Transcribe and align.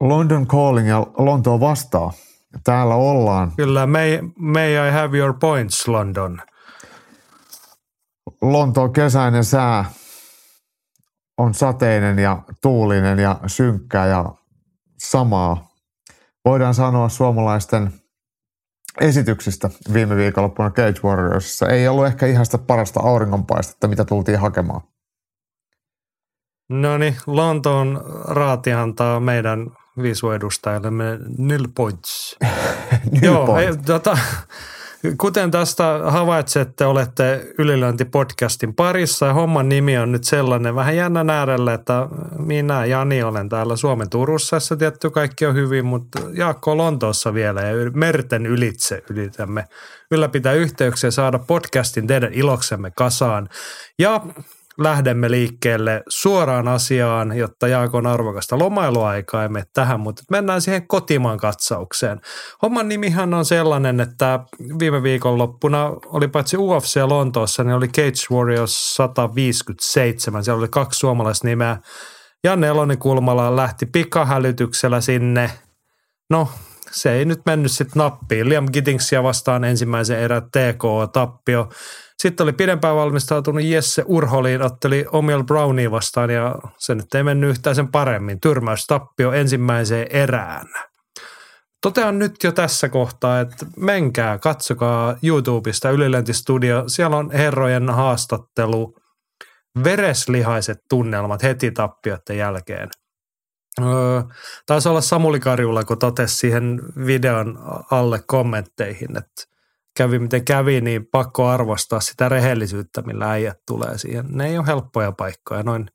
London 0.00 0.46
Calling 0.46 0.88
ja 0.88 1.06
Lontoon 1.18 1.60
vastaa. 1.60 2.12
Täällä 2.64 2.94
ollaan. 2.94 3.52
Kyllä, 3.56 3.86
may, 3.86 4.18
may 4.38 4.88
I 4.88 4.92
have 4.92 5.18
your 5.18 5.34
points, 5.40 5.88
London? 5.88 6.42
Lontoon 8.42 8.92
kesäinen 8.92 9.44
sää 9.44 9.84
on 11.38 11.54
sateinen 11.54 12.18
ja 12.18 12.42
tuulinen 12.62 13.18
ja 13.18 13.40
synkkä 13.46 14.06
ja 14.06 14.34
samaa. 14.98 15.68
Voidaan 16.44 16.74
sanoa 16.74 17.08
suomalaisten 17.08 17.92
esityksistä 19.00 19.70
viime 19.92 20.16
viikonloppuna 20.16 20.70
Cage 20.70 21.00
Warriorsissa. 21.04 21.68
Ei 21.68 21.88
ollut 21.88 22.06
ehkä 22.06 22.26
ihan 22.26 22.44
sitä 22.44 22.58
parasta 22.58 23.00
auringonpaistetta, 23.00 23.88
mitä 23.88 24.04
tultiin 24.04 24.38
hakemaan. 24.38 24.80
No 26.68 26.98
niin, 26.98 27.16
Lontoon 27.26 28.04
raati 28.24 28.72
antaa 28.72 29.20
meidän 29.20 29.66
visuedustajillemme 30.02 31.18
nil 31.38 31.68
points. 31.74 32.36
Nil 33.10 33.24
Joo, 33.24 33.46
point. 33.46 33.68
ei, 33.68 33.76
tota, 33.76 34.18
kuten 35.18 35.50
tästä 35.50 36.00
havaitsette, 36.04 36.86
olette 36.86 37.46
Ylilöinti-podcastin 37.58 38.74
parissa 38.76 39.26
ja 39.26 39.32
homman 39.32 39.68
nimi 39.68 39.98
on 39.98 40.12
nyt 40.12 40.24
sellainen 40.24 40.74
vähän 40.74 40.96
jännän 40.96 41.30
äärellä, 41.30 41.74
että 41.74 42.08
minä 42.38 42.84
Jani 42.84 43.22
olen 43.22 43.48
täällä 43.48 43.76
Suomen 43.76 44.10
Turussa, 44.10 44.56
jossa 44.56 44.76
tietty 44.76 45.10
kaikki 45.10 45.46
on 45.46 45.54
hyvin, 45.54 45.86
mutta 45.86 46.18
Jaakko 46.32 46.70
on 46.70 46.78
Lontoossa 46.78 47.34
vielä 47.34 47.62
ja 47.62 47.90
merten 47.94 48.46
ylitse 48.46 49.02
yritämme 49.10 49.64
ylläpitää 50.10 50.52
yhteyksiä 50.52 51.10
saada 51.10 51.38
podcastin 51.38 52.06
teidän 52.06 52.32
iloksemme 52.32 52.90
kasaan. 52.90 53.48
Ja 53.98 54.20
lähdemme 54.78 55.30
liikkeelle 55.30 56.02
suoraan 56.08 56.68
asiaan, 56.68 57.36
jotta 57.36 57.68
Jaakon 57.68 58.06
arvokasta 58.06 58.58
lomailuaikaa 58.58 59.42
ei 59.42 59.48
tähän, 59.74 60.00
mutta 60.00 60.22
mennään 60.30 60.62
siihen 60.62 60.88
kotimaan 60.88 61.38
katsaukseen. 61.38 62.20
Homman 62.62 62.88
nimihän 62.88 63.34
on 63.34 63.44
sellainen, 63.44 64.00
että 64.00 64.40
viime 64.78 65.02
viikonloppuna 65.02 65.90
oli 66.06 66.28
paitsi 66.28 66.56
UFC 66.56 66.96
Lontoossa, 66.96 67.64
niin 67.64 67.74
oli 67.74 67.88
Cage 67.88 68.34
Warriors 68.34 68.94
157. 68.96 70.44
Siellä 70.44 70.58
oli 70.58 70.68
kaksi 70.68 70.98
suomalaista 70.98 71.46
nimeä. 71.46 71.76
Janne 72.44 72.66
Elonen 72.66 72.98
Kulmala 72.98 73.56
lähti 73.56 73.86
pikahälytyksellä 73.86 75.00
sinne. 75.00 75.50
No, 76.30 76.48
se 76.90 77.12
ei 77.12 77.24
nyt 77.24 77.40
mennyt 77.46 77.72
sitten 77.72 78.00
nappiin. 78.00 78.48
Liam 78.48 78.66
Gittingsia 78.72 79.22
vastaan 79.22 79.64
ensimmäisen 79.64 80.18
erän 80.18 80.42
TKO-tappio. 80.42 81.68
Sitten 82.18 82.44
oli 82.44 82.52
pidempään 82.52 82.96
valmistautunut 82.96 83.62
Jesse 83.62 84.04
Urholiin, 84.06 84.62
otteli 84.62 85.06
Omiel 85.12 85.44
Brownia 85.44 85.90
vastaan 85.90 86.30
ja 86.30 86.54
se 86.78 86.94
nyt 86.94 87.14
ei 87.14 87.22
mennyt 87.22 87.50
yhtään 87.50 87.76
sen 87.76 87.88
paremmin. 87.88 88.40
Tyrmäystappio 88.40 89.32
ensimmäiseen 89.32 90.06
erään. 90.10 90.66
Totean 91.82 92.18
nyt 92.18 92.34
jo 92.44 92.52
tässä 92.52 92.88
kohtaa, 92.88 93.40
että 93.40 93.66
menkää, 93.76 94.38
katsokaa 94.38 95.16
YouTubesta 95.22 95.90
Ylilöntistudio. 95.90 96.84
Siellä 96.86 97.16
on 97.16 97.30
herrojen 97.30 97.90
haastattelu, 97.90 98.94
vereslihaiset 99.84 100.78
tunnelmat 100.88 101.42
heti 101.42 101.70
tappioiden 101.70 102.38
jälkeen. 102.38 102.88
Öö, 103.80 104.22
taisi 104.66 104.88
olla 104.88 105.00
Samuli 105.00 105.40
Karjulla, 105.40 105.84
kun 105.84 105.98
totesi 105.98 106.36
siihen 106.36 106.82
videon 107.06 107.58
alle 107.90 108.20
kommentteihin, 108.26 109.16
että 109.16 109.55
kävi 109.96 110.18
miten 110.18 110.44
kävi, 110.44 110.80
niin 110.80 111.06
pakko 111.12 111.46
arvostaa 111.46 112.00
sitä 112.00 112.28
rehellisyyttä, 112.28 113.02
millä 113.02 113.30
äijät 113.30 113.58
tulee 113.66 113.98
siihen. 113.98 114.24
Ne 114.28 114.46
ei 114.46 114.58
ole 114.58 114.66
helppoja 114.66 115.12
paikkoja 115.12 115.62
noin 115.62 115.90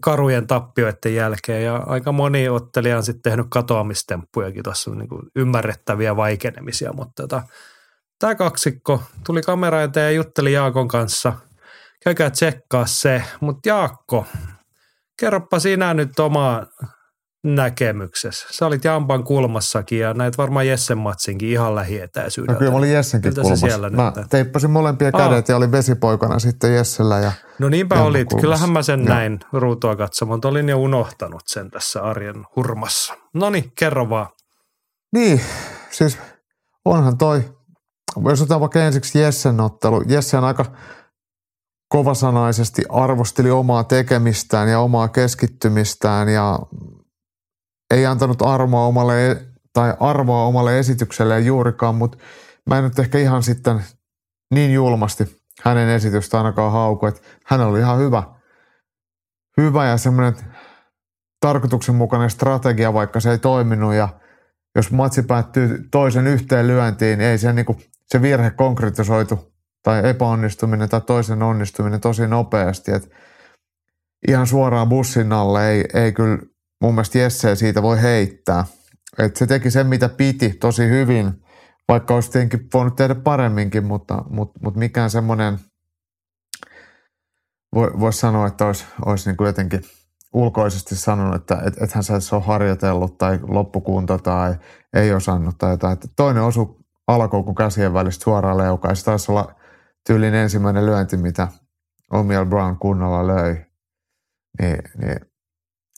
karujen 0.00 0.46
tappioiden 0.46 1.14
jälkeen 1.14 1.64
ja 1.64 1.76
aika 1.76 2.12
moni 2.12 2.48
ottelija 2.48 2.96
on 2.96 3.02
sitten 3.02 3.22
tehnyt 3.22 3.46
katoamistemppujakin 3.50 4.62
tuossa 4.62 4.90
niin 4.90 5.08
kuin 5.08 5.22
ymmärrettäviä 5.36 6.16
vaikenemisia, 6.16 6.92
mutta 6.92 7.22
tota, 7.22 7.42
tämä 8.18 8.34
kaksikko 8.34 9.02
tuli 9.26 9.42
kamera 9.42 9.82
eteen 9.82 10.04
ja 10.04 10.10
jutteli 10.10 10.52
Jaakon 10.52 10.88
kanssa. 10.88 11.32
Käykää 12.04 12.30
tsekkaa 12.30 12.86
se, 12.86 13.22
mutta 13.40 13.68
Jaakko, 13.68 14.26
kerropa 15.20 15.58
sinä 15.58 15.94
nyt 15.94 16.18
omaa 16.18 16.66
näkemyksessä. 17.54 18.46
Sä 18.50 18.66
olit 18.66 18.84
Jampan 18.84 19.24
kulmassakin 19.24 19.98
ja 19.98 20.14
näet 20.14 20.38
varmaan 20.38 20.66
Jessen 20.66 20.98
matsinkin 20.98 21.48
ihan 21.48 21.66
No 21.66 21.74
lähietäisyydeltä. 21.74 22.58
kyllä 22.58 22.70
mä 22.72 22.78
olin 22.78 22.92
Jessenkin 22.92 23.28
Miltä 23.28 23.40
kulmassa. 23.42 23.66
siellä 23.66 23.90
Mä 23.90 24.02
näyttää? 24.02 24.24
teippasin 24.30 24.70
molempia 24.70 25.10
Aa. 25.12 25.28
kädet 25.28 25.48
ja 25.48 25.56
olin 25.56 25.72
vesipoikana 25.72 26.38
sitten 26.38 26.74
Jessellä. 26.74 27.18
Ja 27.18 27.32
No 27.58 27.68
niinpä 27.68 27.94
Jampan 27.94 28.08
olit. 28.10 28.28
kulmassa. 28.28 28.40
Kyllähän 28.42 28.70
mä 28.70 28.82
sen 28.82 29.00
Joo. 29.00 29.08
näin 29.14 29.40
ruutua 29.52 29.96
katsomaan, 29.96 30.40
olin 30.44 30.68
jo 30.68 30.78
unohtanut 30.78 31.42
sen 31.46 31.70
tässä 31.70 32.02
arjen 32.02 32.44
hurmassa. 32.56 33.14
No 33.34 33.50
niin, 33.50 33.72
kerro 33.78 34.08
vaan. 34.10 34.26
Niin, 35.12 35.40
siis 35.90 36.18
onhan 36.84 37.18
toi, 37.18 37.44
jos 38.28 38.40
otetaan 38.40 38.60
vaikka 38.60 38.80
ensiksi 38.84 39.20
Jessen 39.20 39.60
ottelu. 39.60 40.02
Jesse 40.08 40.36
on 40.38 40.44
aika 40.44 40.64
kovasanaisesti 41.88 42.82
arvosteli 42.88 43.50
omaa 43.50 43.84
tekemistään 43.84 44.68
ja 44.68 44.80
omaa 44.80 45.08
keskittymistään 45.08 46.28
ja 46.28 46.58
ei 47.90 48.06
antanut 48.06 48.42
armoa 48.42 48.86
omalle, 48.86 49.46
tai 49.72 49.94
arvoa 50.00 50.44
omalle 50.44 50.78
esitykselleen 50.78 51.46
juurikaan, 51.46 51.94
mutta 51.94 52.18
mä 52.66 52.78
en 52.78 52.84
nyt 52.84 52.98
ehkä 52.98 53.18
ihan 53.18 53.42
sitten 53.42 53.84
niin 54.54 54.74
julmasti 54.74 55.36
hänen 55.62 55.88
esitystä 55.88 56.38
ainakaan 56.38 56.72
hauku, 56.72 57.06
että 57.06 57.20
hän 57.44 57.60
oli 57.60 57.78
ihan 57.78 57.98
hyvä, 57.98 58.22
hyvä 59.56 59.86
ja 59.86 59.96
semmoinen 59.96 60.34
tarkoituksenmukainen 61.40 62.30
strategia, 62.30 62.94
vaikka 62.94 63.20
se 63.20 63.30
ei 63.30 63.38
toiminut 63.38 63.94
ja 63.94 64.08
jos 64.74 64.90
matsi 64.90 65.22
päättyy 65.22 65.88
toisen 65.90 66.26
yhteen 66.26 66.66
lyöntiin, 66.66 67.20
ei 67.20 67.38
se, 67.38 67.52
niinku, 67.52 67.76
se 68.06 68.22
virhe 68.22 68.50
konkretisoitu 68.50 69.52
tai 69.82 70.08
epäonnistuminen 70.08 70.88
tai 70.88 71.00
toisen 71.00 71.42
onnistuminen 71.42 72.00
tosi 72.00 72.26
nopeasti. 72.26 72.92
Et 72.92 73.10
ihan 74.28 74.46
suoraan 74.46 74.88
bussin 74.88 75.32
alle 75.32 75.70
ei, 75.70 75.84
ei 75.94 76.12
kyllä 76.12 76.38
mun 76.80 76.94
mielestä 76.94 77.18
Jesse 77.18 77.54
siitä 77.54 77.82
voi 77.82 78.02
heittää. 78.02 78.64
Et 79.18 79.36
se 79.36 79.46
teki 79.46 79.70
sen, 79.70 79.86
mitä 79.86 80.08
piti 80.08 80.48
tosi 80.48 80.88
hyvin, 80.88 81.44
vaikka 81.88 82.14
olisi 82.14 82.30
tietenkin 82.30 82.68
voinut 82.74 82.96
tehdä 82.96 83.14
paremminkin, 83.14 83.84
mutta, 83.84 84.24
mutta, 84.30 84.60
mutta 84.62 84.78
mikään 84.78 85.10
semmoinen, 85.10 85.58
voi, 87.74 87.90
voisi 88.00 88.18
sanoa, 88.18 88.46
että 88.46 88.66
olisi, 88.66 88.84
olisi 89.06 89.28
niin 89.28 89.36
kuin 89.36 89.46
jotenkin 89.46 89.82
ulkoisesti 90.32 90.96
sanonut, 90.96 91.34
että 91.34 91.62
et, 91.66 91.82
ethän 91.82 92.04
sä 92.04 92.20
se 92.20 92.34
ole 92.34 92.44
harjoitellut 92.44 93.18
tai 93.18 93.38
loppukunta 93.42 94.18
tai 94.18 94.54
ei 94.92 95.12
osannut 95.12 95.58
tai 95.58 95.70
jotain. 95.70 95.92
Että 95.92 96.08
toinen 96.16 96.42
osu 96.42 96.86
alkoukun 97.06 97.54
käsien 97.54 97.92
välistä 97.92 98.24
suoraan 98.24 98.58
leukaan. 98.58 98.96
Se 98.96 99.04
taisi 99.04 99.32
olla 99.32 99.54
tyylin 100.06 100.34
ensimmäinen 100.34 100.86
lyönti, 100.86 101.16
mitä 101.16 101.48
Omiel 102.12 102.46
Brown 102.46 102.76
kunnolla 102.76 103.26
löi. 103.26 103.66
Niin, 104.60 104.78
niin 104.98 105.20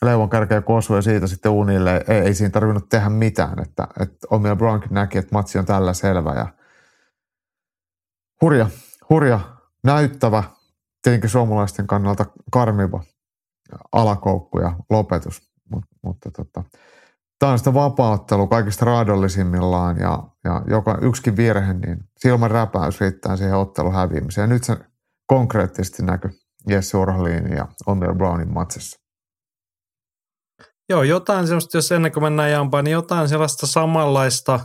leuvon 0.02 0.30
kärkeä 0.30 0.60
kosui 0.60 0.98
ja 0.98 1.02
siitä 1.02 1.26
sitten 1.26 1.52
unille. 1.52 2.04
Ei, 2.08 2.18
ei 2.18 2.34
siinä 2.34 2.50
tarvinnut 2.50 2.88
tehdä 2.88 3.08
mitään. 3.08 3.58
Että, 3.62 3.88
että 4.00 4.26
Omiel 4.30 4.56
Brownkin 4.56 4.94
näki, 4.94 5.18
että 5.18 5.34
matsi 5.34 5.58
on 5.58 5.66
tällä 5.66 5.92
selvä. 5.92 6.34
Ja 6.34 6.46
hurja, 8.42 8.66
hurja, 9.10 9.40
näyttävä, 9.84 10.44
tietenkin 11.02 11.30
suomalaisten 11.30 11.86
kannalta 11.86 12.26
karmiva 12.50 13.02
alakoukku 13.92 14.60
ja 14.60 14.72
lopetus. 14.90 15.42
Mut, 15.70 15.84
mutta 16.02 16.30
tota, 16.30 16.64
tämä 17.38 17.52
on 17.52 17.58
sitä 17.58 17.74
vapauttelu 17.74 18.46
kaikista 18.46 18.84
raadollisimmillaan 18.84 19.98
ja, 19.98 20.22
ja 20.44 20.62
joka, 20.66 20.98
yksikin 21.00 21.36
virhe, 21.36 21.72
niin 21.74 21.98
silmän 22.16 22.50
räpäys 22.50 23.00
riittää 23.00 23.36
siihen 23.36 23.56
ottelun 23.56 23.94
häviämiseen. 23.94 24.48
Nyt 24.48 24.64
se 24.64 24.76
konkreettisesti 25.26 26.02
näkyy 26.02 26.30
Jesse 26.66 26.96
Urholin 26.96 27.52
ja 27.56 27.68
Omiel 27.86 28.14
Brownin 28.14 28.52
matsissa. 28.52 28.97
Joo, 30.88 31.02
jotain 31.02 31.46
sellaista, 31.46 31.76
jos 31.76 31.92
ennen 31.92 32.12
kuin 32.12 32.22
mennään 32.22 32.50
jampaan, 32.50 32.84
niin 32.84 32.92
jotain 32.92 33.28
sellaista 33.28 33.66
samanlaista 33.66 34.60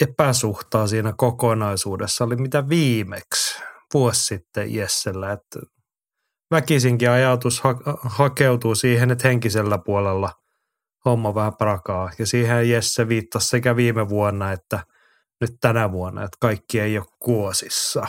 epäsuhtaa 0.00 0.86
siinä 0.86 1.14
kokonaisuudessa 1.16 2.24
oli 2.24 2.36
mitä 2.36 2.68
viimeksi 2.68 3.62
vuosi 3.94 4.24
sitten 4.24 4.74
Jessellä, 4.74 5.32
että 5.32 5.60
väkisinkin 6.50 7.10
ajatus 7.10 7.60
ha- 7.60 7.98
hakeutuu 8.02 8.74
siihen, 8.74 9.10
että 9.10 9.28
henkisellä 9.28 9.78
puolella 9.78 10.32
homma 11.04 11.34
vähän 11.34 11.56
prakaa. 11.56 12.10
Ja 12.18 12.26
siihen 12.26 12.70
Jesse 12.70 13.08
viittasi 13.08 13.48
sekä 13.48 13.76
viime 13.76 14.08
vuonna 14.08 14.52
että 14.52 14.80
nyt 15.40 15.50
tänä 15.60 15.92
vuonna, 15.92 16.22
että 16.24 16.36
kaikki 16.40 16.80
ei 16.80 16.98
ole 16.98 17.06
kuosissa. 17.18 18.06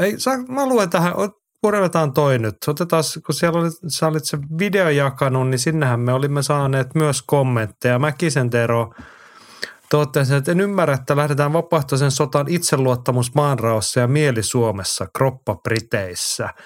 Ei, 0.00 0.20
saa, 0.20 0.36
mä 0.48 0.66
luen 0.66 0.90
tähän, 0.90 1.14
pureutetaan 1.64 2.12
toi 2.12 2.38
nyt. 2.38 2.56
Otetaan, 2.68 3.04
kun 3.26 3.34
siellä 3.34 3.60
oli, 3.60 3.70
sä 3.88 4.06
olit 4.06 4.24
se 4.24 4.38
video 4.58 4.88
jakanut, 4.88 5.48
niin 5.48 5.58
sinnehän 5.58 6.00
me 6.00 6.12
olimme 6.12 6.42
saaneet 6.42 6.94
myös 6.94 7.22
kommentteja. 7.22 7.98
Mäkisen 7.98 8.50
Tero 8.50 8.94
totesi, 9.90 10.34
että 10.34 10.52
en 10.52 10.60
ymmärrä, 10.60 10.94
että 10.94 11.16
lähdetään 11.16 11.52
vapaaehtoisen 11.52 12.10
sotaan 12.10 12.46
itseluottamus 12.48 13.34
maanraossa 13.34 14.00
ja 14.00 14.06
mieli 14.06 14.42
Suomessa, 14.42 15.06
kroppa 15.16 15.54
Briteissä– 15.54 16.48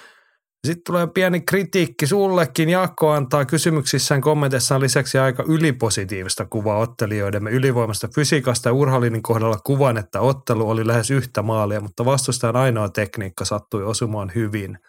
sitten 0.67 0.83
tulee 0.87 1.07
pieni 1.07 1.41
kritiikki 1.41 2.07
sullekin. 2.07 2.69
Jaakko 2.69 3.11
antaa 3.11 3.45
kysymyksissään 3.45 4.21
kommenteissaan 4.21 4.81
lisäksi 4.81 5.17
aika 5.17 5.43
ylipositiivista 5.47 6.45
kuvaa 6.45 6.77
ottelijoidemme 6.77 7.51
ylivoimasta 7.51 8.07
fysiikasta 8.15 8.69
ja 8.69 8.73
urhalinin 8.73 9.21
kohdalla 9.21 9.57
kuvan, 9.63 9.97
että 9.97 10.21
ottelu 10.21 10.69
oli 10.69 10.87
lähes 10.87 11.11
yhtä 11.11 11.41
maalia, 11.41 11.81
mutta 11.81 12.05
vastustajan 12.05 12.55
ainoa 12.55 12.89
tekniikka 12.89 13.45
sattui 13.45 13.83
osumaan 13.83 14.31
hyvin. 14.35 14.79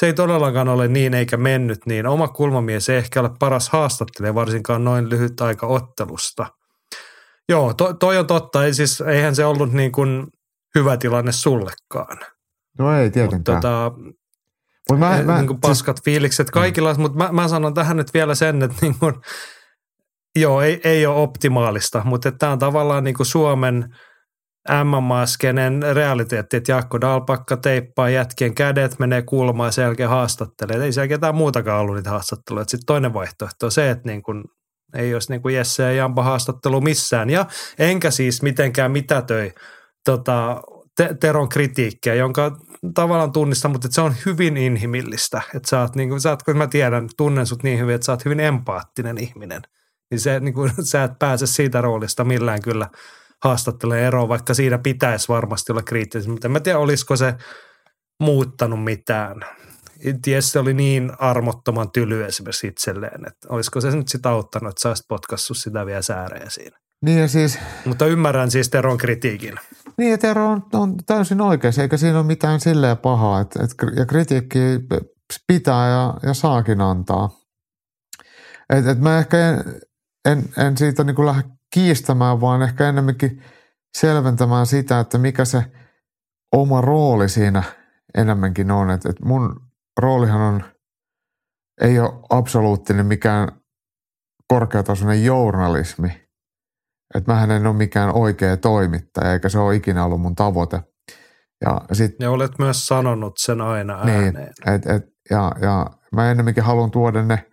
Se 0.00 0.06
ei 0.06 0.14
todellakaan 0.14 0.68
ole 0.68 0.88
niin 0.88 1.14
eikä 1.14 1.36
mennyt 1.36 1.86
niin. 1.86 2.06
Oma 2.06 2.28
kulmamies 2.28 2.88
ei 2.88 2.96
ehkä 2.96 3.20
ole 3.20 3.30
paras 3.38 3.68
haastattelija 3.68 4.34
varsinkaan 4.34 4.84
noin 4.84 5.10
lyhyt 5.10 5.40
aika 5.40 5.66
ottelusta. 5.66 6.46
Joo, 7.48 7.74
to, 7.74 7.92
toi 7.92 8.18
on 8.18 8.26
totta. 8.26 8.64
Ei 8.64 8.74
siis, 8.74 9.00
eihän 9.00 9.34
se 9.34 9.44
ollut 9.44 9.72
niin 9.72 9.92
kuin 9.92 10.26
hyvä 10.74 10.96
tilanne 10.96 11.32
sullekaan. 11.32 12.18
No 12.78 12.98
ei 12.98 13.10
tietenkään. 13.10 13.38
Mutta 13.38 13.52
tota, 13.52 13.92
Mut 14.90 14.98
mä, 14.98 15.22
mä, 15.22 15.36
niin 15.36 15.46
kuin 15.46 15.60
paskat 15.60 15.96
siis, 15.96 16.04
fiilikset 16.04 16.50
kaikilla, 16.50 16.94
mm. 16.94 17.00
mutta 17.00 17.18
mä, 17.18 17.32
mä 17.32 17.48
sanon 17.48 17.74
tähän 17.74 17.96
nyt 17.96 18.14
vielä 18.14 18.34
sen, 18.34 18.62
että 18.62 18.76
niin 18.80 18.98
kuin, 18.98 19.14
joo, 20.38 20.62
ei, 20.62 20.80
ei 20.84 21.06
ole 21.06 21.22
optimaalista, 21.22 22.02
mutta 22.04 22.32
tämä 22.32 22.52
on 22.52 22.58
tavallaan 22.58 23.04
niin 23.04 23.14
kuin 23.14 23.26
Suomen 23.26 23.94
MMA-skenen 24.68 25.82
realiteetti, 25.92 26.56
että 26.56 26.72
Jaakko 26.72 27.00
Dalpakka 27.00 27.56
teippaa 27.56 28.10
jätkien 28.10 28.54
kädet, 28.54 28.98
menee 28.98 29.22
kulmaan 29.22 29.68
ja 29.68 29.72
sen 29.72 29.82
jälkeen 29.82 30.08
haastattelee. 30.08 30.84
Ei 30.84 30.92
siellä 30.92 31.08
ketään 31.08 31.34
muutakaan 31.34 31.80
ollut 31.80 31.96
niitä 31.96 32.10
haastatteluja. 32.10 32.64
Sitten 32.64 32.86
toinen 32.86 33.14
vaihtoehto 33.14 33.66
on 33.66 33.72
se, 33.72 33.90
että 33.90 34.08
niin 34.08 34.22
kuin, 34.22 34.44
ei 34.94 35.14
olisi 35.14 35.32
niin 35.32 35.42
kuin 35.42 35.54
Jesse 35.54 35.82
ja 35.82 35.92
Jampa 35.92 36.22
haastattelu 36.22 36.80
missään. 36.80 37.30
Ja 37.30 37.46
enkä 37.78 38.10
siis 38.10 38.42
mitenkään 38.42 38.92
mitätöi 38.92 39.52
tota, 40.04 40.62
Teron 41.20 41.48
kritiikkiä, 41.48 42.14
jonka 42.14 42.56
tavallaan 42.94 43.32
tunnista, 43.32 43.68
mutta 43.68 43.88
se 43.90 44.00
on 44.00 44.14
hyvin 44.26 44.56
inhimillistä. 44.56 45.42
Että 45.54 45.68
sä 45.68 45.80
oot, 45.80 45.96
niin 45.96 46.08
kuin, 46.08 46.20
sä 46.20 46.30
oot, 46.30 46.42
kun 46.42 46.56
mä 46.56 46.66
tiedän, 46.66 47.08
tunnen 47.16 47.46
sut 47.46 47.62
niin 47.62 47.78
hyvin, 47.78 47.94
että 47.94 48.04
sä 48.04 48.12
oot 48.12 48.24
hyvin 48.24 48.40
empaattinen 48.40 49.18
ihminen. 49.18 49.62
Niin, 50.10 50.20
se, 50.20 50.40
niin 50.40 50.54
kuin, 50.54 50.72
sä 50.90 51.04
et 51.04 51.18
pääse 51.18 51.46
siitä 51.46 51.80
roolista 51.80 52.24
millään 52.24 52.62
kyllä 52.62 52.88
haastattelee 53.44 54.06
eroa, 54.06 54.28
vaikka 54.28 54.54
siinä 54.54 54.78
pitäisi 54.78 55.28
varmasti 55.28 55.72
olla 55.72 55.82
kriittinen. 55.82 56.30
Mutta 56.30 56.48
en 56.48 56.52
mä 56.52 56.60
tiedä, 56.60 56.78
olisiko 56.78 57.16
se 57.16 57.34
muuttanut 58.20 58.84
mitään. 58.84 59.40
Ties 60.22 60.52
se 60.52 60.58
oli 60.58 60.74
niin 60.74 61.12
armottoman 61.18 61.90
tyly 61.90 62.24
esimerkiksi 62.24 62.66
itselleen, 62.66 63.26
että 63.26 63.48
olisiko 63.48 63.80
se 63.80 63.90
nyt 63.90 64.08
sitä 64.08 64.28
auttanut, 64.30 64.70
että 64.70 64.80
sä 64.82 64.88
olisit 64.88 65.08
potkassut 65.08 65.56
sitä 65.56 65.86
vielä 65.86 66.02
sääreen 66.02 66.50
siinä. 66.50 66.78
Niin 67.04 67.18
ja 67.18 67.28
siis... 67.28 67.58
Mutta 67.84 68.06
ymmärrän 68.06 68.50
siis 68.50 68.70
Teron 68.70 68.98
kritiikin. 68.98 69.54
Niin, 69.98 70.10
ja 70.10 70.18
Tero 70.18 70.50
on, 70.50 70.66
on 70.72 70.96
täysin 71.06 71.40
oikeassa, 71.40 71.82
eikä 71.82 71.96
siinä 71.96 72.18
ole 72.18 72.26
mitään 72.26 72.60
silleen 72.60 72.96
pahaa. 72.96 73.40
Et, 73.40 73.56
et, 73.56 73.70
ja 73.96 74.06
kritiikki 74.06 74.58
pitää 75.46 75.88
ja, 75.88 76.14
ja 76.22 76.34
saakin 76.34 76.80
antaa. 76.80 77.30
Et, 78.70 78.86
et 78.86 78.98
mä 78.98 79.18
ehkä 79.18 79.36
en, 79.48 79.58
en, 80.24 80.44
en 80.66 80.76
siitä 80.76 81.04
niin 81.04 81.16
kuin 81.16 81.26
lähde 81.26 81.42
kiistämään, 81.74 82.40
vaan 82.40 82.62
ehkä 82.62 82.88
enemmänkin 82.88 83.42
selventämään 83.98 84.66
sitä, 84.66 85.00
että 85.00 85.18
mikä 85.18 85.44
se 85.44 85.64
oma 86.52 86.80
rooli 86.80 87.28
siinä 87.28 87.62
enemmänkin 88.14 88.70
on. 88.70 88.90
Et, 88.90 89.06
et 89.06 89.20
mun 89.20 89.60
roolihan 90.00 90.40
on, 90.40 90.64
ei 91.80 91.98
ole 91.98 92.12
absoluuttinen 92.30 93.06
mikään 93.06 93.48
korkeatasoinen 94.48 95.24
journalismi– 95.24 96.20
että 97.14 97.32
mähän 97.32 97.50
en 97.50 97.66
ole 97.66 97.76
mikään 97.76 98.14
oikea 98.14 98.56
toimittaja, 98.56 99.32
eikä 99.32 99.48
se 99.48 99.58
ole 99.58 99.76
ikinä 99.76 100.04
ollut 100.04 100.20
mun 100.20 100.34
tavoite. 100.34 100.82
Ja, 101.64 101.80
sit, 101.92 102.12
ja 102.20 102.30
olet 102.30 102.58
myös 102.58 102.86
sanonut 102.86 103.34
sen 103.38 103.60
aina 103.60 104.04
niin, 104.04 104.16
ääneen. 104.16 104.34
Niin, 104.34 104.74
et, 104.74 104.86
et, 104.86 105.02
ja, 105.30 105.52
ja 105.60 105.86
mä 106.12 106.30
ennemminkin 106.30 106.64
haluan 106.64 106.90
tuoda 106.90 107.22
ne 107.22 107.50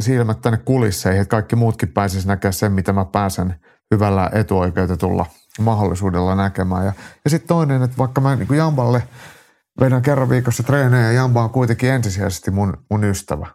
silmät 0.00 0.40
tänne 0.40 0.58
kulisseihin, 0.58 1.20
että 1.20 1.30
kaikki 1.30 1.56
muutkin 1.56 1.92
pääsisivät 1.92 2.26
näkemään 2.26 2.52
sen, 2.52 2.72
mitä 2.72 2.92
mä 2.92 3.04
pääsen 3.04 3.54
hyvällä 3.94 4.30
etuoikeutetulla 4.32 5.26
mahdollisuudella 5.60 6.34
näkemään. 6.34 6.86
Ja, 6.86 6.92
ja 7.24 7.30
sitten 7.30 7.48
toinen, 7.48 7.82
että 7.82 7.98
vaikka 7.98 8.20
mä 8.20 8.36
niin 8.36 8.56
Jamballe 8.56 9.02
vedän 9.80 10.02
kerran 10.02 10.28
viikossa 10.28 10.62
treenejä, 10.62 11.04
ja 11.04 11.12
Jamba 11.12 11.44
on 11.44 11.50
kuitenkin 11.50 11.90
ensisijaisesti 11.90 12.50
mun, 12.50 12.84
mun 12.90 13.04
ystävä. 13.04 13.46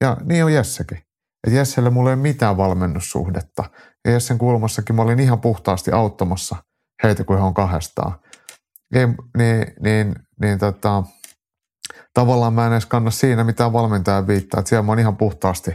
Ja 0.00 0.16
niin 0.24 0.44
on 0.44 0.52
Jessekin. 0.52 0.98
Että 1.46 1.58
Jesselle 1.58 1.90
mulla 1.90 2.10
ei 2.10 2.14
ole 2.14 2.22
mitään 2.22 2.56
valmennussuhdetta. 2.56 3.64
Ja 4.04 4.12
Jessen 4.12 4.38
kulmassakin 4.38 4.96
mä 4.96 5.02
olin 5.02 5.20
ihan 5.20 5.40
puhtaasti 5.40 5.92
auttamassa 5.92 6.56
heitä, 7.02 7.24
kun 7.24 7.36
he 7.36 7.42
on 7.42 7.54
kahdestaan. 7.54 8.18
Niin, 8.94 9.14
niin, 9.36 9.66
niin, 9.80 10.14
niin 10.40 10.58
tota, 10.58 11.04
tavallaan 12.14 12.52
mä 12.52 12.66
en 12.66 12.72
edes 12.72 12.86
kanna 12.86 13.10
siinä 13.10 13.44
mitään 13.44 13.72
valmentajan 13.72 14.26
viittaa. 14.26 14.60
Että 14.60 14.68
siellä 14.68 14.82
mä 14.82 14.92
oon 14.92 14.98
ihan 14.98 15.16
puhtaasti 15.16 15.70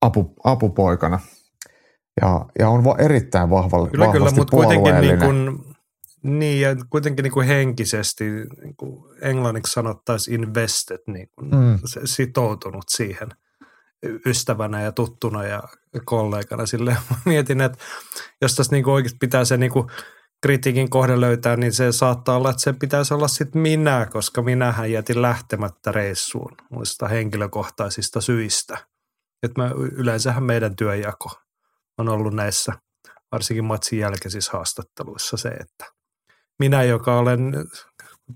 apu, 0.00 0.34
apupoikana. 0.44 1.20
Ja, 2.20 2.46
ja 2.58 2.68
on 2.68 2.84
va- 2.84 2.96
erittäin 2.98 3.50
vahva, 3.50 3.88
kyllä, 3.88 4.06
vahvasti 4.06 4.18
kyllä, 4.18 4.30
mutta 4.36 4.56
kuitenkin 4.56 5.00
niin 5.00 5.18
kuin, 5.18 5.58
niin, 6.22 6.60
ja 6.60 6.76
kuitenkin 6.90 7.22
niin 7.22 7.32
kuin 7.32 7.46
henkisesti, 7.46 8.24
niin 8.24 8.76
kuin 8.76 9.04
englanniksi 9.22 9.72
sanottaisiin 9.72 10.44
invested, 10.44 10.98
niin 11.06 11.28
kuin 11.34 11.50
mm. 11.50 11.78
sitoutunut 12.04 12.84
siihen– 12.88 13.28
ystävänä 14.26 14.82
ja 14.82 14.92
tuttuna 14.92 15.44
ja 15.44 15.62
kollegana. 16.04 16.66
Sille 16.66 16.96
mietin, 17.24 17.60
että 17.60 17.78
jos 18.42 18.54
tässä 18.54 18.76
niin 18.76 18.88
oikeasti 18.88 19.18
pitää 19.20 19.44
se 19.44 19.56
niin 19.56 19.72
kritiikin 20.42 20.90
kohde 20.90 21.20
löytää, 21.20 21.56
niin 21.56 21.72
se 21.72 21.92
saattaa 21.92 22.36
olla, 22.36 22.50
että 22.50 22.62
se 22.62 22.72
pitäisi 22.72 23.14
olla 23.14 23.28
sitten 23.28 23.62
minä, 23.62 24.06
koska 24.12 24.42
minähän 24.42 24.92
jätin 24.92 25.22
lähtemättä 25.22 25.92
reissuun 25.92 26.56
muista 26.70 27.08
henkilökohtaisista 27.08 28.20
syistä. 28.20 28.78
Että 29.42 29.62
mä, 29.62 29.70
yleensähän 29.92 30.44
meidän 30.44 30.76
työjako 30.76 31.30
on 31.98 32.08
ollut 32.08 32.34
näissä 32.34 32.72
varsinkin 33.32 33.64
matsin 33.64 33.98
jälkeisissä 33.98 34.52
haastatteluissa 34.52 35.36
se, 35.36 35.48
että 35.48 35.84
minä, 36.58 36.82
joka 36.82 37.18
olen, 37.18 37.52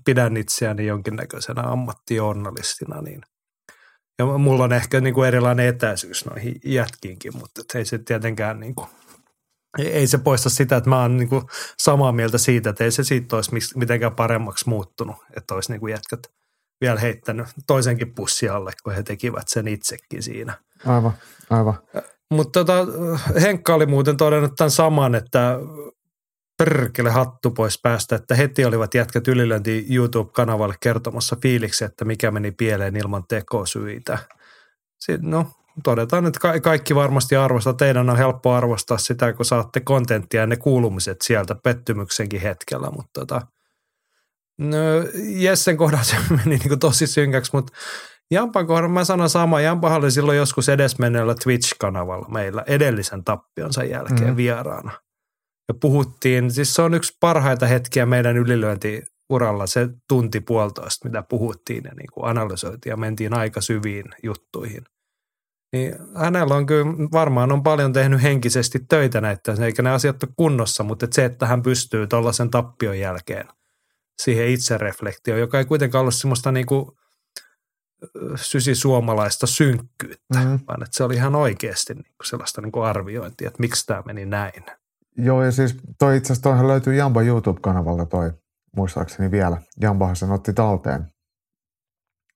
pidän 0.05 0.37
itseäni 0.37 0.85
jonkinnäköisenä 0.85 1.61
ammattionnalistina, 1.61 3.01
niin– 3.01 3.21
ja 4.19 4.25
mulla 4.25 4.63
on 4.63 4.73
ehkä 4.73 5.01
niin 5.01 5.13
kuin 5.13 5.27
erilainen 5.27 5.67
etäisyys 5.67 6.25
noihin 6.25 6.55
jätkiinkin, 6.65 7.37
mutta 7.37 7.77
ei 7.77 7.85
se 7.85 7.97
tietenkään 7.97 8.59
niin 8.59 8.75
kuin, 8.75 8.87
ei 9.77 10.07
se 10.07 10.17
poista 10.17 10.49
sitä, 10.49 10.77
että 10.77 10.89
mä 10.89 11.01
oon 11.01 11.17
niin 11.17 11.29
kuin 11.29 11.43
samaa 11.79 12.11
mieltä 12.11 12.37
siitä, 12.37 12.69
että 12.69 12.83
ei 12.83 12.91
se 12.91 13.03
siitä 13.03 13.35
olisi 13.35 13.51
mitenkään 13.75 14.15
paremmaksi 14.15 14.69
muuttunut, 14.69 15.15
että 15.37 15.53
olisi 15.53 15.71
niin 15.71 15.79
kuin 15.79 15.91
jätkät 15.91 16.19
vielä 16.81 16.99
heittänyt 16.99 17.47
toisenkin 17.67 18.15
pussi 18.15 18.49
alle, 18.49 18.71
kun 18.83 18.93
he 18.93 19.03
tekivät 19.03 19.47
sen 19.47 19.67
itsekin 19.67 20.23
siinä. 20.23 20.53
Aivan, 20.85 21.13
aivan. 21.49 21.79
Mutta 22.31 22.65
tota, 22.65 22.87
Henkka 23.41 23.75
oli 23.75 23.85
muuten 23.85 24.17
todennut 24.17 24.53
tämän 24.57 24.71
saman, 24.71 25.15
että 25.15 25.57
perkele 26.57 27.11
hattu 27.11 27.51
pois 27.51 27.81
päästä, 27.81 28.15
että 28.15 28.35
heti 28.35 28.65
olivat 28.65 28.93
jätkät 28.93 29.27
ylilöinti 29.27 29.85
YouTube-kanavalle 29.89 30.75
kertomassa 30.79 31.37
fiiliksi, 31.41 31.85
että 31.85 32.05
mikä 32.05 32.31
meni 32.31 32.51
pieleen 32.51 32.95
ilman 32.95 33.23
tekosyitä. 33.27 34.17
Sitten, 34.99 35.29
no, 35.29 35.47
todetaan, 35.83 36.25
että 36.25 36.39
ka- 36.39 36.59
kaikki 36.59 36.95
varmasti 36.95 37.35
arvostaa. 37.35 37.73
Teidän 37.73 38.09
on 38.09 38.17
helppo 38.17 38.53
arvostaa 38.53 38.97
sitä, 38.97 39.33
kun 39.33 39.45
saatte 39.45 39.79
kontenttia 39.79 40.41
ja 40.41 40.47
ne 40.47 40.55
kuulumiset 40.55 41.17
sieltä 41.21 41.55
pettymyksenkin 41.63 42.41
hetkellä, 42.41 42.91
mutta 42.91 43.19
tota, 43.19 43.41
no, 44.57 44.77
Jessen 45.35 45.77
kohdalla 45.77 46.03
se 46.03 46.17
meni 46.45 46.57
niin 46.57 46.79
tosi 46.79 47.07
synkäksi, 47.07 47.51
mutta 47.53 47.73
Jampan 48.31 48.67
kohdalla 48.67 48.89
mä 48.89 49.03
sanon 49.03 49.29
sama. 49.29 49.61
Jampa 49.61 49.95
oli 49.95 50.11
silloin 50.11 50.37
joskus 50.37 50.69
edesmenneellä 50.69 51.35
Twitch-kanavalla 51.43 52.29
meillä 52.29 52.63
edellisen 52.67 53.23
tappionsa 53.23 53.83
jälkeen 53.83 54.29
mm. 54.29 54.35
vieraana 54.35 55.04
ja 55.67 55.73
puhuttiin, 55.81 56.51
siis 56.51 56.73
se 56.73 56.81
on 56.81 56.93
yksi 56.93 57.17
parhaita 57.19 57.65
hetkiä 57.65 58.05
meidän 58.05 58.37
ylilöintiuralla, 58.37 59.67
se 59.67 59.89
tunti 60.09 60.39
puolitoista, 60.39 61.07
mitä 61.07 61.23
puhuttiin 61.23 61.83
ja 61.83 61.91
niin 61.95 62.07
kuin 62.13 62.25
analysoitiin 62.25 62.91
ja 62.91 62.97
mentiin 62.97 63.33
aika 63.33 63.61
syviin 63.61 64.05
juttuihin. 64.23 64.83
Niin 65.73 65.95
hänellä 66.15 66.55
on 66.55 66.65
kyllä, 66.65 66.85
varmaan 67.11 67.51
on 67.51 67.63
paljon 67.63 67.93
tehnyt 67.93 68.21
henkisesti 68.21 68.79
töitä 68.89 69.21
näitä, 69.21 69.55
eikä 69.65 69.81
ne 69.81 69.89
asiat 69.89 70.23
ole 70.23 70.31
kunnossa, 70.37 70.83
mutta 70.83 71.07
se, 71.11 71.25
että 71.25 71.45
hän 71.45 71.61
pystyy 71.61 72.07
tuollaisen 72.07 72.49
tappion 72.49 72.99
jälkeen 72.99 73.47
siihen 74.21 74.47
itsereflektioon, 74.47 75.39
joka 75.39 75.57
ei 75.59 75.65
kuitenkaan 75.65 75.99
ollut 76.01 76.15
semmoista 76.15 76.51
niin 76.51 76.65
kuin 76.65 76.91
suomalaista 78.73 79.47
synkkyyttä, 79.47 80.39
Mhm. 80.39 80.55
vaan 80.67 80.83
että 80.83 80.97
se 80.97 81.03
oli 81.03 81.15
ihan 81.15 81.35
oikeasti 81.35 81.93
niin 81.93 82.03
kuin 82.17 82.27
sellaista 82.27 82.61
niin 82.61 82.71
kuin 82.71 82.85
arviointia, 82.85 83.47
että 83.47 83.59
miksi 83.59 83.85
tämä 83.85 84.03
meni 84.05 84.25
näin. 84.25 84.63
Joo, 85.17 85.43
ja 85.43 85.51
siis 85.51 85.75
toi 85.99 86.17
itse 86.17 86.33
asiassa 86.33 86.43
toihan 86.43 86.67
löytyy 86.67 86.95
Jamba 86.95 87.21
YouTube-kanavalta 87.21 88.05
toi, 88.05 88.33
muistaakseni 88.75 89.31
vielä. 89.31 89.61
Jambahan 89.81 90.15
sen 90.15 90.31
otti 90.31 90.53
talteen. 90.53 91.01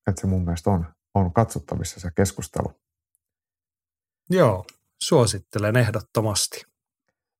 Että 0.07 0.21
se 0.21 0.27
mun 0.27 0.43
mielestä 0.43 0.69
on, 0.69 0.85
on 1.15 1.33
katsottavissa 1.33 1.99
se 1.99 2.09
keskustelu. 2.15 2.73
Joo, 4.29 4.65
suosittelen 5.03 5.77
ehdottomasti. 5.77 6.61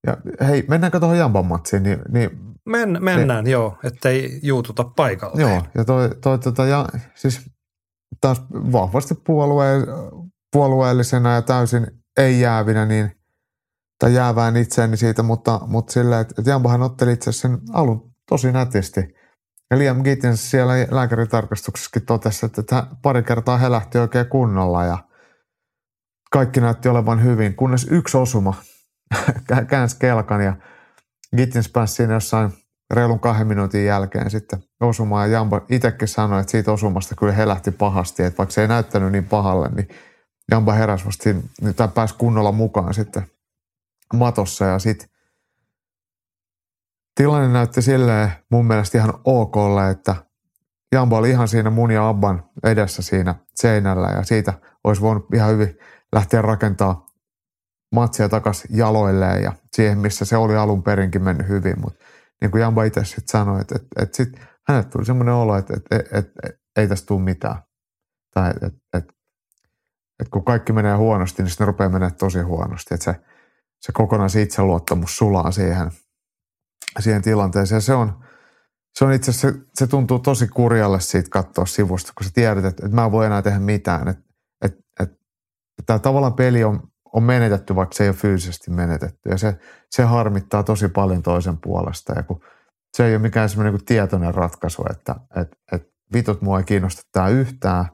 Ja 0.07 0.17
hei, 0.47 0.65
mennäänkö 0.67 0.99
tuohon 0.99 1.17
Jamban 1.17 1.45
matsiin? 1.45 1.83
Niin, 1.83 1.99
niin, 2.09 2.29
Men, 2.65 3.03
mennään, 3.03 3.47
joo, 3.47 3.77
ettei 3.83 4.39
juututa 4.43 4.83
paikalle. 4.83 5.41
joo, 5.41 5.63
ja 5.75 5.85
toi, 5.85 6.09
toi 6.21 6.39
tota, 6.39 6.65
ja, 6.65 6.85
siis 7.15 7.41
taas 8.21 8.41
vahvasti 8.51 9.15
puolue, 9.15 9.65
puolueellisena 10.51 11.33
ja 11.33 11.41
täysin 11.41 11.87
ei 12.17 12.41
jäävinä, 12.41 12.85
niin, 12.85 13.18
tai 13.99 14.13
jäävään 14.13 14.57
itseäni 14.57 14.97
siitä, 14.97 15.23
mutta, 15.23 15.61
mutta 15.67 15.93
silleen, 15.93 16.21
että, 16.21 16.35
että 16.37 16.51
Jambahan 16.51 16.81
otteli 16.81 17.13
itse 17.13 17.31
sen 17.31 17.57
alun 17.73 18.11
tosi 18.29 18.51
nätisti. 18.51 19.01
Ja 19.71 19.77
Liam 19.77 20.03
Gittins 20.03 20.51
siellä 20.51 20.73
lääkäritarkastuksessakin 20.91 22.05
totesi, 22.05 22.45
että 22.45 22.75
hän 22.75 22.87
pari 23.01 23.23
kertaa 23.23 23.57
he 23.57 23.71
lähti 23.71 23.97
oikein 23.97 24.25
kunnolla 24.25 24.83
ja 24.83 24.97
kaikki 26.31 26.61
näytti 26.61 26.89
olevan 26.89 27.23
hyvin, 27.23 27.55
kunnes 27.55 27.87
yksi 27.91 28.17
osuma 28.17 28.53
kä- 29.51 29.65
käänsi 29.65 29.95
kelkan 29.99 30.41
ja 30.41 30.55
Gittins 31.37 31.69
pääsi 31.69 31.93
siinä 31.93 32.13
jossain 32.13 32.53
reilun 32.93 33.19
kahden 33.19 33.47
minuutin 33.47 33.85
jälkeen 33.85 34.29
sitten 34.29 34.63
osumaan. 34.81 35.31
Ja 35.31 35.37
Jamba 35.37 35.61
itsekin 35.69 36.07
sanoi, 36.07 36.39
että 36.39 36.51
siitä 36.51 36.71
osumasta 36.71 37.15
kyllä 37.15 37.33
he 37.33 37.47
lähti 37.47 37.71
pahasti, 37.71 38.23
että 38.23 38.37
vaikka 38.37 38.53
se 38.53 38.61
ei 38.61 38.67
näyttänyt 38.67 39.11
niin 39.11 39.25
pahalle, 39.25 39.69
niin 39.69 39.87
Jamba 40.51 40.73
heräsi 40.73 41.05
vasta 41.05 41.23
siinä, 41.23 41.41
tai 41.75 41.87
pääsi 41.87 42.15
kunnolla 42.17 42.51
mukaan 42.51 42.93
sitten 42.93 43.23
matossa 44.13 44.65
ja 44.65 44.79
sitten 44.79 45.09
tilanne 47.15 47.47
näytti 47.47 47.81
silleen 47.81 48.31
mun 48.51 48.65
mielestä 48.65 48.97
ihan 48.97 49.13
okolle, 49.23 49.89
että 49.89 50.15
Jamba 50.91 51.17
oli 51.17 51.29
ihan 51.29 51.47
siinä 51.47 51.69
mun 51.69 51.91
ja 51.91 52.09
Abban 52.09 52.43
edessä 52.63 53.01
siinä 53.01 53.35
seinällä 53.55 54.07
ja 54.07 54.23
siitä 54.23 54.53
olisi 54.83 55.01
voinut 55.01 55.33
ihan 55.33 55.51
hyvin 55.51 55.77
lähteä 56.13 56.41
rakentaa 56.41 57.05
matsia 57.95 58.29
takaisin 58.29 58.77
jaloilleen 58.77 59.43
ja 59.43 59.53
siihen, 59.73 59.97
missä 59.97 60.25
se 60.25 60.37
oli 60.37 60.55
alun 60.55 60.83
perinkin 60.83 61.23
mennyt 61.23 61.47
hyvin, 61.47 61.79
mutta 61.81 62.05
niin 62.41 62.51
kuin 62.51 62.61
Jamba 62.61 62.83
itse 62.83 63.05
sitten 63.05 63.27
sanoi, 63.27 63.61
että, 63.61 63.75
että, 63.75 64.03
että 64.03 64.17
sitten 64.17 64.47
hänelle 64.67 64.89
tuli 64.89 65.05
semmoinen 65.05 65.33
olo, 65.33 65.57
että, 65.57 65.73
että, 65.77 65.95
että, 65.95 66.31
että 66.43 66.59
ei 66.75 66.87
tästä 66.87 67.05
tule 67.05 67.21
mitään. 67.21 67.55
Tai 68.33 68.49
että, 68.49 68.65
että, 68.65 68.79
että, 68.97 69.13
että 70.19 70.31
kun 70.31 70.45
kaikki 70.45 70.73
menee 70.73 70.95
huonosti, 70.95 71.43
niin 71.43 71.49
sitten 71.49 71.67
rupeaa 71.67 71.89
menemään 71.89 72.15
tosi 72.15 72.41
huonosti. 72.41 72.93
Että 72.93 73.03
se, 73.03 73.15
se 73.79 73.91
kokonaan 73.91 74.29
itseluottamus 74.39 75.17
sulaa 75.17 75.51
siihen, 75.51 75.91
siihen 76.99 77.21
tilanteeseen. 77.21 77.81
Se 77.81 77.93
on, 77.93 78.23
se 78.99 79.05
on 79.05 79.13
itse 79.13 79.31
asiassa, 79.31 79.59
se, 79.59 79.65
se 79.73 79.87
tuntuu 79.87 80.19
tosi 80.19 80.47
kurjalle 80.47 80.99
siitä 80.99 81.29
katsoa 81.29 81.65
sivusta, 81.65 82.11
kun 82.17 82.25
sä 82.25 82.31
tiedät, 82.33 82.65
että, 82.65 82.85
että 82.85 82.95
mä 82.95 83.05
en 83.05 83.11
voi 83.11 83.25
enää 83.25 83.41
tehdä 83.41 83.59
mitään. 83.59 84.07
Että, 84.07 84.23
että, 84.65 84.83
että, 84.99 85.17
tämä 85.85 85.99
tavallaan 85.99 86.33
peli 86.33 86.63
on, 86.63 86.87
on 87.13 87.23
menetetty, 87.23 87.75
vaikka 87.75 87.95
se 87.95 88.03
ei 88.03 88.09
ole 88.09 88.15
fyysisesti 88.15 88.71
menetetty. 88.71 89.29
Ja 89.29 89.37
se, 89.37 89.57
se 89.89 90.03
harmittaa 90.03 90.63
tosi 90.63 90.87
paljon 90.87 91.23
toisen 91.23 91.57
puolesta. 91.57 92.13
Ja 92.13 92.23
kun 92.23 92.41
se 92.97 93.05
ei 93.05 93.13
ole 93.13 93.21
mikään 93.21 93.49
semmoinen 93.49 93.73
niin 93.73 93.85
tietoinen 93.85 94.33
ratkaisu, 94.33 94.83
että 94.89 95.15
että 95.35 95.57
että 95.71 95.87
vitut 96.13 96.41
mua 96.41 96.57
ei 96.57 96.63
kiinnosta 96.63 97.01
tämä 97.11 97.27
yhtään, 97.27 97.85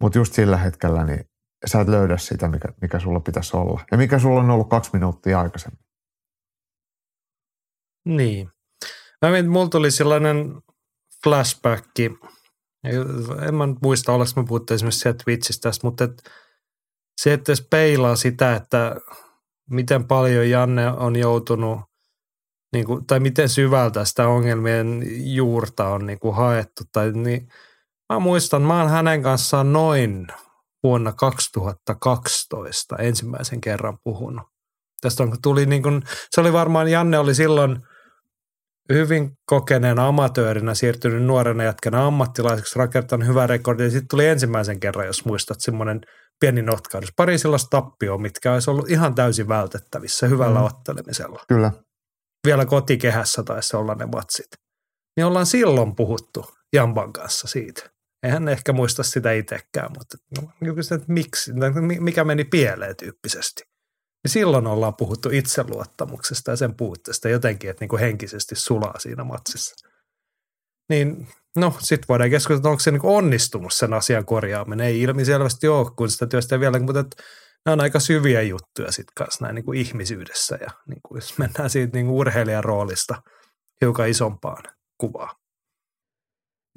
mutta 0.00 0.18
just 0.18 0.34
sillä 0.34 0.56
hetkellä 0.56 1.04
niin 1.04 1.24
sä 1.66 1.80
et 1.80 1.88
löydä 1.88 2.16
sitä, 2.16 2.48
mikä, 2.48 2.68
mikä 2.82 2.98
sulla 2.98 3.20
pitäisi 3.20 3.56
olla. 3.56 3.80
Ja 3.90 3.98
mikä 3.98 4.18
sulla 4.18 4.40
on 4.40 4.50
ollut 4.50 4.68
kaksi 4.68 4.90
minuuttia 4.92 5.40
aikaisemmin. 5.40 5.84
Niin. 8.04 8.50
Mä 9.22 9.30
mietin, 9.30 9.50
mulla 9.50 9.68
tuli 9.68 9.90
sellainen 9.90 10.54
flashback, 11.24 11.98
en 13.48 13.54
mä 13.54 13.66
nyt 13.66 13.82
muista, 13.82 14.12
ollaanko 14.12 14.40
mä 14.40 14.46
puhuttu 14.48 14.74
esimerkiksi 14.74 15.00
sieltä 15.00 15.24
Twitchistä 15.24 15.70
mutta 15.82 16.04
et 16.04 16.30
se, 17.20 17.32
että 17.32 17.52
jos 17.52 17.66
peilaa 17.70 18.16
sitä, 18.16 18.56
että 18.56 18.96
miten 19.70 20.04
paljon 20.04 20.50
Janne 20.50 20.90
on 20.90 21.16
joutunut, 21.16 21.80
niin 22.72 22.86
kuin, 22.86 23.06
tai 23.06 23.20
miten 23.20 23.48
syvältä 23.48 24.04
sitä 24.04 24.28
ongelmien 24.28 25.02
juurta 25.34 25.88
on 25.88 26.06
niin 26.06 26.18
kuin 26.18 26.36
haettu, 26.36 26.84
tai 26.92 27.12
niin, 27.12 27.48
mä 28.12 28.18
muistan, 28.18 28.62
mä 28.62 28.80
oon 28.80 28.90
hänen 28.90 29.22
kanssaan 29.22 29.72
noin 29.72 30.26
vuonna 30.82 31.12
2012 31.12 32.96
ensimmäisen 32.96 33.60
kerran 33.60 33.98
puhunut. 34.04 34.46
Tästä 35.00 35.22
on, 35.22 35.36
tuli 35.42 35.66
niin 35.66 35.82
kuin, 35.82 36.02
se 36.30 36.40
oli 36.40 36.52
varmaan, 36.52 36.88
Janne 36.88 37.18
oli 37.18 37.34
silloin 37.34 37.78
hyvin 38.92 39.30
kokeneena 39.46 40.06
amatöörinä 40.06 40.74
siirtynyt 40.74 41.22
nuorena 41.22 41.64
jätkänä 41.64 42.06
ammattilaiseksi, 42.06 42.78
rakentanut 42.78 43.28
hyvä 43.28 43.46
rekordi, 43.46 43.82
ja 43.82 43.90
sitten 43.90 44.08
tuli 44.08 44.26
ensimmäisen 44.26 44.80
kerran, 44.80 45.06
jos 45.06 45.24
muistat, 45.24 45.60
semmoinen 45.60 46.00
pieni 46.40 46.62
notkahdus. 46.62 47.12
Pari 47.16 47.38
sellaista 47.38 47.68
tappioa, 47.70 48.18
mitkä 48.18 48.52
olisi 48.52 48.70
ollut 48.70 48.90
ihan 48.90 49.14
täysin 49.14 49.48
vältettävissä 49.48 50.26
hyvällä 50.26 50.58
mm. 50.58 50.64
ottelemisella. 50.64 51.44
Kyllä. 51.48 51.72
Vielä 52.46 52.66
kotikehässä 52.66 53.42
taisi 53.42 53.76
olla 53.76 53.94
ne 53.94 54.06
matsit. 54.06 54.48
Niin 55.16 55.26
ollaan 55.26 55.46
silloin 55.46 55.96
puhuttu 55.96 56.46
Jamban 56.72 57.12
kanssa 57.12 57.48
siitä. 57.48 57.90
Eihän 58.22 58.48
ehkä 58.48 58.72
muista 58.72 59.02
sitä 59.02 59.32
itsekään, 59.32 59.90
mutta 59.98 60.16
no, 60.60 60.82
se, 60.82 60.94
että 60.94 61.12
miksi, 61.12 61.52
mikä 62.00 62.24
meni 62.24 62.44
pieleen 62.44 62.96
tyyppisesti. 62.96 63.62
Niin 64.24 64.32
silloin 64.32 64.66
ollaan 64.66 64.96
puhuttu 64.96 65.28
itseluottamuksesta 65.32 66.50
ja 66.50 66.56
sen 66.56 66.74
puutteesta 66.74 67.28
jotenkin, 67.28 67.70
että 67.70 67.82
niin 67.82 67.88
kuin 67.88 68.00
henkisesti 68.00 68.54
sulaa 68.54 68.98
siinä 68.98 69.24
matsissa. 69.24 69.88
Niin 70.88 71.28
no, 71.56 71.76
sitten 71.78 72.08
voidaan 72.08 72.30
keskustella, 72.30 72.70
onko 72.70 72.80
se 72.80 72.90
niin 72.90 73.00
onnistunut 73.02 73.72
sen 73.72 73.92
asian 73.92 74.24
korjaaminen. 74.24 74.86
Ei 74.86 75.00
ilmiselvästi 75.00 75.68
ole, 75.68 75.90
kun 75.96 76.10
sitä 76.10 76.26
työstää 76.26 76.60
vielä, 76.60 76.78
mutta 76.78 77.00
että 77.00 77.22
nämä 77.66 77.72
on 77.72 77.80
aika 77.80 78.00
syviä 78.00 78.42
juttuja 78.42 78.92
sitten 78.92 79.14
kanssa 79.14 79.44
näin 79.44 79.54
niin 79.54 79.64
kuin 79.64 79.78
ihmisyydessä 79.78 80.58
ja 80.60 80.70
niin 80.88 81.00
kuin 81.02 81.16
jos 81.16 81.38
mennään 81.38 81.70
siitä 81.70 81.96
niin 81.96 82.06
kuin 82.06 82.16
urheilijan 82.16 82.64
roolista 82.64 83.22
hiukan 83.80 84.08
isompaan 84.08 84.64
kuvaan. 85.00 85.36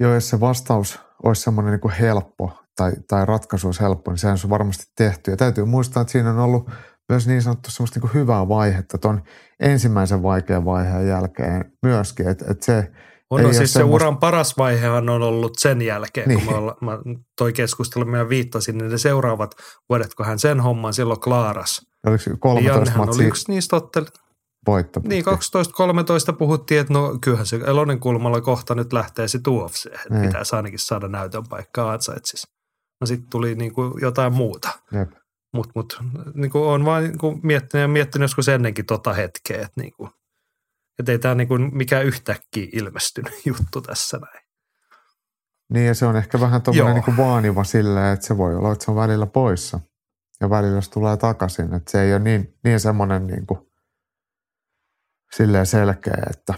Joo, 0.02 0.14
jos 0.14 0.28
se 0.28 0.40
vastaus 0.40 1.00
olisi 1.22 1.42
semmoinen 1.42 1.72
niin 1.72 1.80
kuin 1.80 1.94
helppo 1.94 2.58
tai, 2.76 2.92
tai 3.08 3.26
ratkaisu 3.26 3.68
olisi 3.68 3.80
helppo, 3.80 4.10
niin 4.10 4.18
sehän 4.18 4.38
on 4.44 4.50
varmasti 4.50 4.84
tehty. 4.96 5.30
Ja 5.30 5.36
täytyy 5.36 5.64
muistaa, 5.64 6.00
että 6.00 6.12
siinä 6.12 6.30
on 6.30 6.38
ollut 6.38 6.70
myös 7.08 7.26
niin 7.26 7.42
sanottu 7.42 7.70
semmoista 7.70 7.96
niin 8.00 8.10
kuin 8.10 8.14
hyvää 8.14 8.48
vaihetta 8.48 8.98
tuon 8.98 9.22
ensimmäisen 9.60 10.22
vaikean 10.22 10.64
vaiheen 10.64 11.08
jälkeen 11.08 11.72
myöskin. 11.82 12.28
Että, 12.28 12.44
että 12.50 12.64
se 12.64 12.90
On, 13.30 13.38
ei 13.40 13.42
no 13.42 13.48
ole 13.48 13.54
siis 13.54 13.72
se 13.72 13.78
semmoista- 13.78 13.94
uran 13.94 14.18
paras 14.18 14.58
vaihehan 14.58 15.08
on 15.08 15.22
ollut 15.22 15.52
sen 15.58 15.82
jälkeen, 15.82 16.28
niin. 16.28 16.44
Kun 16.44 16.52
mä, 16.52 16.58
olla, 16.58 16.76
mä 16.80 16.98
toi 17.38 17.52
keskustelu, 17.52 18.04
mä 18.04 18.28
viittasin, 18.28 18.78
niin 18.78 18.90
ne 18.90 18.98
seuraavat 18.98 19.54
vuodet, 19.88 20.14
kun 20.14 20.26
hän 20.26 20.38
sen 20.38 20.60
homman 20.60 20.94
silloin 20.94 21.20
klaaras. 21.20 21.86
Oliko 22.06 22.22
se 22.22 22.30
Niin 22.30 22.40
13 22.40 22.78
Jannehan 22.78 23.00
oli 23.00 23.06
matsia 23.06 23.26
yksi 23.26 23.52
niistä 23.52 23.76
otteli. 23.76 24.06
Voitto? 24.66 25.00
Niin, 25.04 25.24
12-13 26.32 26.36
puhuttiin, 26.38 26.80
että 26.80 26.92
no 26.92 27.18
kyllähän 27.20 27.46
se 27.46 27.60
Elonen 27.66 28.00
kulmalla 28.00 28.40
kohta 28.40 28.74
nyt 28.74 28.92
lähtee 28.92 29.28
se 29.28 29.38
UFC, 29.48 29.86
että 29.86 30.00
Niin. 30.10 30.26
pitäisi 30.26 30.56
ainakin 30.56 30.78
saada 30.78 31.08
näytön 31.08 31.44
paikkaa 31.48 31.92
ansaitsis. 31.92 32.42
No 33.00 33.06
sitten 33.06 33.30
tuli 33.30 33.54
niin 33.54 33.72
kuin 33.72 33.92
jotain 34.00 34.32
muuta. 34.32 34.68
Jep. 34.92 35.10
Mutta 35.54 35.72
mut, 35.74 35.98
niin 36.34 36.50
kuin 36.50 36.64
on 36.64 36.84
vaan 36.84 37.02
niin 37.04 37.18
kuin 37.18 37.40
miettinyt 37.42 37.82
ja 37.82 37.88
miettinyt 37.88 38.24
joskus 38.24 38.48
ennenkin 38.48 38.86
tota 38.86 39.12
hetkeä, 39.12 39.56
että 39.56 39.80
niin 39.80 39.92
kuin, 39.96 40.10
että 40.98 41.12
ei 41.12 41.18
tämä 41.18 41.34
niin 41.34 41.48
kuin 41.48 41.76
mikään 41.76 42.04
yhtäkkiä 42.04 42.66
ilmestynyt 42.72 43.32
juttu 43.46 43.80
tässä 43.80 44.18
näin. 44.18 44.44
Niin 45.72 45.86
ja 45.86 45.94
se 45.94 46.06
on 46.06 46.16
ehkä 46.16 46.40
vähän 46.40 46.62
tuommoinen 46.62 46.94
niin 46.94 47.04
kuin 47.04 47.16
vaaniva 47.16 47.64
silleen, 47.64 48.14
että 48.14 48.26
se 48.26 48.36
voi 48.36 48.54
olla, 48.56 48.72
että 48.72 48.84
se 48.84 48.90
on 48.90 48.96
välillä 48.96 49.26
poissa 49.26 49.80
ja 50.40 50.50
välillä 50.50 50.80
se 50.80 50.90
tulee 50.90 51.16
takaisin. 51.16 51.74
Että 51.74 51.90
se 51.90 52.02
ei 52.02 52.12
ole 52.12 52.20
niin, 52.20 52.54
niin 52.64 52.80
semmoinen 52.80 53.26
niin 53.26 53.46
kuin, 53.46 53.60
silleen 55.36 55.66
selkeä, 55.66 56.22
että 56.30 56.54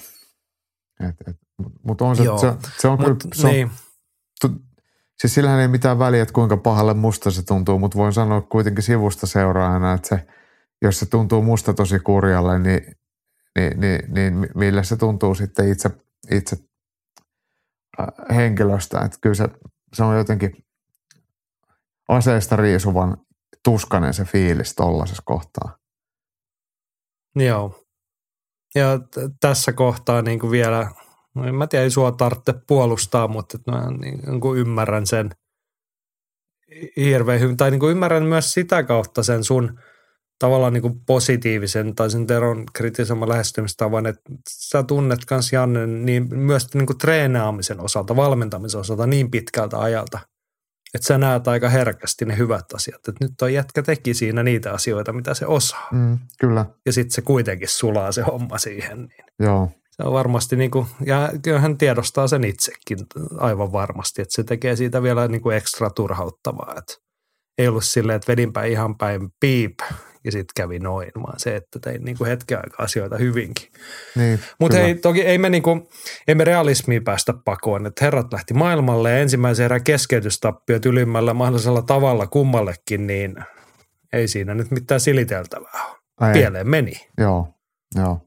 et, 1.09 1.29
et, 1.29 1.37
mutta 1.83 2.05
on 2.05 2.17
se, 2.17 2.25
Joo. 2.25 2.39
se, 2.39 2.53
se 2.79 2.89
on 2.89 2.99
Mut, 3.01 3.07
kyllä, 3.07 3.35
se 3.35 3.47
on, 3.47 3.53
niin, 3.53 3.71
tu, 4.41 4.49
siis 5.21 5.35
sillähän 5.35 5.61
ei 5.61 5.69
mitään 5.69 5.99
väliä, 5.99 6.23
että 6.23 6.35
kuinka 6.35 6.57
pahalle 6.57 6.95
musta 6.95 7.31
se 7.31 7.43
tuntuu, 7.43 7.79
mutta 7.79 7.99
voin 7.99 8.13
sanoa 8.13 8.41
kuitenkin 8.41 8.85
sivusta 8.85 9.27
seuraajana, 9.27 9.93
että 9.93 10.09
se, 10.09 10.27
jos 10.83 10.99
se 10.99 11.07
tuntuu 11.07 11.43
musta 11.43 11.75
tosi 11.75 11.99
kurjalle, 11.99 12.59
niin, 12.59 12.97
niin, 13.59 13.81
niin, 13.81 14.15
niin 14.15 14.35
mi- 14.35 14.51
millä 14.55 14.83
se 14.83 14.97
tuntuu 14.97 15.35
sitten 15.35 15.69
itse, 15.69 15.91
itse 16.31 16.57
äh, 18.01 18.37
henkilöstä. 18.37 19.01
Että 19.01 19.19
kyllä 19.21 19.35
se, 19.35 19.49
se 19.93 20.03
on 20.05 20.17
jotenkin 20.17 20.65
aseesta 22.09 22.57
riisuvan 22.57 23.17
tuskanen 23.65 24.15
se 24.15 24.25
fiilis 24.25 24.75
tollaisessa 24.75 25.23
kohtaa. 25.27 25.79
Joo. 27.37 27.84
Ja 28.75 28.99
t- 28.99 29.37
tässä 29.41 29.73
kohtaa 29.73 30.23
niin 30.23 30.39
kuin 30.39 30.51
vielä, 30.51 30.91
no 31.35 31.45
en 31.45 31.55
mä 31.55 31.67
tiedä, 31.67 31.85
ei 31.85 31.91
sua 31.91 32.13
tarvitse 32.13 32.55
puolustaa, 32.67 33.29
mutta 33.29 33.59
että 33.59 33.71
mä 33.71 33.91
niin, 33.91 34.41
kuin 34.41 34.59
ymmärrän 34.59 35.07
sen 35.07 35.31
hirveän 36.97 37.41
hyvin. 37.41 37.57
Tai 37.57 37.71
niin 37.71 37.81
kuin 37.81 37.91
ymmärrän 37.91 38.23
myös 38.23 38.53
sitä 38.53 38.83
kautta 38.83 39.23
sen 39.23 39.45
sun 39.45 39.79
tavallaan 40.39 40.73
niin 40.73 40.83
kuin 40.83 41.01
positiivisen 41.07 41.95
tai 41.95 42.11
sen 42.11 42.27
Teron 42.27 42.67
kritisoiman 42.73 43.29
lähestymistavan, 43.29 44.07
että 44.07 44.23
sä 44.49 44.83
tunnet 44.83 45.25
kans 45.25 45.53
Janne 45.53 45.87
niin 45.87 46.39
myös 46.39 46.75
niin 46.75 46.87
kuin 46.87 46.99
treenaamisen 46.99 47.81
osalta, 47.81 48.17
valmentamisen 48.17 48.81
osalta 48.81 49.07
niin 49.07 49.31
pitkältä 49.31 49.79
ajalta, 49.79 50.19
että 50.95 51.07
sä 51.07 51.19
näet 51.19 51.49
aika 51.49 51.69
herkästi 51.69 52.25
ne 52.25 52.39
hyvät 52.39 52.65
asiat. 52.75 53.09
Että 53.09 53.25
nyt 53.25 53.33
toi 53.39 53.55
jätkä 53.55 53.83
teki 53.83 54.15
siinä 54.15 54.43
niitä 54.43 54.73
asioita, 54.73 55.13
mitä 55.13 55.35
se 55.35 55.47
osaa. 55.47 55.89
Mm, 55.93 56.19
kyllä. 56.41 56.67
Ja 56.87 56.93
sitten 56.93 57.15
se 57.15 57.23
kuitenkin 57.23 57.69
sulaa 57.69 58.13
se 58.13 58.23
homma 58.23 58.59
siihen. 58.59 58.99
Niin. 58.99 59.25
Joo. 59.39 59.71
Se 59.91 60.03
on 60.03 60.13
varmasti, 60.13 60.57
niin 60.57 60.71
kuin, 60.71 60.87
ja 61.07 61.59
hän 61.59 61.79
tiedostaa 61.79 62.29
sen 62.29 62.45
itsekin 62.45 62.99
aivan 63.39 63.73
varmasti, 63.73 64.23
että 64.23 64.35
se 64.35 64.45
tekee 64.45 64.77
siitä 64.77 65.03
vielä 65.03 65.29
niin 65.29 65.41
kuin 65.43 65.57
ekstra 65.57 65.91
turhauttavaa. 65.91 66.75
Että 66.79 66.95
ei 67.59 67.69
ollut 67.69 67.85
silleen, 67.85 68.17
että 68.17 68.33
vedinpä 68.33 68.65
ihan 68.65 68.99
päin 68.99 69.29
piip 69.41 69.75
ja 70.25 70.33
sitten 70.33 70.53
kävi 70.57 70.79
noin, 70.79 71.11
vaan 71.17 71.41
se, 71.41 71.57
että 71.57 71.79
tein 71.79 72.05
niin 72.05 72.19
kuin 72.19 72.29
hetken 72.29 72.59
aikaa 72.59 72.85
asioita 72.85 73.17
hyvinkin. 73.17 73.69
Niin, 74.17 74.41
Mutta 74.61 74.77
hei, 74.77 74.95
toki 74.95 75.23
ei 75.23 75.39
me, 75.39 75.51
niin 75.51 75.63
kuin, 75.63 75.89
ei 76.29 76.35
me 76.35 76.45
realismiin 76.45 77.05
päästä 77.05 77.35
pakoon, 77.45 77.87
että 77.87 78.05
herrat 78.05 78.33
lähti 78.33 78.55
maailmalle 78.55 79.11
ja 79.11 79.19
ensimmäisen 79.19 79.65
erän 79.65 79.85
keskeytystappiot 79.85 80.87
ylimmällä 80.87 81.35
mahdollisella 81.35 81.83
tavalla 81.83 82.27
kummallekin, 82.27 83.07
niin 83.07 83.37
ei 84.13 84.29
siinä 84.29 84.55
nyt 84.55 84.71
mitään 84.71 85.01
siliteltävää 85.01 85.85
ole. 86.21 86.33
Pieleen 86.33 86.69
meni. 86.69 86.93
Joo, 87.19 87.49
joo. 87.97 88.21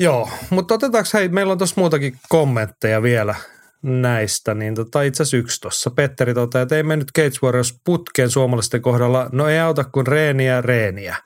Joo, 0.00 0.28
mutta 0.50 0.74
otetaanko, 0.74 1.10
hei, 1.14 1.28
meillä 1.28 1.52
on 1.52 1.58
tuossa 1.58 1.80
muutakin 1.80 2.18
kommentteja 2.28 3.02
vielä 3.02 3.34
näistä, 3.82 4.54
niin 4.54 4.74
tota, 4.74 5.02
itse 5.02 5.22
asiassa 5.22 5.36
yksi 5.36 5.60
tuossa. 5.60 5.90
Petteri 5.90 6.34
toteaa, 6.34 6.62
että 6.62 6.76
ei 6.76 6.82
mennyt 6.82 7.12
Cage 7.18 7.38
Warriors 7.42 7.80
putkeen 7.84 8.30
suomalaisten 8.30 8.82
kohdalla, 8.82 9.28
no 9.32 9.48
ei 9.48 9.58
auta 9.58 9.84
kuin 9.84 10.06
reeniä 10.06 10.60
reeniä. 10.60 11.16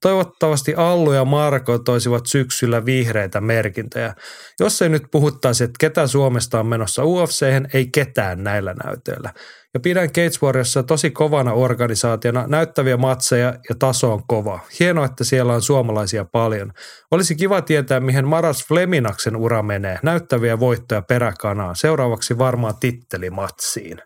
Toivottavasti 0.00 0.74
Allu 0.74 1.12
ja 1.12 1.24
Marko 1.24 1.78
toisivat 1.78 2.26
syksyllä 2.26 2.84
vihreitä 2.84 3.40
merkintöjä. 3.40 4.14
Jos 4.60 4.82
ei 4.82 4.88
nyt 4.88 5.04
puhuttaisi, 5.10 5.64
että 5.64 5.76
ketä 5.80 6.06
Suomesta 6.06 6.60
on 6.60 6.66
menossa 6.66 7.04
UFC, 7.04 7.46
ei 7.74 7.88
ketään 7.92 8.44
näillä 8.44 8.74
näytöillä. 8.84 9.32
Ja 9.74 9.80
pidän 9.80 10.08
Cage 10.08 10.38
Warriorsia 10.42 10.82
tosi 10.82 11.10
kovana 11.10 11.52
organisaationa, 11.52 12.44
näyttäviä 12.46 12.96
matseja 12.96 13.54
ja 13.68 13.74
taso 13.78 14.12
on 14.12 14.22
kova. 14.26 14.60
Hienoa, 14.80 15.04
että 15.04 15.24
siellä 15.24 15.54
on 15.54 15.62
suomalaisia 15.62 16.24
paljon. 16.24 16.72
Olisi 17.10 17.34
kiva 17.34 17.62
tietää, 17.62 18.00
mihin 18.00 18.28
Maras 18.28 18.66
Fleminaksen 18.66 19.36
ura 19.36 19.62
menee. 19.62 19.98
Näyttäviä 20.02 20.60
voittoja 20.60 21.02
peräkanaan. 21.02 21.76
Seuraavaksi 21.76 22.38
varmaan 22.38 22.74
tittelimatsiin. 22.80 23.98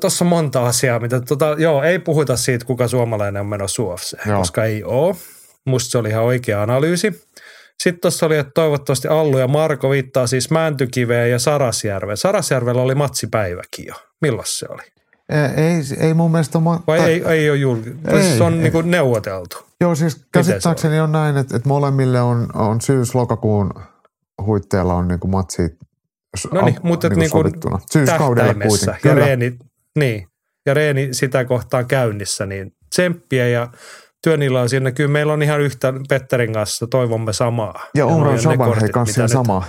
Tuossa 0.00 0.24
on 0.24 0.28
monta 0.28 0.66
asiaa, 0.66 0.98
mitä 0.98 1.20
tota, 1.20 1.56
joo, 1.58 1.82
ei 1.82 1.98
puhuta 1.98 2.36
siitä, 2.36 2.64
kuka 2.64 2.88
suomalainen 2.88 3.40
on 3.40 3.46
menossa 3.46 3.82
UFC, 3.82 4.26
Joo. 4.26 4.38
koska 4.38 4.64
ei 4.64 4.84
ole. 4.84 5.14
Musta 5.64 5.90
se 5.90 5.98
oli 5.98 6.08
ihan 6.08 6.24
oikea 6.24 6.62
analyysi. 6.62 7.24
Sitten 7.82 8.00
tuossa 8.00 8.26
oli, 8.26 8.36
että 8.38 8.50
toivottavasti 8.54 9.08
Allu 9.08 9.38
ja 9.38 9.48
Marko 9.48 9.90
viittaa 9.90 10.26
siis 10.26 10.50
Mäntykiveen 10.50 11.30
ja 11.30 11.38
Sarasjärveen. 11.38 12.16
Sarasjärvellä 12.16 12.82
oli 12.82 12.94
matsipäiväkin 12.94 13.86
jo. 13.86 13.94
Milloin 14.22 14.46
se 14.48 14.66
oli? 14.70 14.82
Ei, 15.56 16.06
ei, 16.06 16.14
mun 16.14 16.30
mielestä... 16.30 16.58
Ma- 16.58 16.82
Vai 16.86 16.98
tai- 16.98 17.10
ei, 17.10 17.22
ei 17.26 17.50
ole 17.50 17.58
julki? 17.58 17.90
Ei, 18.08 18.36
se 18.36 18.44
on 18.44 18.52
ei. 18.52 18.58
niinku 18.58 18.80
neuvoteltu. 18.80 19.66
Joo, 19.80 19.94
siis 19.94 20.26
käsittääkseni 20.32 21.00
on 21.00 21.12
näin, 21.12 21.36
että, 21.36 21.56
että 21.56 21.68
molemmille 21.68 22.20
on, 22.20 22.48
on 22.54 22.80
syys-lokakuun 22.80 23.70
huitteella 24.46 24.94
on 24.94 25.08
niin 25.08 25.20
kuin 25.20 25.30
matsi 25.30 25.62
No 26.52 26.62
niin, 26.62 26.74
al- 26.76 26.80
mutta 26.82 27.08
niin 27.08 27.18
niinku 27.18 27.38
sovittuna. 27.38 27.80
Syyskaudella 27.92 28.54
kuitenkin. 28.54 29.08
Ja 29.08 29.14
reeni, 29.14 29.58
niin, 29.98 30.28
ja 30.66 30.74
reeni 30.74 31.08
sitä 31.14 31.44
kohtaan 31.44 31.86
käynnissä, 31.86 32.46
niin 32.46 32.72
tsemppiä 32.90 33.48
ja 33.48 33.68
työnillä 34.26 34.60
on 34.60 34.68
siinä. 34.68 34.92
Kyllä 34.92 35.10
meillä 35.10 35.32
on 35.32 35.42
ihan 35.42 35.60
yhtä 35.60 35.92
Petterin 36.08 36.52
kanssa, 36.52 36.86
toivomme 36.86 37.32
samaa. 37.32 37.84
Ja 37.94 38.06
Omran 38.06 38.38
Shaban 38.40 38.90
kanssa 38.92 39.22
nyt- 39.22 39.30
samaa. 39.30 39.64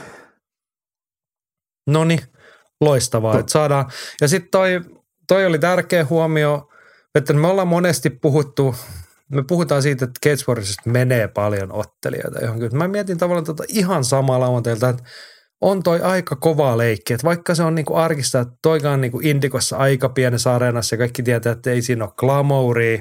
No 1.87 2.03
niin, 2.03 2.19
loistavaa, 2.81 3.33
To- 3.33 3.39
että 3.39 3.51
saadaan. 3.51 3.85
Ja 4.21 4.27
sitten 4.27 4.51
toi, 4.51 4.81
toi 5.27 5.45
oli 5.45 5.59
tärkeä 5.59 6.05
huomio, 6.05 6.69
että 7.15 7.33
me 7.33 7.47
ollaan 7.47 7.67
monesti 7.67 8.09
puhuttu, 8.09 8.75
me 9.31 9.43
puhutaan 9.47 9.81
siitä, 9.81 10.05
että 10.05 10.29
Warriorsista 10.47 10.89
menee 10.89 11.27
paljon 11.27 11.71
ottelijoita 11.71 12.39
johonkin. 12.39 12.77
Mä 12.77 12.87
mietin 12.87 13.17
tavallaan 13.17 13.45
tota 13.45 13.63
ihan 13.67 14.03
samaa 14.03 14.39
lauantailta, 14.39 14.89
että 14.89 15.03
on 15.61 15.83
toi 15.83 16.01
aika 16.01 16.35
kova 16.35 16.77
leikki, 16.77 17.13
että 17.13 17.25
vaikka 17.27 17.55
se 17.55 17.63
on 17.63 17.75
niinku 17.75 17.95
arkista, 17.95 18.39
että 18.39 18.53
toikaan 18.61 19.01
niinku 19.01 19.19
Indikossa 19.23 19.77
aika 19.77 20.09
pienessä 20.09 20.55
areenassa 20.55 20.93
ja 20.93 20.97
kaikki 20.97 21.23
tietää, 21.23 21.51
että 21.51 21.71
ei 21.71 21.81
siinä 21.81 22.05
ole 22.05 22.13
glamouria. 22.17 22.99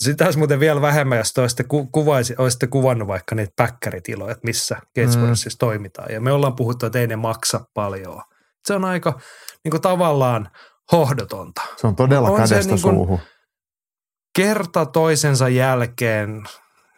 Sitä 0.00 0.24
olisi 0.24 0.38
muuten 0.38 0.60
vielä 0.60 0.80
vähemmän, 0.80 1.18
jos 1.18 1.32
te 1.32 1.40
olisitte, 1.40 1.64
ku, 1.64 1.86
kuvaisi, 1.86 2.34
olisitte 2.38 2.66
kuvannut 2.66 3.08
vaikka 3.08 3.34
niitä 3.34 3.52
päkkäritiloja, 3.56 4.32
että 4.32 4.44
missä 4.46 4.76
Cage 4.98 5.16
Mm. 5.16 5.32
Toimitaan. 5.58 6.12
Ja 6.12 6.20
me 6.20 6.32
ollaan 6.32 6.56
puhuttu, 6.56 6.86
että 6.86 6.98
ei 6.98 7.06
ne 7.06 7.16
maksa 7.16 7.60
paljon. 7.74 8.22
Se 8.66 8.74
on 8.74 8.84
aika 8.84 9.20
niin 9.64 9.70
kuin 9.70 9.80
tavallaan 9.80 10.48
hohdotonta. 10.92 11.62
Se 11.76 11.86
on 11.86 11.96
todella 11.96 12.30
On 12.30 12.48
se 12.48 12.54
kädestä 12.54 12.72
niin 12.74 12.82
kuin- 12.82 12.94
suuhun. 12.94 13.18
Kerta 14.36 14.86
toisensa 14.86 15.48
jälkeen, 15.48 16.42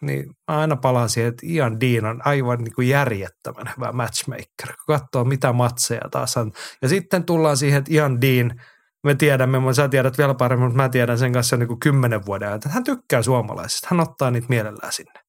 niin 0.01 0.25
aina 0.47 0.75
palaan 0.75 1.09
siihen, 1.09 1.29
että 1.29 1.45
Ian 1.45 1.79
Dean 1.79 2.05
on 2.05 2.27
aivan 2.27 2.57
niin 2.63 2.73
kuin 2.75 2.89
järjettömän 2.89 3.73
hyvä 3.77 3.91
matchmaker, 3.91 4.45
kun 4.85 4.97
katsoo 4.99 5.23
mitä 5.23 5.53
matseja 5.53 6.09
taas 6.11 6.37
on. 6.37 6.51
Ja 6.81 6.89
sitten 6.89 7.23
tullaan 7.23 7.57
siihen, 7.57 7.77
että 7.79 7.93
Ian 7.93 8.21
Dean, 8.21 8.61
me 9.03 9.15
tiedämme, 9.15 9.59
mutta 9.59 9.73
sä 9.73 9.89
tiedät 9.89 10.17
vielä 10.17 10.33
paremmin, 10.33 10.67
mutta 10.67 10.83
mä 10.83 10.89
tiedän 10.89 11.17
sen 11.19 11.33
kanssa 11.33 11.57
niin 11.57 11.67
kuin 11.67 11.79
kymmenen 11.79 12.25
vuoden 12.25 12.47
ajan, 12.47 12.55
että 12.55 12.69
hän 12.69 12.83
tykkää 12.83 13.21
suomalaisista, 13.21 13.87
hän 13.91 13.99
ottaa 13.99 14.31
niitä 14.31 14.47
mielellään 14.49 14.93
sinne. 14.93 15.19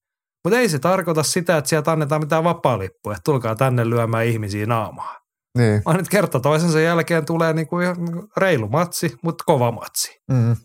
Mutta 0.45 0.59
ei 0.59 0.69
se 0.69 0.79
tarkoita 0.79 1.23
sitä, 1.23 1.57
että 1.57 1.69
sieltä 1.69 1.93
annetaan 1.93 2.21
mitään 2.21 2.45
vapaa-lippuja, 2.45 3.17
että 3.17 3.25
tulkaa 3.25 3.55
tänne 3.55 3.91
lyömään 3.91 4.27
ihmisiä 4.27 4.67
naamaa. 4.67 5.21
Niin. 5.59 5.83
Vaan 5.87 5.97
nyt 5.97 6.09
kerta 6.09 6.41
toisensa 6.41 6.81
jälkeen 6.81 7.25
tulee 7.25 7.53
niin 7.53 7.67
kuin 7.67 7.85
ihan 7.85 7.97
reilu 8.37 8.69
matsi, 8.69 9.17
mutta 9.23 9.45
kova 9.47 9.73
matsi. 9.73 10.21
Mm. 10.33 10.57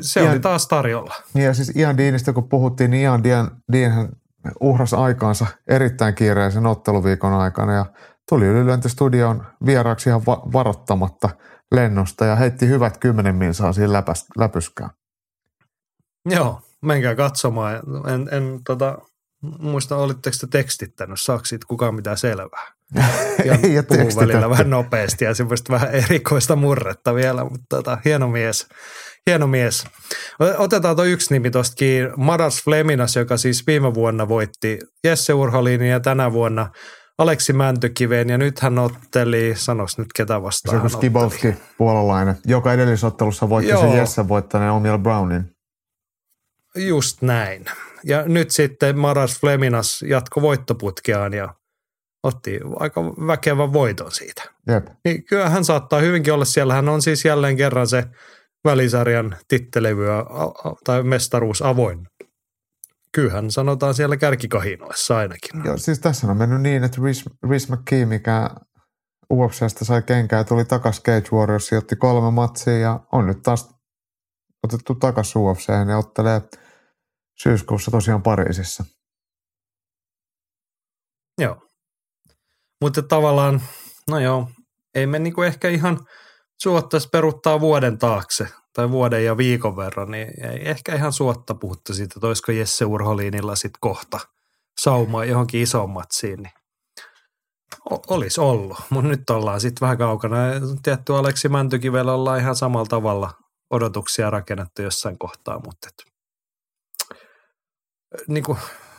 Se 0.00 0.20
Ihan- 0.20 0.32
oli 0.32 0.40
taas 0.40 0.68
tarjolla. 0.68 1.14
Niin 1.34 1.44
ja 1.44 1.54
siis 1.54 1.76
Ian 1.76 1.96
Deanista 1.96 2.32
kun 2.32 2.48
puhuttiin, 2.48 2.90
niin 2.90 3.02
Ian 3.02 3.24
Dean, 3.24 3.50
Deanhän 3.72 4.08
uhrasi 4.60 4.96
aikaansa 4.96 5.46
erittäin 5.68 6.14
kiireisen 6.14 6.66
otteluviikon 6.66 7.32
aikana 7.32 7.72
ja 7.72 7.86
tuli 8.28 8.46
ylilyöntistudioon 8.46 9.46
vieraaksi 9.66 10.08
ihan 10.08 10.26
va- 10.26 10.42
varoittamatta 10.52 11.30
lennosta 11.74 12.24
ja 12.24 12.36
heitti 12.36 12.68
hyvät 12.68 12.98
kymmenen 12.98 13.34
minsaa 13.34 13.72
siihen 13.72 13.92
läpäs, 13.92 14.26
läpyskään. 14.38 14.90
Joo, 16.28 16.60
menkää 16.82 17.14
katsomaan. 17.14 17.74
En, 18.14 18.28
en 18.30 18.60
tota, 18.66 18.98
muista, 19.58 19.96
olitteko 19.96 20.36
te 20.40 20.46
tekstittänyt, 20.46 21.20
saako 21.20 21.44
siitä 21.44 21.66
kukaan 21.68 21.94
mitään 21.94 22.18
selvää? 22.18 22.72
Ja 23.44 23.54
ole 23.54 23.82
puhuu 23.82 24.20
välillä 24.20 24.50
vähän 24.50 24.70
nopeasti 24.70 25.24
ja 25.24 25.34
semmoista 25.34 25.72
vähän 25.72 25.94
erikoista 25.94 26.56
murretta 26.56 27.14
vielä, 27.14 27.44
mutta 27.44 27.66
tota, 27.68 27.98
hieno 28.04 28.28
mies. 28.28 28.66
Hieno 29.30 29.46
mies. 29.46 29.84
Otetaan 30.58 30.96
tuo 30.96 31.04
yksi 31.04 31.34
nimi 31.34 31.50
tuosta 31.50 31.74
kiinni. 31.74 32.10
Maras 32.16 32.62
Fleminas, 32.64 33.16
joka 33.16 33.36
siis 33.36 33.66
viime 33.66 33.94
vuonna 33.94 34.28
voitti 34.28 34.78
Jesse 35.04 35.32
Urholinin 35.32 35.90
ja 35.90 36.00
tänä 36.00 36.32
vuonna 36.32 36.70
Aleksi 37.18 37.52
Mäntykiveen 37.52 38.28
ja 38.28 38.38
nyt 38.38 38.60
hän 38.60 38.78
otteli, 38.78 39.52
sanois 39.56 39.98
nyt 39.98 40.12
ketä 40.14 40.42
vastaan 40.42 40.78
Se 40.78 40.82
on 40.82 40.90
Skibowski, 40.90 41.54
puolalainen, 41.78 42.36
joka 42.46 42.72
edellisottelussa 42.72 43.48
voitti 43.48 43.70
Joo. 43.70 43.80
sen 43.80 43.96
Jesse 43.96 44.28
voittaneen 44.28 44.72
O'Neal 44.72 44.98
Brownin. 44.98 45.50
Just 46.74 47.22
näin. 47.22 47.64
Ja 48.04 48.22
nyt 48.22 48.50
sitten 48.50 48.98
Maras 48.98 49.40
Fleminas 49.40 50.02
jatko 50.02 50.42
voittoputkeaan 50.42 51.32
ja 51.32 51.54
otti 52.22 52.60
aika 52.76 53.04
väkevän 53.04 53.72
voiton 53.72 54.12
siitä. 54.12 54.42
Jep. 54.68 54.86
Niin 55.04 55.24
kyllä 55.24 55.48
hän 55.48 55.64
saattaa 55.64 56.00
hyvinkin 56.00 56.32
olla 56.32 56.44
siellä. 56.44 56.74
Hän 56.74 56.88
on 56.88 57.02
siis 57.02 57.24
jälleen 57.24 57.56
kerran 57.56 57.86
se 57.86 58.04
välisarjan 58.64 59.36
tittelevy 59.48 60.10
a- 60.12 60.18
a- 60.28 60.74
tai 60.84 61.02
mestaruus 61.02 61.62
avoin. 61.62 62.06
Kyllähän 63.16 63.50
sanotaan 63.50 63.94
siellä 63.94 64.16
kärkikahinoissa 64.16 65.16
ainakin. 65.16 65.64
Joo, 65.64 65.78
siis 65.78 65.98
tässä 66.00 66.26
on 66.26 66.36
mennyt 66.36 66.60
niin, 66.60 66.84
että 66.84 66.98
Rhys, 67.02 67.24
Rhys 67.42 67.68
McKee, 67.68 68.06
mikä 68.06 68.50
UFCstä 69.32 69.84
sai 69.84 70.02
kenkää, 70.02 70.44
tuli 70.44 70.64
takaisin 70.64 71.02
Cage 71.02 71.28
Warriors, 71.32 71.72
otti 71.72 71.96
kolme 71.96 72.30
matsia 72.30 72.78
ja 72.78 73.00
on 73.12 73.26
nyt 73.26 73.42
taas 73.42 73.74
otettu 74.64 74.94
takaisin 74.94 75.42
UFC 75.42 75.68
ja 75.88 75.98
ottelee 75.98 76.42
syyskuussa 77.42 77.90
tosiaan 77.90 78.22
Pariisissa. 78.22 78.84
Joo. 81.40 81.56
Mutta 82.82 83.02
tavallaan, 83.02 83.62
no 84.10 84.18
joo, 84.18 84.48
ei 84.94 85.06
me 85.06 85.18
niinku 85.18 85.42
ehkä 85.42 85.68
ihan 85.68 85.98
suottaisi 86.62 87.08
peruttaa 87.08 87.60
vuoden 87.60 87.98
taakse 87.98 88.48
tai 88.72 88.90
vuoden 88.90 89.24
ja 89.24 89.36
viikon 89.36 89.76
verran, 89.76 90.10
niin 90.10 90.44
ei 90.44 90.68
ehkä 90.68 90.94
ihan 90.94 91.12
suotta 91.12 91.54
puhuttu 91.54 91.94
siitä, 91.94 92.14
että 92.16 92.26
olisiko 92.26 92.52
Jesse 92.52 92.84
Urholinilla 92.84 93.56
sitten 93.56 93.80
kohta 93.80 94.20
saumaa 94.80 95.24
johonkin 95.24 95.62
isoon 95.62 95.90
matsiin. 95.90 96.42
Niin 96.42 96.52
olisi 98.08 98.40
ollut, 98.40 98.78
mutta 98.90 99.08
nyt 99.08 99.30
ollaan 99.30 99.60
sitten 99.60 99.80
vähän 99.80 99.98
kaukana. 99.98 100.36
Tietty 100.82 101.14
Aleksi 101.14 101.48
Mäntykivellä 101.48 102.12
ollaan 102.12 102.40
ihan 102.40 102.56
samalla 102.56 102.86
tavalla 102.86 103.32
odotuksia 103.70 104.30
rakennettu 104.30 104.82
jossain 104.82 105.18
kohtaa, 105.18 105.60
mutta 105.64 105.88
et, 105.88 106.12
niin 108.28 108.44
kuin, 108.44 108.58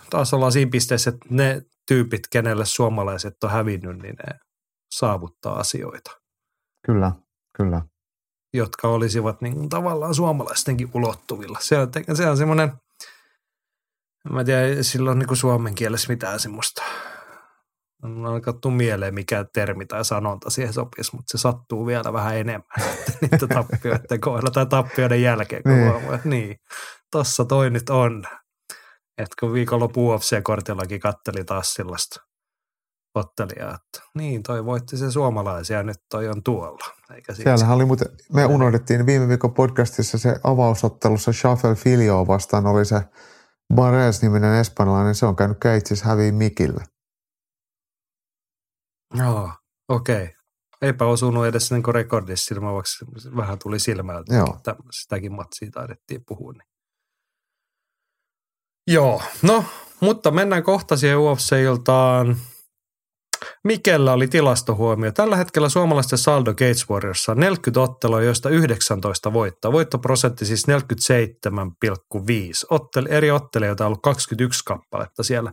taas 0.09 0.33
ollaan 0.33 0.51
siinä 0.51 0.71
pisteessä, 0.71 1.09
että 1.09 1.25
ne 1.29 1.61
tyypit, 1.87 2.27
kenelle 2.27 2.65
suomalaiset 2.65 3.43
on 3.43 3.49
hävinnyt, 3.49 3.97
niin 4.01 4.15
ne 4.15 4.39
saavuttaa 4.91 5.59
asioita. 5.59 6.11
Kyllä, 6.85 7.11
kyllä. 7.57 7.81
Jotka 8.53 8.87
olisivat 8.87 9.41
niin 9.41 9.55
kuin, 9.55 9.69
tavallaan 9.69 10.15
suomalaistenkin 10.15 10.89
ulottuvilla. 10.93 11.57
Se 11.61 11.77
on, 11.77 11.87
se 12.13 12.29
on 12.29 12.37
semmoinen, 12.37 12.71
mä 14.29 14.39
en 14.39 14.45
tiedä, 14.45 14.83
silloin 14.83 15.19
niin 15.19 15.27
kuin 15.27 15.37
suomen 15.37 15.75
kielessä 15.75 16.13
mitään 16.13 16.39
semmoista– 16.39 16.83
on 18.03 18.25
alkaa 18.25 18.71
mieleen, 18.71 19.13
mikä 19.13 19.45
termi 19.53 19.85
tai 19.85 20.05
sanonta 20.05 20.49
siihen 20.49 20.73
sopisi, 20.73 21.15
mutta 21.15 21.37
se 21.37 21.41
sattuu 21.41 21.85
vielä 21.85 22.13
vähän 22.13 22.37
enemmän 22.37 22.67
niiden 23.21 23.49
tappioiden 23.49 24.21
kohdalla 24.21 24.51
tai 24.51 24.65
tappioiden 24.65 25.21
jälkeen, 25.21 25.63
kun 25.63 25.71
niin. 25.71 25.91
huomaa, 25.91 26.19
niin, 26.23 26.59
tossa 27.11 27.45
toi 27.45 27.69
nyt 27.69 27.89
on. 27.89 28.23
Että 29.17 29.35
kun 29.39 29.53
viikonloppu 29.53 30.15
UFC-kortillakin 30.15 30.99
katteli 30.99 31.43
taas 31.43 31.73
sellaista 31.73 32.26
ottelijaa, 33.17 33.75
että 33.75 34.09
niin, 34.13 34.43
toi 34.43 34.65
voitti 34.65 34.97
se 34.97 35.11
suomalaisia, 35.11 35.83
nyt 35.83 35.97
toi 36.09 36.27
on 36.27 36.43
tuolla. 36.43 36.85
Eikä 37.15 37.33
Siellähän 37.33 37.75
oli 37.75 37.85
muuten, 37.85 38.07
me 38.33 38.45
unohdettiin 38.45 39.05
viime 39.05 39.27
viikon 39.27 39.53
podcastissa 39.53 40.17
se 40.17 40.39
avausottelussa 40.43 41.33
Shuffle 41.33 41.75
Filio 41.75 42.27
vastaan 42.27 42.65
oli 42.65 42.85
se 42.85 43.01
Bares-niminen 43.75 44.55
espanjalainen, 44.55 45.15
se 45.15 45.25
on 45.25 45.35
käynyt 45.35 45.57
Keitsissä 45.59 46.05
häviin 46.05 46.35
Mikille. 46.35 46.83
Joo, 49.13 49.51
okei. 49.87 50.23
Okay. 50.23 50.37
Eipä 50.81 51.05
osunut 51.05 51.45
edes 51.45 51.71
niin 51.71 51.83
rekordissa 51.93 52.55
vaikka 52.61 53.35
vähän 53.35 53.59
tuli 53.59 53.79
silmältä. 53.79 54.35
Joo. 54.35 54.53
Että 54.57 54.75
sitäkin 54.91 55.33
matsia 55.33 55.71
taidettiin 55.71 56.23
puhua. 56.27 56.53
Niin. 56.53 56.67
Joo, 58.87 59.21
no, 59.41 59.63
mutta 59.99 60.31
mennään 60.31 60.63
kohta 60.63 60.97
siihen 60.97 61.17
UFC-iltaan. 61.17 62.37
Mikellä 63.63 64.13
oli 64.13 64.27
tilastohuomio. 64.27 65.11
Tällä 65.11 65.35
hetkellä 65.35 65.69
suomalaisten 65.69 66.19
saldo 66.19 66.51
Gates 66.51 66.89
Warriors 66.89 67.29
on 67.29 67.39
40 67.39 67.81
ottelua, 67.81 68.21
joista 68.21 68.49
19 68.49 69.33
voittaa. 69.33 69.71
Voittoprosentti 69.71 70.45
siis 70.45 70.67
47,5. 70.67 70.73
Otteli, 72.69 73.07
eri 73.11 73.31
ottelijoita 73.31 73.83
on 73.83 73.87
ollut 73.87 74.01
21 74.01 74.61
kappaletta 74.65 75.23
siellä. 75.23 75.51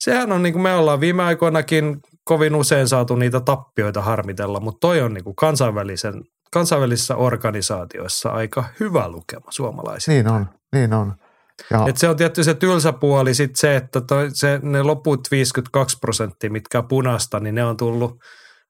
Sehän 0.00 0.32
on 0.32 0.42
niin 0.42 0.52
kuin 0.52 0.62
me 0.62 0.74
ollaan 0.74 1.00
viime 1.00 1.22
aikoinakin 1.22 2.00
kovin 2.24 2.54
usein 2.54 2.88
saatu 2.88 3.16
niitä 3.16 3.40
tappioita 3.40 4.02
harmitella, 4.02 4.60
mutta 4.60 4.80
toi 4.80 5.00
on 5.00 5.14
niin 5.14 5.24
kuin 5.24 5.36
kansainvälisen, 5.36 6.14
kansainvälisissä 6.52 7.16
organisaatioissa 7.16 8.30
aika 8.30 8.64
hyvä 8.80 9.08
lukema 9.08 9.46
suomalaisille. 9.50 10.22
Niin 10.22 10.28
on, 10.28 10.46
niin 10.72 10.94
on. 10.94 11.14
Et 11.88 11.96
se 11.96 12.08
on 12.08 12.16
tietty 12.16 12.44
se 12.44 12.54
tylsä 12.54 12.92
puoli 12.92 13.34
sit 13.34 13.56
se, 13.56 13.76
että 13.76 14.00
toi, 14.00 14.28
se, 14.32 14.60
ne 14.62 14.82
loput 14.82 15.28
52 15.30 15.98
prosenttia, 16.00 16.50
mitkä 16.50 16.82
punasta, 16.82 17.40
niin 17.40 17.54
ne 17.54 17.64
on 17.64 17.76
tullut 17.76 18.18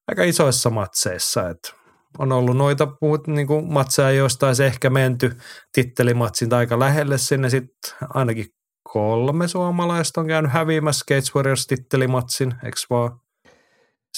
aika 0.08 0.24
isoissa 0.24 0.70
matseissa. 0.70 1.48
Et 1.48 1.74
on 2.18 2.32
ollut 2.32 2.56
noita 2.56 2.86
puhut, 2.86 3.26
niin 3.26 3.46
kuin 3.46 3.72
matseja, 3.72 4.10
joista 4.10 4.46
olisi 4.46 4.64
ehkä 4.64 4.90
menty 4.90 5.38
tittelimatsin 5.72 6.54
aika 6.54 6.78
lähelle 6.78 7.18
sinne 7.18 7.50
sitten 7.50 8.08
ainakin 8.14 8.46
kolme 8.92 9.48
suomalaista 9.48 10.20
on 10.20 10.26
käynyt 10.26 10.52
häviämässä 10.52 11.04
Gates 11.08 11.34
Warriors 11.34 11.66
tittelimatsin, 11.66 12.54
eikö 12.64 12.76
vaan? 12.90 13.20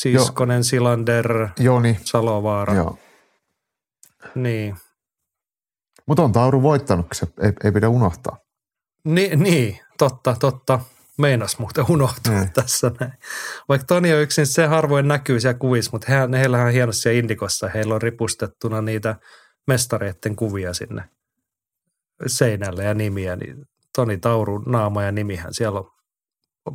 Siskonen. 0.01 0.65
Silander, 0.65 1.49
Joni. 1.59 1.99
Salovaara. 2.05 2.75
Joo. 2.75 2.99
Niin. 4.35 4.77
Mutta 6.07 6.23
on 6.23 6.33
Tauru 6.33 6.63
voittanut, 6.63 7.07
se 7.13 7.27
ei, 7.43 7.53
ei 7.65 7.73
pidä 7.73 7.89
unohtaa. 7.89 8.37
Ni, 9.05 9.37
niin, 9.37 9.79
totta, 9.99 10.37
totta. 10.41 10.81
Meinas 11.19 11.59
muuten 11.59 11.85
unohtua 11.89 12.41
mm. 12.41 12.51
tässä 12.55 12.91
näin. 13.01 13.13
Vaikka 13.69 13.87
Toni 13.87 14.15
on 14.15 14.21
yksin, 14.21 14.47
se 14.47 14.67
harvoin 14.67 15.09
näkyy 15.09 15.41
siellä 15.41 15.59
kuvissa, 15.59 15.91
mutta 15.93 16.13
he, 16.13 16.39
heillähän 16.39 16.67
on 16.67 16.73
hienosti 16.73 17.03
siellä 17.03 17.19
Indikossa. 17.19 17.69
Heillä 17.69 17.95
on 17.95 18.03
ripustettuna 18.03 18.83
niitä 18.83 19.17
mestareiden 19.67 20.37
kuvia 20.37 20.75
sinne 20.75 21.05
seinälle 22.27 22.85
ja 22.85 22.95
nimiä. 22.95 23.37
Niin 23.37 23.69
Toni 23.97 24.19
Taurun 24.19 24.63
naama 24.67 25.03
ja 25.03 25.13
nimihän 25.13 25.55
siellä 25.55 25.81
on 25.81 25.93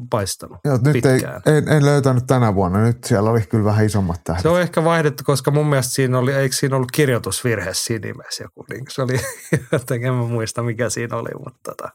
paistanut 0.10 0.58
Joo, 0.66 0.80
nyt 0.84 1.06
ei, 1.06 1.22
en, 1.46 1.70
en, 1.70 1.86
löytänyt 1.86 2.24
tänä 2.28 2.56
vuonna. 2.56 2.84
Nyt 2.84 3.04
siellä 3.04 3.30
oli 3.30 3.42
kyllä 3.42 3.66
vähän 3.66 3.86
isommat 3.86 4.24
tähdet. 4.24 4.42
Se 4.42 4.50
on 4.50 4.62
ehkä 4.62 4.84
vaihdettu, 4.84 5.24
koska 5.24 5.52
mun 5.52 5.68
mielestä 5.68 5.94
siinä 5.94 6.20
oli, 6.20 6.34
eikö 6.34 6.56
siinä 6.56 6.76
ollut 6.76 6.92
kirjoitusvirhe 6.92 7.74
siinä 7.74 8.08
nimessä 8.08 8.44
joku. 8.44 8.66
Niin 8.70 8.86
se 8.90 9.02
oli, 9.02 9.20
jotenkin 9.72 10.08
en 10.08 10.14
muista 10.14 10.64
mikä 10.64 10.90
siinä 10.90 11.18
oli, 11.18 11.30
mutta 11.44 11.60
tota, 11.64 11.90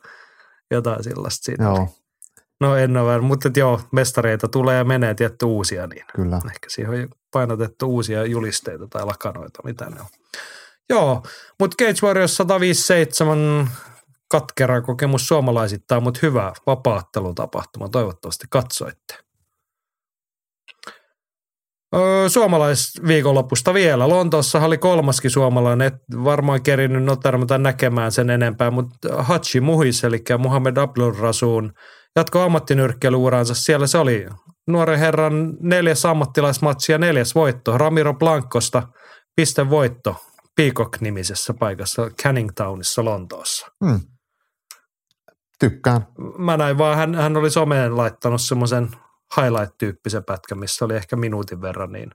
jotain 0.70 1.04
sellaista 1.04 1.44
siinä 1.44 1.64
Joo. 1.64 1.74
Oli. 1.74 1.86
No 2.60 2.76
en 2.76 2.96
ole, 2.96 3.20
mutta 3.20 3.50
joo, 3.56 3.80
mestareita 3.92 4.48
tulee 4.48 4.76
ja 4.76 4.84
menee 4.84 5.14
tietty 5.14 5.46
uusia, 5.46 5.86
niin 5.86 6.04
Kyllä. 6.14 6.36
ehkä 6.36 6.68
siihen 6.68 7.02
on 7.02 7.08
painotettu 7.32 7.86
uusia 7.86 8.24
julisteita 8.26 8.86
tai 8.90 9.04
lakanoita, 9.04 9.62
mitä 9.64 9.90
ne 9.90 10.00
on. 10.00 10.06
Joo, 10.90 11.22
mutta 11.60 11.84
Cage 11.84 12.06
Warriors 12.06 12.36
157 12.36 13.70
katkera 14.30 14.80
kokemus 14.80 15.28
suomalaisittain, 15.28 16.02
mutta 16.02 16.20
hyvä 16.22 16.52
vapaattelutapahtuma. 16.66 17.88
Toivottavasti 17.88 18.46
katsoitte. 18.50 19.14
Öö, 21.94 22.28
suomalaisviikonlopusta 22.28 23.74
vielä. 23.74 24.08
Lontoossa 24.08 24.60
oli 24.60 24.78
kolmaskin 24.78 25.30
suomalainen, 25.30 25.86
et 25.86 25.94
varmaan 26.24 26.62
kerinyt 26.62 27.04
notermata 27.04 27.58
näkemään 27.58 28.12
sen 28.12 28.30
enempää, 28.30 28.70
mutta 28.70 29.22
Hachi 29.22 29.60
Muhis, 29.60 30.04
eli 30.04 30.22
Muhammed 30.38 30.76
Abdul 30.76 31.12
Rasun, 31.18 31.72
jatko 32.16 32.40
ammattinyrkkeilyuransa. 32.40 33.54
Siellä 33.54 33.86
se 33.86 33.98
oli 33.98 34.26
nuoren 34.66 34.98
herran 34.98 35.56
neljäs 35.60 36.06
ammattilaismatsi 36.06 36.92
ja 36.92 36.98
neljäs 36.98 37.34
voitto. 37.34 37.78
Ramiro 37.78 38.14
Blankosta 38.14 38.82
pistevoitto 39.36 40.16
Peacock-nimisessä 40.56 41.54
paikassa 41.54 42.10
Canning 42.22 42.50
Townissa 42.56 43.04
Lontoossa. 43.04 43.66
Hmm. 43.84 44.00
Tykkään. 45.60 46.06
Mä 46.38 46.56
näin 46.56 46.78
vaan, 46.78 46.96
hän, 46.96 47.14
hän 47.14 47.36
oli 47.36 47.50
someen 47.50 47.96
laittanut 47.96 48.40
semmoisen 48.40 48.88
highlight-tyyppisen 49.36 50.24
pätkän, 50.24 50.58
missä 50.58 50.84
oli 50.84 50.96
ehkä 50.96 51.16
minuutin 51.16 51.60
verran, 51.60 51.92
niin 51.92 52.10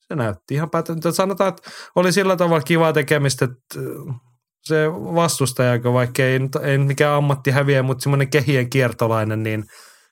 se 0.00 0.16
näytti 0.16 0.54
ihan 0.54 0.70
päätöntä. 0.70 1.12
Sanotaan, 1.12 1.48
että 1.48 1.70
oli 1.94 2.12
sillä 2.12 2.36
tavalla 2.36 2.62
kiva 2.62 2.92
tekemistä, 2.92 3.44
että 3.44 3.78
äh, 4.08 4.16
se 4.62 4.92
vastustaja, 4.92 5.92
vaikka 5.92 6.22
ei, 6.22 6.40
ei 6.62 6.78
mikään 6.78 7.16
ammatti 7.16 7.50
häviä, 7.50 7.82
mutta 7.82 8.02
semmoinen 8.02 8.30
kehien 8.30 8.70
kiertolainen, 8.70 9.42
niin 9.42 9.64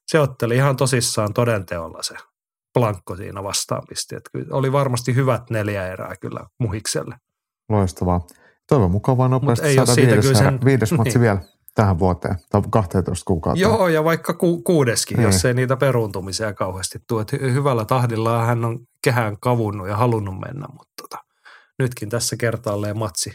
se 0.07 0.21
otteli 0.21 0.57
ihan 0.57 0.77
tosissaan 0.77 1.35
todenteolla 1.35 2.03
se 2.03 2.15
plankko 2.75 3.17
siinä 3.17 3.43
vastaan 3.43 3.83
pisti. 3.89 4.17
Että 4.17 4.31
oli 4.51 4.73
varmasti 4.73 5.15
hyvät 5.15 5.51
neljä 5.51 5.87
erää 5.87 6.15
kyllä 6.21 6.41
muhikselle. 6.59 7.17
Loistavaa. 7.69 8.27
Toivon 8.69 8.91
mukaan 8.91 9.19
vaan 9.19 9.31
nopeasti 9.31 9.75
saada 9.75 9.97
viides, 9.97 10.39
sen, 10.39 10.59
viides 10.65 10.93
matsi 10.93 11.11
niin. 11.11 11.21
vielä 11.21 11.41
tähän 11.79 11.99
vuoteen 11.99 12.37
tai 12.51 12.63
12 12.71 13.25
kuukautta. 13.27 13.61
Joo, 13.61 13.89
ja 13.89 14.05
vaikka 14.05 14.35
ku, 14.35 14.63
kuudeskin, 14.63 15.17
niin. 15.17 15.27
jos 15.27 15.45
ei 15.45 15.55
niitä 15.55 15.77
peruuntumisia 15.77 16.55
kauheasti 16.55 16.99
tule. 17.09 17.21
Että 17.21 17.37
hyvällä 17.37 17.85
tahdilla 17.85 18.45
hän 18.45 18.65
on 18.65 18.79
kehään 19.05 19.37
kavunnut 19.41 19.89
ja 19.89 19.97
halunnut 19.97 20.35
mennä, 20.35 20.67
mutta 20.73 20.93
tota, 21.03 21.25
nytkin 21.79 22.09
tässä 22.09 22.37
kertaalleen 22.37 22.99
matsi 22.99 23.31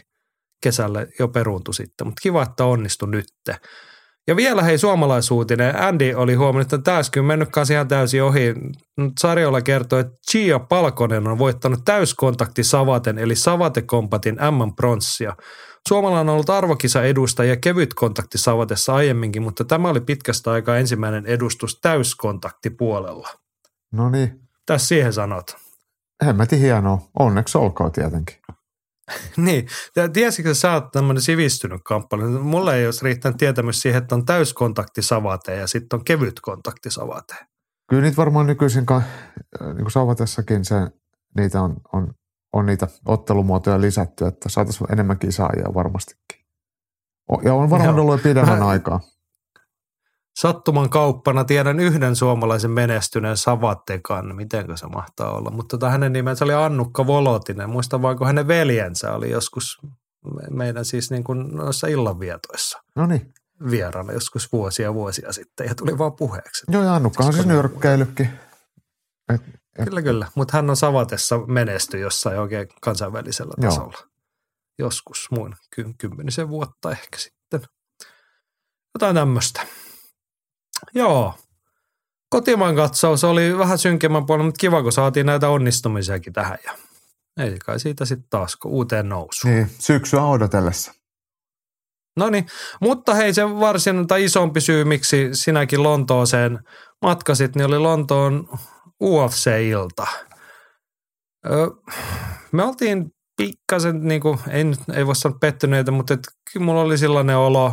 kesällä 0.62 1.06
jo 1.18 1.28
peruuntui 1.28 1.74
sitten. 1.74 2.06
Mutta 2.06 2.20
kiva, 2.22 2.42
että 2.42 2.64
onnistui 2.64 3.08
nytte. 3.08 3.56
Ja 4.26 4.36
vielä 4.36 4.62
hei 4.62 4.78
suomalaisuutinen. 4.78 5.82
Andy 5.82 6.14
oli 6.14 6.34
huomannut, 6.34 6.72
että 6.72 6.92
täyskin 6.92 7.24
mennyt 7.24 7.48
kanssa 7.48 7.74
ihan 7.74 7.88
täysin 7.88 8.22
ohi. 8.22 8.54
Sarjolla 9.20 9.60
kertoi, 9.60 10.00
että 10.00 10.14
Chia 10.30 10.58
Palkonen 10.58 11.28
on 11.28 11.38
voittanut 11.38 11.80
täyskontakti 11.84 12.64
Savaten, 12.64 13.18
eli 13.18 13.36
Savate 13.36 13.82
Kompatin 13.82 14.34
M-pronssia. 14.34 15.36
Suomalla 15.88 16.20
on 16.20 16.28
ollut 16.28 16.50
arvokisa 16.50 17.02
edustaja 17.02 17.56
kevyt 17.56 17.94
kontakti 17.94 18.38
Savatessa 18.38 18.94
aiemminkin, 18.94 19.42
mutta 19.42 19.64
tämä 19.64 19.88
oli 19.88 20.00
pitkästä 20.00 20.50
aikaa 20.50 20.76
ensimmäinen 20.76 21.26
edustus 21.26 21.78
täyskontaktipuolella. 21.80 23.28
No 23.92 24.10
niin. 24.10 24.40
Tässä 24.66 24.86
siihen 24.86 25.12
sanot. 25.12 25.56
Hemmetin 26.24 26.58
hienoa. 26.58 26.98
Onneksi 27.18 27.58
olkoon 27.58 27.92
tietenkin. 27.92 28.36
niin. 29.36 29.68
Ja 29.96 30.08
tiesitkö, 30.08 30.54
sä 30.54 30.72
oot 30.72 30.92
tämmöinen 30.92 31.22
sivistynyt 31.22 31.80
kamppailu. 31.84 32.28
Mulle 32.28 32.76
ei 32.76 32.86
olisi 32.86 33.04
riittänyt 33.04 33.38
tietämys 33.38 33.80
siihen, 33.80 34.02
että 34.02 34.14
on 34.14 34.26
täyskontakti 34.26 35.02
savate 35.02 35.56
ja 35.56 35.66
sitten 35.66 35.98
on 35.98 36.04
kevyt 36.04 36.40
kontakti 36.40 36.90
savate. 36.90 37.34
Kyllä 37.88 38.02
niitä 38.02 38.16
varmaan 38.16 38.46
nykyisin, 38.46 38.86
niin 39.60 39.76
kuin 39.76 39.90
savatessakin 39.90 40.64
se, 40.64 40.74
niitä 41.36 41.62
on, 41.62 41.76
on 41.92 42.14
on 42.54 42.66
niitä 42.66 42.88
ottelumuotoja 43.06 43.80
lisätty, 43.80 44.26
että 44.26 44.48
saataisiin 44.48 44.92
enemmän 44.92 45.18
kisaajia 45.18 45.74
varmastikin. 45.74 46.44
Ja 47.44 47.54
on 47.54 47.70
varmaan 47.70 47.98
ollut 48.00 48.22
pidemmän 48.22 48.58
Mä, 48.58 48.66
aikaa. 48.66 49.00
sattuman 50.36 50.90
kauppana 50.90 51.44
tiedän 51.44 51.80
yhden 51.80 52.16
suomalaisen 52.16 52.70
menestyneen 52.70 53.36
Savatekan, 53.36 54.36
mitenkö 54.36 54.76
se 54.76 54.86
mahtaa 54.86 55.30
olla, 55.32 55.50
mutta 55.50 55.78
tota 55.78 55.90
hänen 55.90 56.12
nimensä 56.12 56.44
oli 56.44 56.54
Annukka 56.54 57.06
Volotinen. 57.06 57.70
Muistan 57.70 58.02
vaan, 58.02 58.18
kun 58.18 58.26
hänen 58.26 58.48
veljensä 58.48 59.12
oli 59.12 59.30
joskus 59.30 59.78
meidän 60.50 60.84
siis 60.84 61.10
niin 61.10 61.24
kuin 61.24 61.48
noissa 61.56 61.86
illanvietoissa 61.86 62.82
No 62.96 63.06
niin. 63.06 63.32
vieraana 63.70 64.12
joskus 64.12 64.52
vuosia 64.52 64.94
vuosia 64.94 65.32
sitten 65.32 65.66
ja 65.66 65.74
tuli 65.74 65.98
vaan 65.98 66.12
puheeksi. 66.12 66.64
Joo, 66.68 66.82
ja 66.82 66.94
Annukka 66.94 67.24
on 67.24 67.32
siis 67.32 67.46
nyrkkeilykin. 67.46 68.26
Et, 69.34 69.34
et, 69.34 69.42
Kyllä, 69.84 70.02
kyllä. 70.02 70.26
Mutta 70.34 70.56
hän 70.56 70.70
on 70.70 70.76
Savatessa 70.76 71.38
menesty 71.38 71.98
jossain 71.98 72.38
oikein 72.38 72.68
kansainvälisellä 72.80 73.54
Joo. 73.58 73.70
tasolla. 73.70 73.98
Joskus 74.78 75.28
muun 75.30 75.56
ky- 75.74 75.94
kymmenisen 75.98 76.48
vuotta 76.48 76.90
ehkä 76.90 77.18
sitten. 77.18 77.60
Jotain 78.94 79.14
tämmöistä. 79.14 79.66
Joo. 80.94 81.34
Kotimaan 82.30 82.76
katsaus 82.76 83.24
oli 83.24 83.58
vähän 83.58 83.78
synkemmän 83.78 84.26
puolella, 84.26 84.46
mutta 84.46 84.60
kiva, 84.60 84.82
kun 84.82 84.92
saatiin 84.92 85.26
näitä 85.26 85.48
onnistumisiakin 85.48 86.32
tähän. 86.32 86.58
Ja 86.64 86.74
ei 87.38 87.58
kai 87.58 87.80
siitä 87.80 88.04
sitten 88.04 88.30
taas 88.30 88.56
kun 88.56 88.70
uuteen 88.70 89.08
nousuun. 89.08 89.54
niin, 89.54 89.70
syksyä 89.78 90.24
odotellessa. 90.24 90.92
No 92.16 92.30
niin, 92.30 92.46
mutta 92.80 93.14
hei 93.14 93.34
se 93.34 93.44
varsinainen 93.44 94.06
tai 94.06 94.24
isompi 94.24 94.60
syy, 94.60 94.84
miksi 94.84 95.28
sinäkin 95.32 95.82
Lontooseen 95.82 96.58
matkasit, 97.02 97.56
niin 97.56 97.66
oli 97.66 97.78
Lontoon 97.78 98.48
UFC-ilta. 99.02 100.06
Ö, 101.46 101.70
me 102.52 102.64
oltiin 102.64 103.10
pikkasen, 103.36 104.08
niin 104.08 104.20
kuin, 104.20 104.38
ei, 104.50 104.64
ei 104.96 105.06
voi 105.06 105.16
sanoa 105.16 105.38
pettyneitä, 105.40 105.90
mutta 105.90 106.14
et, 106.14 106.20
kyllä 106.52 106.66
mulla 106.66 106.80
oli 106.80 106.98
sellainen 106.98 107.36
olo 107.36 107.72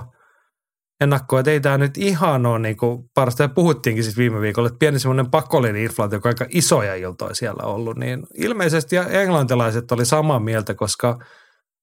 ennakko, 1.02 1.40
että 1.40 1.52
ei 1.52 1.60
tämä 1.60 1.78
nyt 1.78 1.98
ihan 1.98 2.46
ole 2.46 2.60
niin 2.60 2.78
kuin 2.78 3.10
parasta. 3.14 3.44
Ja 3.44 3.50
puhuttiinkin 3.50 4.04
siis 4.04 4.18
viime 4.18 4.42
viikolla, 4.42 4.68
että 4.68 4.80
pieni 4.80 5.00
semmoinen 5.00 5.32
pakollinen 5.32 5.82
inflaatio, 5.82 6.18
joka 6.18 6.30
aika 6.30 6.46
isoja 6.50 6.96
iltoja 6.96 7.36
siellä 7.36 7.64
ollut, 7.64 7.98
niin 7.98 8.28
ilmeisesti 8.38 8.96
englantilaiset 8.96 9.92
oli 9.92 10.06
samaa 10.06 10.40
mieltä, 10.40 10.74
koska 10.74 11.20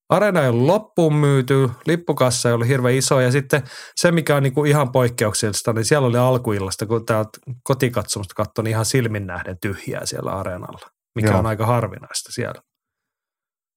Areena 0.08 0.42
ei 0.42 0.48
ollut 0.48 0.66
loppuun 0.66 1.14
myyty, 1.14 1.70
lippukassa 1.86 2.48
ei 2.48 2.52
ollut 2.52 2.68
hirveän 2.68 2.94
iso 2.94 3.20
ja 3.20 3.32
sitten 3.32 3.62
se, 3.96 4.12
mikä 4.12 4.36
on 4.36 4.42
niinku 4.42 4.64
ihan 4.64 4.92
poikkeuksellista, 4.92 5.72
niin 5.72 5.84
siellä 5.84 6.08
oli 6.08 6.18
alkuillasta, 6.18 6.86
kun 6.86 7.06
täältä 7.06 7.30
kotikatsomusta 7.62 8.34
katsoi, 8.34 8.64
niin 8.64 8.70
ihan 8.70 8.84
silmin 8.84 9.26
nähden 9.26 9.56
tyhjää 9.62 10.06
siellä 10.06 10.30
areenalla, 10.30 10.88
mikä 11.14 11.28
Joo. 11.28 11.38
on 11.38 11.46
aika 11.46 11.66
harvinaista 11.66 12.32
siellä. 12.32 12.62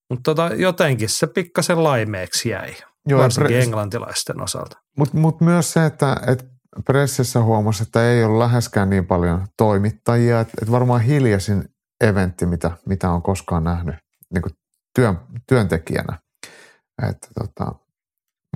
Mutta 0.10 0.24
tota, 0.24 0.56
jotenkin 0.56 1.10
se 1.10 1.28
pikkasen 1.28 1.84
laimeeksi 1.84 2.50
jäi, 2.50 2.76
Joo, 3.08 3.22
varsinkin 3.22 3.58
pre- 3.58 3.64
englantilaisten 3.64 4.42
osalta. 4.42 4.78
Mutta 4.98 5.18
mut 5.18 5.42
myös 5.42 5.74
se, 5.74 5.86
että 5.86 6.18
et 6.28 6.46
pressissä 6.86 7.42
huomasi, 7.42 7.84
että 7.84 8.12
ei 8.12 8.24
ole 8.24 8.40
läheskään 8.40 8.90
niin 8.90 9.08
paljon 9.08 9.48
toimittajia. 9.58 10.40
Että 10.40 10.54
et 10.62 10.72
varmaan 10.72 11.02
hiljaisin 11.02 11.64
eventti, 12.02 12.46
mitä, 12.46 12.72
mitä 12.86 13.10
on 13.10 13.22
koskaan 13.22 13.64
nähnyt 13.64 13.96
niin 14.34 14.42
kuin 14.42 14.54
työn, 14.96 15.20
työntekijänä. 15.48 16.20
Että 17.10 17.28
tota, 17.40 17.76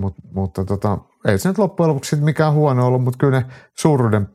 mut, 0.00 0.14
mutta 0.32 0.64
tota, 0.64 0.98
ei 1.24 1.38
se 1.38 1.48
nyt 1.48 1.58
loppujen 1.58 1.88
lopuksi 1.88 2.16
mikään 2.16 2.52
huono 2.52 2.86
ollut, 2.86 3.02
mutta 3.02 3.18
kyllä 3.18 3.40
ne 3.40 3.46
suuruuden 3.78 4.28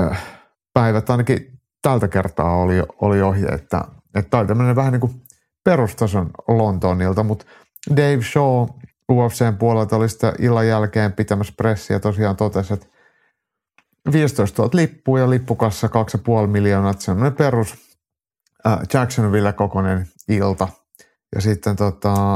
äh, 0.00 0.26
päivät 0.74 1.10
ainakin 1.10 1.60
tältä 1.82 2.08
kertaa 2.08 2.56
oli, 2.56 2.82
oli 3.00 3.22
ohi, 3.22 3.44
että 3.54 3.84
että 4.14 4.30
tämä 4.30 4.40
oli 4.40 4.48
tämmöinen 4.48 4.76
vähän 4.76 4.92
niin 4.92 5.00
kuin 5.00 5.22
perustason 5.64 6.30
Lontoonilta, 6.48 7.22
mutta 7.22 7.44
Dave 7.96 8.22
Shaw 8.32 8.68
UFCn 9.12 9.56
puolelta 9.58 9.96
oli 9.96 10.08
sitä 10.08 10.32
illan 10.38 10.68
jälkeen 10.68 11.12
pitämässä 11.12 11.52
pressiä 11.56 12.00
tosiaan 12.00 12.36
totesi, 12.36 12.74
että 12.74 12.86
15 14.12 14.62
000 14.62 14.70
lippua 14.74 15.18
ja 15.18 15.30
lippukassa 15.30 15.86
2,5 15.86 16.46
miljoonaa, 16.46 16.90
että 16.90 17.04
se 17.04 17.10
on 17.10 17.34
perus 17.38 17.87
äh, 18.68 18.78
Jacksonville 18.94 19.52
kokoinen 19.52 20.06
ilta. 20.28 20.68
Ja 21.34 21.40
sitten 21.40 21.76
tota, 21.76 22.34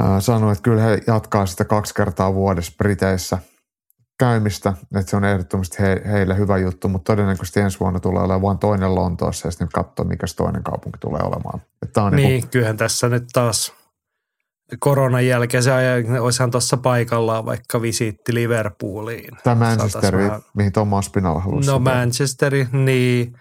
äh, 0.00 0.20
sanoi, 0.20 0.52
että 0.52 0.62
kyllä 0.62 0.82
he 0.82 1.00
jatkaa 1.06 1.46
sitä 1.46 1.64
kaksi 1.64 1.94
kertaa 1.94 2.34
vuodessa 2.34 2.72
Briteissä 2.78 3.38
käymistä, 4.18 4.72
että 4.96 5.10
se 5.10 5.16
on 5.16 5.24
ehdottomasti 5.24 5.76
he, 5.82 6.02
heille 6.12 6.36
hyvä 6.36 6.58
juttu, 6.58 6.88
mutta 6.88 7.12
todennäköisesti 7.12 7.60
ensi 7.60 7.80
vuonna 7.80 8.00
tulee 8.00 8.20
olemaan 8.22 8.42
vain 8.42 8.58
toinen 8.58 8.94
Lontoossa 8.94 9.48
ja 9.48 9.52
sitten 9.52 9.68
katsoa, 9.74 10.04
mikä 10.04 10.26
se 10.26 10.36
toinen 10.36 10.62
kaupunki 10.62 10.98
tulee 10.98 11.20
olemaan. 11.22 11.60
Että 11.82 12.02
on 12.02 12.12
Niin, 12.12 12.28
niin 12.28 12.48
kyllähän 12.48 12.76
tässä 12.76 13.08
nyt 13.08 13.24
taas 13.32 13.72
koronan 14.78 15.26
jälkeen 15.26 15.62
se 15.62 15.72
aja, 15.72 16.20
olisihan 16.20 16.50
tuossa 16.50 16.76
paikallaan 16.76 17.46
vaikka 17.46 17.82
visiitti 17.82 18.34
Liverpooliin. 18.34 19.30
tämä 19.44 19.66
Manchesteri, 19.66 20.24
vähän- 20.24 20.42
mihin 20.56 20.72
Thomas 20.72 21.06
Spinalla 21.06 21.40
halusi. 21.40 21.70
No. 21.70 21.78
Manchesteri, 21.78 22.66
niin. 22.72 23.32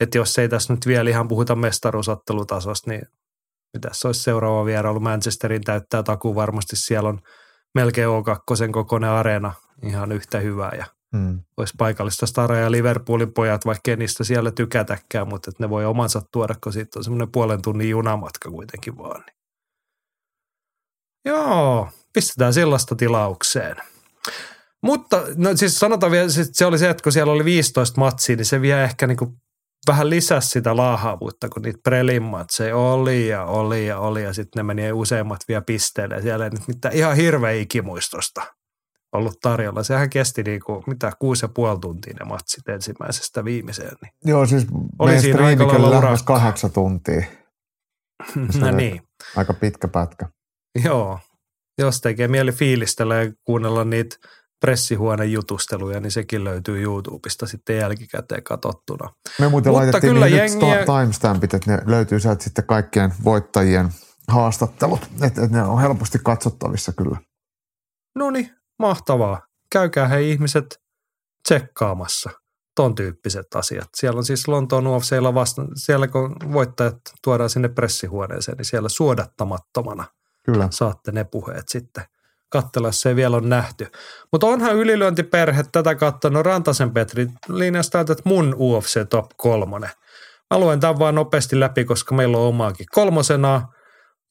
Että 0.00 0.18
jos 0.18 0.38
ei 0.38 0.48
tässä 0.48 0.72
nyt 0.72 0.86
vielä 0.86 1.10
ihan 1.10 1.28
puhuta 1.28 1.56
mestaruusottelutasosta, 1.56 2.90
niin 2.90 3.02
mitäs 3.72 4.00
se 4.00 4.08
olisi 4.08 4.22
seuraava 4.22 4.64
vierailu 4.64 5.00
Manchesterin 5.00 5.62
täyttää 5.62 6.02
takuu 6.02 6.34
varmasti. 6.34 6.76
Siellä 6.76 7.08
on 7.08 7.20
melkein 7.74 8.08
O2 8.08 8.72
kokoinen 8.72 9.10
areena 9.10 9.54
ihan 9.82 10.12
yhtä 10.12 10.40
hyvä 10.40 10.70
ja 10.78 10.86
Mm. 11.14 11.40
olisi 11.56 11.74
paikallista 11.78 12.26
Stara 12.26 12.56
ja 12.56 12.70
Liverpoolin 12.70 13.34
pojat, 13.34 13.66
vaikkei 13.66 13.96
niistä 13.96 14.24
siellä 14.24 14.50
tykätäkään, 14.50 15.28
mutta 15.28 15.50
ne 15.58 15.70
voi 15.70 15.84
omansa 15.84 16.22
tuoda, 16.32 16.54
kun 16.64 16.72
siitä 16.72 16.98
on 16.98 17.04
semmoinen 17.04 17.32
puolen 17.32 17.62
tunnin 17.62 17.90
junamatka 17.90 18.50
kuitenkin 18.50 18.98
vaan. 18.98 19.20
Niin. 19.20 19.36
Joo, 21.24 21.88
pistetään 22.12 22.54
sellaista 22.54 22.96
tilaukseen. 22.96 23.76
Mutta 24.82 25.22
no 25.36 25.56
siis 25.56 25.78
sanotaan 25.78 26.12
vielä, 26.12 26.28
siis 26.28 26.50
se 26.52 26.66
oli 26.66 26.78
se, 26.78 26.90
että 26.90 27.02
kun 27.02 27.12
siellä 27.12 27.32
oli 27.32 27.44
15 27.44 28.00
matsia, 28.00 28.36
niin 28.36 28.44
se 28.44 28.60
vie 28.60 28.84
ehkä 28.84 29.06
niinku 29.06 29.36
vähän 29.86 30.10
lisäsi 30.10 30.48
sitä 30.48 30.76
laahaavuutta, 30.76 31.48
kun 31.48 31.62
niitä 31.62 31.78
prelin 31.84 32.22
matseja 32.22 32.76
oli 32.76 33.28
ja 33.28 33.44
oli 33.44 33.86
ja 33.86 33.98
oli 33.98 34.22
ja 34.22 34.32
sitten 34.32 34.60
ne 34.60 34.62
meni 34.62 34.92
useimmat 34.92 35.40
vielä 35.48 35.62
pisteelle 35.62 36.14
ja 36.14 36.22
siellä 36.22 36.44
ei 36.44 36.50
nyt 36.50 36.68
mitään 36.68 36.94
ihan 36.94 37.16
hirveä 37.16 37.50
ikimuistosta 37.50 38.42
ollut 39.12 39.40
tarjolla. 39.42 39.82
Sehän 39.82 40.10
kesti 40.10 40.42
niinku, 40.42 40.84
mitä 40.86 41.12
kuusi 41.18 41.44
ja 41.44 41.48
puoli 41.48 41.78
tuntia 41.78 42.14
ne 42.20 42.24
matsit 42.24 42.68
ensimmäisestä 42.68 43.44
viimeiseen. 43.44 43.96
Niin. 44.02 44.12
Joo, 44.24 44.46
siis 44.46 44.66
Oli 44.98 45.20
siinä 45.20 45.46
aika 45.46 45.66
lailla 45.66 46.16
kahdeksan 46.24 46.72
tuntia. 46.72 47.22
No 48.60 48.70
niin, 48.70 49.00
Aika 49.36 49.54
pitkä 49.54 49.88
pätkä. 49.88 50.26
joo. 50.84 51.18
Jos 51.78 52.00
tekee 52.00 52.28
mieli 52.28 52.52
fiilistellä 52.52 53.16
ja 53.16 53.32
kuunnella 53.44 53.84
niitä 53.84 54.16
pressihuoneen 54.60 55.32
jutusteluja, 55.32 56.00
niin 56.00 56.10
sekin 56.10 56.44
löytyy 56.44 56.82
YouTubesta 56.82 57.46
sitten 57.46 57.76
jälkikäteen 57.76 58.42
katsottuna. 58.42 59.10
Me 59.38 59.48
muuten 59.48 59.72
Mutta 59.72 59.84
laitettiin 59.84 60.12
kyllä 60.12 60.26
niin 60.26 60.36
nyt 60.36 60.52
jengiä- 60.52 60.82
sta- 60.84 61.00
timestampit, 61.00 61.54
että 61.54 61.70
ne 61.70 61.78
löytyy 61.86 62.20
sieltä 62.20 62.44
sitten 62.44 62.66
kaikkien 62.66 63.14
voittajien 63.24 63.88
haastattelut. 64.28 65.08
Että 65.22 65.44
et 65.44 65.50
ne 65.50 65.62
on 65.62 65.80
helposti 65.80 66.18
katsottavissa 66.24 66.92
kyllä. 66.92 67.18
No 68.14 68.30
niin, 68.30 68.50
mahtavaa. 68.78 69.40
Käykää 69.72 70.08
he 70.08 70.22
ihmiset 70.22 70.80
tsekkaamassa 71.42 72.30
ton 72.76 72.94
tyyppiset 72.94 73.46
asiat. 73.54 73.88
Siellä 73.96 74.18
on 74.18 74.24
siis 74.24 74.48
Lontoon 74.48 74.86
UFCilla 74.86 75.34
vasta, 75.34 75.62
siellä 75.74 76.08
kun 76.08 76.36
voittajat 76.52 76.96
tuodaan 77.24 77.50
sinne 77.50 77.68
pressihuoneeseen, 77.68 78.56
niin 78.56 78.64
siellä 78.64 78.88
suodattamattomana 78.88 80.04
Kyllä. 80.44 80.68
saatte 80.70 81.12
ne 81.12 81.24
puheet 81.24 81.68
sitten 81.68 82.04
se 82.90 83.08
ei 83.08 83.16
vielä 83.16 83.36
on 83.36 83.48
nähty. 83.48 83.86
Mutta 84.32 84.46
onhan 84.46 84.76
ylilyöntiperhe 84.76 85.64
tätä 85.72 85.94
katsonut 85.94 86.46
Rantasen 86.46 86.90
Petri 86.90 87.26
linjasta, 87.48 88.00
että 88.00 88.14
mun 88.24 88.54
UFC 88.58 89.08
top 89.08 89.26
kolmonen. 89.36 89.90
Mä 90.50 90.58
luen 90.58 90.80
tämän 90.80 90.98
vaan 90.98 91.14
nopeasti 91.14 91.60
läpi, 91.60 91.84
koska 91.84 92.14
meillä 92.14 92.38
on 92.38 92.44
omaakin. 92.44 92.86
Kolmosena 92.90 93.68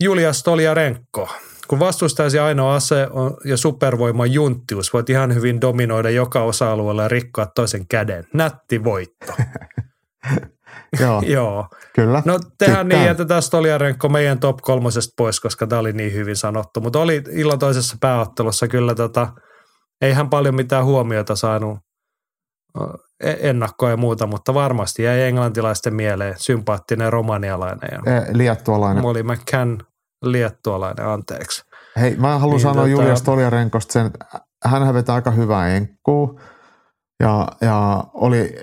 Julia 0.03 0.34
Stoliarenko. 0.34 1.29
Kun 1.67 1.79
vastustajasi 1.79 2.39
ainoa 2.39 2.75
ase 2.75 3.08
ja 3.45 3.58
supervoima 3.58 4.25
junttius, 4.25 4.93
voit 4.93 5.10
ihan 5.10 5.36
hyvin 5.36 5.62
dominoida 5.62 6.10
joka 6.10 6.43
osa-alueella 6.43 7.01
ja 7.01 7.08
rikkoa 7.08 7.45
toisen 7.45 7.88
käden. 7.88 8.23
Nätti 8.34 8.84
voitto. 8.84 9.34
Joo, 10.99 11.21
Joo. 11.38 11.67
kyllä. 11.95 12.21
No 12.25 12.39
tehdään 12.39 12.49
Tykkään. 12.58 12.88
niin, 12.88 13.06
jätetään 13.08 13.41
Stoliarenko 13.41 14.10
meidän 14.10 14.39
top 14.39 14.58
kolmosesta 14.62 15.13
pois, 15.17 15.39
koska 15.39 15.67
tämä 15.67 15.80
oli 15.80 15.93
niin 15.93 16.13
hyvin 16.13 16.36
sanottu. 16.36 16.82
Mutta 16.82 16.99
oli 16.99 17.23
illan 17.32 17.60
toisessa 17.60 17.97
pääottelussa 18.02 18.67
kyllä 18.67 18.95
tota, 18.95 19.28
ei 20.02 20.13
hän 20.13 20.30
paljon 20.30 20.56
mitään 20.56 20.86
huomiota 20.86 21.36
saanut 21.36 21.80
e- 23.23 23.49
ennakkoa 23.49 23.89
ja 23.89 23.97
muuta, 23.97 24.28
mutta 24.28 24.54
varmasti 24.54 25.04
jäi 25.04 25.21
englantilaisten 25.21 25.93
mieleen 25.95 26.36
sympaattinen 26.38 27.13
romanialainen 27.13 27.89
ja 28.06 28.17
Eh, 28.17 28.23
Liettualainen. 28.34 29.02
Molly 29.04 29.23
McCann 29.23 29.78
liettualainen, 30.21 31.06
anteeksi. 31.06 31.62
Hei, 31.99 32.15
mä 32.17 32.38
haluan 32.39 32.56
Niin, 32.56 32.62
sanoa 32.62 32.84
tota- 32.86 32.88
Julia 32.88 33.15
Stoliarenkosta 33.15 33.93
sen, 33.93 34.06
että 34.06 34.25
hän 34.65 34.93
vetää 34.93 35.15
aika 35.15 35.32
hyvää 35.32 35.67
enkkuu. 35.67 36.39
Ja, 37.19 37.47
ja 37.62 38.04
oli 38.13 38.56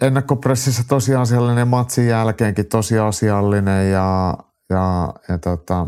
ennakkopressissä 0.00 0.82
tosiasiallinen 0.88 1.68
matsin 1.68 2.06
jälkeenkin 2.06 2.68
tosiasiallinen 2.68 3.90
ja, 3.90 4.38
ja, 4.70 5.14
ja 5.28 5.38
tota, 5.38 5.86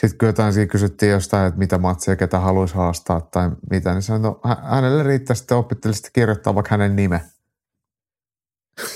Sitten 0.00 0.18
kun 0.18 0.28
jotain 0.28 0.52
siinä 0.52 0.66
kysyttiin 0.66 1.12
jostain, 1.12 1.46
että 1.46 1.58
mitä 1.58 1.78
matseja, 1.78 2.16
ketä 2.16 2.38
haluaisi 2.38 2.74
haastaa 2.74 3.20
tai 3.20 3.50
mitä, 3.70 3.92
niin 3.92 4.02
sanoi, 4.02 4.20
no, 4.20 4.40
hänelle 4.62 5.02
riittää 5.02 5.36
sitten 5.36 5.56
oppittelisesti 5.56 6.10
kirjoittaa 6.12 6.54
vaikka 6.54 6.70
hänen 6.70 6.96
nime. 6.96 7.20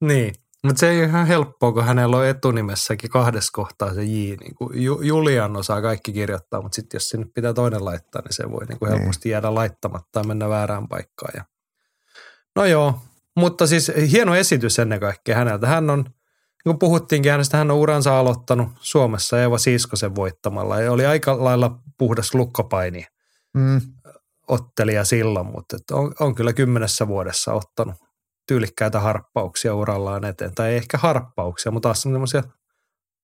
niin, 0.00 0.34
mutta 0.64 0.80
se 0.80 0.90
ei 0.90 0.98
ole 0.98 1.06
ihan 1.06 1.26
helppoa, 1.26 1.72
kun 1.72 1.84
hänellä 1.84 2.16
on 2.16 2.26
etunimessäkin 2.26 3.10
kahdessa 3.10 3.50
kohtaa 3.52 3.94
se 3.94 4.02
J. 4.02 4.06
Niin 4.40 4.54
kuin 4.54 4.82
Julian 4.82 5.56
osaa 5.56 5.82
kaikki 5.82 6.12
kirjoittaa, 6.12 6.62
mutta 6.62 6.76
sitten 6.76 6.96
jos 6.96 7.08
sinne 7.08 7.26
pitää 7.34 7.52
toinen 7.52 7.84
laittaa, 7.84 8.22
niin 8.22 8.32
se 8.32 8.50
voi 8.50 8.66
niin 8.66 8.78
kuin 8.78 8.92
helposti 8.92 9.28
jäädä 9.28 9.54
laittamatta 9.54 10.20
ja 10.20 10.24
mennä 10.24 10.48
väärään 10.48 10.88
paikkaan. 10.88 11.32
Ja... 11.36 11.44
No 12.56 12.64
joo, 12.64 13.00
mutta 13.36 13.66
siis 13.66 13.92
hieno 14.10 14.34
esitys 14.34 14.78
ennen 14.78 15.00
kaikkea 15.00 15.36
häneltä. 15.36 15.66
Hän 15.66 15.90
on, 15.90 15.98
niin 16.02 16.12
kuin 16.64 16.78
puhuttiinkin 16.78 17.32
hänestä, 17.32 17.56
hän 17.56 17.70
on 17.70 17.76
uransa 17.76 18.18
aloittanut 18.18 18.68
Suomessa 18.80 19.40
Eeva 19.40 19.58
Siiskosen 19.58 20.14
voittamalla 20.14 20.80
ja 20.80 20.92
oli 20.92 21.06
aika 21.06 21.44
lailla 21.44 21.78
puhdas 21.98 22.34
lukkopaini 22.34 23.06
mm. 23.54 23.80
ottelija 24.48 25.04
silloin, 25.04 25.46
mutta 25.46 25.76
on, 25.92 26.12
on 26.20 26.34
kyllä 26.34 26.52
kymmenessä 26.52 27.08
vuodessa 27.08 27.52
ottanut 27.52 27.96
tyylikkäitä 28.48 29.00
harppauksia 29.00 29.74
urallaan 29.74 30.24
eteen. 30.24 30.54
Tai 30.54 30.68
ei 30.70 30.76
ehkä 30.76 30.98
harppauksia, 30.98 31.72
mutta 31.72 31.86
taas 31.86 32.02
semmoisia 32.02 32.42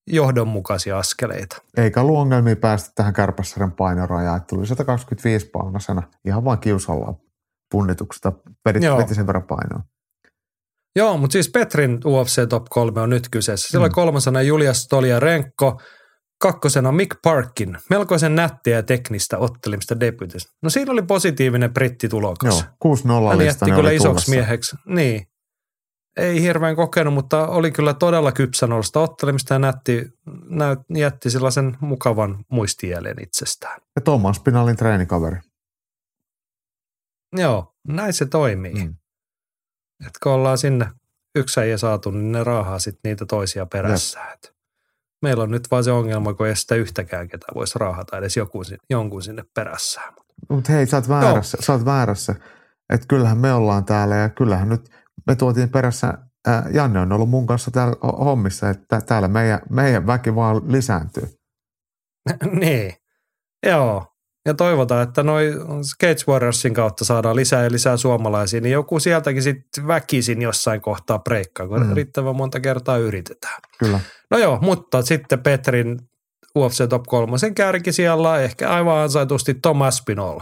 johdonmukaisia 0.07 0.99
askeleita. 0.99 1.63
Eikä 1.77 2.01
ollut 2.01 2.19
ongelmia 2.19 2.57
päästä 2.57 2.93
tähän 2.95 3.13
kärpässarjan 3.13 3.73
painorajaan, 3.73 4.37
että 4.37 4.47
tuli 4.47 4.67
125 4.67 5.47
paunasena 5.47 6.03
ihan 6.25 6.45
vain 6.45 6.59
kiusalla 6.59 7.15
punnituksesta, 7.73 8.33
veti 8.99 9.15
sen 9.15 9.27
verran 9.27 9.47
painoa. 9.47 9.83
Joo, 10.97 11.19
mutta 11.19 11.33
siis 11.33 11.51
Petrin 11.51 12.01
UFC 12.07 12.49
Top 12.49 12.65
3 12.71 13.01
on 13.01 13.11
nyt 13.11 13.29
kyseessä. 13.31 13.69
Siellä 13.69 13.89
mm. 13.89 13.93
kolmasena 13.95 14.43
Julius 14.43 14.89
Renkko, 15.19 15.81
kakkosena 16.41 16.93
Mick 16.93 17.23
Parkin, 17.23 17.79
melkoisen 17.91 18.35
nättiä 18.35 18.77
ja 18.77 18.83
teknistä 18.83 19.39
ottelimista 19.39 20.01
debytistä. 20.01 20.53
No 20.63 20.71
siinä 20.71 20.93
oli 20.93 21.03
positiivinen 21.03 21.75
brittitulokas. 21.75 22.65
Joo, 22.85 22.97
6-0 22.97 23.29
Hän 23.29 23.47
jätti 23.47 23.71
kyllä 23.71 23.91
isoksi 23.91 24.09
tulossa. 24.09 24.31
mieheksi. 24.31 24.77
Niin. 24.87 25.27
Ei 26.17 26.43
hirveän 26.43 26.77
kokenut, 26.77 27.15
mutta 27.15 27.47
oli 27.47 27.71
kyllä 27.71 27.95
todella 27.95 28.33
kypsänollista 28.33 29.01
ottelimista 29.01 29.55
ja 29.55 29.59
nätti, 29.59 30.05
näyt, 30.49 30.79
jätti 30.95 31.31
sellaisen 31.31 31.77
mukavan 31.81 32.45
muistijäljen 32.51 33.17
itsestään. 33.23 33.81
Ja 33.97 34.03
Thomas 34.03 34.37
Spinalin 34.37 34.77
treenikaveri. 34.77 35.37
Joo, 37.33 37.75
näin 37.89 38.13
se 38.13 38.27
toimii. 38.27 38.75
Mm. 38.75 38.95
Et 40.07 40.13
kun 40.23 40.33
ollaan 40.33 40.59
sinne 40.59 40.91
yksi 41.35 41.61
ei 41.61 41.79
saatu, 41.79 42.11
niin 42.11 42.33
ne 42.33 42.45
raahaa 42.45 42.79
sitten 42.79 43.11
niitä 43.11 43.27
toisia 43.27 43.67
perässä. 43.67 44.21
Et 44.33 44.55
meillä 45.23 45.43
on 45.43 45.51
nyt 45.51 45.71
vaan 45.71 45.85
se 45.85 45.93
ongelma, 45.93 46.35
kun 46.35 46.47
ei 46.47 46.57
sitä 46.57 46.75
yhtäkään 46.75 47.29
ketä 47.29 47.47
voisi 47.55 47.79
raahata 47.79 48.19
edes 48.19 48.37
joku, 48.37 48.63
jonkun 48.91 49.23
sinne 49.23 49.45
perässään. 49.55 50.15
Mutta 50.51 50.73
hei, 50.73 50.87
sä 50.87 50.97
oot 50.97 51.09
väärässä. 51.09 51.59
Sä 51.61 51.73
oot 51.73 51.85
väärässä. 51.85 52.35
Että 52.93 53.07
kyllähän 53.09 53.39
me 53.39 53.53
ollaan 53.53 53.85
täällä 53.85 54.15
ja 54.15 54.29
kyllähän 54.29 54.69
nyt 54.69 54.91
me 55.27 55.37
tuotiin 55.37 55.69
perässä, 55.69 56.19
ää, 56.47 56.67
Janne 56.73 57.01
on 57.01 57.13
ollut 57.13 57.31
mun 57.31 57.47
kanssa 57.47 57.71
täällä 57.71 57.97
hommissa, 58.03 58.71
että 58.71 59.01
täällä 59.01 59.29
meidän, 59.29 59.61
meidän 59.71 60.07
väki 60.07 60.35
vaan 60.35 60.73
lisääntyy. 60.73 61.29
niin, 62.61 62.93
joo. 63.67 64.12
Ja 64.47 64.55
toivotaan, 64.55 65.03
että 65.03 65.23
noi 65.23 65.53
Cage 66.01 66.25
Warriorsin 66.29 66.75
kautta 66.75 67.05
saadaan 67.05 67.37
lisää 67.37 67.65
ja 67.65 67.73
lisää 67.73 67.97
suomalaisia, 67.97 68.61
niin 68.61 68.73
joku 68.73 69.01
sieltäkin 69.01 69.43
sitten 69.43 69.87
väkisin 69.87 70.43
jossain 70.43 70.81
kohtaa 70.81 71.19
breikkaa, 71.19 71.69
kun 71.69 71.87
mm. 71.87 71.95
riittävän 71.95 72.37
monta 72.37 72.61
kertaa 72.61 72.97
yritetään. 72.97 73.61
Kyllä. 73.79 74.01
No 74.31 74.39
joo, 74.39 74.59
mutta 74.63 75.03
sitten 75.03 75.43
Petrin 75.43 75.99
UFC 76.59 76.89
Top 76.89 77.03
3 77.03 77.37
kärki 77.55 77.93
siellä 77.93 78.41
ehkä 78.41 78.71
aivan 78.71 78.99
ansaitusti 78.99 79.55
Tom 79.55 79.83
Aspinall. 79.83 80.41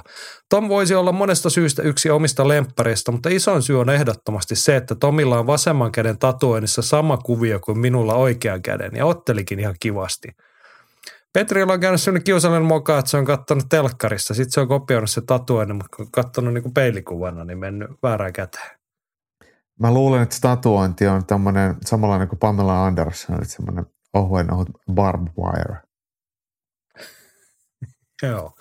Tom 0.49 0.69
voisi 0.69 0.95
olla 0.95 1.13
monesta 1.13 1.51
syystä 1.51 1.83
yksi 1.83 2.11
omista 2.11 2.49
lemppareista, 2.49 3.13
mutta 3.13 3.29
isoin 3.29 3.63
syy 3.63 3.81
on 3.81 3.91
ehdottomasti 3.91 4.57
se, 4.57 4.77
että 4.77 4.95
Tomilla 4.95 5.39
on 5.39 5.47
vasemman 5.47 5.93
käden 5.93 6.19
tatuoinnissa 6.19 6.83
sama 6.83 7.17
kuvio 7.17 7.61
kuin 7.61 7.79
minulla 7.79 8.15
oikean 8.15 8.63
käden 8.63 8.91
ja 8.97 9.07
ottelikin 9.07 9.61
ihan 9.61 9.75
kivasti– 9.81 10.29
Petrillä 11.33 11.73
on 11.73 11.81
käynyt 11.81 12.01
sellainen 12.01 12.25
kiusallinen 12.25 12.69
moka, 12.69 12.99
että 12.99 13.11
se 13.11 13.17
on 13.17 13.25
katsonut 13.25 13.69
telkkarissa. 13.69 14.35
Sitten 14.35 14.53
se 14.53 14.61
on 14.61 14.69
kopioinut 14.69 15.11
se 15.11 15.21
tatuoinnin, 15.21 15.77
mutta 15.77 15.97
kun 15.97 16.07
on 16.07 16.13
katsonut 16.13 16.55
niin 16.55 16.75
peilikuvana, 16.75 17.45
niin 17.45 17.59
mennyt 17.59 17.91
väärään 18.03 18.33
käteen. 18.33 18.81
Mä 19.81 19.95
luulen, 19.95 20.23
että 20.23 20.37
tatuointi 20.41 21.07
on 21.07 21.27
tämmöinen 21.27 21.77
samanlainen 21.87 22.29
kuin 22.29 22.39
Pamela 22.39 22.87
Anderson, 22.87 23.37
eli 23.37 23.47
semmoinen 23.47 23.87
ohuen 24.15 24.53
ohut 24.53 24.69
barbed 24.93 25.33
wire. 25.39 25.77
Joo. 28.23 28.53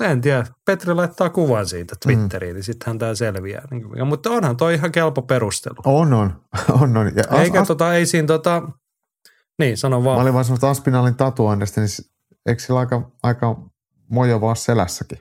En 0.00 0.20
tiedä. 0.20 0.46
Petri 0.66 0.94
laittaa 0.94 1.30
kuvan 1.30 1.66
siitä 1.66 1.94
Twitteriin, 2.02 2.52
mm. 2.52 2.54
niin 2.54 2.64
sittenhän 2.64 2.98
tämä 2.98 3.14
selviää. 3.14 3.62
Ja, 3.96 4.04
mutta 4.04 4.30
onhan 4.30 4.56
toi 4.56 4.74
ihan 4.74 4.92
kelpo 4.92 5.22
perustelu. 5.22 5.74
On, 5.84 6.12
on. 6.12 6.44
on, 6.82 6.96
on. 6.96 7.12
Ja 7.16 7.42
Eikä 7.42 7.60
as, 7.60 7.68
tota, 7.68 7.94
ei 7.94 8.06
siinä 8.06 8.26
tota, 8.26 8.62
niin, 9.58 9.76
sano 9.76 10.04
vaan. 10.04 10.16
Mä 10.16 10.22
olin 10.22 10.34
vaan 10.34 10.44
semmoista 10.44 10.70
Aspinalin 10.70 11.14
tatuoinnista, 11.14 11.80
niin 11.80 11.90
eikö 12.46 12.62
sillä 12.62 12.80
aika, 12.80 13.10
aika 13.22 13.56
mojo 14.08 14.40
vaan 14.40 14.56
selässäkin? 14.56 15.18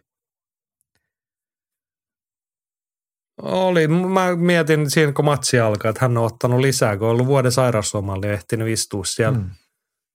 Oli. 3.41 3.87
Mä 3.87 4.35
mietin 4.35 4.91
siinä, 4.91 5.11
kun 5.11 5.25
matsi 5.25 5.59
alkaa, 5.59 5.89
että 5.89 6.01
hän 6.01 6.17
on 6.17 6.25
ottanut 6.25 6.59
lisää, 6.59 6.97
kun 6.97 7.07
on 7.07 7.11
ollut 7.11 7.27
vuoden 7.27 7.51
sairauslomalla 7.51 8.27
ja 8.27 8.33
ehtinyt 8.33 8.67
istua 8.67 9.05
siellä. 9.05 9.37
Mm. 9.37 9.49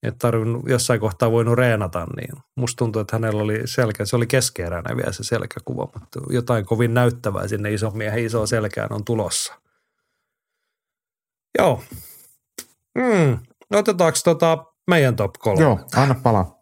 Että 0.03 0.19
tarvinnut 0.19 0.69
jossain 0.69 1.01
kohtaa 1.01 1.31
voinut 1.31 1.59
reenata, 1.59 2.07
niin 2.17 2.43
musta 2.57 2.79
tuntuu, 2.79 3.03
että 3.03 3.17
hänellä 3.17 3.43
oli 3.43 3.63
selkä, 3.65 4.05
se 4.05 4.17
oli 4.17 4.27
keskeeräinen 4.27 4.97
vielä 4.97 5.13
se 5.13 5.25
selkäkuva, 5.25 5.89
mutta 6.01 6.21
jotain 6.31 6.67
kovin 6.67 6.95
näyttävää 6.95 7.49
sinne 7.49 7.73
ison 7.73 7.97
miehen 7.97 8.25
iso 8.25 8.47
selkään 8.47 8.93
on 8.93 9.05
tulossa. 9.05 9.55
Joo. 11.59 11.83
Mm. 12.99 13.39
Otetaanko 13.75 14.19
tota 14.25 14.65
meidän 14.91 15.17
top 15.17 15.33
kolme? 15.39 15.63
Joo, 15.63 15.81
anna 15.97 16.15
palaa. 16.23 16.57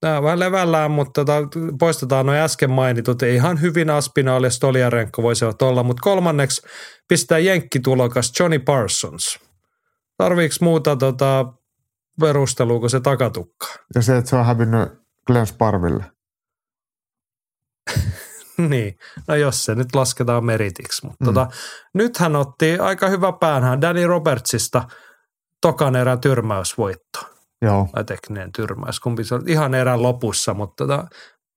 Tämä 0.00 0.22
vähän 0.22 0.38
levällään, 0.38 0.90
mutta 0.90 1.24
tota, 1.24 1.48
poistetaan 1.78 2.26
noin 2.26 2.38
äsken 2.38 2.70
mainitut. 2.70 3.22
Ihan 3.22 3.60
hyvin 3.60 3.90
Aspinall 3.90 4.44
ja 4.44 4.50
Stoliarenko 4.50 5.22
voisivat 5.22 5.62
olla, 5.62 5.82
mutta 5.82 6.00
kolmanneksi 6.00 6.62
pistää 7.08 7.38
jenkkitulokas 7.38 8.32
Johnny 8.40 8.58
Parsons. 8.58 9.38
Tarviiko 10.16 10.54
muuta 10.60 10.96
tota, 10.96 11.52
perustelua 12.20 12.80
kuin 12.80 12.90
se 12.90 13.00
takatukka? 13.00 13.66
Ja 13.94 14.02
se, 14.02 14.16
että 14.16 14.30
se 14.30 14.36
on 14.36 14.46
hävinnyt 14.46 14.88
Glenn 15.26 15.46
Sparville. 15.46 16.04
niin, 18.68 18.96
no 19.28 19.34
jos 19.34 19.64
se 19.64 19.74
nyt 19.74 19.94
lasketaan 19.94 20.44
meritiksi. 20.44 21.06
Mutta 21.06 21.24
mm. 21.24 21.26
tota, 21.26 21.46
nyt 21.94 22.16
hän 22.16 22.36
otti 22.36 22.78
aika 22.78 23.08
hyvä 23.08 23.32
päänhän 23.32 23.80
Danny 23.80 24.06
Robertsista– 24.06 24.84
tokan 25.64 25.96
erän 25.96 26.20
tyrmäysvoitto. 26.20 27.18
Joo. 27.62 27.88
Tai 27.94 28.04
tekninen 28.04 28.52
tyrmäys. 28.52 29.00
Kumpi 29.00 29.24
se 29.24 29.34
oli 29.34 29.42
ihan 29.46 29.74
erän 29.74 30.02
lopussa, 30.02 30.54
mutta 30.54 30.84
tota, 30.84 31.06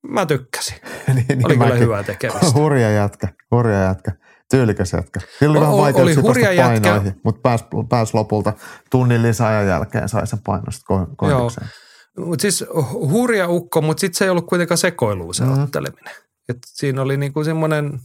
mä 0.07 0.25
tykkäsin. 0.25 0.77
niin, 1.07 1.25
niin, 1.27 1.45
oli 1.45 1.57
kyllä 1.57 1.75
hyvä 1.75 2.03
tekemistä. 2.03 2.51
Hurja 2.53 2.91
jätkä, 2.91 3.27
hurja 3.51 3.83
jätkä. 3.83 4.11
Tyylikäs 4.49 4.93
jätkä. 4.93 5.19
Sillä 5.39 5.51
oli 5.51 5.61
vähän 5.61 5.77
vaikeuksia 5.77 6.21
hurja 6.21 6.53
jätkä. 6.53 6.89
painoihin, 6.89 7.21
mutta 7.23 7.41
pääsi 7.41 7.65
pääs 7.89 8.13
lopulta 8.13 8.53
tunnin 8.91 9.21
lisäajan 9.21 9.67
jälkeen 9.67 10.09
sai 10.09 10.27
sen 10.27 10.39
painosta 10.45 10.85
kohdikseen. 11.17 11.69
Mutta 12.17 12.41
siis 12.41 12.65
hurja 13.11 13.47
ukko, 13.47 13.81
mutta 13.81 14.01
sitten 14.01 14.17
se 14.17 14.25
ei 14.25 14.29
ollut 14.29 14.47
kuitenkaan 14.47 14.77
sekoilu 14.77 15.33
se 15.33 15.43
mm. 15.43 15.63
otteleminen. 15.63 16.15
Et 16.49 16.57
siinä 16.65 17.01
oli 17.01 17.17
niinku 17.17 17.43
semmoinen 17.43 17.99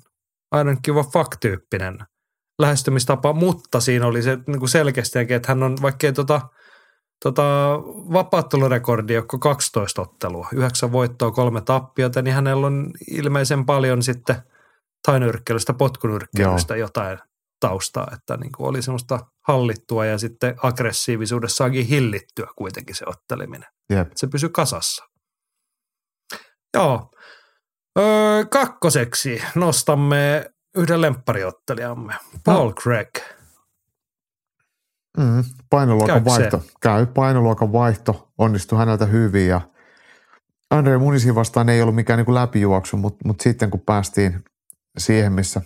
aina 0.50 0.76
kiva 0.82 1.02
fuck-tyyppinen 1.02 1.98
lähestymistapa, 2.58 3.32
mutta 3.32 3.80
siinä 3.80 4.06
oli 4.06 4.22
se 4.22 4.38
niin 4.46 4.58
kuin 4.58 4.68
selkeästi, 4.68 5.18
että 5.18 5.48
hän 5.48 5.62
on 5.62 5.76
vaikkei 5.82 6.12
tota, 6.12 6.40
tota 7.24 7.42
vapaattelurekordi, 8.12 9.14
joka 9.14 9.38
12 9.38 10.02
ottelua, 10.02 10.48
yhdeksän 10.54 10.92
voittoa, 10.92 11.30
kolme 11.30 11.60
tappiota, 11.60 12.22
niin 12.22 12.34
hänellä 12.34 12.66
on 12.66 12.90
ilmeisen 13.10 13.66
paljon 13.66 14.02
sitten 14.02 14.36
tainyrkkeilystä, 15.06 15.74
potkunyrkkeilystä 15.74 16.76
jotain 16.76 17.18
taustaa, 17.60 18.08
että 18.12 18.36
niin 18.36 18.52
kuin 18.56 18.68
oli 18.68 18.82
semmoista 18.82 19.20
hallittua 19.48 20.06
ja 20.06 20.18
sitten 20.18 20.54
aggressiivisuudessaankin 20.62 21.86
hillittyä 21.86 22.46
kuitenkin 22.56 22.94
se 22.94 23.04
otteleminen. 23.08 23.68
Yep. 23.92 24.08
Se 24.16 24.26
pysyi 24.26 24.48
kasassa. 24.48 25.04
Joo. 26.74 27.10
Öö, 27.98 28.44
kakkoseksi 28.44 29.42
nostamme 29.54 30.51
yhden 30.76 31.00
lemppariottelijamme, 31.00 32.14
Paul 32.44 32.68
no. 32.68 32.74
Craig. 32.74 33.18
Mm, 35.18 35.44
painoluokan 35.70 36.14
Käykö 36.14 36.30
vaihto. 36.30 36.58
Se? 36.58 36.72
Käy. 36.80 37.06
Painoluokan 37.06 37.72
vaihto 37.72 38.32
onnistui 38.38 38.78
häneltä 38.78 39.06
hyvin 39.06 39.48
ja 39.48 39.60
Andre 40.70 40.98
Munisin 40.98 41.34
vastaan 41.34 41.68
ei 41.68 41.82
ollut 41.82 41.94
mikään 41.94 42.24
niin 42.24 42.34
läpijuoksu, 42.34 42.96
mutta, 42.96 43.18
mutta 43.24 43.42
sitten 43.42 43.70
kun 43.70 43.80
päästiin 43.80 44.44
siihen, 44.98 45.32
missä, 45.32 45.62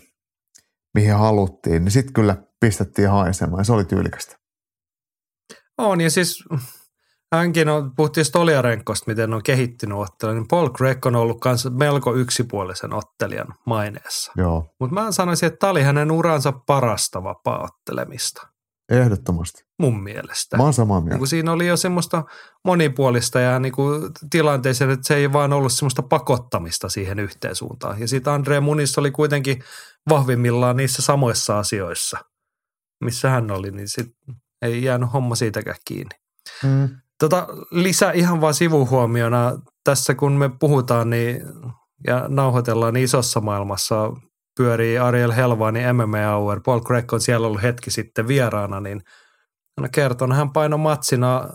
mihin 0.94 1.14
haluttiin, 1.14 1.84
niin 1.84 1.92
sitten 1.92 2.12
kyllä 2.12 2.36
pistettiin 2.60 3.10
haisemaan 3.10 3.60
ja 3.60 3.64
se 3.64 3.72
oli 3.72 3.84
tyylikästä. 3.84 4.36
On 5.78 6.00
ja 6.00 6.10
siis 6.10 6.44
hänkin 7.34 7.68
on, 7.68 7.92
puhuttiin 7.96 8.24
Stoliarenkosta, 8.24 9.04
miten 9.10 9.34
on 9.34 9.42
kehittynyt 9.42 9.98
ottelu, 9.98 10.32
niin 10.32 10.48
Paul 10.48 10.68
Craig 10.68 11.06
on 11.06 11.16
ollut 11.16 11.38
myös 11.44 11.68
melko 11.70 12.14
yksipuolisen 12.14 12.92
ottelijan 12.94 13.54
maineessa. 13.66 14.32
Joo, 14.36 14.74
Mutta 14.80 14.94
mä 14.94 15.12
sanoisin, 15.12 15.46
että 15.46 15.58
tämä 15.58 15.70
oli 15.70 15.82
hänen 15.82 16.10
uransa 16.10 16.52
parasta 16.52 17.22
vapaa-ottelemista, 17.22 18.48
ehdottomasti. 18.92 19.64
mun 19.78 20.02
mielestä. 20.02 20.56
Mä 20.56 20.62
oon 20.62 20.72
samaa 20.72 20.98
Niin 20.98 21.04
mieltä. 21.04 21.18
kuin 21.18 21.28
siinä 21.28 21.52
oli 21.52 21.66
jo 21.66 21.76
semmoista 21.76 22.24
monipuolista 22.64 23.40
ja 23.40 23.58
niin 23.58 23.72
kuin 23.72 24.10
tilanteeseen, 24.30 24.90
että 24.90 25.06
se 25.06 25.14
ei 25.16 25.32
vaan 25.32 25.52
ollut 25.52 25.72
semmoista 25.72 26.02
pakottamista 26.02 26.88
siihen 26.88 27.18
yhteen 27.18 27.56
suuntaan. 27.56 28.00
Ja 28.00 28.08
sitten 28.08 28.32
Andre 28.32 28.60
Munis 28.60 28.98
oli 28.98 29.10
kuitenkin 29.10 29.62
vahvimmillaan 30.08 30.76
niissä 30.76 31.02
samoissa 31.02 31.58
asioissa, 31.58 32.18
missä 33.04 33.30
hän 33.30 33.50
oli, 33.50 33.70
niin 33.70 33.88
sit 33.88 34.06
ei 34.62 34.82
jäänyt 34.82 35.12
homma 35.12 35.34
siitäkään 35.34 35.76
kiinni. 35.84 36.14
Mm. 36.62 36.88
Tota, 37.18 37.46
lisä 37.70 38.10
ihan 38.10 38.40
vaan 38.40 38.54
sivuhuomiona, 38.54 39.52
tässä 39.84 40.14
kun 40.14 40.32
me 40.32 40.50
puhutaan 40.60 41.10
niin, 41.10 41.42
ja 42.06 42.24
nauhoitellaan 42.28 42.94
niin 42.94 43.04
isossa 43.04 43.40
maailmassa, 43.40 44.12
pyörii 44.56 44.98
Ariel 44.98 45.32
Helvani 45.32 45.80
MMA 45.92 46.30
Hour, 46.30 46.60
Paul 46.64 46.80
Craig 46.80 47.12
on 47.12 47.20
siellä 47.20 47.46
ollut 47.46 47.62
hetki 47.62 47.90
sitten 47.90 48.28
vieraana, 48.28 48.80
niin 48.80 49.02
hän 49.78 49.84
on 49.84 49.90
kertonut, 49.90 50.36
hän 50.36 50.52
painoi 50.52 50.78
matsina 50.78 51.48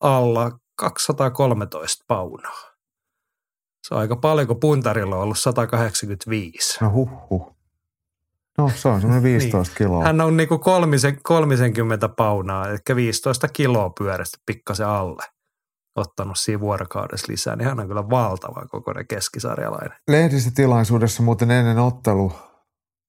alla 0.00 0.50
213 0.76 2.04
paunaa. 2.08 2.68
Se 3.88 3.94
on 3.94 4.00
aika 4.00 4.16
paljon, 4.16 4.46
kun 4.46 4.60
puntarilla 4.60 5.16
on 5.16 5.22
ollut 5.22 5.38
185. 5.38 6.78
No 6.84 6.90
huh 6.90 7.10
huh. 7.30 7.57
No 8.58 8.70
se 8.74 8.88
on 8.88 9.00
semmoinen 9.00 9.22
15 9.32 9.74
kiloa. 9.76 9.98
Niin. 9.98 10.06
Hän 10.06 10.20
on 10.20 10.36
niinku 10.36 10.58
kolmisen, 10.58 11.18
30 11.22 12.08
paunaa, 12.08 12.68
eli 12.68 12.78
15 12.94 13.48
kiloa 13.48 13.90
pyörästä 13.90 14.38
pikkasen 14.46 14.86
alle 14.86 15.22
ottanut 15.96 16.38
siinä 16.38 16.60
vuorokaudessa 16.60 17.32
lisää, 17.32 17.56
niin 17.56 17.68
hän 17.68 17.80
on 17.80 17.88
kyllä 17.88 18.10
valtava 18.10 18.66
kokoinen 18.70 19.06
keskisarjalainen. 19.06 19.98
Lehdistötilaisuudessa 20.08 21.22
muuten 21.22 21.50
ennen 21.50 21.78
ottelu, 21.78 22.32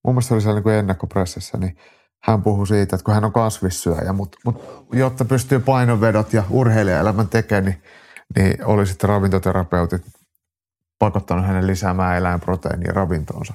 mun 0.04 0.14
mielestä 0.16 0.34
oli 0.34 0.42
siellä 0.42 0.56
niin 0.56 0.64
kuin 0.64 0.76
ennakkopressissä, 0.76 1.58
niin 1.58 1.78
hän 2.24 2.44
puhui 2.44 2.68
siitä, 2.68 2.96
että 2.96 3.06
kun 3.06 3.14
hän 3.14 3.26
on 3.26 3.34
kasvissyöjä, 3.34 4.14
mutta, 4.14 4.38
mutta 4.46 4.98
jotta 4.98 5.26
pystyy 5.26 5.60
painonvedot 5.60 6.34
ja 6.34 6.44
urheilijaelämän 6.50 7.28
tekemään, 7.28 7.66
niin, 7.66 7.84
niin 8.36 8.66
oli 8.66 8.86
sitten 8.86 9.10
ravintoterapeutit 9.10 10.02
pakottanut 11.00 11.46
hänen 11.46 11.68
lisäämään 11.68 12.18
eläinproteiinia 12.18 12.94
ravintoonsa. 12.94 13.54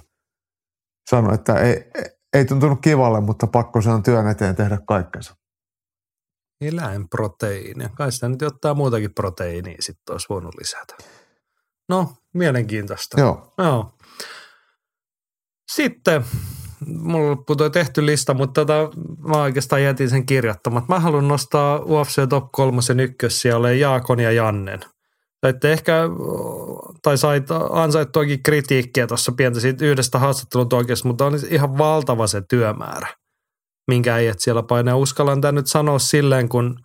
Sanoi, 1.11 1.35
että 1.35 1.55
ei, 1.55 1.91
ei 2.33 2.45
tuntunut 2.45 2.79
kivalle, 2.81 3.21
mutta 3.21 3.47
pakko 3.47 3.81
se 3.81 3.91
on 3.91 4.03
työn 4.03 4.29
eteen 4.29 4.57
tehdä 4.57 4.79
kaikkensa. 4.87 5.37
Eläinproteiinia. 6.61 7.89
Kai 7.89 8.13
sitä 8.13 8.29
nyt 8.29 8.43
ottaa 8.43 8.75
muutakin 8.75 9.15
proteiinia 9.15 9.77
sitten 9.81 10.13
olisi 10.13 10.27
voinut 10.29 10.55
lisätä. 10.59 10.97
No, 11.89 12.13
mielenkiintoista. 12.33 13.21
Joo, 13.21 13.53
Joo. 13.59 13.95
Sitten, 15.73 16.25
mulla 16.87 17.31
loppui 17.31 17.57
tuo 17.57 17.71
tehty 17.71 18.07
lista, 18.07 18.35
mutta 18.35 18.61
tota, 18.61 18.91
mä 19.29 19.43
oikeastaan 19.43 19.83
jätin 19.83 20.11
sen 20.11 20.27
kirjoittamatta. 20.27 20.95
Mä 20.95 21.01
haluan 21.01 21.29
nostaa 21.29 21.79
UFC 21.79 22.29
Top 22.29 22.53
3 22.53 22.81
ykkössijalle 23.03 23.77
Jaakon 23.77 24.21
ja 24.21 24.33
Jannen. 24.33 24.81
Saitte 25.45 25.73
ehkä, 25.73 25.93
tai 27.03 27.19
sait 27.19 27.45
ansaittuakin 27.71 28.43
kritiikkiä 28.43 29.07
tuossa 29.07 29.33
pientä 29.37 29.61
siitä 29.61 29.85
yhdestä 29.85 30.19
haastattelun 30.19 30.69
oikeassa, 30.73 31.09
mutta 31.09 31.27
on 31.27 31.35
ihan 31.51 31.79
valtava 31.79 32.27
se 32.27 32.43
työmäärä, 32.49 33.07
minkä 33.89 34.15
äijät 34.15 34.41
siellä 34.41 34.63
painaa. 34.63 34.97
Uskallan 34.97 35.41
tämän 35.41 35.55
nyt 35.55 35.67
sanoa 35.67 35.99
silleen, 35.99 36.49
kun 36.49 36.77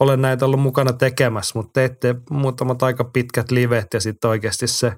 olen 0.00 0.22
näitä 0.22 0.44
ollut 0.44 0.60
mukana 0.60 0.92
tekemässä, 0.92 1.58
mutta 1.58 1.70
teette 1.74 2.14
muutamat 2.30 2.82
aika 2.82 3.04
pitkät 3.04 3.50
livet 3.50 3.86
ja 3.94 4.00
sitten 4.00 4.30
oikeasti 4.30 4.66
se 4.66 4.92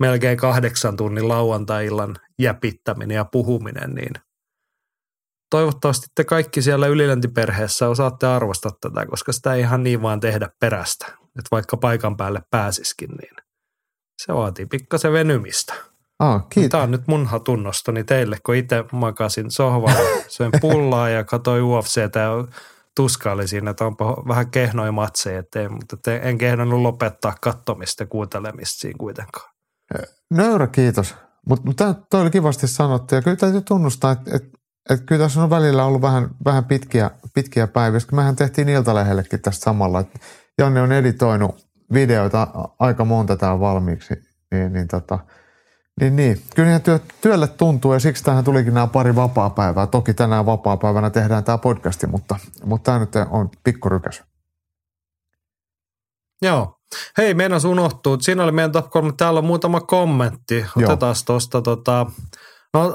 melkein 0.00 0.38
kahdeksan 0.38 0.96
tunnin 0.96 1.28
lauantai-illan 1.28 2.16
jäpittäminen 2.38 3.14
ja 3.14 3.24
puhuminen, 3.32 3.94
niin 3.94 4.12
toivottavasti 5.50 6.06
te 6.14 6.24
kaikki 6.24 6.62
siellä 6.62 6.86
yliläntiperheessä 6.86 7.88
osaatte 7.88 8.26
arvostaa 8.26 8.72
tätä, 8.80 9.06
koska 9.06 9.32
sitä 9.32 9.54
ei 9.54 9.60
ihan 9.60 9.82
niin 9.82 10.02
vaan 10.02 10.20
tehdä 10.20 10.48
perästä. 10.60 11.25
Että 11.38 11.48
vaikka 11.50 11.76
paikan 11.76 12.16
päälle 12.16 12.42
pääsiskin, 12.50 13.10
niin 13.10 13.36
se 14.22 14.34
vaatii 14.34 14.66
pikkasen 14.66 15.12
venymistä. 15.12 15.74
ah, 16.18 16.48
kiitos. 16.48 16.70
Tämä 16.70 16.82
on 16.82 16.90
nyt 16.90 17.06
mun 17.06 17.26
hatunnostoni 17.26 18.04
teille, 18.04 18.38
kun 18.46 18.54
itse 18.54 18.84
makasin 18.92 19.50
sohvalla, 19.50 20.00
söin 20.28 20.52
pullaa 20.60 21.08
ja 21.08 21.24
katsoin 21.24 21.62
UFCtä 21.62 22.18
ja 22.18 22.30
tuskaili 22.96 23.48
siinä, 23.48 23.70
että 23.70 23.86
onpa 23.86 24.16
vähän 24.28 24.50
kehnoja 24.50 24.92
matseja, 24.92 25.38
ettei, 25.38 25.68
mutta 25.68 26.12
en 26.12 26.38
kehdannut 26.38 26.80
lopettaa 26.80 27.34
kattomista 27.40 28.02
ja 28.02 28.06
kuuntelemista 28.06 28.80
siinä 28.80 28.98
kuitenkaan. 28.98 29.50
Nöyrä 30.30 30.66
kiitos. 30.66 31.14
Mutta 31.48 31.66
mut 31.66 31.76
toi 32.10 32.20
oli 32.20 32.30
kivasti 32.30 32.68
sanottu 32.68 33.14
ja 33.14 33.22
kyllä 33.22 33.36
täytyy 33.36 33.60
tunnustaa, 33.60 34.12
että 34.12 34.36
et, 34.36 34.42
et 34.90 35.00
kyllä 35.06 35.24
tässä 35.24 35.42
on 35.42 35.50
välillä 35.50 35.84
ollut 35.84 36.02
vähän, 36.02 36.30
vähän 36.44 36.64
pitkiä, 36.64 37.10
pitkiä 37.34 37.66
päiviä. 37.66 37.96
koska 37.96 38.16
Mehän 38.16 38.36
tehtiin 38.36 38.68
Iltalehdellekin 38.68 39.42
tästä 39.42 39.64
samalla, 39.64 40.00
että 40.00 40.18
Janne 40.58 40.82
on 40.82 40.92
editoinut 40.92 41.66
videoita 41.92 42.48
aika 42.78 43.04
monta 43.04 43.36
täällä 43.36 43.60
valmiiksi. 43.60 44.14
Niin, 44.50 44.72
niin, 44.72 44.88
tota, 44.88 45.18
niin, 46.00 46.16
niin. 46.16 46.42
Kyllä 46.54 46.78
työ, 46.78 47.00
työlle 47.20 47.46
tuntuu 47.48 47.92
ja 47.92 48.00
siksi 48.00 48.24
tähän 48.24 48.44
tulikin 48.44 48.74
nämä 48.74 48.86
pari 48.86 49.16
vapaa-päivää. 49.16 49.86
Toki 49.86 50.14
tänään 50.14 50.46
vapaa-päivänä 50.46 51.10
tehdään 51.10 51.44
tämä 51.44 51.58
podcasti, 51.58 52.06
mutta, 52.06 52.36
mutta 52.64 52.84
tämä 52.84 52.98
nyt 52.98 53.10
on 53.30 53.50
pikkurykäs. 53.64 54.22
Joo. 56.42 56.72
Hei, 57.18 57.34
meinas 57.34 57.64
unohtuu. 57.64 58.20
Siinä 58.20 58.44
oli 58.44 58.52
meidän 58.52 58.72
top 58.72 58.90
3. 58.90 59.12
Täällä 59.16 59.38
on 59.38 59.44
muutama 59.44 59.80
kommentti. 59.80 60.66
Otetaan 60.76 61.14
tuosta 61.26 61.62
tota, 61.62 62.06
No 62.76 62.94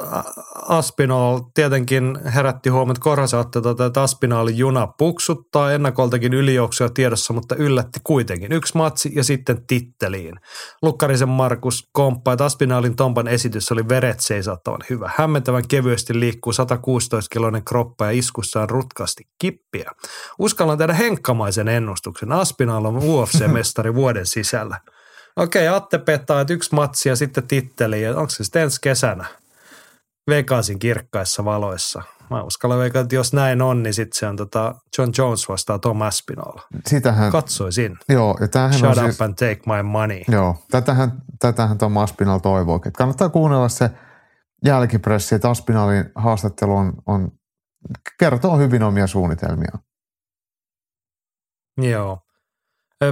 Aspinall 0.68 1.40
tietenkin 1.54 2.20
herätti 2.34 2.70
huomioon, 2.70 2.92
että 2.92 3.04
Korhosen 3.04 3.40
otti 3.40 3.62
tota, 3.62 3.86
että 3.86 4.02
Aspinallin 4.02 4.58
juna 4.58 4.88
puksuttaa 4.88 5.72
ennakoltakin 5.72 6.34
ylijuoksuja 6.34 6.90
tiedossa, 6.90 7.34
mutta 7.34 7.56
yllätti 7.56 8.00
kuitenkin. 8.04 8.52
Yksi 8.52 8.78
matsi 8.78 9.12
ja 9.16 9.24
sitten 9.24 9.66
titteliin. 9.68 10.40
Lukkarisen 10.82 11.30
Markus 11.30 11.90
komppaa, 11.92 12.34
että 12.34 12.46
Aspinallin 12.46 12.96
Tompan 12.96 13.28
esitys 13.28 13.72
oli 13.72 13.90
veret 13.90 14.20
seisattavan 14.20 14.82
hyvä. 14.90 15.12
Hämmentävän 15.16 15.68
kevyesti 15.68 16.20
liikkuu 16.20 16.54
116-kiloinen 16.54 17.64
kroppa 17.64 18.06
ja 18.06 18.12
iskussaan 18.12 18.70
rutkasti 18.70 19.24
kippiä. 19.40 19.92
Uskallan 20.40 20.78
tehdä 20.78 20.94
henkkamaisen 20.94 21.68
ennustuksen. 21.68 22.32
Aspinall 22.32 22.86
on 22.86 22.98
UFC-mestari 22.98 23.96
vuoden 23.96 24.26
sisällä. 24.26 24.80
Okei, 25.36 25.68
Atte 25.68 25.98
pettaa, 25.98 26.42
että 26.42 26.54
yksi 26.54 26.76
matsi 26.76 27.10
ja 27.10 27.16
sitten 27.16 27.48
titteli. 27.48 28.08
Onko 28.08 28.30
se 28.30 28.44
sitten 28.44 28.62
ensi 28.62 28.82
kesänä? 28.82 29.41
Vegasin 30.32 30.80
kirkkaissa 30.80 31.46
valoissa. 31.46 32.02
Mä 32.30 32.44
uskallan 32.44 32.80
veikata, 32.80 33.00
että 33.00 33.16
jos 33.16 33.34
näin 33.34 33.62
on, 33.62 33.84
niin 33.84 33.94
sitten 33.94 34.20
se 34.20 34.28
on 34.28 34.38
tota 34.38 34.76
John 34.98 35.12
Jones 35.18 35.50
vastaa 35.50 35.80
Tom 35.80 36.02
Aspinall. 36.02 36.58
Sitähän, 36.88 37.32
Katsoisin. 37.32 37.98
joo, 38.10 38.38
ja 38.42 38.48
tämähän 38.48 38.74
Shut 38.74 38.84
on 38.84 38.92
up 38.92 39.06
siis, 39.06 39.22
and 39.22 39.34
take 39.34 39.60
my 39.66 39.84
money. 39.84 40.22
joo, 40.28 40.56
tätähän, 40.72 41.12
tätähän 41.40 41.78
Tom 41.78 41.98
Aspinall 41.98 42.40
toivoo. 42.40 42.76
Että 42.76 42.98
kannattaa 42.98 43.30
kuunnella 43.30 43.70
se 43.70 43.90
jälkipressi, 44.66 45.36
että 45.36 45.50
Aspinallin 45.50 46.06
haastattelu 46.16 46.76
on, 46.76 46.94
on 47.06 47.32
kertoo 48.20 48.58
hyvin 48.58 48.84
omia 48.84 49.08
suunnitelmia. 49.08 49.72
Joo. 51.78 52.20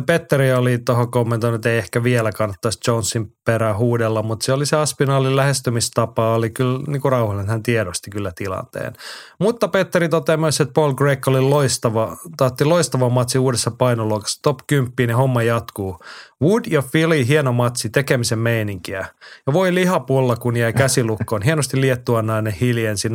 Petteri 0.06 0.54
oli 0.54 0.78
tuohon 0.78 1.12
kommentoinut, 1.12 1.56
että 1.56 1.70
ei 1.70 1.78
ehkä 1.78 2.04
vielä 2.04 2.32
kannattaisi 2.32 2.80
Jonesin 2.88 3.34
perään 3.46 3.78
huudella, 3.78 4.24
mutta 4.24 4.46
se 4.46 4.54
oli 4.54 4.66
se 4.66 4.78
Aspinallin 4.78 5.36
lähestymistapa, 5.36 6.34
oli 6.34 6.50
kyllä 6.50 6.80
niin 6.88 7.02
kuin 7.02 7.12
rauhallinen, 7.12 7.50
hän 7.50 7.64
tiedosti 7.64 8.12
kyllä 8.12 8.32
tilanteen. 8.36 8.94
Mutta 9.40 9.68
Petteri 9.68 10.10
toteaa 10.10 10.38
myös, 10.38 10.62
että 10.62 10.74
Paul 10.74 10.94
Gregg 10.94 11.28
oli 11.28 11.42
loistava, 11.42 12.18
taatti 12.38 12.66
loistava 12.66 13.10
matsi 13.10 13.38
uudessa 13.40 13.72
painoluokassa, 13.72 14.42
top 14.42 14.60
10 14.68 15.10
ja 15.10 15.18
homma 15.18 15.44
jatkuu. 15.44 16.00
Wood 16.44 16.64
ja 16.68 16.84
Philly, 16.92 17.28
hieno 17.28 17.54
matsi, 17.54 17.90
tekemisen 17.90 18.40
meininkiä. 18.40 19.06
Ja 19.48 19.54
voi 19.54 19.74
lihapulla, 19.74 20.36
kun 20.36 20.58
jäi 20.58 20.74
käsilukkoon. 20.74 21.42
Hienosti 21.42 21.82
liettuanainen 21.82 22.54
hiljensi 22.54 23.10
0-2 23.10 23.12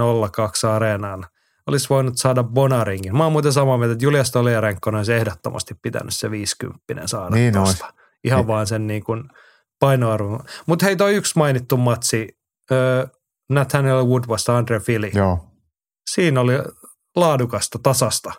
areenaan 0.68 1.26
olisi 1.66 1.88
voinut 1.88 2.18
saada 2.18 2.42
Bonaringin. 2.42 3.16
Mä 3.16 3.22
oon 3.22 3.32
muuten 3.32 3.52
samaa 3.52 3.78
mieltä, 3.78 3.92
että 3.92 4.04
Julius 4.04 4.30
Toliarenkkonen 4.30 4.98
olisi 4.98 5.12
ehdottomasti 5.12 5.74
pitänyt 5.82 6.14
se 6.14 6.30
50 6.30 7.06
saada 7.06 7.34
Niin 7.36 7.54
tosta. 7.54 7.94
Ihan 8.24 8.38
Niin. 8.40 8.46
vaan 8.46 8.66
sen 8.66 8.86
niin 8.86 9.04
kuin 9.04 9.24
painoarvo. 9.80 10.40
Mutta 10.66 10.84
hei, 10.84 10.96
toi 10.96 11.14
yksi 11.14 11.32
mainittu 11.38 11.76
matsi, 11.76 12.28
Nathaniel 13.50 14.04
Wood 14.06 14.24
vasta 14.28 14.56
Andre 14.56 14.80
Philly. 14.80 15.10
Joo, 15.14 15.38
Siinä 16.10 16.40
oli 16.40 16.52
laadukasta, 17.16 17.78
tasasta 17.82 18.32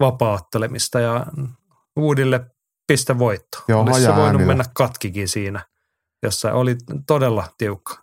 vapauttelemista 0.00 1.00
ja 1.00 1.26
Woodille 1.98 2.46
piste 2.86 3.18
voitto. 3.18 3.58
Joo, 3.68 3.80
olisi 3.80 4.00
se 4.00 4.08
voinut 4.08 4.24
äänillä. 4.26 4.46
mennä 4.46 4.64
katkikin 4.74 5.28
siinä, 5.28 5.64
jossa 6.22 6.52
oli 6.52 6.76
todella 7.06 7.48
tiukka. 7.58 7.94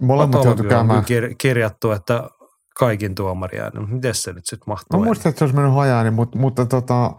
molemmat 0.00 0.44
joutui 0.44 0.66
käymään. 0.66 1.04
kirjattu, 1.38 1.92
että 1.92 2.30
kaikin 2.78 3.14
tuomaria. 3.14 3.70
No, 3.74 3.86
miten 3.86 4.14
se 4.14 4.32
nyt 4.32 4.46
sitten 4.46 4.64
mahtuu? 4.66 5.00
Mä 5.00 5.04
muistan, 5.04 5.30
että 5.30 5.38
se 5.38 5.44
olisi 5.44 5.56
mennyt 5.56 5.74
hajaani, 5.74 6.10
mutta, 6.10 6.38
mutta 6.38 6.66
tota, 6.66 7.12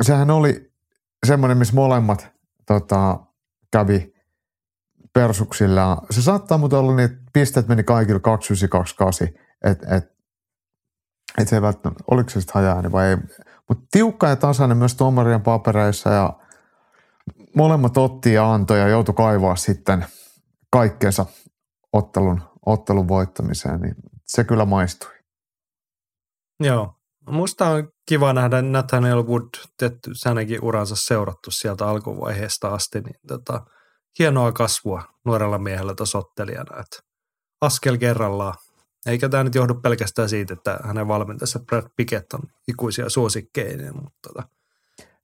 sehän 0.00 0.30
oli, 0.30 0.72
semmoinen, 1.26 1.58
missä 1.58 1.74
molemmat 1.74 2.28
tota, 2.66 3.20
kävi 3.72 4.14
persuksilla. 5.12 6.02
Se 6.10 6.22
saattaa 6.22 6.58
mutta 6.58 6.78
olla 6.78 6.96
niin, 6.96 7.10
että 7.10 7.30
pisteet 7.32 7.68
meni 7.68 7.84
kaikilla 7.84 8.20
2928, 8.20 9.28
että 9.64 9.96
et, 9.96 10.04
et 11.38 11.48
se 11.48 11.56
ei 11.56 11.62
välttämättä, 11.62 12.04
oliko 12.10 12.30
se 12.30 12.40
sitten 12.40 12.54
hajaani 12.54 12.92
vai 12.92 13.06
ei. 13.06 13.16
Mutta 13.68 13.86
tiukka 13.90 14.28
ja 14.28 14.36
tasainen 14.36 14.76
myös 14.76 14.94
tuomarien 14.94 15.42
papereissa 15.42 16.10
ja 16.10 16.32
molemmat 17.56 17.96
otti 17.96 18.32
ja 18.32 18.52
antoi 18.52 18.78
ja 18.78 18.88
joutui 18.88 19.14
kaivaa 19.14 19.56
sitten 19.56 20.06
kaikkensa 20.70 21.26
ottelun, 21.92 22.42
ottelun 22.66 23.08
voittamiseen, 23.08 23.80
niin 23.80 23.94
se 24.30 24.44
kyllä 24.44 24.64
maistui. 24.64 25.12
Joo. 26.60 26.94
Musta 27.30 27.68
on 27.68 27.88
kiva 28.08 28.32
nähdä 28.32 28.62
Nathaniel 28.62 29.26
Wood, 29.26 29.48
tehty 29.76 30.10
ainakin 30.24 30.64
uransa 30.64 30.96
seurattu 30.96 31.50
sieltä 31.50 31.86
alkuvaiheesta 31.86 32.68
asti, 32.68 33.00
niin 33.00 33.16
tota, 33.26 33.64
hienoa 34.18 34.52
kasvua 34.52 35.02
nuorella 35.24 35.58
miehellä 35.58 35.94
tasottelijana, 35.94 36.80
että 36.80 36.98
askel 37.60 37.96
kerrallaan. 37.96 38.54
Eikä 39.06 39.28
tämä 39.28 39.44
nyt 39.44 39.54
johdu 39.54 39.74
pelkästään 39.74 40.28
siitä, 40.28 40.54
että 40.54 40.78
hänen 40.84 41.08
valmentajansa 41.08 41.58
Brad 41.58 41.90
Pickett 41.96 42.32
on 42.32 42.40
ikuisia 42.68 43.08
suosikkeja, 43.08 43.92
mutta 43.92 44.18
tota, 44.28 44.48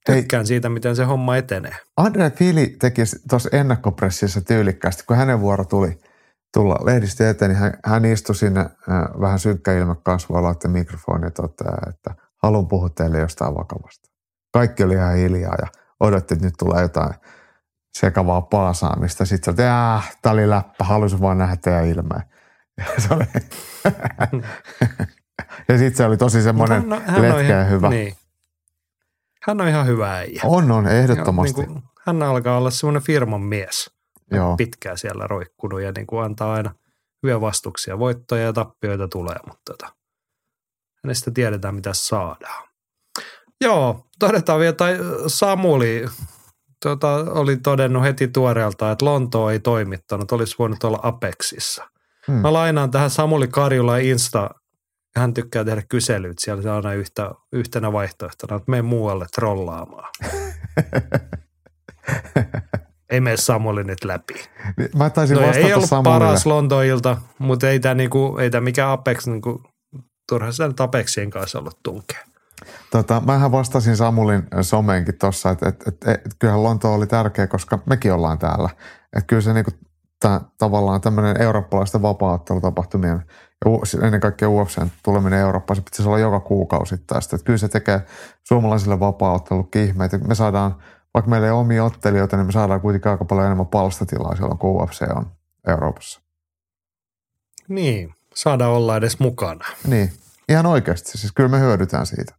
tykkään 0.05 0.41
Hei, 0.41 0.47
siitä, 0.47 0.69
miten 0.69 0.95
se 0.95 1.03
homma 1.03 1.37
etenee. 1.37 1.75
Andre 1.97 2.29
Fili 2.29 2.75
teki 2.79 3.01
tuossa 3.29 3.49
ennakkopressissä 3.51 4.41
tyylikkäästi, 4.41 5.03
kun 5.07 5.17
hänen 5.17 5.41
vuoro 5.41 5.65
tuli 5.65 5.99
tulla 6.53 6.75
lehdistö 6.85 7.29
eteen, 7.29 7.51
niin 7.51 7.59
hän, 7.59 7.73
hän 7.85 8.05
istui 8.05 8.35
sinne 8.35 8.59
äh, 8.59 8.67
vähän 9.21 9.39
synkkä 9.39 9.73
ilme 9.73 9.95
kasvua, 10.03 10.43
laittoi 10.43 10.71
mikrofoni 10.71 11.25
ja 11.25 11.31
toteaa, 11.31 11.81
että 11.89 12.15
haluan 12.43 12.67
puhua 12.67 12.89
teille 12.89 13.19
jostain 13.19 13.55
vakavasta. 13.55 14.09
Kaikki 14.53 14.83
oli 14.83 14.93
ihan 14.93 15.15
hiljaa 15.15 15.55
ja 15.61 15.67
odotti, 15.99 16.33
että 16.33 16.45
nyt 16.45 16.53
tulee 16.59 16.81
jotain 16.81 17.13
sekavaa 17.97 18.41
paasaamista. 18.41 19.25
Sitten 19.25 19.55
se 19.55 19.63
että 19.63 20.01
tämä 20.21 20.33
oli 20.33 20.49
läppä, 20.49 20.83
halusin 20.83 21.21
vaan 21.21 21.37
nähdä 21.37 21.55
teidän 21.55 21.87
ilmeen. 21.87 22.23
Ja, 22.77 23.01
se 23.01 23.13
oli 23.13 23.23
ja 25.69 25.77
sitten 25.77 25.95
se 25.95 26.05
oli 26.05 26.17
tosi 26.17 26.41
semmoinen 26.41 26.89
no, 26.89 27.01
letkeä 27.17 27.63
hyvä. 27.63 27.89
Niin. 27.89 28.15
Hän 29.47 29.61
on 29.61 29.67
ihan 29.67 29.87
hyvä 29.87 30.13
äijä. 30.13 30.41
On, 30.45 30.71
on, 30.71 30.87
ehdottomasti. 30.87 31.61
Ja, 31.61 31.67
niin 31.67 31.81
kuin, 31.81 31.89
hän 32.05 32.23
alkaa 32.23 32.57
olla 32.57 32.69
semmoinen 32.69 33.01
firman 33.01 33.41
mies. 33.41 33.96
Joo. 34.31 34.57
Pitkään 34.57 34.97
siellä 34.97 35.27
roikkunut 35.27 35.81
ja 35.81 35.91
niin 35.91 36.07
kuin 36.07 36.23
antaa 36.23 36.53
aina 36.53 36.75
hyviä 37.23 37.41
vastuksia. 37.41 37.99
Voittoja 37.99 38.43
ja 38.43 38.53
tappioita 38.53 39.07
tulee, 39.07 39.35
mutta 39.47 39.73
tota, 39.73 39.93
hänestä 41.03 41.31
tiedetään, 41.31 41.75
mitä 41.75 41.93
saadaan. 41.93 42.67
Joo, 43.61 44.05
todetaan 44.19 44.59
vielä, 44.59 44.73
tai 44.73 44.97
Samuli 45.27 46.05
tota, 46.83 47.13
oli 47.13 47.57
todennut 47.57 48.03
heti 48.03 48.27
tuoreelta, 48.27 48.91
että 48.91 49.05
Lonto 49.05 49.49
ei 49.49 49.59
toimittanut, 49.59 50.31
olisi 50.31 50.55
voinut 50.59 50.83
olla 50.83 50.99
Apexissa. 51.03 51.89
Hmm. 52.27 52.35
Mä 52.35 52.53
lainaan 52.53 52.91
tähän 52.91 53.09
Samuli 53.09 53.47
Karjula 53.47 53.97
Insta, 53.97 54.49
hän 55.15 55.33
tykkää 55.33 55.63
tehdä 55.63 55.83
kyselyt, 55.89 56.39
siellä 56.39 56.61
se 56.61 56.69
on 56.69 56.75
aina 56.75 56.93
yhtä, 56.93 57.31
yhtenä 57.51 57.93
vaihtoehtona, 57.93 58.55
että 58.55 58.71
mene 58.71 58.81
muualle 58.81 59.25
trollaamaan. 59.35 60.11
ei 63.09 63.21
mene 63.21 63.37
Samuli 63.37 63.83
nyt 63.83 64.03
läpi. 64.03 64.33
Mä 64.95 65.09
taisin 65.09 65.35
no, 65.35 65.41
vastata 65.41 65.67
ei 65.67 65.73
ollut 65.73 65.89
Samulille. 65.89 66.19
paras 66.19 66.45
Lontoilta, 66.45 67.17
mutta 67.39 67.69
ei 67.69 67.79
tämä 67.79 67.93
niinku, 67.93 68.37
ei 68.37 68.61
mikä 68.61 68.91
Apex, 68.91 69.27
niinku, 69.27 69.61
turha 70.29 70.51
sitä 70.51 70.67
nyt 70.67 70.81
Apexien 70.81 71.29
kanssa 71.29 71.59
ollut 71.59 71.79
tunkea. 71.83 72.19
Tota, 72.91 73.21
mähän 73.25 73.51
vastasin 73.51 73.97
Samulin 73.97 74.43
someenkin 74.61 75.17
tuossa, 75.19 75.49
että 75.49 75.69
et, 75.69 75.87
et, 75.87 76.07
et, 76.07 76.21
kyllähän 76.39 76.63
Lonto 76.63 76.93
oli 76.93 77.07
tärkeä, 77.07 77.47
koska 77.47 77.79
mekin 77.85 78.13
ollaan 78.13 78.39
täällä. 78.39 78.69
Että 79.17 79.27
kyllä 79.27 79.41
se 79.41 79.53
niinku, 79.53 79.71
tää, 80.19 80.41
tavallaan 80.57 81.01
tämmöinen 81.01 81.41
eurooppalaisten 81.41 82.01
vapaa-ottelutapahtumien 82.01 83.21
ja 83.65 84.05
ennen 84.05 84.21
kaikkea 84.21 84.49
UFCn 84.49 84.89
tuleminen 85.03 85.39
Eurooppaan, 85.39 85.75
se 85.75 85.81
pitäisi 85.81 86.07
olla 86.07 86.19
joka 86.19 86.39
kuukausittaista. 86.39 87.35
Että 87.35 87.45
kyllä 87.45 87.57
se 87.57 87.67
tekee 87.67 88.01
suomalaisille 88.43 88.99
vapaa-ottelutkin 88.99 89.83
ihmeitä. 89.83 90.17
Me 90.17 90.35
saadaan, 90.35 90.75
vaikka 91.17 91.29
meillä 91.29 91.47
ei 91.47 91.51
ole 91.51 91.59
omia 91.59 91.83
ottelijoita, 91.83 92.37
niin 92.37 92.45
me 92.45 92.51
saadaan 92.51 92.81
kuitenkin 92.81 93.11
aika 93.11 93.25
paljon 93.25 93.45
enemmän 93.45 93.67
palstatilaa 93.67 94.35
silloin, 94.35 94.57
kun 94.57 94.83
UFC 94.83 95.01
on 95.15 95.31
Euroopassa. 95.67 96.21
Niin, 97.67 98.13
saadaan 98.35 98.71
olla 98.71 98.97
edes 98.97 99.19
mukana. 99.19 99.65
Niin, 99.87 100.11
ihan 100.49 100.65
oikeasti. 100.65 101.17
Siis 101.17 101.33
kyllä 101.33 101.49
me 101.49 101.59
hyödytään 101.59 102.05
siitä. 102.05 102.35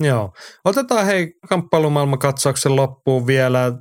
Joo. 0.00 0.32
Otetaan 0.64 1.06
hei 1.06 1.34
kamppailumaailman 1.48 2.18
katsauksen 2.18 2.76
loppuun 2.76 3.26
vielä 3.26 3.72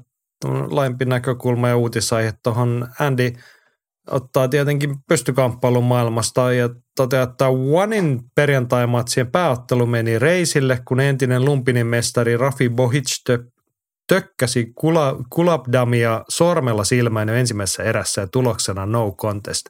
laimpi 0.69 1.05
näkökulma 1.05 1.69
ja 1.69 1.77
uutisaihe 1.77 2.33
tuohon 2.43 2.87
Andy 2.99 3.33
ottaa 4.11 4.47
tietenkin 4.47 4.95
pystykamppailun 5.07 5.83
maailmasta 5.83 6.53
ja 6.53 6.69
toteaa, 6.95 7.23
että 7.23 7.45
Onein 7.71 8.21
perjantai-matsien 8.35 9.31
pääottelu 9.31 9.85
meni 9.85 10.19
reisille, 10.19 10.81
kun 10.87 10.99
entinen 10.99 11.45
Lumpinin 11.45 11.87
mestari 11.87 12.37
Rafi 12.37 12.69
Bohic 12.69 13.23
tökkäsi 14.09 14.71
kula, 14.75 15.15
kulabdamia 15.29 16.25
sormella 16.29 16.83
silmään 16.83 17.29
jo 17.29 17.35
ensimmäisessä 17.35 17.83
erässä 17.83 18.21
ja 18.21 18.27
tuloksena 18.27 18.85
no 18.85 19.11
contest. 19.11 19.65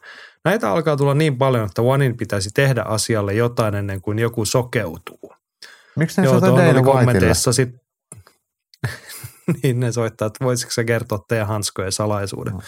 Näitä 0.46 0.72
alkaa 0.72 0.98
tulla 0.98 1.14
niin 1.14 1.38
paljon, 1.38 1.66
että 1.66 1.82
Onein 1.82 2.18
pitäisi 2.18 2.50
tehdä 2.54 2.82
asialle 2.82 3.34
jotain 3.34 3.76
ennen 3.76 4.02
kuin 4.02 4.20
joku 4.20 4.46
sokeutuu. 4.46 5.34
Miksi 5.96 6.22
ne 6.22 6.28
Joo, 6.28 6.42
tuohon 6.42 6.84
kommenteissa 6.84 7.54
sit, 7.54 7.70
niin 9.64 9.80
ne 9.80 9.92
soittaa, 9.92 10.26
että 10.26 10.46
voisiko 10.46 10.72
se 10.72 10.84
kertoa 10.84 11.26
teidän 11.28 11.48
hanskojen 11.48 11.92
salaisuuden. 11.92 12.54
No. 12.54 12.62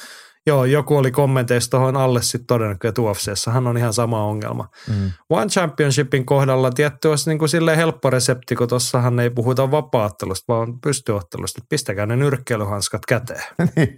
Joo, 0.48 0.66
joku 0.66 0.98
oli 0.98 1.12
kommenteissa 1.12 1.72
tuohon 1.72 1.98
alle 1.98 2.22
sitten 2.22 2.48
todennut, 2.48 2.86
että 2.86 3.02
UFCssä 3.02 3.52
hän 3.52 3.68
on 3.68 3.78
ihan 3.78 3.94
sama 3.94 4.26
ongelma. 4.26 4.68
Mm. 4.89 5.12
One 5.30 5.48
Championshipin 5.48 6.26
kohdalla 6.26 6.72
tietty 6.72 7.08
olisi 7.08 7.30
niin 7.30 7.39
kuin 7.39 7.50
silleen 7.50 7.78
helppo 7.78 8.10
resepti, 8.10 8.56
kun 8.56 8.68
tuossahan 8.68 9.20
ei 9.20 9.30
puhuta 9.30 9.72
vapaattelusta, 9.72 10.54
vaan 10.54 10.80
pystyottelusta. 10.80 11.62
Pistäkää 11.70 12.06
ne 12.06 12.16
nyrkkeilyhanskat 12.16 13.06
käteen. 13.06 13.44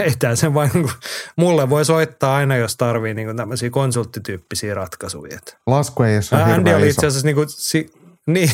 Ei 0.00 0.12
tämä 0.18 0.36
sen 0.36 0.54
vain, 0.54 0.70
niin 0.74 0.88
mulle 1.36 1.70
voi 1.70 1.84
soittaa 1.84 2.36
aina, 2.36 2.56
jos 2.56 2.76
tarvii 2.76 3.14
niin 3.14 3.36
tämmöisiä 3.36 3.70
konsulttityyppisiä 3.70 4.74
ratkaisuja. 4.74 5.38
Lasku 5.66 6.02
ei 6.02 6.16
ole 6.32 6.42
Andy 6.42 6.74
oli 6.74 6.88
itse 6.88 7.06
asiassa 7.06 7.26
niin 7.26 7.34
kuin, 7.34 7.48
si, 7.48 7.90
niin, 8.34 8.50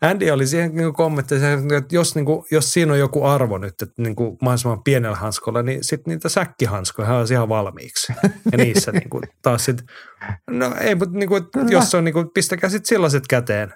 Andy 0.00 0.30
oli 0.30 0.46
siihen 0.46 0.74
niin 0.74 0.92
kommentti, 0.92 1.34
että 1.34 1.94
jos, 1.94 2.14
niin 2.14 2.24
kuin, 2.24 2.44
jos 2.50 2.72
siinä 2.72 2.92
on 2.92 2.98
joku 2.98 3.24
arvo 3.24 3.58
nyt, 3.58 3.82
että 3.82 4.02
niin 4.02 4.16
kuin 4.16 4.36
mahdollisimman 4.42 4.82
pienellä 4.82 5.16
hanskolla, 5.16 5.62
niin 5.62 5.84
sitten 5.84 6.10
niitä 6.10 6.28
säkkihanskoja 6.28 7.14
on 7.14 7.26
ihan 7.30 7.48
valmiiksi. 7.48 8.12
Ja 8.52 8.58
niissä 8.58 8.92
niin 9.02 9.10
kuin, 9.10 9.22
taas 9.42 9.64
sitten, 9.64 9.86
no 10.50 10.74
ei, 10.80 10.94
mutta 10.94 11.18
niin 11.18 11.28
kuin, 11.28 11.44
jos 11.70 11.94
on, 11.94 12.04
niin 12.04 12.12
kuin, 12.12 12.30
pistäkää 12.34 12.70
sitten 12.70 12.88
sellaiset 12.88 13.26
käteen. 13.28 13.72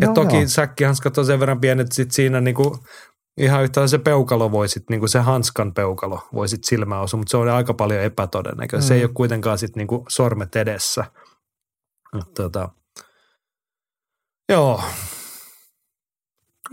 Ja 0.00 0.06
no, 0.06 0.14
toki 0.14 0.36
joo. 0.36 0.46
säkkihanskat 0.48 1.18
on 1.18 1.26
sen 1.26 1.40
verran 1.40 1.60
pienet, 1.60 1.84
että 1.84 1.94
sit 1.94 2.10
siinä 2.10 2.40
niin 2.40 2.54
kuin, 2.54 2.78
ihan 3.36 3.62
yhtä 3.62 3.86
se 3.86 3.98
peukalo 3.98 4.52
voi 4.52 4.68
sit, 4.68 4.90
niin 4.90 5.00
kuin 5.00 5.08
se 5.08 5.18
hanskan 5.18 5.74
peukalo 5.74 6.28
voi 6.34 6.48
sitten 6.48 6.68
silmään 6.68 7.02
osua, 7.02 7.18
mutta 7.18 7.30
se 7.30 7.36
on 7.36 7.48
aika 7.48 7.74
paljon 7.74 8.00
epätodennäköistä. 8.00 8.84
Mm. 8.84 8.88
Se 8.88 8.94
ei 8.94 9.00
mm. 9.00 9.04
ole 9.04 9.14
kuitenkaan 9.14 9.58
sitten 9.58 9.80
niin 9.80 9.88
kuin 9.88 10.04
sormet 10.08 10.56
edessä. 10.56 11.04
Tota, 12.34 12.68
Joo. 14.50 14.82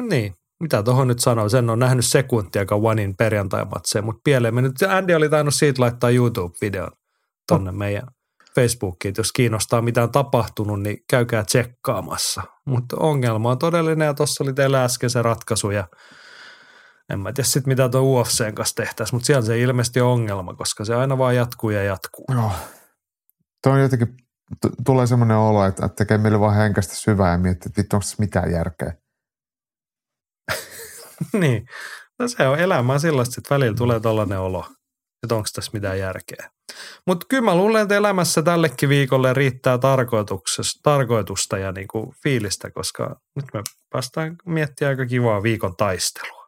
Niin, 0.09 0.33
mitä 0.59 0.83
tuohon 0.83 1.07
nyt 1.07 1.19
sanoo, 1.19 1.49
sen 1.49 1.69
on 1.69 1.79
nähnyt 1.79 2.05
sekuntiakaan 2.05 2.81
Onein 2.83 3.17
perjantai-matseen, 3.17 4.05
mutta 4.05 4.21
pieleen 4.23 4.55
mennyt. 4.55 4.81
Andy 4.81 5.13
oli 5.13 5.29
tainnut 5.29 5.55
siitä 5.55 5.81
laittaa 5.81 6.09
YouTube-videon 6.09 6.91
tonne 7.47 7.69
oh. 7.69 7.75
meidän 7.75 8.07
Facebookiin, 8.55 9.09
että 9.09 9.19
jos 9.19 9.31
kiinnostaa 9.31 9.81
mitä 9.81 10.03
on 10.03 10.11
tapahtunut, 10.11 10.81
niin 10.81 10.97
käykää 11.09 11.43
tsekkaamassa. 11.43 12.43
Mutta 12.65 12.95
ongelma 12.99 13.51
on 13.51 13.59
todellinen 13.59 14.05
ja 14.05 14.13
tuossa 14.13 14.43
oli 14.43 14.53
teillä 14.53 14.83
äsken 14.83 15.09
se 15.09 15.21
ratkaisu 15.21 15.71
ja 15.71 15.87
en 17.09 17.19
mä 17.19 17.33
tiedä 17.33 17.47
sitten 17.47 17.71
mitä 17.71 17.89
tuo 17.89 18.01
UFCn 18.01 18.55
kanssa 18.55 18.75
tehtäisiin, 18.75 19.15
mutta 19.15 19.25
siellä 19.25 19.45
se 19.45 19.59
ilmeisesti 19.59 20.01
on 20.01 20.11
ongelma, 20.11 20.53
koska 20.53 20.85
se 20.85 20.95
aina 20.95 21.17
vaan 21.17 21.35
jatkuu 21.35 21.69
ja 21.69 21.83
jatkuu. 21.83 22.25
No. 22.31 22.51
Tuo 23.63 23.73
on 23.73 23.81
jotenkin 23.81 24.26
t- 24.61 24.85
tulee 24.85 25.07
semmoinen 25.07 25.37
olo, 25.37 25.65
että, 25.65 25.85
että 25.85 25.95
tekee 25.95 26.17
meille 26.17 26.39
vaan 26.39 26.55
henkästä 26.55 26.95
syvää 26.95 27.31
ja 27.31 27.37
miettii, 27.37 27.71
että 27.77 27.95
onko 27.95 28.03
tässä 28.03 28.15
mitään 28.19 28.51
järkeä. 28.51 28.93
niin. 31.41 31.65
No 32.19 32.27
se 32.27 32.47
on 32.47 32.59
elämää 32.59 32.99
sellaista, 32.99 33.35
että 33.37 33.55
välillä 33.55 33.77
tulee 33.77 33.99
tällainen 33.99 34.39
olo, 34.39 34.65
että 35.23 35.35
onko 35.35 35.49
tässä 35.53 35.71
mitään 35.73 35.99
järkeä. 35.99 36.49
Mutta 37.07 37.25
kyllä 37.29 37.43
mä 37.43 37.55
luulen, 37.55 37.81
että 37.81 37.95
elämässä 37.95 38.41
tällekin 38.41 38.89
viikolle 38.89 39.33
riittää 39.33 39.77
tarkoitusta 40.83 41.57
ja 41.57 41.71
niinku 41.71 42.13
fiilistä, 42.23 42.71
koska 42.71 43.19
nyt 43.35 43.45
me 43.53 43.61
päästään 43.89 44.35
miettimään 44.45 44.89
aika 44.89 45.05
kivaa 45.05 45.43
viikon 45.43 45.75
taistelua. 45.75 46.47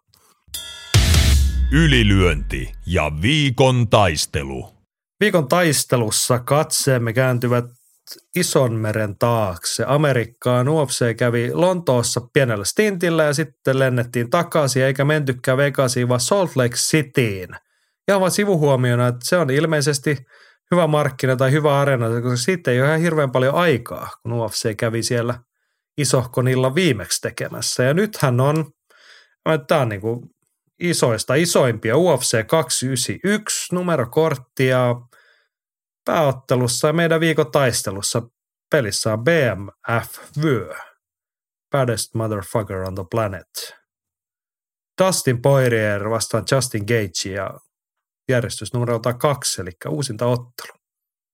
Ylilyönti 1.72 2.72
ja 2.86 3.12
viikon 3.22 3.88
taistelu. 3.90 4.74
Viikon 5.20 5.48
taistelussa 5.48 6.40
katseemme 6.40 7.14
kääntyvät 7.14 7.66
ison 8.36 8.74
meren 8.74 9.18
taakse 9.18 9.84
Amerikkaan. 9.88 10.70
UFC 10.70 11.18
kävi 11.18 11.52
Lontoossa 11.54 12.22
pienellä 12.34 12.66
stintillä 12.66 13.24
ja 13.24 13.34
sitten 13.34 13.80
lennettiin 13.80 14.30
takaisin 14.30 14.84
eikä 14.84 15.06
mentykään 15.06 15.58
Vegasiin, 15.58 16.10
vaan 16.10 16.20
Salt 16.20 16.56
Lake 16.56 16.76
Cityin. 16.76 17.50
Ja 18.08 18.20
vaan 18.20 18.32
sivuhuomiona, 18.32 19.08
että 19.08 19.20
se 19.24 19.38
on 19.38 19.50
ilmeisesti 19.50 20.18
hyvä 20.72 20.88
markkina 20.88 21.36
tai 21.36 21.52
hyvä 21.52 21.80
areena, 21.80 22.22
koska 22.22 22.36
siitä 22.36 22.72
ei 22.72 22.82
ole 22.82 22.88
ihan 22.88 23.00
hirveän 23.00 23.32
paljon 23.32 23.56
aikaa, 23.56 24.10
kun 24.22 24.34
UFC 24.34 24.76
kävi 24.78 25.04
siellä 25.04 25.40
isohkonilla 25.98 26.76
viimeksi 26.76 27.22
tekemässä. 27.22 27.84
Ja 27.84 27.94
nythän 27.94 28.40
on, 28.42 28.66
tämä 29.68 29.82
on 29.82 29.90
niin 29.90 30.02
kuin 30.02 30.20
isoista 30.80 31.36
isoimpia 31.36 31.98
UFC 31.98 32.48
291 32.48 33.76
numerokorttia 33.76 34.96
pääottelussa 36.10 36.88
ja 36.88 36.94
meidän 36.94 37.20
viikon 37.20 37.52
taistelussa 37.52 38.22
pelissä 38.72 39.14
on 39.14 39.24
BMF 39.24 40.42
Vyö. 40.44 40.76
Baddest 41.72 42.16
motherfucker 42.16 42.78
on 42.78 42.96
the 42.96 43.06
planet. 43.12 43.50
Dustin 45.02 45.42
Poirier 45.42 46.10
vastaan 46.10 46.44
Justin 46.52 46.84
Gage 46.84 47.36
ja 47.36 47.50
järjestys 48.30 48.74
numerolta 48.74 49.14
kaksi, 49.14 49.62
eli 49.62 49.72
uusinta 49.90 50.26
ottelu. 50.26 50.78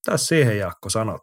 Tässä 0.06 0.26
siihen 0.26 0.58
Jaakko 0.58 0.90
sanot. 0.90 1.22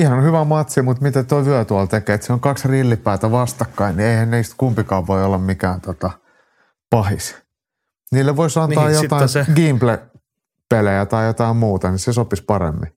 Ihan 0.00 0.22
hyvä 0.22 0.44
matsi, 0.44 0.82
mutta 0.82 1.02
mitä 1.02 1.24
tuo 1.24 1.44
vyö 1.44 1.64
tuolla 1.64 1.86
tekee, 1.86 2.14
että 2.14 2.26
se 2.26 2.32
on 2.32 2.40
kaksi 2.40 2.68
rillipäätä 2.68 3.30
vastakkain, 3.30 3.96
niin 3.96 4.08
eihän 4.08 4.30
niistä 4.30 4.54
kumpikaan 4.58 5.06
voi 5.06 5.24
olla 5.24 5.38
mikään 5.38 5.80
tota, 5.80 6.10
pahis. 6.90 7.36
Niille 8.12 8.36
voisi 8.36 8.58
antaa 8.58 8.88
niin, 8.88 9.02
jotain 9.02 9.28
se... 9.28 9.46
gameplay-pelejä 10.68 11.06
tai 11.06 11.26
jotain 11.26 11.56
muuta, 11.56 11.90
niin 11.90 11.98
se 11.98 12.12
sopisi 12.12 12.44
paremmin. 12.46 12.92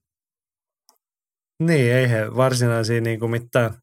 Niin, 1.62 1.92
ei 1.92 2.10
he 2.10 2.36
varsinaisia 2.36 3.00
niin 3.00 3.20
kuin 3.20 3.30
mitään 3.30 3.74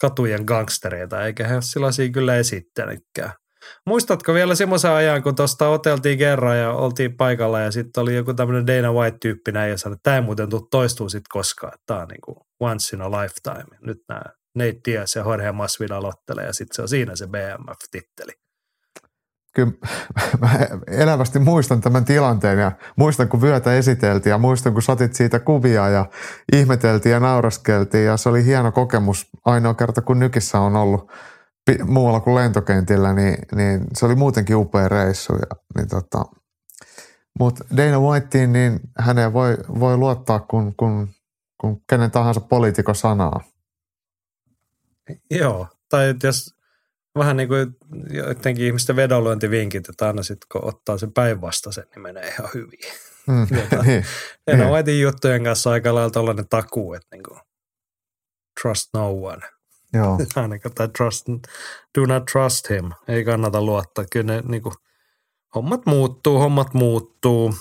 katujen 0.00 0.44
gangstereita, 0.44 1.26
eikä 1.26 1.48
he 1.48 1.54
ole 1.54 1.62
sellaisia 1.62 2.10
kyllä 2.10 2.36
esittänytkään. 2.36 3.32
Muistatko 3.86 4.34
vielä 4.34 4.54
semmoisen 4.54 4.90
ajan, 4.90 5.22
kun 5.22 5.34
tuosta 5.34 5.68
oteltiin 5.68 6.18
kerran 6.18 6.58
ja 6.58 6.72
oltiin 6.72 7.16
paikalla 7.16 7.60
ja 7.60 7.70
sitten 7.70 8.02
oli 8.02 8.14
joku 8.14 8.34
tämmöinen 8.34 8.66
Dana 8.66 8.92
White-tyyppi 8.92 9.52
näin 9.52 9.70
ja 9.70 9.78
sanoi, 9.78 9.94
että 9.94 10.02
tämä 10.02 10.16
ei 10.16 10.22
muuten 10.22 10.50
tule 10.50 10.62
toistuu 10.70 11.08
sitten 11.08 11.30
koskaan, 11.32 11.72
tämä 11.86 12.00
on 12.00 12.08
niin 12.08 12.20
kuin 12.24 12.36
once 12.60 12.96
in 12.96 13.02
a 13.02 13.10
lifetime. 13.10 13.78
Nyt 13.82 13.98
nämä 14.08 14.22
Nate 14.54 14.80
Diaz 14.86 15.16
ja 15.16 15.22
Jorge 15.22 15.52
Masvidal 15.52 15.96
aloittelee 15.96 16.46
ja 16.46 16.52
sitten 16.52 16.76
se 16.76 16.82
on 16.82 16.88
siinä 16.88 17.16
se 17.16 17.26
BMF-titteli 17.26 18.32
kyllä 19.54 19.72
elävästi 20.86 21.38
muistan 21.38 21.80
tämän 21.80 22.04
tilanteen 22.04 22.58
ja 22.58 22.72
muistan, 22.96 23.28
kun 23.28 23.42
vyötä 23.42 23.74
esiteltiin 23.74 24.30
ja 24.30 24.38
muistan, 24.38 24.72
kun 24.72 24.82
satit 24.82 25.14
siitä 25.14 25.40
kuvia 25.40 25.88
ja 25.88 26.06
ihmeteltiin 26.52 27.12
ja 27.12 27.20
nauraskeltiin 27.20 28.04
ja 28.04 28.16
se 28.16 28.28
oli 28.28 28.44
hieno 28.44 28.72
kokemus. 28.72 29.30
Ainoa 29.44 29.74
kerta, 29.74 30.02
kun 30.02 30.18
nykissä 30.18 30.60
on 30.60 30.76
ollut 30.76 31.10
muualla 31.84 32.20
kuin 32.20 32.34
lentokentillä, 32.34 33.12
niin, 33.12 33.38
niin 33.54 33.80
se 33.92 34.06
oli 34.06 34.14
muutenkin 34.14 34.56
upea 34.56 34.88
reissu. 34.88 35.32
Ja, 35.32 35.56
niin 35.76 35.88
tota, 35.88 36.24
mutta 37.38 37.64
Dana 37.76 38.00
Whiteen, 38.00 38.52
niin 38.52 38.80
häneen 38.98 39.32
voi, 39.32 39.56
voi 39.80 39.96
luottaa, 39.96 40.40
kun, 40.40 40.74
kun, 40.76 41.08
kun 41.60 41.82
kenen 41.88 42.10
tahansa 42.10 42.40
poliitikon 42.40 42.94
sanaa. 42.94 43.40
Joo, 45.30 45.66
tai 45.90 46.14
jos 46.22 46.59
vähän 47.18 47.36
niin 47.36 47.48
kuin 47.48 47.76
jotenkin 48.10 48.66
ihmisten 48.66 48.96
vedonlyöntivinkit, 48.96 49.88
että 49.88 50.06
aina 50.06 50.22
sitten 50.22 50.46
kun 50.52 50.64
ottaa 50.64 50.98
sen 50.98 51.12
päinvastaisen, 51.12 51.84
niin 51.94 52.02
menee 52.02 52.28
ihan 52.28 52.48
hyvin. 52.54 52.78
Mm, 53.26 53.46
niin, 53.86 54.04
ne 54.46 54.82
niin. 54.82 55.00
juttujen 55.00 55.44
kanssa 55.44 55.70
aika 55.70 55.94
lailla 55.94 56.10
tällainen 56.10 56.48
takuu, 56.48 56.94
että 56.94 57.08
niin 57.10 57.22
kuin, 57.22 57.40
trust 58.62 58.88
no 58.94 59.10
one. 59.10 59.46
Joo. 59.92 60.18
Ainakaan, 60.36 60.74
tai 60.74 60.88
trust, 60.88 61.28
do 61.98 62.06
not 62.06 62.24
trust 62.32 62.70
him. 62.70 62.92
Ei 63.08 63.24
kannata 63.24 63.62
luottaa. 63.62 64.04
Kyllä 64.12 64.34
ne 64.34 64.42
niin 64.48 64.62
kuin, 64.62 64.74
hommat 65.54 65.86
muuttuu, 65.86 66.38
hommat 66.38 66.74
muuttuu. 66.74 67.54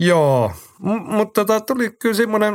Joo, 0.00 0.52
M- 0.82 1.12
mutta 1.12 1.44
tota, 1.44 1.60
tuli 1.60 1.90
kyllä 1.90 2.14
semmoinen, 2.14 2.54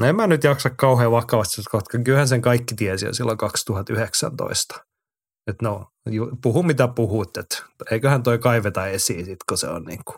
no 0.00 0.06
en 0.06 0.16
mä 0.16 0.26
nyt 0.26 0.44
jaksa 0.44 0.70
kauhean 0.70 1.10
vakavasti, 1.10 1.62
koska 1.70 1.98
kyllähän 1.98 2.28
sen 2.28 2.42
kaikki 2.42 2.74
tiesi 2.74 3.06
jo 3.06 3.14
silloin 3.14 3.38
2019. 3.38 4.84
Että 5.46 5.64
no, 5.66 5.86
puhu 6.42 6.62
mitä 6.62 6.88
puhut, 6.88 7.36
että 7.36 7.56
eiköhän 7.90 8.22
toi 8.22 8.38
kaiveta 8.38 8.86
esiin 8.86 9.24
sit, 9.24 9.38
kun 9.48 9.58
se 9.58 9.68
on 9.68 9.84
niin 9.84 10.04
kuin 10.04 10.16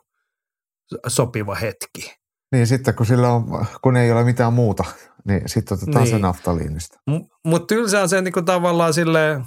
sopiva 1.07 1.55
hetki. 1.55 2.15
Niin 2.53 2.67
sitten 2.67 2.95
kun, 2.95 3.07
sillä 3.07 3.29
on, 3.29 3.67
kun 3.83 3.97
ei 3.97 4.13
ole 4.13 4.25
mitään 4.25 4.53
muuta, 4.53 4.85
niin 5.25 5.43
sitten 5.47 5.79
otetaan 5.79 6.05
niin. 6.05 6.11
se 6.11 6.19
naftaliinista. 6.19 6.99
M- 7.11 7.49
Mutta 7.49 7.67
tylsää 7.67 8.07
se 8.07 8.23
niin 8.23 8.33
kuin 8.33 8.45
tavallaan 8.45 8.95
silleen, 8.95 9.45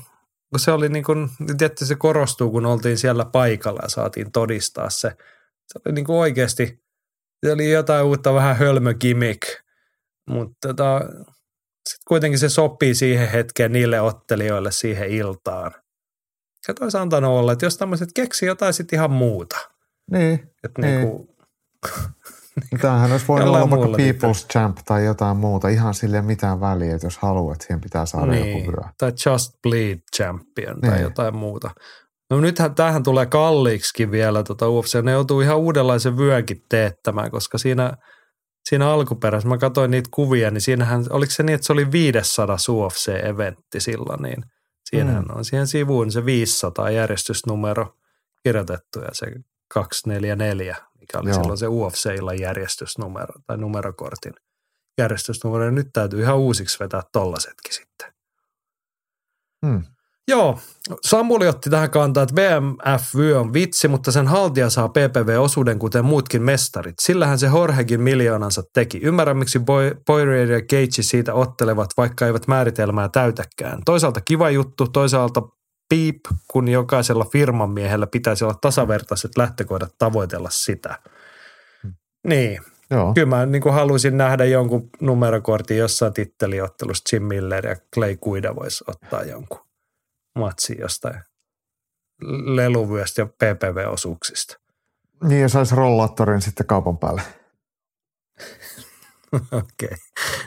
kun 0.49 0.59
se 0.59 0.71
oli 0.71 0.89
niin 0.89 1.03
kuin, 1.03 1.29
tietysti 1.57 1.85
se 1.85 1.95
korostuu, 1.95 2.51
kun 2.51 2.65
oltiin 2.65 2.97
siellä 2.97 3.25
paikalla 3.25 3.79
ja 3.83 3.89
saatiin 3.89 4.31
todistaa 4.31 4.89
se. 4.89 5.09
Se 5.67 5.79
oli 5.85 5.93
niin 5.93 6.05
kuin 6.05 6.17
oikeasti, 6.17 6.83
se 7.45 7.51
oli 7.51 7.71
jotain 7.71 8.05
uutta 8.05 8.33
vähän 8.33 8.57
hölmö 8.57 8.93
gimmick, 8.93 9.41
mutta 10.29 10.67
tota, 10.67 11.01
sitten 11.89 12.05
kuitenkin 12.07 12.39
se 12.39 12.49
sopii 12.49 12.95
siihen 12.95 13.29
hetkeen 13.29 13.71
niille 13.71 14.01
ottelijoille 14.01 14.71
siihen 14.71 15.09
iltaan. 15.09 15.71
Se 16.65 16.73
olisi 16.81 16.97
antanut 16.97 17.31
olla, 17.31 17.51
että 17.51 17.65
jos 17.65 17.77
tämmöiset 17.77 18.09
keksii 18.15 18.47
jotain 18.47 18.73
sitten 18.73 18.97
ihan 18.97 19.11
muuta. 19.11 19.57
Niin. 20.11 20.51
Että 20.63 20.81
niin. 20.81 20.99
Niinku, 22.61 22.77
Tämähän 22.81 23.11
olisi 23.11 23.27
voinut 23.27 23.47
olla 23.49 23.69
vaikka 23.69 23.87
People's 23.87 24.47
Champ 24.51 24.77
tai 24.85 25.05
jotain 25.05 25.37
muuta, 25.37 25.67
ihan 25.67 25.93
sille 25.93 26.21
mitään 26.21 26.59
väliä, 26.59 26.95
että 26.95 27.07
jos 27.07 27.17
haluat, 27.17 27.61
siihen 27.61 27.81
pitää 27.81 28.05
saada 28.05 28.31
niin. 28.31 28.57
joku 28.57 28.71
vyö. 28.71 28.89
Tai 28.97 29.11
Just 29.25 29.53
Bleed 29.63 29.99
Champion 30.15 30.79
niin. 30.81 30.91
tai 30.91 31.01
jotain 31.01 31.35
muuta. 31.35 31.71
No 32.29 32.41
nythän 32.41 32.75
tähän 32.75 33.03
tulee 33.03 33.25
kalliiksi 33.25 34.11
vielä 34.11 34.43
tota 34.43 34.69
UFC. 34.69 35.03
Ne 35.03 35.11
joutuu 35.11 35.41
ihan 35.41 35.57
uudenlaisen 35.57 36.17
vyönkin 36.17 36.63
teettämään, 36.69 37.31
koska 37.31 37.57
siinä– 37.57 37.93
siinä 38.71 38.89
alkuperässä, 38.89 39.49
mä 39.49 39.57
katsoin 39.57 39.91
niitä 39.91 40.09
kuvia, 40.13 40.51
niin 40.51 40.61
siinähän, 40.61 41.05
oliko 41.09 41.31
se 41.31 41.43
niin, 41.43 41.55
että 41.55 41.67
se 41.67 41.73
oli 41.73 41.91
500 41.91 42.55
UFC-eventti 42.55 43.79
silloin, 43.79 44.21
niin 44.21 44.45
siinähän 44.89 45.23
mm. 45.23 45.35
on 45.35 45.45
siihen 45.45 45.67
sivuun 45.67 46.11
se 46.11 46.25
500 46.25 46.89
järjestysnumero 46.89 47.97
kirjoitettu 48.43 48.99
ja 48.99 49.09
se 49.11 49.25
244, 49.73 50.77
mikä 50.99 51.19
oli 51.19 51.29
Joo. 51.29 51.39
silloin 51.39 51.57
se 51.57 51.67
UFC-illan 51.67 52.39
järjestysnumero 52.39 53.33
tai 53.47 53.57
numerokortin 53.57 54.33
järjestysnumero. 54.97 55.65
Ja 55.65 55.71
nyt 55.71 55.87
täytyy 55.93 56.21
ihan 56.21 56.37
uusiksi 56.37 56.79
vetää 56.79 57.01
tollasetkin 57.11 57.73
sitten. 57.73 58.13
Hmm. 59.65 59.83
Joo, 60.27 60.59
Samuli 61.01 61.47
otti 61.47 61.69
tähän 61.69 61.89
kantaa, 61.89 62.23
että 62.23 62.35
BMF-vyö 62.35 63.39
on 63.39 63.53
vitsi, 63.53 63.87
mutta 63.87 64.11
sen 64.11 64.27
haltija 64.27 64.69
saa 64.69 64.89
PPV-osuuden 64.89 65.79
kuten 65.79 66.05
muutkin 66.05 66.43
mestarit. 66.43 66.95
Sillähän 67.01 67.39
se 67.39 67.47
Horhegin 67.47 68.01
miljoonansa 68.01 68.63
teki. 68.73 68.99
Ymmärrän, 69.03 69.37
miksi 69.37 69.59
Poirier 70.05 70.51
ja 70.51 70.61
Gage 70.61 71.01
siitä 71.01 71.33
ottelevat, 71.33 71.89
vaikka 71.97 72.27
eivät 72.27 72.47
määritelmää 72.47 73.09
täytäkään. 73.09 73.79
Toisaalta 73.85 74.21
kiva 74.21 74.49
juttu, 74.49 74.87
toisaalta 74.87 75.41
piip, 75.89 76.19
kun 76.51 76.67
jokaisella 76.67 77.25
firman 77.31 77.69
miehellä 77.69 78.07
pitäisi 78.07 78.43
olla 78.43 78.57
tasavertaiset 78.61 79.31
lähtökohdat 79.37 79.91
tavoitella 79.97 80.49
sitä. 80.51 80.99
Hmm. 81.83 81.93
Niin, 82.27 82.61
Joo. 82.91 83.13
Kyllä 83.13 83.27
mä 83.27 83.45
niin 83.45 83.61
kuin 83.61 83.73
haluaisin 83.73 84.17
nähdä 84.17 84.45
jonkun 84.45 84.89
numerokortin 85.01 85.77
jossain 85.77 86.13
titteliottelussa. 86.13 87.15
Jim 87.15 87.23
Miller 87.23 87.67
ja 87.67 87.75
Clay 87.95 88.17
Guida 88.17 88.55
voisi 88.55 88.83
ottaa 88.87 89.23
jonkun 89.23 89.70
matsi 90.39 90.75
jostain 90.79 91.23
leluvyöstä 92.45 93.21
ja 93.21 93.25
PPV-osuuksista. 93.25 94.57
Niin, 95.23 95.41
ja 95.41 95.49
saisi 95.49 95.75
rollaattorin 95.75 96.41
sitten 96.41 96.67
kaupan 96.67 96.97
päälle. 96.97 97.21
Okei. 99.33 99.61
Okay. 99.61 99.97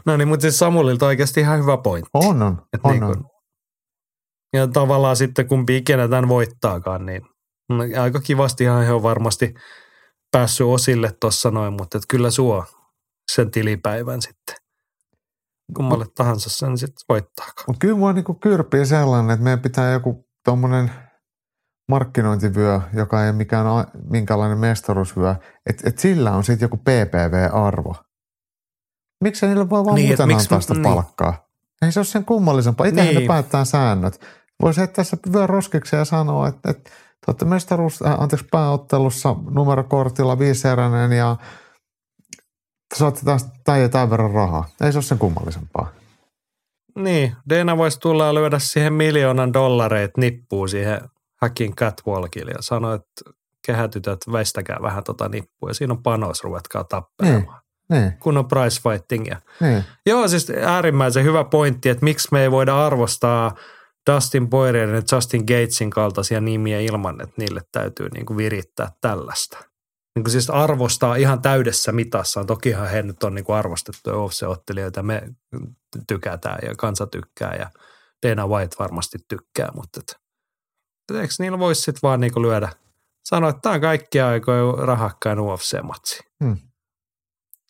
No 0.07 0.17
niin, 0.17 0.29
mutta 0.29 0.43
siis 0.43 0.59
Samulilta 0.59 1.07
oikeasti 1.07 1.41
ihan 1.41 1.59
hyvä 1.59 1.77
pointti. 1.77 2.11
On, 2.15 2.43
on. 2.43 2.63
on, 2.83 2.93
niin 2.93 3.01
kun, 3.01 3.11
on. 3.11 3.25
Ja 4.53 4.69
tavallaan 4.69 5.17
sitten 5.17 5.49
kumpi 5.49 5.77
ikinä 5.77 6.09
tämän 6.09 6.29
voittaakaan, 6.29 7.07
niin 7.07 7.23
aika 8.01 8.21
kivastihan 8.21 8.85
he 8.85 8.93
on 8.93 9.03
varmasti 9.03 9.55
päässyt 10.33 10.67
osille 10.67 11.13
tuossa 11.21 11.51
noin, 11.51 11.73
mutta 11.73 11.99
että 11.99 12.07
kyllä 12.09 12.31
suo 12.31 12.65
sen 13.33 13.51
tilipäivän 13.51 14.23
sitten 14.23 14.57
kummalle 15.77 16.07
tahansa 16.17 16.51
sen 16.51 16.79
sitten 16.79 17.05
voittaa. 17.09 17.47
Mutta 17.67 17.79
kyllä 17.79 17.97
mua 17.97 18.13
niinku 18.13 18.35
kyrpii 18.35 18.87
sellainen, 18.87 19.31
että 19.31 19.45
meidän 19.45 19.61
pitää 19.61 19.93
joku 19.93 20.29
tuommoinen 20.45 20.91
markkinointivyö, 21.89 22.81
joka 22.95 23.23
ei 23.23 23.29
ole 23.29 23.37
mikään, 23.37 23.67
minkälainen 24.11 24.59
mestaruusvyö, 24.59 25.35
että 25.67 25.89
et 25.89 25.99
sillä 25.99 26.33
on 26.33 26.45
sitten 26.45 26.65
joku 26.67 26.77
PPV-arvo. 26.77 27.95
Miksi 29.25 29.47
niille 29.47 29.71
voi 29.71 29.85
vaan 29.85 29.95
niin, 29.95 30.09
muuten 30.09 30.27
miksi, 30.27 30.45
antaa 30.45 30.61
sitä 30.61 30.75
niin. 30.75 30.83
palkkaa? 30.83 31.49
Ei 31.83 31.93
se 31.93 32.01
ole 32.01 32.05
sen 32.05 32.25
kummallisempaa. 32.25 32.87
Itsehän 32.87 33.15
niin. 33.15 33.21
ne 33.21 33.27
päättää 33.27 33.65
säännöt. 33.65 34.21
Voisi 34.63 34.81
heittää 34.81 35.05
se 35.05 35.17
vyö 35.33 35.47
roskiksi 35.47 35.97
ja 35.97 36.05
sanoa, 36.05 36.49
että, 36.49 36.71
että 36.71 36.91
te 36.91 37.25
olette 37.27 37.45
mestaruus, 37.45 38.03
äh, 38.03 38.23
anteeksi, 38.23 38.47
pääottelussa 38.51 39.37
numerokortilla 39.51 40.39
viiseräinen 40.39 41.13
ja 41.13 41.37
saatte 42.99 43.21
taas 43.25 43.49
tai 43.65 43.83
ja 43.83 43.89
tämän 43.89 44.11
verran 44.11 44.31
rahaa. 44.31 44.69
Ei 44.81 44.93
se 44.93 44.99
ole 44.99 45.03
sen 45.03 45.19
kummallisempaa. 45.19 45.89
Niin, 46.99 47.37
Dana 47.49 47.77
voisi 47.77 48.01
tulla 48.01 48.27
ja 48.27 48.35
lyödä 48.35 48.59
siihen 48.59 48.93
miljoonan 48.93 49.53
dollareita 49.53 50.21
nippuu 50.21 50.69
siihen 50.69 51.01
Hacking 51.43 51.75
Catwalkille 51.75 52.51
ja 52.51 52.63
sanoa, 52.63 52.95
että 52.95 53.31
kehätytöt, 53.67 54.21
väistäkää 54.33 54.79
vähän 54.83 55.05
tota 55.05 55.29
nippua. 55.29 55.71
Ja 55.71 55.75
siinä 55.75 55.93
on 55.93 56.03
panos, 56.03 56.45
ruvetkaa 56.45 56.85
tappelemaan. 56.85 57.63
Niin, 57.89 58.03
niin, 58.03 58.13
Kun 58.19 58.37
on 58.37 58.49
price 58.49 58.81
fightingia. 58.83 59.41
niin. 59.61 59.85
Joo, 60.07 60.29
siis 60.29 60.53
äärimmäisen 60.65 61.25
hyvä 61.25 61.45
pointti, 61.45 61.89
että 61.89 62.05
miksi 62.05 62.29
me 62.33 62.43
ei 62.43 62.51
voida 62.51 62.87
arvostaa 62.87 63.55
Dustin 64.13 64.51
Poirierin 64.51 64.95
ja 64.95 65.03
Justin 65.13 65.41
Gatesin 65.41 65.91
kaltaisia 65.91 66.41
nimiä 66.41 66.81
ilman, 66.81 67.21
että 67.21 67.35
niille 67.39 67.61
täytyy 67.73 68.09
niin 68.09 68.27
kuin 68.27 68.37
virittää 68.37 68.89
tällaista. 69.01 69.59
Niin 70.15 70.25
kuin 70.25 70.33
siis 70.33 70.51
arvostaa 70.51 71.17
ihan 71.17 71.43
täydessä 71.43 71.93
mitassaan. 71.93 72.47
Tokihan 72.47 72.89
he 72.89 73.03
nyt 73.03 73.23
on 73.23 73.35
niin 73.35 73.45
kuin 73.45 73.57
arvostettuja 73.57 74.17
ottelijoita 74.49 75.03
me 75.03 75.23
tykätään 76.09 76.59
ja 76.63 76.75
kansa 76.79 77.07
tykkää 77.07 77.55
ja 77.55 77.71
Dana 78.27 78.47
White 78.47 78.77
varmasti 78.79 79.19
tykkää, 79.29 79.69
mutta 79.75 80.01
et, 80.01 80.21
et 81.11 81.17
eikö 81.17 81.35
niillä 81.39 81.59
voisi 81.59 81.83
sitten 81.83 82.01
vaan 82.03 82.21
niin 82.21 82.33
kuin 82.33 82.43
lyödä, 82.43 82.69
sanoa, 83.25 83.51
että 83.51 83.61
tämä 83.61 83.75
on 83.75 83.81
kaikkia 83.81 84.29
aikoja 84.29 84.73
rahakkain 84.73 85.39
UFC-matsi. 85.39 86.21
Hmm. 86.45 86.57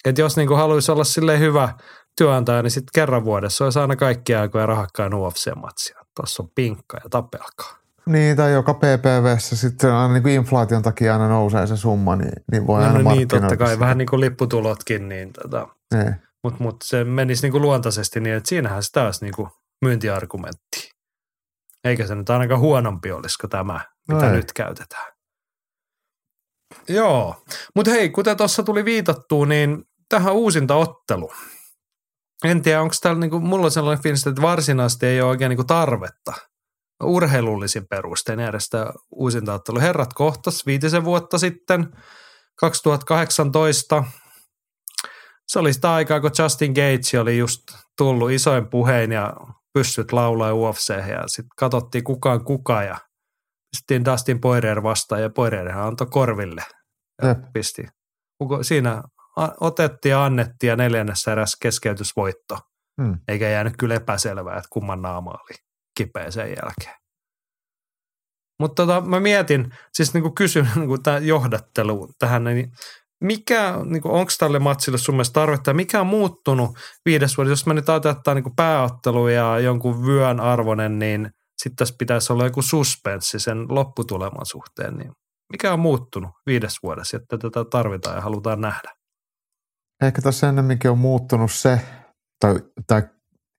Että 0.04 0.20
jos 0.20 0.36
niin 0.36 0.48
kuin 0.48 0.58
haluaisi 0.58 0.92
olla 0.92 1.04
silleen 1.04 1.40
hyvä 1.40 1.74
työnantaja, 2.16 2.62
niin 2.62 2.70
sitten 2.70 2.90
kerran 2.94 3.24
vuodessa 3.24 3.64
olisi 3.64 3.78
aina 3.78 3.96
kaikkia 3.96 4.40
aikoja 4.40 4.66
rahakkain 4.66 5.12
UFC-matsia. 5.12 6.04
Tuossa 6.16 6.42
on 6.42 6.50
pinkka 6.54 6.96
ja 7.04 7.10
tapelkaa. 7.10 7.83
Niin, 8.06 8.36
tai 8.36 8.52
joka 8.52 8.74
PPVssä 8.74 9.56
sitten 9.56 9.92
aina 9.92 10.12
niin 10.14 10.22
kuin 10.22 10.34
inflaation 10.34 10.82
takia 10.82 11.12
aina 11.12 11.28
nousee 11.28 11.66
se 11.66 11.76
summa, 11.76 12.16
niin, 12.16 12.32
niin 12.52 12.66
voi 12.66 12.80
No, 12.80 12.86
aina 12.86 12.98
no 13.02 13.10
niin, 13.14 13.28
totta 13.28 13.56
kai, 13.56 13.68
sitä. 13.68 13.80
vähän 13.80 13.98
niin 13.98 14.08
kuin 14.08 14.20
lipputulotkin, 14.20 15.08
niin 15.08 15.32
tota, 15.32 15.68
Niin. 15.94 16.14
mutta 16.44 16.62
mut 16.62 16.76
se 16.84 17.04
menisi 17.04 17.42
niin 17.42 17.52
kuin 17.52 17.62
luontaisesti 17.62 18.20
niin, 18.20 18.36
että 18.36 18.48
siinähän 18.48 18.82
se 18.82 18.88
taas 18.92 19.20
niin 19.22 19.34
kuin 19.34 19.48
myyntiargumentti. 19.84 20.90
Eikä 21.84 22.06
se 22.06 22.14
nyt 22.14 22.30
ainakaan 22.30 22.60
huonompi 22.60 23.12
olisi 23.12 23.38
kuin 23.38 23.50
tämä, 23.50 23.80
No 24.08 24.14
mitä 24.14 24.30
ei. 24.30 24.36
nyt 24.36 24.52
käytetään. 24.52 25.12
Joo, 26.88 27.42
mutta 27.74 27.90
hei, 27.90 28.10
kuten 28.10 28.36
tuossa 28.36 28.62
tuli 28.62 28.84
viitattua, 28.84 29.46
niin 29.46 29.84
tähän 30.08 30.34
uusinta 30.34 30.74
ottelu. 30.74 31.32
En 32.44 32.62
tiedä, 32.62 32.82
onko 32.82 32.94
täällä, 33.02 33.20
niinku, 33.20 33.40
mulla 33.40 33.64
on 33.64 33.70
sellainen 33.70 34.02
fiilis, 34.02 34.26
että 34.26 34.42
varsinaisesti 34.42 35.06
ei 35.06 35.20
ole 35.20 35.30
oikein 35.30 35.48
niinku 35.48 35.64
tarvetta 35.64 36.32
urheilullisin 37.02 37.88
perustein 37.88 38.40
järjestää 38.40 38.92
uusinta 39.10 39.54
ottelu. 39.54 39.80
Herrat 39.80 40.12
kohtas 40.14 40.66
viitisen 40.66 41.04
vuotta 41.04 41.38
sitten, 41.38 41.96
2018. 42.60 44.04
Se 45.46 45.58
oli 45.58 45.72
sitä 45.72 45.94
aikaa, 45.94 46.20
kun 46.20 46.30
Justin 46.38 46.70
Gates 46.72 47.14
oli 47.20 47.38
just 47.38 47.62
tullut 47.98 48.30
isoin 48.30 48.70
puhein 48.70 49.12
ja 49.12 49.36
pyssyt 49.72 50.12
laulaa 50.12 50.54
UFC 50.54 50.88
ja 50.88 51.22
sitten 51.26 51.56
katsottiin 51.56 52.04
kukaan 52.04 52.44
kuka 52.44 52.82
ja 52.82 52.98
pistettiin 53.70 54.04
Dustin 54.04 54.40
Poirier 54.40 54.82
vastaan 54.82 55.22
ja 55.22 55.30
Poirierhan 55.30 55.86
antoi 55.86 56.06
korville 56.06 56.62
ja 57.22 57.28
Jep. 57.28 57.38
pisti. 57.52 57.82
Siinä 58.62 59.02
otettiin 59.60 60.10
ja 60.10 60.24
annettiin 60.24 60.68
ja 60.68 60.76
neljännessä 60.76 61.32
eräs 61.32 61.56
keskeytysvoitto. 61.60 62.58
Hmm. 63.02 63.18
Eikä 63.28 63.48
jäänyt 63.48 63.74
kyllä 63.78 63.94
epäselvää, 63.94 64.56
että 64.56 64.68
kumman 64.70 65.02
naama 65.02 65.30
oli 65.30 65.63
kipeä 65.96 66.30
sen 66.30 66.48
jälkeen. 66.48 66.96
Mutta 68.60 68.86
tota, 68.86 69.00
mä 69.00 69.20
mietin, 69.20 69.70
siis 69.92 70.14
niinku 70.14 70.30
kysyn 70.30 70.68
niinku 70.76 70.98
tämä 70.98 71.18
johdattelu 71.18 72.12
tähän, 72.18 72.44
niin 72.44 72.72
mikä, 73.20 73.78
niinku, 73.84 74.08
onko 74.14 74.32
tälle 74.38 74.58
matsille 74.58 74.98
sun 74.98 75.14
mielestä 75.14 75.40
tarvetta 75.40 75.70
ja 75.70 75.74
mikä 75.74 76.00
on 76.00 76.06
muuttunut 76.06 76.70
viides 77.04 77.36
vuodessa? 77.36 77.52
Jos 77.52 77.66
me 77.66 77.74
nyt 77.74 77.88
ajatellaan 77.88 78.34
niinku 78.34 78.52
pääottelu 78.56 79.28
ja 79.28 79.58
jonkun 79.58 80.06
vyön 80.06 80.40
arvoinen, 80.40 80.98
niin 80.98 81.30
sitten 81.62 81.76
tässä 81.76 81.94
pitäisi 81.98 82.32
olla 82.32 82.44
joku 82.44 82.62
suspenssi 82.62 83.40
sen 83.40 83.66
lopputuleman 83.68 84.46
suhteen. 84.46 84.96
Niin 84.96 85.12
mikä 85.52 85.72
on 85.72 85.80
muuttunut 85.80 86.30
viides 86.46 86.74
vuodessa, 86.82 87.16
että 87.16 87.38
tätä 87.38 87.64
tarvitaan 87.70 88.16
ja 88.16 88.22
halutaan 88.22 88.60
nähdä? 88.60 88.92
Ehkä 90.02 90.22
tässä 90.22 90.48
ennemminkin 90.48 90.90
on 90.90 90.98
muuttunut 90.98 91.52
se, 91.52 91.80
tai, 92.40 92.54
tai 92.86 93.02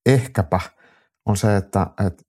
ehkäpä 0.05 0.59
on 1.25 1.37
se, 1.37 1.57
että, 1.57 1.87
että 2.07 2.23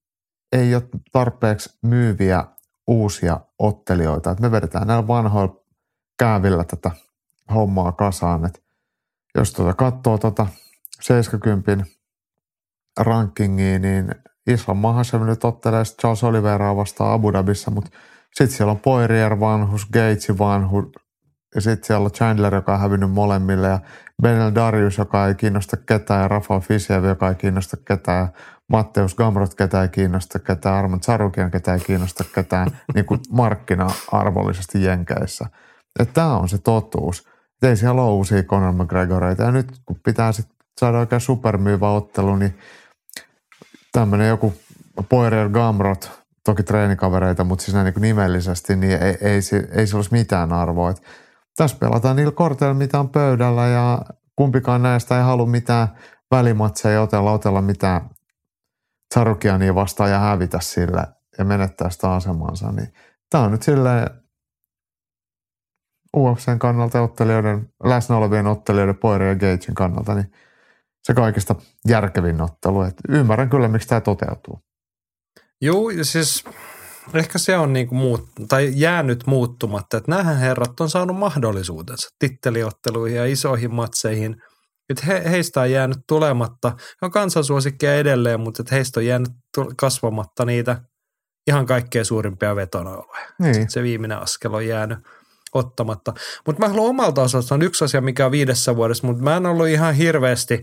ei 0.53 0.75
ole 0.75 0.83
tarpeeksi 1.13 1.79
myyviä 1.83 2.45
uusia 2.87 3.41
ottelijoita. 3.59 4.31
Että 4.31 4.43
me 4.43 4.51
vedetään 4.51 4.87
näillä 4.87 5.07
vanhoilla 5.07 5.61
käävillä 6.19 6.65
tätä 6.65 6.91
hommaa 7.55 7.93
kasaan. 7.93 8.45
Että 8.45 8.61
jos 9.35 9.53
tuota 9.53 9.75
katsoo 9.75 10.19
tuota 10.19 10.47
70 11.01 11.85
rankingia, 13.01 13.79
niin 13.79 14.15
Islam 14.47 14.77
Mahashev 14.77 15.23
nyt 15.23 15.45
ottelee 15.45 15.83
Charles 15.85 16.25
Oliveraa 16.25 16.77
vastaan 16.77 17.13
Abu 17.13 17.33
Dhabissa, 17.33 17.71
mutta 17.71 17.91
sitten 18.35 18.57
siellä 18.57 18.71
on 18.71 18.81
Poirier 18.81 19.41
vanhus, 19.41 19.87
Gates 19.87 20.39
vanhus, 20.39 20.85
ja 21.55 21.61
sitten 21.61 21.87
siellä 21.87 22.05
on 22.05 22.11
Chandler, 22.11 22.55
joka 22.55 22.75
on 22.75 22.81
hävinnyt 22.81 23.11
molemmille, 23.11 23.69
ja 23.69 23.81
Benel 24.23 24.55
Darius, 24.55 24.99
joka 24.99 25.27
ei 25.27 25.35
kiinnosta 25.35 25.77
ketään, 25.77 26.23
ja 26.23 26.29
Rafael 26.29 26.61
Fisiev, 26.61 27.05
joka 27.05 27.29
ei 27.29 27.35
kiinnosta 27.35 27.77
ketään, 27.77 28.21
ja 28.21 28.29
Matteus 28.73 29.15
Gamrot, 29.15 29.55
ketä 29.55 29.83
ei 29.83 29.89
kiinnosta 29.89 30.39
ketään, 30.39 30.75
Arman 30.75 31.01
Tsarukian, 31.01 31.51
ketä 31.51 31.75
ei 31.75 31.81
kiinnosta 31.81 32.25
ketään, 32.35 32.71
niin 32.95 33.05
kuin 33.05 33.21
markkina-arvollisesti 33.31 34.85
Jenkeissä. 34.85 35.47
Tämä 36.15 36.37
on 36.37 36.49
se 36.49 36.59
totuus. 36.59 37.29
Et 37.63 37.69
ei 37.69 37.77
siellä 37.77 38.03
ole 38.03 38.13
uusia 38.13 38.43
Conor 38.43 38.73
McGregoreita, 38.73 39.43
ja 39.43 39.51
nyt 39.51 39.73
kun 39.87 40.01
pitää 40.05 40.33
sit 40.33 40.47
saada 40.81 40.99
oikein 40.99 41.21
supermyyvä 41.21 41.91
ottelu, 41.91 42.37
niin 42.37 42.59
tämmöinen 43.93 44.29
joku 44.29 44.55
Poirier 45.09 45.49
Gamrot, 45.49 46.23
toki 46.45 46.63
treenikavereita, 46.63 47.45
mutta 47.45 47.65
siis 47.65 47.75
näin 47.75 47.85
niin 47.85 47.95
kuin 47.95 48.03
nimellisesti, 48.03 48.77
niin 48.77 49.03
ei, 49.03 49.19
ei, 49.21 49.41
ei 49.73 49.87
se 49.87 49.97
olisi 49.97 50.13
mitään 50.13 50.53
arvoa. 50.53 50.91
Et 50.91 51.03
tässä 51.57 51.77
pelataan 51.81 52.17
niillä 52.17 52.33
korteilla, 52.33 52.75
mitä 52.75 53.01
on 53.01 53.09
pöydällä 53.09 53.67
ja 53.67 54.03
kumpikaan 54.37 54.83
näistä 54.83 55.19
ei 55.19 55.25
halua 55.25 55.47
mitään 55.47 55.89
välimatseja 56.31 57.03
otella, 57.03 57.33
otella 57.33 57.63
mitään 57.63 58.11
Tsarukiania 59.09 59.75
vastaan 59.75 60.11
ja 60.11 60.19
hävitä 60.19 60.61
sille 60.61 61.07
ja 61.39 61.45
menettää 61.45 61.91
sitä 61.91 62.13
asemansa. 62.13 62.73
Niin 62.73 62.93
tämä 63.31 63.45
on 63.45 63.53
nyt 63.53 63.63
silleen 63.63 64.11
UFCn 66.17 66.59
kannalta 66.59 67.03
ottelijoiden, 67.03 67.73
läsnä 67.85 68.17
olevien 68.17 68.47
ottelijoiden 68.47 68.97
Poirier 68.97 69.29
ja 69.29 69.35
Gagein 69.35 69.75
kannalta, 69.75 70.15
niin 70.15 70.33
se 71.03 71.15
kaikista 71.15 71.55
järkevin 71.89 72.41
ottelu. 72.41 72.83
Et 72.83 72.97
ymmärrän 73.09 73.51
kyllä, 73.51 73.69
miksi 73.69 73.89
tämä 73.89 74.01
toteutuu. 74.01 74.61
Joo, 75.61 75.91
siis 76.03 76.45
ehkä 77.15 77.39
se 77.39 77.59
on 77.59 77.73
niinku 77.73 77.95
muut, 77.95 78.29
tai 78.49 78.73
jäänyt 78.75 79.27
muuttumatta, 79.27 79.97
että 79.97 80.11
nämä 80.11 80.35
herrat 80.35 80.81
on 80.81 80.91
saanut 80.91 81.17
mahdollisuutensa 81.17 82.09
titteliotteluihin 82.19 83.17
ja 83.17 83.27
isoihin 83.27 83.75
matseihin. 83.75 84.43
Nyt 84.89 85.07
he, 85.07 85.23
heistä 85.31 85.61
on 85.61 85.71
jäänyt 85.71 85.99
tulematta, 86.09 86.69
he 86.69 87.07
on 87.07 87.11
kansansuosikkeja 87.11 87.97
edelleen, 87.97 88.41
mutta 88.41 88.63
että 88.63 88.75
heistä 88.75 89.01
on 89.01 89.07
jäänyt 89.07 89.33
kasvamatta 89.77 90.45
niitä 90.45 90.81
ihan 91.47 91.67
kaikkein 91.67 92.05
suurimpia 92.05 92.57
vetonauloja. 92.57 93.27
Niin. 93.39 93.71
Se 93.71 93.83
viimeinen 93.83 94.19
askel 94.19 94.55
on 94.55 94.67
jäänyt 94.67 94.99
ottamatta. 95.55 96.15
Mutta 96.47 96.63
mä 96.63 96.69
haluan 96.69 96.91
omalta 96.91 97.23
osalta, 97.23 97.55
on 97.55 97.63
yksi 97.63 97.85
asia, 97.85 98.01
mikä 98.01 98.27
on 98.27 98.33
viidessä 98.33 98.77
vuodessa, 98.77 99.07
mutta 99.07 99.23
mä 99.23 99.37
en 99.37 99.47
ollut 99.47 99.69
ihan 99.69 99.95
hirveästi 99.95 100.63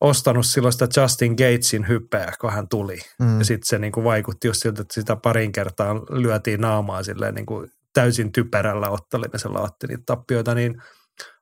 ostanut 0.00 0.46
silloin 0.46 0.72
sitä 0.72 1.00
Justin 1.00 1.32
Gatesin 1.32 1.88
hypeä, 1.88 2.32
kun 2.40 2.52
hän 2.52 2.68
tuli. 2.68 2.98
Mm. 3.20 3.38
Ja 3.38 3.44
sitten 3.44 3.66
se 3.66 3.78
niinku 3.78 4.04
vaikutti 4.04 4.48
just 4.48 4.62
siltä, 4.62 4.82
että 4.82 4.94
sitä 4.94 5.16
parin 5.16 5.52
kertaa 5.52 5.94
lyötiin 5.94 6.60
naamaa 6.60 7.02
silleen 7.02 7.34
niinku 7.34 7.66
täysin 7.94 8.32
typerällä 8.32 8.88
ottelemisella 8.88 9.60
otti 9.60 9.86
niitä 9.86 10.02
tappioita, 10.06 10.54
niin 10.54 10.82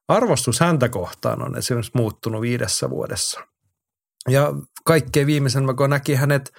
arvostus 0.08 0.60
häntä 0.60 0.88
kohtaan 0.88 1.42
on 1.42 1.58
esimerkiksi 1.58 1.92
muuttunut 1.94 2.40
viidessä 2.40 2.90
vuodessa. 2.90 3.40
Ja 4.28 4.52
kaikkein 4.84 5.26
viimeisen 5.26 5.76
kun 5.76 5.90
näki 5.90 6.14
hänet 6.14 6.52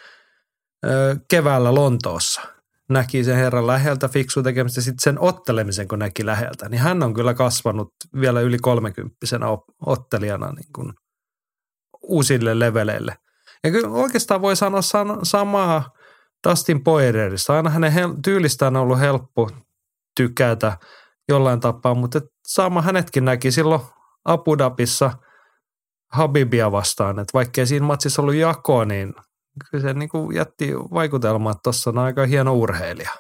keväällä 1.28 1.76
Lontoossa, 1.76 2.42
näki 2.90 3.24
sen 3.24 3.36
herran 3.36 3.68
läheltä 3.68 4.08
fiksu 4.08 4.44
tekemistä, 4.44 4.82
sitten 4.82 5.04
sen 5.04 5.20
ottelemisen 5.20 5.88
kun 5.88 6.00
näki 6.00 6.26
läheltä, 6.26 6.70
niin 6.70 6.82
hän 6.82 7.04
on 7.04 7.14
kyllä 7.14 7.34
kasvanut 7.34 7.94
vielä 8.22 8.42
yli 8.42 8.58
kolmekymppisenä 8.58 9.46
ottelijana 9.86 10.52
niin 10.52 10.72
kuin 10.76 10.94
uusille 12.02 12.60
leveleille. 12.60 13.18
Ja 13.64 13.72
kyllä 13.72 13.90
oikeastaan 13.90 14.42
voi 14.42 14.56
sanoa 14.56 14.82
san- 14.82 15.20
samaa 15.24 15.90
Dustin 16.50 16.84
Poirierista. 16.84 17.56
Aina 17.56 17.70
hänen 17.70 18.22
tyylistään 18.22 18.76
on 18.76 18.82
ollut 18.82 19.00
helppo 19.00 19.52
tykätä 20.16 20.78
jollain 21.30 21.60
tapaa, 21.60 21.96
mutta 21.96 22.18
et 22.18 22.24
sama 22.48 22.82
hänetkin 22.82 23.26
näki 23.26 23.52
silloin 23.52 23.82
Abu 24.26 24.58
Dhabissa 24.58 25.12
Habibia 26.12 26.72
vastaan, 26.72 27.20
että 27.20 27.34
vaikkei 27.34 27.68
siinä 27.68 27.86
matsissa 27.86 28.22
ollut 28.22 28.36
jakoa, 28.36 28.86
niin 28.86 29.14
kyllä 29.72 29.82
se 29.82 29.94
niin 29.94 30.10
kuin 30.10 30.36
jätti 30.36 30.74
vaikutelmaa, 30.76 31.52
että 31.52 31.64
tuossa 31.64 31.90
on 31.90 31.98
aika 31.98 32.26
hieno 32.26 32.54
urheilija. 32.54 33.12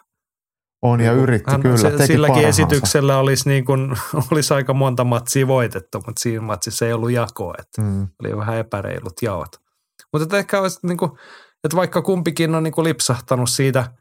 On 0.81 0.99
ja 0.99 1.11
yritti 1.13 1.51
hän, 1.51 1.61
kyllä, 1.61 1.77
se, 1.77 1.91
teki 1.91 2.07
Silläkin 2.07 2.33
parhaansa. 2.35 2.61
esityksellä 2.61 3.17
olisi, 3.17 3.49
niin 3.49 3.65
kuin, 3.65 3.97
olisi 4.31 4.53
aika 4.53 4.73
monta 4.73 5.03
matsia 5.03 5.47
voitettu, 5.47 5.97
mutta 5.97 6.19
siinä 6.19 6.41
matsissa 6.41 6.85
ei 6.85 6.93
ollut 6.93 7.11
jakoa, 7.11 7.53
että 7.59 7.81
Mm. 7.81 8.07
oli 8.23 8.37
vähän 8.37 8.57
epäreilut 8.57 9.13
jaot. 9.21 9.49
Mutta 10.13 10.23
että 10.23 10.37
ehkä 10.37 10.61
olisi, 10.61 10.79
niin 10.83 10.97
kuin, 10.97 11.11
että 11.63 11.77
vaikka 11.77 12.01
kumpikin 12.01 12.55
on 12.55 12.63
niin 12.63 12.73
kuin 12.73 12.85
lipsahtanut 12.85 13.49
siitä 13.49 13.91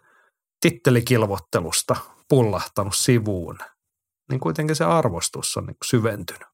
tittelikilvottelusta, 0.60 1.96
pullahtanut 2.28 2.94
sivuun, 2.96 3.58
niin 4.30 4.40
kuitenkin 4.40 4.76
se 4.76 4.84
arvostus 4.84 5.56
on 5.56 5.66
niin 5.66 5.76
syventynyt. 5.84 6.48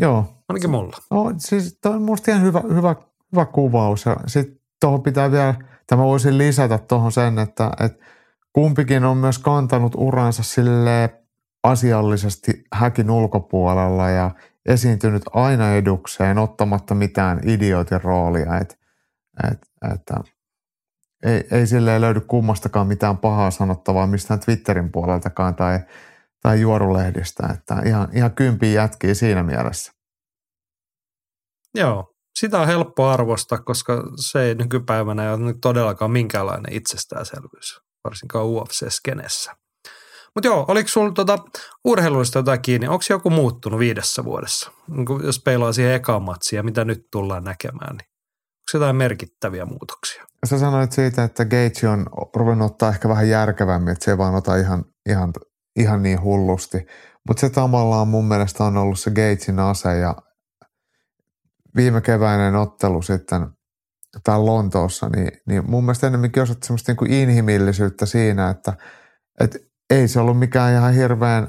Joo, 0.00 0.34
Ainakin 0.48 0.70
mulla. 0.70 0.96
No, 1.10 1.34
siis 1.38 1.78
toi 1.82 1.94
on 1.94 2.02
musta 2.02 2.30
ihan 2.30 2.42
hyvä, 2.42 2.62
hyvä, 2.74 2.94
hyvä 3.32 3.46
kuvaus. 3.46 4.06
Ja 4.06 4.16
sitten 4.26 4.60
tuohon 4.80 5.02
pitää 5.02 5.30
vielä, 5.30 5.54
tämä 5.86 6.02
voisin 6.02 6.38
lisätä 6.38 6.78
tuohon 6.78 7.12
sen, 7.12 7.38
että, 7.38 7.70
että 7.80 8.04
kumpikin 8.52 9.04
on 9.04 9.16
myös 9.16 9.38
kantanut 9.38 9.92
uransa 9.96 10.42
sille 10.42 11.22
asiallisesti 11.64 12.64
häkin 12.72 13.10
ulkopuolella 13.10 14.10
ja 14.10 14.30
esiintynyt 14.66 15.22
aina 15.32 15.74
edukseen 15.74 16.38
ottamatta 16.38 16.94
mitään 16.94 17.40
idiootin 17.48 18.02
roolia. 18.02 18.58
Et, 18.58 18.78
et, 19.50 19.58
että 19.94 20.14
ei, 21.24 21.46
ei 21.50 21.66
silleen 21.66 22.00
löydy 22.00 22.20
kummastakaan 22.20 22.86
mitään 22.86 23.18
pahaa 23.18 23.50
sanottavaa 23.50 24.06
mistään 24.06 24.40
Twitterin 24.40 24.92
puoleltakaan 24.92 25.54
tai, 25.54 25.80
tai 26.44 26.60
juorulehdistä. 26.60 27.46
Että 27.54 27.82
ihan, 27.86 28.08
ihan 28.12 28.34
kympi 28.34 28.72
jätkii 28.72 29.14
siinä 29.14 29.42
mielessä. 29.42 29.92
Joo, 31.74 32.14
sitä 32.38 32.60
on 32.60 32.66
helppo 32.66 33.08
arvostaa, 33.08 33.58
koska 33.58 34.02
se 34.16 34.42
ei 34.42 34.54
nykypäivänä 34.54 35.32
ole 35.32 35.38
nyt 35.38 35.56
todellakaan 35.60 36.10
minkäänlainen 36.10 36.72
itsestäänselvyys, 36.72 37.80
varsinkaan 38.04 38.46
UFC-skenessä. 38.46 39.52
Mutta 40.34 40.48
joo, 40.48 40.64
oliko 40.68 40.88
sulla 40.88 41.12
tuota 41.12 41.38
urheilullista 41.84 42.38
jotain 42.38 42.62
kiinni? 42.62 42.88
Onko 42.88 43.04
joku 43.10 43.30
muuttunut 43.30 43.78
viidessä 43.78 44.24
vuodessa? 44.24 44.70
Niin 44.88 45.06
kun 45.06 45.24
jos 45.24 45.40
peilaa 45.40 45.72
siihen 45.72 45.94
ekaan 45.94 46.22
matsiin 46.22 46.56
ja 46.56 46.62
mitä 46.62 46.84
nyt 46.84 47.00
tullaan 47.12 47.44
näkemään, 47.44 47.96
niin 47.96 48.08
onko 48.08 48.70
jotain 48.74 48.96
merkittäviä 48.96 49.64
muutoksia? 49.64 50.24
Sä 50.46 50.58
sanoit 50.58 50.92
siitä, 50.92 51.24
että 51.24 51.44
Gage 51.44 51.88
on 51.88 52.06
ruvennut 52.36 52.70
ottaa 52.70 52.88
ehkä 52.88 53.08
vähän 53.08 53.28
järkevämmin, 53.28 53.92
että 53.92 54.04
se 54.04 54.10
ei 54.10 54.18
vaan 54.18 54.34
ota 54.34 54.56
ihan, 54.56 54.84
ihan, 55.08 55.32
ihan 55.76 56.02
niin 56.02 56.22
hullusti. 56.22 56.86
Mutta 57.28 57.40
se 57.40 57.50
tavallaan 57.50 58.08
mun 58.08 58.24
mielestä 58.24 58.64
on 58.64 58.76
ollut 58.76 58.98
se 58.98 59.10
Gatesin 59.10 59.58
ase 59.58 59.98
ja 59.98 60.16
viime 61.76 62.00
keväinen 62.00 62.54
ottelu 62.54 63.02
sitten 63.02 63.46
täällä 64.24 64.46
Lontoossa, 64.46 65.08
niin, 65.08 65.30
niin 65.46 65.70
mun 65.70 65.84
mielestä 65.84 66.06
enemmänkin 66.06 66.42
osoitti 66.42 66.66
semmoista 66.66 66.92
niin 66.92 66.96
kuin 66.96 67.12
inhimillisyyttä 67.12 68.06
siinä, 68.06 68.50
että, 68.50 68.72
että 69.40 69.58
ei 69.90 70.08
se 70.08 70.20
ollut 70.20 70.38
mikään 70.38 70.72
ihan 70.72 70.94
hirveän 70.94 71.48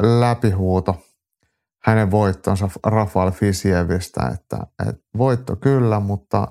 läpihuuto 0.00 1.02
hänen 1.86 2.10
voittonsa 2.10 2.68
Rafael 2.86 3.30
Fisievistä, 3.30 4.20
että, 4.34 4.58
että 4.88 5.02
voitto 5.18 5.56
kyllä, 5.56 6.00
mutta, 6.00 6.48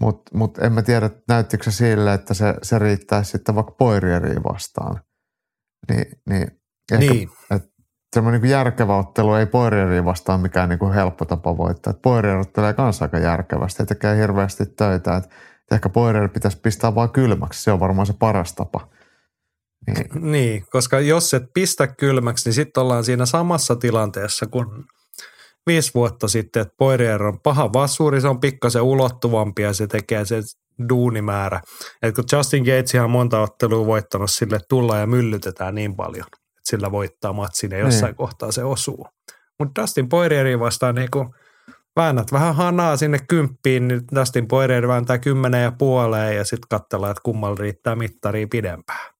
mutta, 0.00 0.30
mutta 0.34 0.66
en 0.66 0.72
mä 0.72 0.82
tiedä, 0.82 1.10
näyttikö 1.28 1.64
se 1.64 1.70
sille, 1.70 2.14
että 2.14 2.34
se, 2.34 2.54
se 2.62 2.78
riittäisi 2.78 3.30
sitten 3.30 3.54
vaikka 3.54 3.72
Poirieriin 3.72 4.44
vastaan. 4.44 5.00
Niin, 5.88 6.06
niin, 6.28 6.42
ehkä, 6.92 7.12
Niin. 7.12 7.30
semmoinen 8.14 8.40
niin 8.40 8.50
järkevä 8.50 8.96
ottelu 8.96 9.34
ei 9.34 9.46
Poirieriin 9.46 10.04
vastaan 10.04 10.40
mikään 10.40 10.68
niin 10.68 10.78
kuin 10.78 10.92
helppo 10.92 11.24
tapa 11.24 11.56
voittaa. 11.56 11.94
Poirier 12.02 12.36
ottelee 12.36 12.72
kanssa 12.72 13.04
aika 13.04 13.18
järkevästi 13.18 13.82
ja 13.82 13.86
tekee 13.86 14.16
hirveästi 14.16 14.66
töitä. 14.66 15.16
Et 15.16 15.30
ehkä 15.72 15.88
Poirier 15.88 16.28
pitäisi 16.28 16.58
pistää 16.60 16.94
vaan 16.94 17.10
kylmäksi. 17.10 17.62
Se 17.62 17.72
on 17.72 17.80
varmaan 17.80 18.06
se 18.06 18.14
paras 18.18 18.52
tapa. 18.52 18.88
Niin, 19.86 20.30
Niin, 20.32 20.64
koska 20.70 21.00
jos 21.00 21.34
et 21.34 21.44
pistä 21.54 21.86
kylmäksi, 21.86 22.48
niin 22.48 22.54
sitten 22.54 22.82
ollaan 22.82 23.04
siinä 23.04 23.26
samassa 23.26 23.76
tilanteessa 23.76 24.46
kuin 24.46 24.66
viisi 25.66 25.94
vuotta 25.94 26.28
sitten, 26.28 26.62
että 26.62 26.74
Poirier 26.78 27.22
on 27.22 27.40
paha 27.40 27.72
vasuri, 27.72 28.20
se 28.20 28.28
on 28.28 28.40
pikkasen 28.40 28.82
ulottuvampi 28.82 29.62
ja 29.62 29.72
se 29.72 29.86
tekee 29.86 30.24
se 30.24 30.40
duunimäärä. 30.88 31.60
Et 32.02 32.14
kun 32.14 32.24
Justin 32.32 32.64
Gates 32.64 32.94
on 32.94 33.10
monta 33.10 33.40
ottelua 33.40 33.86
voittanut 33.86 34.30
sille, 34.30 34.56
että 34.56 34.66
tullaan 34.68 35.00
ja 35.00 35.06
myllytetään 35.06 35.74
niin 35.74 35.96
paljon, 35.96 36.26
että 36.26 36.38
sillä 36.64 36.92
voittaa 36.92 37.32
matsin 37.32 37.70
ja 37.70 37.78
jossain 37.78 38.10
Niin. 38.10 38.16
kohtaa 38.16 38.52
se 38.52 38.64
osuu. 38.64 39.06
Mutta 39.58 39.82
Dustin 39.82 40.08
Poirierin 40.08 40.60
vastaan 40.60 40.94
niin 40.94 41.10
kun 41.10 41.34
väännät 41.96 42.32
vähän 42.32 42.54
hanaa 42.54 42.96
sinne 42.96 43.18
kymppiin, 43.28 43.88
niin 43.88 44.00
Dustin 44.14 44.48
Poirier 44.48 44.88
vääntää 44.88 45.18
kymmenen 45.18 45.62
ja 45.62 45.72
puoleen 45.78 46.36
ja 46.36 46.44
sitten 46.44 46.68
katsellaan, 46.70 47.10
että 47.10 47.22
kummalla 47.24 47.56
riittää 47.60 47.96
mittaria 47.96 48.46
pidempään. 48.50 49.10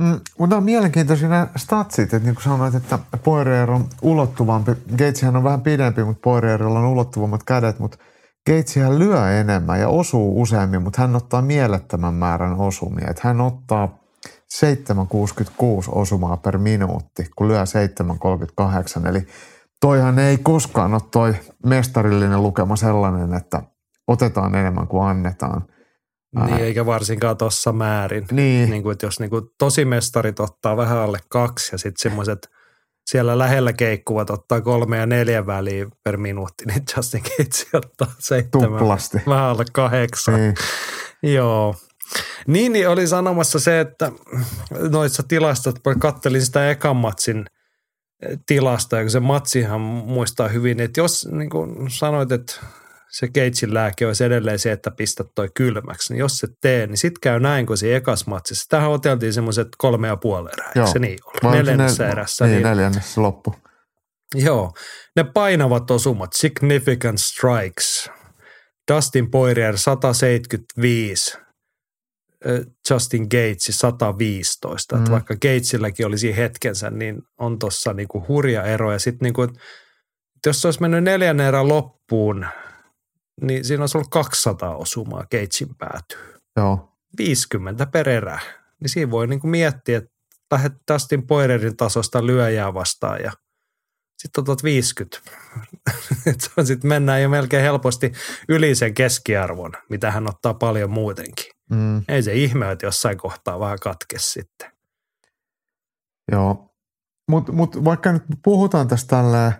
Mm, 0.00 0.20
mutta 0.38 0.56
on 0.56 0.64
mielenkiintoisia 0.64 1.28
nämä 1.28 1.46
statsit, 1.56 2.14
että 2.14 2.18
niin 2.28 2.34
kuin 2.34 2.44
sanoit, 2.44 2.74
että 2.74 2.98
Poirier 3.24 3.70
on 3.70 3.84
ulottuvampi. 4.02 4.72
Gateshän 4.90 5.36
on 5.36 5.44
vähän 5.44 5.62
pidempi, 5.62 6.04
mutta 6.04 6.20
Poirierilla 6.24 6.78
on 6.78 6.84
ulottuvammat 6.86 7.42
kädet, 7.42 7.78
mutta 7.78 7.98
Gateshän 8.46 8.98
lyö 8.98 9.40
enemmän 9.40 9.80
ja 9.80 9.88
osuu 9.88 10.42
useammin, 10.42 10.82
mutta 10.82 11.00
hän 11.00 11.16
ottaa 11.16 11.42
mielettömän 11.42 12.14
määrän 12.14 12.60
osumia. 12.60 13.10
Että 13.10 13.22
hän 13.24 13.40
ottaa 13.40 13.98
7,66 14.54 15.88
osumaa 15.88 16.36
per 16.36 16.58
minuutti, 16.58 17.30
kun 17.36 17.48
lyö 17.48 17.64
7,38. 19.00 19.08
Eli 19.08 19.26
toihan 19.80 20.18
ei 20.18 20.38
koskaan 20.38 20.94
ole 20.94 21.02
toi 21.10 21.34
mestarillinen 21.66 22.42
lukema 22.42 22.76
sellainen, 22.76 23.34
että 23.34 23.62
otetaan 24.08 24.54
enemmän 24.54 24.86
kuin 24.86 25.04
annetaan. 25.04 25.64
Niin, 26.44 26.58
eikä 26.58 26.86
varsinkaan 26.86 27.36
tuossa 27.36 27.72
määrin. 27.72 28.26
Niin, 28.30 28.70
Niin 28.70 28.82
kuin, 28.82 28.92
että 28.92 29.06
jos 29.06 29.20
niin 29.20 29.30
kuin 29.30 29.44
tosimestarit 29.58 30.40
ottaa 30.40 30.76
vähän 30.76 30.98
alle 30.98 31.18
kaksi 31.28 31.74
ja 31.74 31.78
sitten 31.78 32.10
semmoiset 32.10 32.48
siellä 33.10 33.38
lähellä 33.38 33.72
keikkuvat 33.72 34.30
ottaa 34.30 34.60
kolme 34.60 34.96
ja 34.96 35.06
neljä 35.06 35.46
väliä 35.46 35.86
per 36.04 36.16
minuutti, 36.16 36.64
niin 36.66 36.82
Justin 36.96 37.22
Gates 37.22 37.66
ottaa 37.74 38.14
seitsemän. 38.18 38.70
tuplasti. 38.70 39.18
Vähän 39.26 39.44
alle 39.44 39.64
kahdeksan. 39.72 40.34
Niin. 40.34 40.54
Joo. 41.22 41.74
Niin, 42.46 42.72
niin 42.72 42.88
oli 42.88 43.06
sanomassa 43.06 43.58
se, 43.58 43.80
että 43.80 44.12
noissa 44.90 45.22
tilastot, 45.22 45.78
kun 45.78 46.00
kattelin 46.00 46.42
sitä 46.42 46.70
ekan 46.70 46.96
matsin 46.96 47.44
eh, 48.22 48.38
tilasta, 48.46 48.96
ja 48.96 49.02
kun 49.02 49.10
se 49.10 49.20
matsihan 49.20 49.80
muistaa 49.80 50.48
hyvin, 50.48 50.80
että 50.80 51.00
jos 51.00 51.28
niin 51.30 51.50
kuin 51.50 51.90
sanoit, 51.90 52.32
että 52.32 52.52
se 53.10 53.26
Gatesin 53.28 53.74
lääke 53.74 54.06
olisi 54.06 54.24
edelleen 54.24 54.58
se, 54.58 54.72
että 54.72 54.90
pistä 54.90 55.24
toi 55.34 55.48
kylmäksi, 55.54 56.12
niin 56.12 56.18
jos 56.18 56.38
se 56.38 56.48
tee, 56.60 56.86
niin 56.86 56.98
sit 56.98 57.18
käy 57.18 57.40
näin 57.40 57.66
kuin 57.66 57.76
siinä 57.78 57.96
ekas 57.96 58.26
matsissa. 58.26 58.66
Tähän 58.68 58.90
oteltiin 58.90 59.32
semmoiset 59.32 59.68
kolme 59.78 60.08
ja 60.08 60.16
puoli 60.16 60.50
erää, 60.52 60.72
Joo. 60.74 60.86
se 60.86 60.98
niin 60.98 61.18
ollut? 61.24 61.56
Neljännessä 61.56 62.08
nel- 62.08 62.12
erässä. 62.12 62.44
Niin, 62.44 62.54
Niin, 62.54 62.62
neljännessä 62.62 63.22
loppu. 63.22 63.54
Joo, 64.34 64.72
ne 65.16 65.24
painavat 65.24 65.90
osumat, 65.90 66.32
significant 66.32 67.20
strikes. 67.20 68.10
Dustin 68.94 69.30
Poirier 69.30 69.78
175, 69.78 71.38
äh, 72.46 72.60
Justin 72.90 73.22
Gates 73.22 73.66
115. 73.70 74.96
Mm. 74.96 75.04
Vaikka 75.10 75.34
Gatesilläkin 75.34 76.06
oli 76.06 76.18
siinä 76.18 76.36
hetkensä, 76.36 76.90
niin 76.90 77.22
on 77.38 77.58
tuossa 77.58 77.92
niinku 77.92 78.24
hurja 78.28 78.64
ero. 78.64 78.92
Ja 78.92 78.98
sitten 78.98 79.26
niinku, 79.26 79.46
jos 80.46 80.62
se 80.62 80.68
olisi 80.68 80.80
mennyt 80.80 81.04
neljännen 81.04 81.46
erän 81.46 81.68
loppuun, 81.68 82.46
niin 83.40 83.64
siinä 83.64 83.82
olisi 83.82 83.98
ollut 83.98 84.10
200 84.10 84.76
osumaa 84.76 85.20
Gatesin 85.22 85.74
päätyy. 85.78 86.34
Joo. 86.56 86.96
50 87.18 87.86
per 87.86 88.08
erä. 88.08 88.38
Niin 88.80 88.88
siinä 88.88 89.10
voi 89.10 89.26
niinku 89.26 89.46
miettiä, 89.46 89.98
että 89.98 90.10
lähdet 90.50 90.72
Dustin 90.92 91.26
Poirierin 91.26 91.76
tasosta 91.76 92.26
lyöjää 92.26 92.74
vastaan 92.74 93.20
ja 93.22 93.32
sitten 94.18 94.42
otat 94.42 94.62
50. 94.64 95.20
sitten 96.64 96.88
mennään 96.88 97.22
jo 97.22 97.28
melkein 97.28 97.62
helposti 97.62 98.12
yli 98.48 98.74
sen 98.74 98.94
keskiarvon, 98.94 99.72
mitä 99.90 100.10
hän 100.10 100.28
ottaa 100.28 100.54
paljon 100.54 100.90
muutenkin. 100.90 101.52
Mm, 101.70 102.04
Ei 102.08 102.22
se 102.22 102.32
ihme, 102.32 102.70
että 102.72 102.86
jossain 102.86 103.18
kohtaa 103.18 103.60
vähän 103.60 103.78
katkes 103.82 104.32
sitten. 104.32 104.72
joo. 106.32 106.66
Mutta 107.30 107.52
mut 107.52 107.84
vaikka 107.84 108.12
nyt 108.12 108.22
puhutaan 108.44 108.88
tästä 108.88 109.16
tälleen 109.16 109.52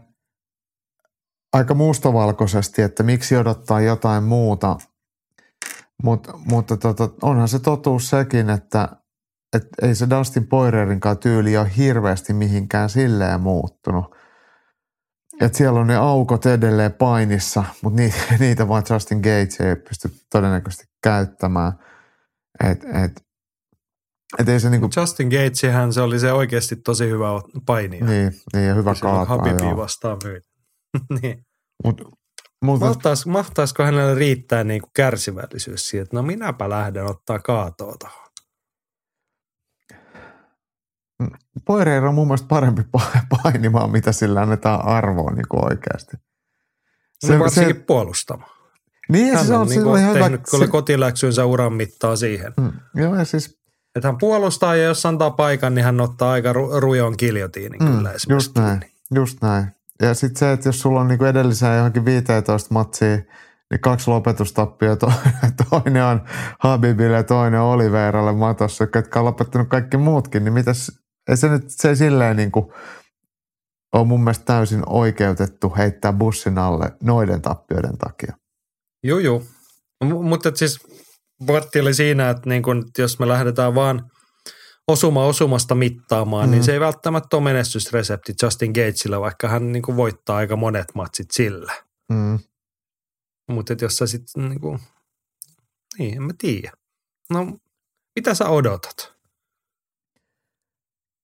aika 1.53 1.75
mustavalkoisesti, 1.75 2.83
että 2.83 3.03
miksi 3.03 3.37
odottaa 3.37 3.81
jotain 3.81 4.25
muuta, 4.25 4.77
Mut, 6.03 6.29
mutta 6.45 6.77
tota, 6.77 7.09
onhan 7.23 7.49
se 7.49 7.59
totuus 7.59 8.11
sekin, 8.11 8.51
että 8.51 8.89
et 9.57 9.67
ei 9.83 9.95
se 9.95 10.11
Dustin 10.11 10.47
Poirierinkaan 10.47 11.19
tyyli 11.19 11.57
ole 11.57 11.71
hirveästi 11.77 12.33
mihinkään 12.33 12.91
silleen 12.91 13.41
muuttunut. 13.41 14.17
Et 15.41 15.55
siellä 15.55 15.81
on 15.81 15.87
ne 15.87 15.97
aukot 15.97 16.47
edelleen 16.47 16.93
painissa, 16.93 17.65
mutta 17.83 18.01
niitä, 18.01 18.17
niitä 18.41 18.69
vaan 18.69 18.83
Justin 18.91 19.19
Gates 19.19 19.61
ei 19.61 19.77
pysty 19.77 20.11
todennäköisesti 20.33 20.85
käyttämään. 21.03 21.73
Et, 22.65 22.85
et, 22.85 23.25
et 24.39 24.49
ei 24.49 24.61
se 24.61 24.71
niinku, 24.71 24.89
Justin 24.97 25.29
Gatesihän 25.29 25.93
se 25.93 26.01
oli 26.01 26.19
se 26.19 26.33
oikeasti 26.33 26.77
tosi 26.77 27.09
hyvä 27.09 27.29
painija. 27.67 28.05
niin, 28.05 28.33
niin 28.53 28.69
ja 28.69 28.75
hyvä 28.75 28.95
kaataa. 29.01 29.25
Habibia 29.25 29.77
vastaan 29.77 30.19
myy. 30.25 30.50
niin. 31.23 31.47
Mut, 31.85 32.03
mutta 32.65 32.87
Mahtais, 32.87 33.27
mahtaisiko 33.27 33.83
hänelle 33.83 34.15
riittää 34.15 34.65
niin 34.65 34.81
kuin 34.83 34.91
kärsivällisyys 34.95 35.89
siihen, 35.89 36.03
että 36.03 36.17
no 36.17 36.23
minäpä 36.23 36.69
lähden 36.69 37.05
ottaa 37.11 37.39
kaatoa 37.39 37.95
tuohon. 37.99 38.31
Poirier 41.67 42.05
on 42.05 42.15
mun 42.15 42.27
mielestä 42.27 42.49
parempi 42.49 42.83
painimaan, 43.43 43.91
mitä 43.91 44.13
sillä 44.13 44.41
annetaan 44.41 44.85
arvoa 44.85 45.31
niin 45.33 45.49
kuin 45.49 45.65
oikeasti. 45.65 46.17
Se, 47.27 47.33
no 47.33 47.39
varsinkin 47.45 47.77
se, 47.77 47.83
puolustamaan. 47.87 48.51
Niin, 49.09 49.37
hän 49.37 49.47
se 49.47 49.55
on, 49.55 49.67
niin 49.69 49.81
se 49.83 49.87
on 49.89 49.97
tehnyt 49.99 50.31
hyvä. 50.31 50.39
kyllä 50.51 50.67
kotiläksynsä 50.67 51.45
uran 51.45 51.73
mittaa 51.73 52.17
siihen. 52.17 52.53
Mm, 52.61 52.73
joo, 52.95 53.15
ja 53.17 53.25
siis 53.25 53.61
Että 53.97 54.09
hän 54.09 54.19
puolustaa 54.19 54.77
ja 54.77 54.85
jos 54.85 55.07
antaa 55.07 55.31
paikan, 55.31 55.75
niin 55.75 55.85
hän 55.85 56.01
ottaa 56.01 56.31
aika 56.33 56.53
ru- 56.53 56.79
rujon 56.81 57.17
kiljotiinin 57.17 57.83
Mm, 57.83 57.97
kyllä 57.97 58.13
esimerkiksi. 58.13 58.33
just 58.51 58.59
näin, 58.59 58.81
just 59.15 59.39
näin. 59.43 59.67
Ja 60.01 60.15
sitten 60.15 60.39
se, 60.39 60.53
että 60.53 60.69
jos 60.69 60.81
sulla 60.81 61.01
on 61.01 61.09
niinku 61.09 61.25
edelliseen 61.25 61.77
johonkin 61.77 62.05
15 62.05 62.75
matsia, 62.75 63.17
niin 63.71 63.81
kaksi 63.81 64.11
lopetustappia, 64.11 64.97
to, 64.97 65.13
toinen 65.71 66.05
on 66.05 66.21
Habibille 66.59 67.17
ja 67.17 67.23
toinen 67.23 67.61
Oliveiralle 67.61 68.33
matossa, 68.33 68.87
jotka 68.95 69.19
on 69.21 69.27
lopettanut 69.27 69.69
kaikki 69.69 69.97
muutkin, 69.97 70.45
niin 70.45 70.55
mitäs, 70.55 71.01
ei 71.29 71.37
se 71.37 71.49
nyt 71.49 71.65
se 71.69 71.89
ei 71.89 71.97
silleen 71.97 72.51
kuin 72.53 72.67
on 73.93 74.09
mun 74.09 74.21
mielestä 74.21 74.45
täysin 74.45 74.83
oikeutettu 74.87 75.75
heittää 75.77 76.13
bussin 76.13 76.59
alle 76.59 76.93
noiden 77.03 77.43
tappioiden 77.43 77.99
takia. 77.99 78.37
Joo, 79.03 79.19
joo. 79.19 79.43
M- 80.05 80.25
mutta 80.25 80.53
siis 80.55 80.81
pointti 81.47 81.81
oli 81.81 81.95
siinä, 81.95 82.31
että 82.31 82.49
niin 82.49 82.63
kun, 82.63 82.85
jos 82.99 83.19
me 83.19 83.29
lähdetään 83.29 83.75
vaan 83.75 84.11
osuma 84.91 85.25
osumasta 85.25 85.75
mittaamaan, 85.75 86.49
mm. 86.49 86.51
niin 86.51 86.65
se 86.65 86.73
ei 86.73 86.81
välttämättä 86.81 87.37
ole 87.37 87.45
menestysresepti 87.45 88.35
Justin 88.43 88.71
Gatesille, 88.71 89.21
vaikka 89.21 89.49
hän 89.49 89.73
niin 89.73 89.83
kuin 89.83 89.97
voittaa 89.97 90.37
aika 90.37 90.57
monet 90.57 90.95
matsit 90.95 91.31
sillä. 91.31 91.73
Mm. 92.13 92.39
Mutta 93.49 93.75
jos 93.81 93.97
sä 93.97 94.07
sitten, 94.07 94.49
niin, 94.49 94.61
kuin, 94.61 94.79
niin 95.99 96.17
en 96.17 96.23
mä 96.23 96.33
tiedä. 96.39 96.73
No, 97.31 97.59
mitä 98.17 98.35
sä 98.35 98.49
odotat? 98.49 99.13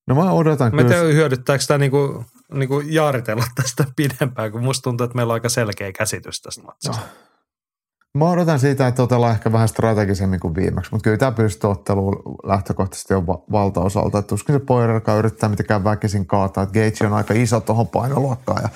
No 0.06 0.14
mä 0.14 0.32
odotan 0.32 0.74
Mä 0.74 0.82
kyllä. 0.82 0.94
tiedän, 0.94 1.14
hyödyttääkö 1.14 1.62
sitä 1.62 1.78
niin 1.78 1.90
kuin, 1.90 2.26
niin 2.54 2.68
kuin 2.68 2.92
jaaritella 2.92 3.44
tästä 3.54 3.84
pidempään, 3.96 4.52
kun 4.52 4.64
musta 4.64 4.82
tuntuu, 4.82 5.04
että 5.04 5.16
meillä 5.16 5.30
on 5.30 5.34
aika 5.34 5.48
selkeä 5.48 5.92
käsitys 5.92 6.40
tästä 6.40 6.62
matsista. 6.62 6.96
No. 7.00 7.25
Mä 8.16 8.30
odotan 8.30 8.60
siitä, 8.60 8.86
että 8.86 9.02
otellaan 9.02 9.32
ehkä 9.32 9.52
vähän 9.52 9.68
strategisemmin 9.68 10.40
kuin 10.40 10.54
viimeksi, 10.54 10.90
mutta 10.90 11.04
kyllä 11.04 11.16
tämä 11.16 11.32
pystyy 11.32 11.70
otteluun 11.70 12.22
lähtökohtaisesti 12.44 13.14
jo 13.14 13.26
va- 13.26 13.44
valtaosalta. 13.52 14.18
Että 14.18 14.28
tuskin 14.28 14.54
se 14.54 14.58
Poirerkaan 14.58 15.18
yrittää 15.18 15.48
mitenkään 15.48 15.84
väkisin 15.84 16.26
kaataa, 16.26 16.62
että 16.62 16.72
Gage 16.72 17.06
on 17.06 17.12
aika 17.12 17.34
iso 17.34 17.60
tuohon 17.60 17.88
painoluokkaan 17.88 18.62
ja 18.62 18.68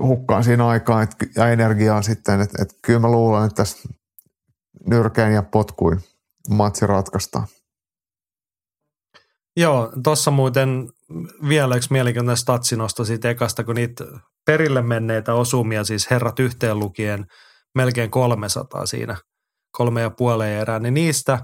hukkaan 0.00 0.44
siinä 0.44 0.66
aikaa 0.66 1.02
et, 1.02 1.10
ja 1.36 1.48
energiaa 1.48 2.02
sitten. 2.02 2.40
Että 2.40 2.62
et 2.62 2.68
kyllä 2.82 3.00
mä 3.00 3.10
luulen, 3.10 3.44
että 3.44 3.56
tässä 3.56 3.88
nyrkein 4.86 5.32
ja 5.34 5.42
potkuin 5.42 6.00
matsi 6.50 6.86
ratkaistaan. 6.86 7.46
Joo, 9.56 9.92
tuossa 10.04 10.30
muuten 10.30 10.88
vielä 11.48 11.76
yksi 11.76 11.92
mielenkiintoinen 11.92 12.36
statsinosto 12.36 13.04
siitä 13.04 13.30
ekasta, 13.30 13.64
kun 13.64 13.74
niitä 13.74 14.04
perille 14.46 14.82
menneitä 14.82 15.34
osumia, 15.34 15.84
siis 15.84 16.10
herrat 16.10 16.40
yhteen 16.40 16.78
lukien 16.78 17.26
melkein 17.74 18.10
300 18.10 18.86
siinä 18.86 19.16
kolme 19.76 20.00
ja 20.00 20.10
puoleen 20.10 20.60
erää, 20.60 20.78
niin 20.78 20.94
niistä 20.94 21.38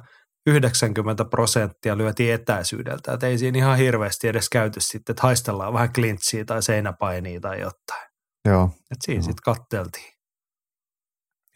90 0.46 1.24
prosenttia 1.24 1.98
lyötiin 1.98 2.34
etäisyydeltä. 2.34 3.12
Että 3.12 3.26
ei 3.26 3.38
siinä 3.38 3.58
ihan 3.58 3.78
hirveästi 3.78 4.28
edes 4.28 4.48
käyty 4.48 4.80
sitten, 4.80 5.12
että 5.12 5.22
haistellaan 5.22 5.72
vähän 5.72 5.92
klintsiä 5.92 6.44
tai 6.44 6.62
seinäpainia 6.62 7.40
tai 7.40 7.60
jotain. 7.60 8.08
Joo, 8.44 8.70
Et 8.90 8.98
siinä 9.04 9.22
sitten 9.22 9.42
katteltiin. 9.44 10.12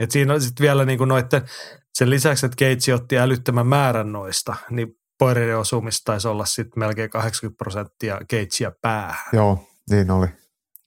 Et 0.01 0.11
siinä 0.11 0.39
sitten 0.39 0.65
vielä 0.65 0.85
niinku 0.85 1.05
noitten, 1.05 1.43
sen 1.95 2.11
lisäksi, 2.11 2.47
että 2.47 2.57
Keitsi 2.57 2.93
otti 2.93 3.19
älyttömän 3.19 3.67
määrän 3.67 4.13
noista, 4.13 4.55
niin 4.71 4.89
Poirierin 5.19 5.57
osumista 5.57 6.13
taisi 6.13 6.29
olla 6.29 6.45
sitten 6.45 6.79
melkein 6.81 7.11
80 7.11 7.59
prosenttia 7.59 8.21
Keitsiä 8.29 8.73
päähän. 8.83 9.25
joo, 9.33 9.67
niin 9.91 10.11
oli. 10.11 10.27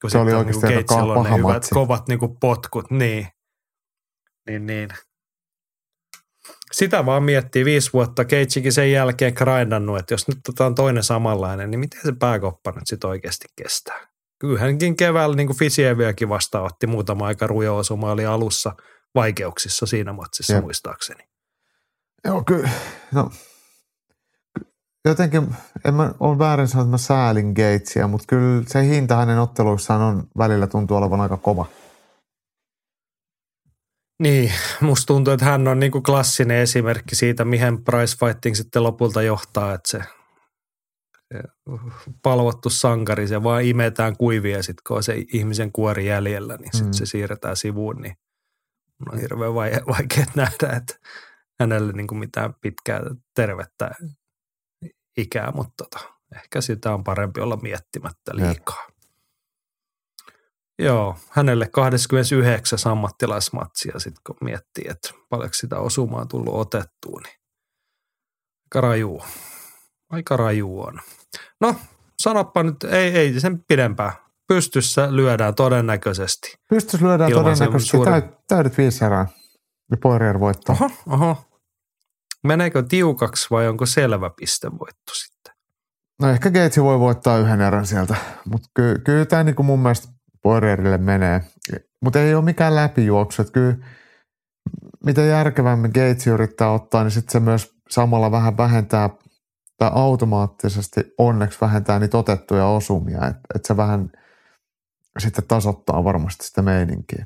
Kun 0.01 0.09
Se 0.11 0.17
oli 0.17 0.33
oikeasti 0.33 0.65
aika 0.65 0.75
Keitsillä 0.75 1.01
on 1.13 1.23
ne 1.23 1.29
paha 1.29 1.35
hyvät, 1.37 1.53
matsi. 1.53 1.75
kovat 1.75 2.07
niinku 2.07 2.37
potkut, 2.41 2.91
niin. 2.91 3.27
Niin, 4.47 4.65
niin. 4.65 4.89
Sitä 6.71 7.05
vaan 7.05 7.23
miettii 7.23 7.65
viisi 7.65 7.93
vuotta. 7.93 8.25
Keitsikin 8.25 8.73
sen 8.73 8.91
jälkeen 8.91 9.33
grindannut, 9.33 9.99
että 9.99 10.13
jos 10.13 10.27
nyt 10.27 10.37
tota 10.45 10.65
on 10.65 10.75
toinen 10.75 11.03
samanlainen, 11.03 11.71
niin 11.71 11.79
miten 11.79 12.01
se 12.03 12.13
pääkoppa 12.19 12.71
nyt 12.71 12.87
sitten 12.87 13.09
oikeasti 13.09 13.47
kestää? 13.55 14.07
Kyllähänkin 14.39 14.95
keväällä 14.95 15.35
niin 15.35 15.47
kuin 15.47 15.57
Fisieviäkin 15.57 16.29
vastaanotti 16.29 16.87
muutama 16.87 17.27
aika 17.27 17.47
rujo 17.47 17.77
osuma, 17.77 18.11
oli 18.11 18.25
alussa 18.25 18.75
vaikeuksissa 19.15 19.85
siinä 19.85 20.13
matsissa 20.13 20.53
Jep. 20.53 20.63
muistaakseni. 20.63 21.23
Joo, 22.25 22.43
kyllä. 22.43 22.69
No, 23.11 23.31
jotenkin, 25.05 25.55
en 25.85 25.93
mä 25.93 26.11
ole 26.19 26.39
väärin 26.39 26.67
sanoa, 26.67 26.81
että 26.83 26.91
mä 26.91 26.97
säälin 26.97 27.47
Gatesia, 27.49 28.07
mutta 28.07 28.25
kyllä 28.27 28.63
se 28.67 28.83
hinta 28.83 29.15
hänen 29.15 29.39
otteluissaan 29.39 30.01
on 30.01 30.23
välillä 30.37 30.67
tuntuu 30.67 30.97
olevan 30.97 31.21
aika 31.21 31.37
kova. 31.37 31.65
Niin, 34.19 34.53
musta 34.81 35.05
tuntuu, 35.05 35.33
että 35.33 35.45
hän 35.45 35.67
on 35.67 35.79
niin 35.79 35.91
kuin 35.91 36.03
klassinen 36.03 36.57
esimerkki 36.57 37.15
siitä, 37.15 37.45
mihin 37.45 37.83
price 37.83 38.17
fighting 38.17 38.55
sitten 38.55 38.83
lopulta 38.83 39.21
johtaa, 39.21 39.73
että 39.73 39.91
se, 39.91 39.99
se 41.33 41.41
palvottu 42.23 42.69
sankari, 42.69 43.27
se 43.27 43.43
vaan 43.43 43.63
imetään 43.63 44.17
kuivia 44.17 44.63
sitten, 44.63 44.81
kun 44.87 44.97
on 44.97 45.03
se 45.03 45.15
ihmisen 45.33 45.71
kuori 45.71 46.05
jäljellä, 46.05 46.57
niin 46.57 46.71
sitten 46.71 46.87
Mm. 46.87 46.93
se 46.93 47.05
siirretään 47.05 47.55
sivuun, 47.57 48.01
niin 48.01 48.15
on 49.11 49.19
hirveän 49.19 49.53
vai- 49.55 49.71
vaikea 49.97 50.25
nähdä, 50.35 50.69
että 50.77 50.95
hänelle 51.59 51.93
niin 51.93 52.07
kuin 52.07 52.19
mitään 52.19 52.53
pitkää 52.61 53.01
tervettä 53.35 53.91
ikää, 55.17 55.51
mutta 55.55 55.83
tota, 55.83 56.13
ehkä 56.35 56.61
sitä 56.61 56.93
on 56.93 57.03
parempi 57.03 57.41
olla 57.41 57.57
miettimättä 57.57 58.31
liikaa. 58.33 58.87
Joo, 60.79 61.15
hänelle 61.29 61.67
29 61.67 62.79
ammattilaismatsia 62.85 63.99
sitten 63.99 64.21
kun 64.27 64.35
miettii, 64.41 64.85
että 64.89 65.09
paljonko 65.29 65.53
sitä 65.53 65.79
osumaa 65.79 66.21
on 66.21 66.27
tullut 66.27 66.53
otettua, 66.53 67.21
niin 67.23 67.35
aika 68.65 68.81
raju. 68.81 69.21
Aika 70.09 70.37
raju 70.37 70.81
on. 70.81 70.99
No, 71.61 71.75
sanoppa 72.21 72.63
nyt, 72.63 72.83
ei, 72.83 73.11
ei 73.17 73.39
sen 73.39 73.63
pidempään. 73.67 74.11
Pystyssä 74.47 75.15
lyödään 75.15 75.55
todennäköisesti. 75.55 76.53
Pystyisi 76.69 77.05
lyödään 77.05 77.31
Ilman 77.31 77.43
todennäköisesti 77.43 77.91
suuri- 77.97 78.11
täyt, 78.11 78.25
täydet 78.47 78.77
viisi 78.77 79.05
erää. 79.05 79.27
Ja 79.91 79.97
Poirier 79.97 80.39
voittaa. 80.39 80.75
Oho, 80.81 80.91
oho. 81.09 81.37
Meneekö 82.43 82.83
tiukaksi 82.83 83.47
vai 83.51 83.67
onko 83.67 83.85
selvä 83.85 84.29
pistevoitto 84.29 85.13
sitten? 85.13 85.53
No 86.21 86.29
ehkä 86.29 86.51
Gates 86.51 86.77
voi 86.77 86.99
voittaa 86.99 87.37
yhden 87.37 87.61
erän 87.61 87.85
sieltä, 87.85 88.15
mutta 88.45 88.69
ky- 88.75 88.99
kyllä 89.05 89.25
tämä 89.25 89.43
niinku 89.43 89.63
mun 89.63 89.79
mielestä 89.79 90.07
Poirierille 90.45 90.97
menee. 90.97 91.41
Mutta 92.01 92.19
ei 92.19 92.35
ole 92.35 92.43
mikään 92.43 92.75
läpijuoksu. 92.75 93.41
Että 93.41 93.51
kyllä 93.51 93.75
mitä 95.05 95.21
järkevämmin 95.21 95.91
Gates 95.91 96.27
yrittää 96.27 96.71
ottaa, 96.71 97.03
niin 97.03 97.11
sitten 97.11 97.31
se 97.31 97.39
myös 97.39 97.75
samalla 97.89 98.31
vähän 98.31 98.57
vähentää 98.57 99.09
tai 99.77 99.91
automaattisesti 99.93 101.01
onneksi 101.17 101.61
vähentää 101.61 101.99
niitä 101.99 102.17
otettuja 102.17 102.67
osumia. 102.67 103.17
Että 103.27 103.41
et 103.55 103.65
se 103.65 103.77
vähän 103.77 104.09
sitten 105.19 105.47
tasoittaa 105.47 106.03
varmasti 106.03 106.47
sitä 106.47 106.61
meininkiä. 106.61 107.25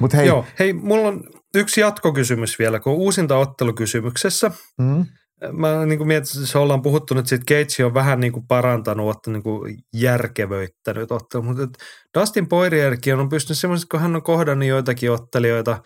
Mutta 0.00 0.16
hei, 0.16 0.26
Joo, 0.26 0.44
hei, 0.58 0.72
mulla 0.72 1.08
on 1.08 1.22
yksi 1.54 1.80
jatkokysymys 1.80 2.58
vielä, 2.58 2.80
kun 2.80 2.92
uusinta 2.92 3.36
ottelukysymyksessä. 3.36 4.50
mm, 4.78 5.06
Mä 5.52 5.86
niin 5.86 5.98
kuin 5.98 6.08
mietin, 6.08 6.44
että 6.44 6.58
ollaan 6.58 6.82
puhuttu 6.82 7.14
nyt 7.14 7.26
siitä, 7.26 7.44
Gates 7.44 7.80
on 7.80 7.94
vähän 7.94 8.20
niin 8.20 8.32
kuin 8.32 8.46
parantanut, 8.46 9.10
ottanut 9.10 9.34
niin 9.34 9.42
kuin 9.42 9.78
järkevöittänyt 9.94 11.12
ottelu, 11.12 11.42
mutta 11.42 11.62
et 11.62 11.70
Dustin 12.18 12.48
Poirierkin 12.48 13.16
on 13.16 13.28
pystynyt 13.28 13.58
semmoisesti, 13.58 13.88
kun 13.90 14.00
hän 14.00 14.16
on 14.16 14.22
kohdannut 14.22 14.68
joitakin 14.68 15.10
ottelijoita 15.10 15.82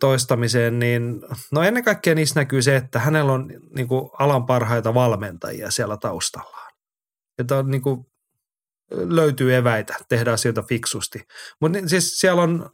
toistamiseen, 0.00 0.78
niin 0.78 1.20
no 1.52 1.62
ennen 1.62 1.84
kaikkea 1.84 2.14
niissä 2.14 2.40
näkyy 2.40 2.62
se, 2.62 2.76
että 2.76 2.98
hänellä 2.98 3.32
on 3.32 3.50
niin 3.76 3.88
kuin 3.88 4.10
alan 4.18 4.46
parhaita 4.46 4.94
valmentajia 4.94 5.70
siellä 5.70 5.96
taustallaan. 5.96 6.72
Että 7.38 7.56
on 7.56 7.70
niin 7.70 7.82
kuin, 7.82 8.06
löytyy 8.90 9.54
eväitä 9.54 9.94
tehdä 10.08 10.32
asioita 10.32 10.62
fiksusti. 10.62 11.20
Mutta 11.60 11.78
siis 11.86 12.18
siellä 12.20 12.42
on 12.42 12.70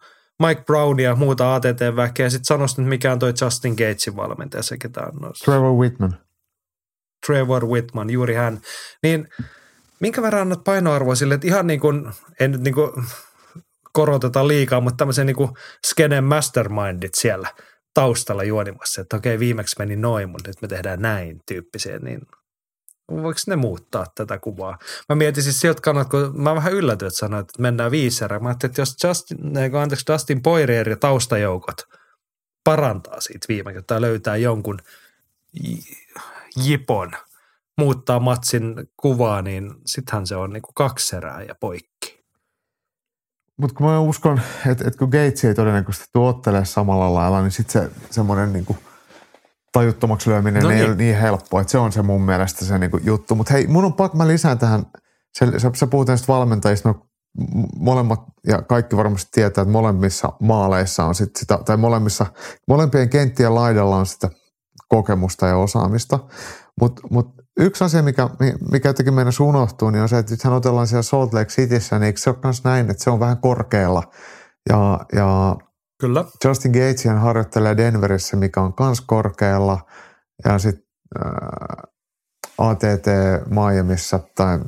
Mike 0.46 0.62
Brown 0.62 1.00
ja 1.00 1.14
muuta 1.14 1.54
ATT-väkeä, 1.54 2.26
ja 2.26 2.30
sitten 2.30 2.44
sanoisin, 2.44 2.80
että 2.80 2.88
mikä 2.88 3.12
on 3.12 3.18
toi 3.18 3.32
Justin 3.40 3.72
Gatesin 3.72 4.16
valmentaja, 4.16 4.62
se 4.62 4.76
ketä 4.78 5.00
on 5.00 5.16
noissa. 5.20 5.44
Trevor 5.44 5.72
Whitman. 5.72 6.18
Trevor 7.26 7.66
Whitman, 7.66 8.10
juuri 8.10 8.34
hän. 8.34 8.60
Niin 9.02 9.28
minkä 10.00 10.22
verran 10.22 10.42
annat 10.42 10.64
painoarvoa 10.64 11.14
sille, 11.14 11.34
että 11.34 11.46
ihan 11.46 11.66
niin 11.66 11.80
kuin, 11.80 12.12
en 12.40 12.50
nyt 12.50 12.60
niin 12.60 12.74
kuin 12.74 12.90
koroteta 13.92 14.48
liikaa, 14.48 14.80
mutta 14.80 14.96
tämmöisen 14.96 15.26
niin 15.26 15.36
kuin 15.36 15.50
skenen 15.86 16.24
mastermindit 16.24 17.14
siellä 17.14 17.48
taustalla 17.94 18.44
juonimassa, 18.44 19.00
että 19.00 19.16
okei 19.16 19.38
viimeksi 19.38 19.76
meni 19.78 19.96
noin, 19.96 20.30
mutta 20.30 20.50
nyt 20.50 20.62
me 20.62 20.68
tehdään 20.68 21.02
näin 21.02 21.40
tyyppiseen, 21.48 22.02
niin 22.02 22.20
voiko 23.10 23.40
ne 23.46 23.56
muuttaa 23.56 24.06
tätä 24.14 24.38
kuvaa? 24.38 24.78
Mä 25.08 25.14
mietin 25.16 25.42
siis 25.42 25.60
sieltä 25.60 25.80
kannat, 25.80 26.08
kun 26.08 26.42
mä 26.42 26.54
vähän 26.54 26.72
yllätyin, 26.72 27.08
että 27.08 27.38
että 27.38 27.62
mennään 27.62 27.90
viisi 27.90 28.24
erää. 28.24 28.38
Mä 28.38 28.48
ajattelin, 28.48 28.70
että 28.70 28.80
jos 28.80 28.96
Justin, 29.04 29.38
anteeksi, 29.80 30.12
Dustin 30.12 30.42
Poirier 30.42 30.88
ja 30.88 30.96
taustajoukot 30.96 31.76
parantaa 32.64 33.20
siitä 33.20 33.46
viimeksi, 33.48 33.82
tai 33.86 34.00
löytää 34.00 34.36
jonkun 34.36 34.78
jipon, 36.56 37.10
muuttaa 37.78 38.20
matsin 38.20 38.74
kuvaa, 38.96 39.42
niin 39.42 39.74
sittenhän 39.86 40.26
se 40.26 40.36
on 40.36 40.52
niin 40.52 40.62
kuin 40.62 40.74
kaksi 40.74 41.16
erää 41.16 41.42
ja 41.42 41.54
poikki. 41.54 42.24
Mutta 43.56 43.74
kun 43.74 43.86
mä 43.86 44.00
uskon, 44.00 44.40
että, 44.66 44.84
että 44.88 44.98
kun 44.98 45.08
Gates 45.08 45.44
ei 45.44 45.54
todennäköisesti 45.54 46.08
tuottele 46.12 46.64
samalla 46.64 47.14
lailla, 47.14 47.42
niin 47.42 47.50
sitten 47.50 47.82
se 47.82 47.90
semmoinen 48.10 48.52
niin 48.52 48.66
tajuttomaksi 49.78 50.30
lyöminen 50.30 50.62
no 50.62 50.68
niin. 50.68 50.80
ei 50.80 50.86
ole 50.86 50.94
niin 50.94 51.16
helppoa. 51.16 51.60
Että 51.60 51.70
se 51.70 51.78
on 51.78 51.92
se 51.92 52.02
mun 52.02 52.22
mielestä 52.22 52.64
se 52.64 52.78
niin 52.78 52.90
kuin 52.90 53.06
juttu. 53.06 53.34
Mutta 53.34 53.52
hei, 53.52 53.66
mun 53.66 53.84
on 53.84 53.92
pakko, 53.92 54.18
mä 54.18 54.28
lisään 54.28 54.58
tähän, 54.58 54.86
se, 55.38 55.58
sä, 55.58 55.70
sä 55.74 55.86
puhut 55.86 56.08
näistä 56.08 56.32
valmentajista, 56.32 56.88
no 56.88 57.06
molemmat 57.76 58.20
ja 58.46 58.62
kaikki 58.62 58.96
varmasti 58.96 59.28
tietää, 59.32 59.62
että 59.62 59.72
molemmissa 59.72 60.32
maaleissa 60.40 61.04
on 61.04 61.14
sit 61.14 61.36
sitä, 61.36 61.58
tai 61.64 61.76
molemmissa, 61.76 62.26
molempien 62.68 63.08
kenttien 63.08 63.54
laidalla 63.54 63.96
on 63.96 64.06
sitä 64.06 64.30
kokemusta 64.88 65.46
ja 65.46 65.56
osaamista. 65.56 66.18
Mutta 66.80 67.02
mut 67.10 67.34
yksi 67.60 67.84
asia, 67.84 68.02
mikä, 68.02 68.30
mikä 68.72 68.88
jotenkin 68.88 69.14
meidän 69.14 69.32
unohtuu, 69.40 69.90
niin 69.90 70.02
on 70.02 70.08
se, 70.08 70.18
että 70.18 70.32
nythän 70.32 70.52
otellaan 70.52 70.86
siellä 70.86 71.02
Salt 71.02 71.32
Lake 71.32 71.50
Cityssä, 71.50 71.98
niin 71.98 72.06
eikö 72.06 72.20
se 72.20 72.30
ole 72.30 72.38
myös 72.44 72.64
näin, 72.64 72.90
että 72.90 73.04
se 73.04 73.10
on 73.10 73.20
vähän 73.20 73.38
korkealla. 73.40 74.02
Ja, 74.68 75.00
ja 75.14 75.56
Kyllä. 76.00 76.24
Justin 76.44 76.70
Gatesian 76.70 77.18
harjoittelee 77.18 77.76
Denverissä, 77.76 78.36
mikä 78.36 78.60
on 78.60 78.74
myös 78.80 79.00
korkealla. 79.00 79.80
Ja 80.44 80.58
sitten 80.58 80.84
äh, 81.24 81.90
ATT 82.58 83.06
Miamiissa 83.50 84.20
tai 84.34 84.58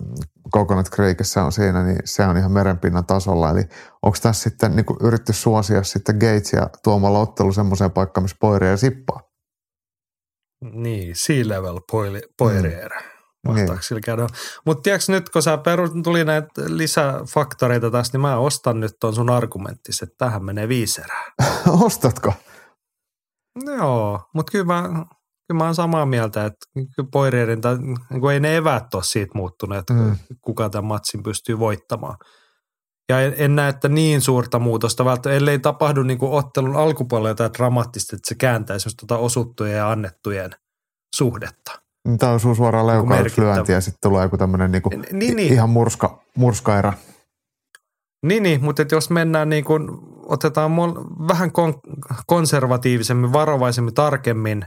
Coconut 0.55 0.91
Creekissä 0.91 1.45
on 1.45 1.53
siinä, 1.53 1.85
niin 1.85 1.99
se 2.05 2.24
on 2.24 2.37
ihan 2.37 2.53
merenpinnan 2.53 3.07
tasolla. 3.07 3.51
Eli 3.51 3.62
onko 4.03 4.18
tässä 4.22 4.51
sitten 4.51 4.76
niin 4.76 4.87
yritetty 5.01 5.33
suosia 5.33 5.83
sitten 5.83 6.16
Gatesia 6.16 6.68
tuomalla 6.85 7.18
ottelu 7.18 7.53
semmoiseen 7.53 7.91
paikkaan, 7.91 8.24
missä 8.24 8.37
poiria 8.41 8.76
sippaa? 8.76 9.20
Niin, 10.72 11.16
sea 11.16 11.49
level 11.49 11.81
poirier. 12.39 12.91
Mm. 12.93 13.20
Niin. 13.49 13.68
Mutta 14.66 14.82
tiedätkö 14.82 15.12
nyt, 15.12 15.30
kun 15.30 15.43
sä 15.43 15.59
peru, 15.59 16.03
tuli 16.03 16.24
näitä 16.24 16.49
lisäfaktoreita 16.66 17.91
taas, 17.91 18.12
niin 18.12 18.20
mä 18.20 18.36
ostan 18.36 18.80
nyt 18.80 18.93
ton 19.01 19.14
sun 19.14 19.30
argumenttis, 19.30 20.03
että 20.03 20.14
tähän 20.18 20.45
menee 20.45 20.68
viisi 20.68 21.01
erää. 21.01 21.32
Ostatko? 21.86 22.32
Joo, 23.66 24.20
mutta 24.34 24.53
kyllä 24.53 24.64
mä, 24.64 24.82
kyllä 25.49 25.59
mä 25.59 25.64
oon 25.64 25.74
samaa 25.74 26.07
mieltä, 26.07 26.45
että 26.45 26.66
Poirierin, 27.12 27.61
niin 28.11 28.30
ei 28.32 28.41
ne 28.41 28.57
eväät 28.57 28.95
ole 28.95 29.05
siitä 29.05 29.32
muuttuneet, 29.34 29.84
mm. 29.91 30.16
kuka 30.41 30.70
tämän 30.70 30.84
matsin 30.84 31.22
pystyy 31.22 31.59
voittamaan. 31.59 32.16
Ja 33.09 33.20
en, 33.20 33.34
en 33.36 33.57
näe, 33.57 33.68
että 33.68 33.88
niin 33.88 34.20
suurta 34.20 34.59
muutosta, 34.59 35.05
välttämättä 35.05 35.36
ellei 35.36 35.59
tapahdu 35.59 36.03
niin 36.03 36.18
kuin 36.18 36.32
ottelun 36.32 36.76
alkupuolella 36.76 37.28
jotain 37.28 37.53
dramaattista, 37.53 38.16
että 38.16 38.28
se 38.28 38.34
kääntäisi 38.34 38.88
tuota 38.97 39.18
osuttujen 39.18 39.76
ja 39.76 39.91
annettujen 39.91 40.51
suhdetta. 41.16 41.89
Tämä 42.19 42.33
on 42.33 42.41
suoraan 42.41 42.87
leukauslyönti 42.87 43.73
ja 43.73 43.81
sitten 43.81 44.11
tulee 44.11 44.23
joku 44.23 44.39
tämmöinen 44.39 44.73
niinku 44.73 44.91
niin, 45.13 45.37
niin. 45.37 45.53
ihan 45.53 45.71
murska, 45.71 46.23
murskaera. 46.37 46.93
Niin, 48.27 48.43
niin 48.43 48.65
mutta 48.65 48.85
jos 48.93 49.11
mennään 49.11 49.49
niin 49.49 49.65
kuin, 49.65 49.89
otetaan 50.27 50.73
vähän 51.29 51.49
kon- 51.49 52.15
konservatiivisemmin, 52.27 53.33
varovaisemmin, 53.33 53.95
tarkemmin, 53.95 54.65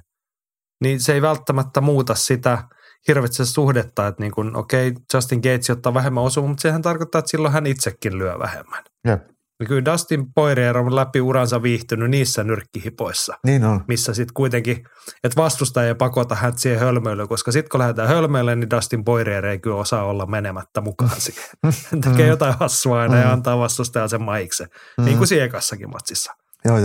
niin 0.82 1.00
se 1.00 1.14
ei 1.14 1.22
välttämättä 1.22 1.82
muuta 1.82 2.16
sitä 2.16 2.64
hirveästi 3.08 3.46
suhdetta, 3.46 4.08
että 4.08 4.24
niin 4.24 4.32
kuin, 4.32 4.56
okei, 4.56 4.88
okay, 4.88 5.02
Justin 5.14 5.40
Gates 5.40 5.70
ottaa 5.70 5.94
vähemmän 5.94 6.24
osua, 6.24 6.48
mutta 6.48 6.62
sehän 6.62 6.82
tarkoittaa, 6.82 7.20
että 7.20 7.32
silloin 7.32 7.54
hän 7.54 7.68
itsekin 7.68 8.18
lyö 8.18 8.40
vähemmän. 8.40 8.84
Jep. 9.08 9.33
Niin 9.64 9.68
kyllä 9.68 9.92
Dustin 9.92 10.34
Poirier 10.34 10.78
on 10.78 10.96
läpi 10.96 11.22
uransa 11.22 11.64
viihtynyt 11.64 12.10
niissä 12.10 12.44
nyrkkihipoissa. 12.44 13.38
Niin 13.46 13.66
on. 13.66 13.84
Missä 13.88 14.14
sitten 14.14 14.34
kuitenkin, 14.34 14.84
että 15.24 15.42
vastustaja 15.42 15.88
ei 15.88 15.96
pakota 15.96 16.36
hän 16.36 16.58
siihen 16.58 16.80
hölmöilyyn, 16.80 17.28
koska 17.28 17.52
sitten 17.52 17.70
kun 17.70 17.80
lähdetään 17.80 18.08
hölmöille, 18.08 18.56
niin 18.56 18.70
Dustin 18.70 19.04
Poirier 19.04 19.46
ei 19.46 19.60
kyllä 19.60 19.76
osaa 19.76 20.04
olla 20.04 20.26
menemättä 20.26 20.82
mukaan 20.82 21.22
siihen. 21.22 21.44
Hän 21.92 22.02
tekee 22.02 22.28
jotain 22.28 22.56
hassua 22.60 23.02
aina 23.02 23.18
ja 23.18 23.26
mm. 23.26 23.34
antaa 23.34 23.60
vastustajan 23.60 24.10
sen 24.10 24.22
maikse, 24.22 24.68
mm. 24.98 25.06
niin 25.06 25.18
kuin 25.18 25.28
siekassakin 25.28 25.90
matsissa. 25.90 26.34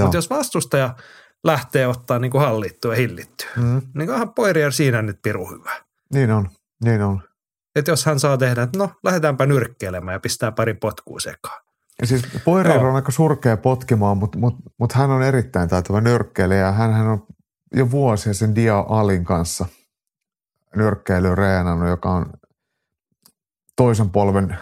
Mutta 0.03 0.17
jos 0.17 0.31
vastustaja 0.31 0.95
lähtee 1.45 1.87
ottaa 1.87 2.19
niin 2.19 2.31
kuin 2.31 2.43
hallittua 2.43 2.93
ja 2.93 2.97
hillittyä, 2.97 3.51
mm. 3.57 3.83
niin 3.95 4.11
onhan 4.11 4.35
Poirier 4.35 4.73
siinä 4.73 5.03
nyt 5.03 5.19
piru 5.23 5.51
hyvä. 5.51 5.73
Niin 6.15 6.31
on, 6.31 6.49
niin 6.85 7.03
on. 7.03 7.23
Että 7.77 7.91
jos 7.91 8.07
hän 8.07 8.21
saa 8.21 8.37
tehdä, 8.37 8.63
että 8.63 8.79
no 8.79 8.91
lähdetäänpä 9.05 9.47
nyrkkeilemään 9.47 10.15
ja 10.15 10.21
pistää 10.21 10.53
pari 10.53 10.75
potkua 10.75 11.21
sekaan 11.21 11.68
ja 11.68 11.68
siis 12.07 12.23
Poirier 12.45 12.87
on 12.87 12.97
aika 12.97 13.13
surkea 13.13 13.57
potkimaan, 13.57 14.19
mutta, 14.19 14.39
mutta, 14.39 14.71
mutta 14.79 14.99
hän 14.99 15.11
on 15.11 15.23
erittäin 15.23 15.69
taitava 15.69 16.01
nyrkkeilijä 16.01 16.61
ja 16.61 16.73
hän, 16.73 16.93
hän 16.93 17.07
on 17.07 17.27
jo 17.77 17.91
vuosia 17.91 18.35
sen 18.35 18.55
Dia 18.55 18.85
Alin 18.89 19.25
kanssa 19.25 19.67
nyrkkeilyä 20.77 21.35
reenannut, 21.35 21.89
joka 21.89 22.11
on 22.11 22.33
toisen 23.77 24.11
polven 24.11 24.59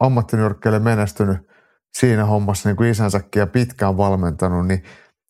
ammattinyrkkeilijä 0.00 0.80
menestynyt 0.80 1.38
siinä 1.98 2.24
hommassa 2.24 2.68
niin 2.68 2.76
kuin 2.76 2.90
isänsäkin 2.90 3.40
ja 3.40 3.46
pitkään 3.46 3.96
valmentanut, 3.96 4.66
niin 4.66 4.84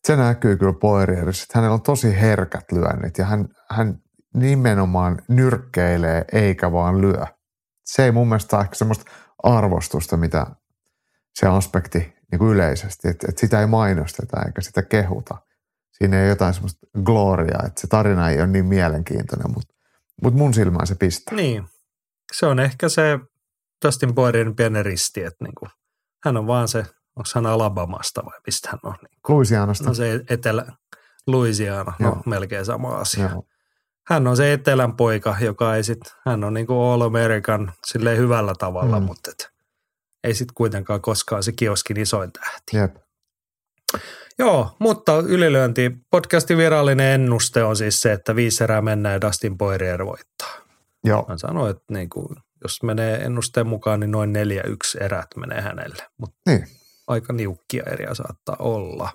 se 0.07 0.15
näkyy 0.15 0.57
kyllä 0.57 0.73
Poirierissa, 0.73 1.43
että 1.43 1.59
hänellä 1.59 1.73
on 1.73 1.81
tosi 1.81 2.21
herkät 2.21 2.71
lyönnit 2.71 3.17
ja 3.17 3.25
hän, 3.25 3.47
hän 3.69 3.99
nimenomaan 4.35 5.21
nyrkkeilee 5.27 6.25
eikä 6.31 6.71
vaan 6.71 7.01
lyö. 7.01 7.25
Se 7.85 8.05
ei 8.05 8.11
mun 8.11 8.27
mielestä 8.27 8.55
ole 8.55 8.63
ehkä 8.63 8.75
semmoista 8.75 9.11
arvostusta, 9.43 10.17
mitä 10.17 10.45
se 11.33 11.47
aspekti 11.47 12.13
niin 12.31 12.39
kuin 12.39 12.53
yleisesti, 12.53 13.07
että, 13.07 13.27
että 13.29 13.39
sitä 13.39 13.59
ei 13.59 13.67
mainosteta 13.67 14.41
eikä 14.45 14.61
sitä 14.61 14.81
kehuta. 14.81 15.37
Siinä 15.91 16.17
ei 16.17 16.23
ole 16.23 16.29
jotain 16.29 16.53
semmoista 16.53 16.87
gloriaa, 17.03 17.63
että 17.65 17.81
se 17.81 17.87
tarina 17.87 18.29
ei 18.29 18.37
ole 18.37 18.47
niin 18.47 18.65
mielenkiintoinen, 18.65 19.51
mutta, 19.53 19.73
mutta 20.23 20.37
mun 20.37 20.53
silmään 20.53 20.87
se 20.87 20.95
pistää. 20.95 21.35
Niin, 21.35 21.63
se 22.33 22.45
on 22.45 22.59
ehkä 22.59 22.89
se 22.89 23.19
Dustin 23.85 24.15
Poirien 24.15 24.55
pieni 24.55 24.83
risti, 24.83 25.23
että 25.23 25.45
niin 25.45 25.55
kuin, 25.59 25.69
hän 26.23 26.37
on 26.37 26.47
vaan 26.47 26.67
se, 26.67 26.79
onko 27.15 27.29
hän 27.35 27.45
Alabamasta 27.45 28.25
vai 28.25 28.39
mistä 28.47 28.69
hän 28.71 28.79
on? 28.83 28.95
Niin 29.01 29.19
kuin, 29.25 29.33
Louisianasta. 29.35 29.83
No 29.83 29.93
se 29.93 30.21
etelä, 30.29 30.65
Louisiana, 31.27 31.93
no 31.99 32.07
Joo. 32.09 32.23
melkein 32.25 32.65
sama 32.65 32.97
asia. 32.97 33.29
Joo. 33.29 33.43
Hän 34.07 34.27
on 34.27 34.37
se 34.37 34.53
etelän 34.53 34.95
poika, 34.95 35.35
joka 35.39 35.75
ei 35.75 35.83
sit, 35.83 35.99
hän 36.25 36.43
on 36.43 36.53
niin 36.53 36.67
kuin 36.67 36.77
All 36.77 37.01
American 37.01 37.71
silleen 37.87 38.17
hyvällä 38.17 38.53
tavalla, 38.59 38.99
mm. 38.99 39.05
mutta 39.05 39.31
et, 39.31 39.52
ei 40.23 40.33
sitten 40.33 40.53
kuitenkaan 40.55 41.01
koskaan 41.01 41.43
se 41.43 41.51
kioskin 41.51 41.99
isoin 41.99 42.31
tähti. 42.31 42.77
Jep. 42.77 42.95
Joo, 44.39 44.75
mutta 44.79 45.17
ylilyönti. 45.17 45.91
Podcastin 46.11 46.57
virallinen 46.57 47.13
ennuste 47.13 47.63
on 47.63 47.75
siis 47.75 48.01
se, 48.01 48.11
että 48.11 48.35
viisi 48.35 48.63
erää 48.63 48.81
mennään 48.81 49.13
ja 49.13 49.21
Dustin 49.21 49.57
Poirier 49.57 50.05
voittaa. 50.05 50.53
Joo. 51.03 51.25
Hän 51.29 51.39
sanoi, 51.39 51.69
että 51.69 51.93
niin 51.93 52.09
kuin, 52.09 52.35
jos 52.63 52.83
menee 52.83 53.15
ennusteen 53.15 53.67
mukaan, 53.67 53.99
niin 53.99 54.11
noin 54.11 54.33
neljä 54.33 54.63
yksi 54.63 54.97
erät 55.01 55.27
menee 55.35 55.61
hänelle. 55.61 56.03
Mutta 56.17 56.37
niin. 56.47 56.67
aika 57.07 57.33
niukkia 57.33 57.83
eriä 57.91 58.13
saattaa 58.13 58.55
olla. 58.59 59.09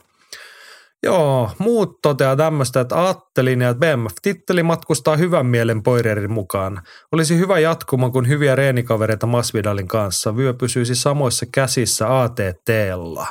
Joo, 1.03 1.51
muut 1.59 1.99
toteaa 2.03 2.37
tämmöistä, 2.37 2.81
että 2.81 3.05
ajattelin 3.05 3.61
ja 3.61 3.75
BMF-titteli 3.75 4.63
matkustaa 4.63 5.17
hyvän 5.17 5.47
mielen 5.47 5.83
Poirerin 5.83 6.33
mukaan. 6.33 6.83
Olisi 7.13 7.39
hyvä 7.39 7.59
jatkuma, 7.59 8.11
kun 8.11 8.29
hyviä 8.29 8.55
reenikavereita 8.55 9.27
Masvidalin 9.27 9.89
kanssa. 9.89 10.37
Vyö 10.37 10.55
pysyisi 10.55 10.95
samoissa 10.95 11.47
käsissä 11.55 12.21
ATTlla. 12.23 13.27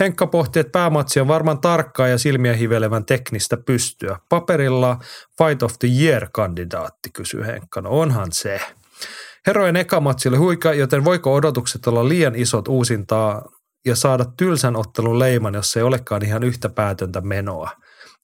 Henkka 0.00 0.26
pohti, 0.26 0.58
että 0.58 0.72
päämatsi 0.72 1.20
on 1.20 1.28
varmaan 1.28 1.60
tarkkaa 1.60 2.08
ja 2.08 2.18
silmiä 2.18 2.52
hivelevän 2.52 3.04
teknistä 3.04 3.56
pystyä. 3.66 4.16
Paperilla 4.28 4.98
Fight 5.38 5.62
of 5.62 5.72
the 5.78 5.88
Year-kandidaatti, 5.88 7.10
kysyy 7.14 7.46
Henkka. 7.46 7.80
No 7.80 7.90
onhan 7.90 8.28
se. 8.32 8.60
Herojen 9.46 9.76
ekamatsi 9.76 10.28
oli 10.28 10.36
huika, 10.36 10.74
joten 10.74 11.04
voiko 11.04 11.34
odotukset 11.34 11.86
olla 11.86 12.08
liian 12.08 12.34
isot 12.34 12.68
uusintaa 12.68 13.42
ja 13.86 13.96
saada 13.96 14.24
tylsän 14.36 14.76
ottelun 14.76 15.18
leiman, 15.18 15.54
jos 15.54 15.76
ei 15.76 15.82
olekaan 15.82 16.24
ihan 16.24 16.42
yhtä 16.42 16.68
päätöntä 16.68 17.20
menoa. 17.20 17.70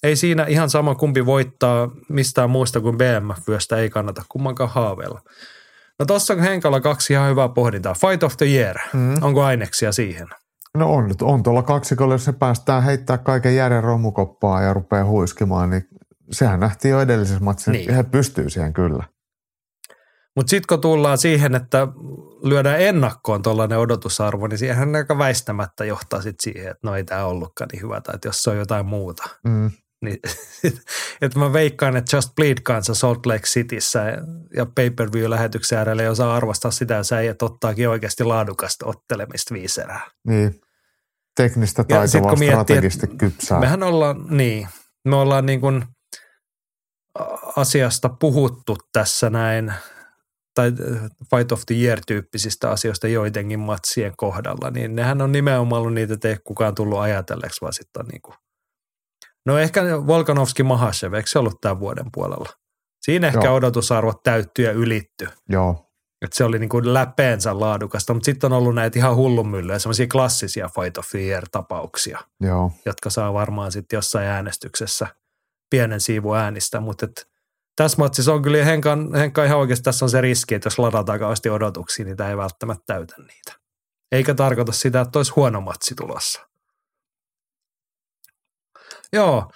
Ei 0.02 0.16
siinä 0.16 0.44
ihan 0.44 0.70
sama 0.70 0.94
kumpi 0.94 1.26
voittaa 1.26 1.90
mistään 2.08 2.50
muusta 2.50 2.80
kuin 2.80 2.98
BMF-vyöstä 2.98 3.76
ei 3.76 3.90
kannata 3.90 4.22
kummankaan 4.28 4.70
haaveilla. 4.70 5.20
No 5.98 6.06
tossa 6.06 6.34
on 6.34 6.40
Henkalla 6.40 6.80
kaksi 6.80 7.12
ihan 7.12 7.30
hyvää 7.30 7.48
pohdintaa. 7.48 7.94
Fight 7.94 8.22
of 8.22 8.36
the 8.36 8.46
year. 8.46 8.76
Mm. 8.92 9.22
Onko 9.22 9.44
aineksia 9.44 9.92
siihen? 9.92 10.26
No 10.74 10.94
on, 10.94 11.10
on 11.22 11.42
tuolla 11.42 11.62
kaksikolla, 11.62 12.14
jos 12.14 12.24
se 12.24 12.32
päästään 12.32 12.82
heittää 12.82 13.18
kaiken 13.18 13.56
järjen 13.56 13.84
romukoppaa 13.84 14.62
ja 14.62 14.74
rupeaa 14.74 15.04
huiskimaan, 15.04 15.70
niin 15.70 15.82
sehän 16.32 16.60
nähtiin 16.60 16.92
jo 16.92 17.00
edellisessä 17.00 17.44
matsissa. 17.44 17.70
Niin. 17.70 17.94
He 17.94 18.02
pystyy 18.02 18.50
siihen 18.50 18.72
kyllä. 18.72 19.04
Mutta 20.36 20.50
sitten 20.50 20.66
kun 20.68 20.80
tullaan 20.80 21.18
siihen, 21.18 21.54
että 21.54 21.88
lyödään 22.42 22.80
ennakkoon 22.80 23.42
tuollainen 23.42 23.78
odotusarvo, 23.78 24.46
niin 24.46 24.58
siihen 24.58 24.96
aika 24.96 25.18
väistämättä 25.18 25.84
johtaa 25.84 26.22
sit 26.22 26.40
siihen, 26.40 26.70
että 26.70 26.88
no 26.88 26.96
ei 26.96 27.04
tämä 27.04 27.24
ollutkaan 27.24 27.68
niin 27.72 27.82
hyvä, 27.82 28.00
tai 28.00 28.14
että 28.14 28.28
jos 28.28 28.42
se 28.42 28.50
on 28.50 28.56
jotain 28.56 28.86
muuta. 28.86 29.28
Mm. 29.44 29.70
Niin, 30.04 30.18
että 31.22 31.38
mä 31.38 31.52
veikkaan, 31.52 31.96
että 31.96 32.16
Just 32.16 32.34
Bleed 32.34 32.58
kanssa 32.62 32.94
Salt 32.94 33.26
Lake 33.26 33.46
Cityssä 33.46 34.00
ja 34.56 34.66
pay-per-view-lähetyksen 34.66 35.78
äärellä 35.78 36.02
ei 36.02 36.08
osaa 36.08 36.36
arvostaa 36.36 36.70
sitä, 36.70 36.94
jos 36.94 37.12
äijät 37.12 37.42
ottaakin 37.42 37.88
oikeasti 37.88 38.24
laadukasta 38.24 38.86
ottelemista 38.86 39.54
viiserää. 39.54 40.10
Niin, 40.26 40.60
teknistä 41.36 41.84
taitoa, 41.84 42.36
strategista 42.36 43.06
kypsää. 43.06 43.60
Mehän 43.60 43.82
ollaan, 43.82 44.26
niin, 44.30 44.68
me 45.04 45.16
ollaan 45.16 45.46
niin 45.46 45.60
kuin– 45.60 45.84
asiasta 47.56 48.08
puhuttu 48.08 48.76
tässä 48.92 49.30
näin, 49.30 49.74
tai 50.56 50.72
Fight 51.30 51.52
of 51.52 51.62
the 51.66 51.74
Year-tyyppisistä 51.74 52.70
asioista 52.70 53.08
joidenkin 53.08 53.60
matsien 53.60 54.12
kohdalla, 54.16 54.70
niin 54.70 54.96
nehän 54.96 55.22
on 55.22 55.32
nimenomaan 55.32 55.80
ollut 55.80 55.94
niitä, 55.94 56.14
että 56.14 56.28
ei 56.28 56.36
kukaan 56.44 56.74
tullut 56.74 56.98
ajatelleeksi, 56.98 57.60
vaan 57.60 57.72
sitten 57.72 58.00
on 58.00 58.08
niin 58.08 58.22
kuin 58.22 58.34
No 59.46 59.58
ehkä 59.58 59.82
Volkanovski 60.06 60.62
Mahashev, 60.62 61.14
eikö 61.14 61.28
se 61.28 61.38
ollut 61.38 61.60
tämän 61.60 61.80
vuoden 61.80 62.06
puolella? 62.12 62.48
Siinä 63.02 63.26
ehkä 63.26 63.44
Joo. 63.44 63.54
odotusarvot 63.54 64.22
täytty 64.22 64.62
ja 64.62 64.72
ylitty. 64.72 65.28
Joo. 65.48 65.82
Että 66.22 66.36
se 66.36 66.44
oli 66.44 66.58
niin 66.58 66.68
kuin 66.68 66.94
läpeensä 66.94 67.60
laadukasta, 67.60 68.14
mutta 68.14 68.24
sitten 68.24 68.52
on 68.52 68.58
ollut 68.58 68.74
näitä 68.74 68.98
ihan 68.98 69.16
hullunmyllyjä, 69.16 69.78
semmoisia 69.78 70.06
klassisia 70.06 70.68
Fight 70.68 70.98
of 70.98 71.08
the 71.10 71.18
Year-tapauksia, 71.18 72.18
Joo. 72.40 72.72
jotka 72.86 73.10
saa 73.10 73.32
varmaan 73.32 73.72
sitten 73.72 73.96
jossain 73.96 74.26
äänestyksessä 74.26 75.06
pienen 75.70 76.00
siivu 76.00 76.34
äänistä, 76.34 76.80
mutta 76.80 77.04
et 77.04 77.28
tässä 77.76 77.98
matsissa 77.98 78.34
on 78.34 78.42
kyllä 78.42 78.64
Henkan, 78.64 79.14
Henka 79.14 79.44
ihan 79.44 79.58
oikeasti 79.58 79.84
tässä 79.84 80.04
on 80.04 80.10
se 80.10 80.20
riski, 80.20 80.54
että 80.54 80.66
jos 80.66 80.78
ladataan 80.78 81.18
kauheasti 81.18 81.50
odotuksia, 81.50 82.04
niin 82.04 82.16
tämä 82.16 82.30
ei 82.30 82.36
välttämättä 82.36 82.82
täytä 82.86 83.14
niitä. 83.18 83.52
Eikä 84.12 84.34
tarkoita 84.34 84.72
sitä, 84.72 85.00
että 85.00 85.18
olisi 85.18 85.32
huono 85.36 85.60
matsi 85.60 85.94
tulossa. 85.94 86.48
Joo. 89.12 89.50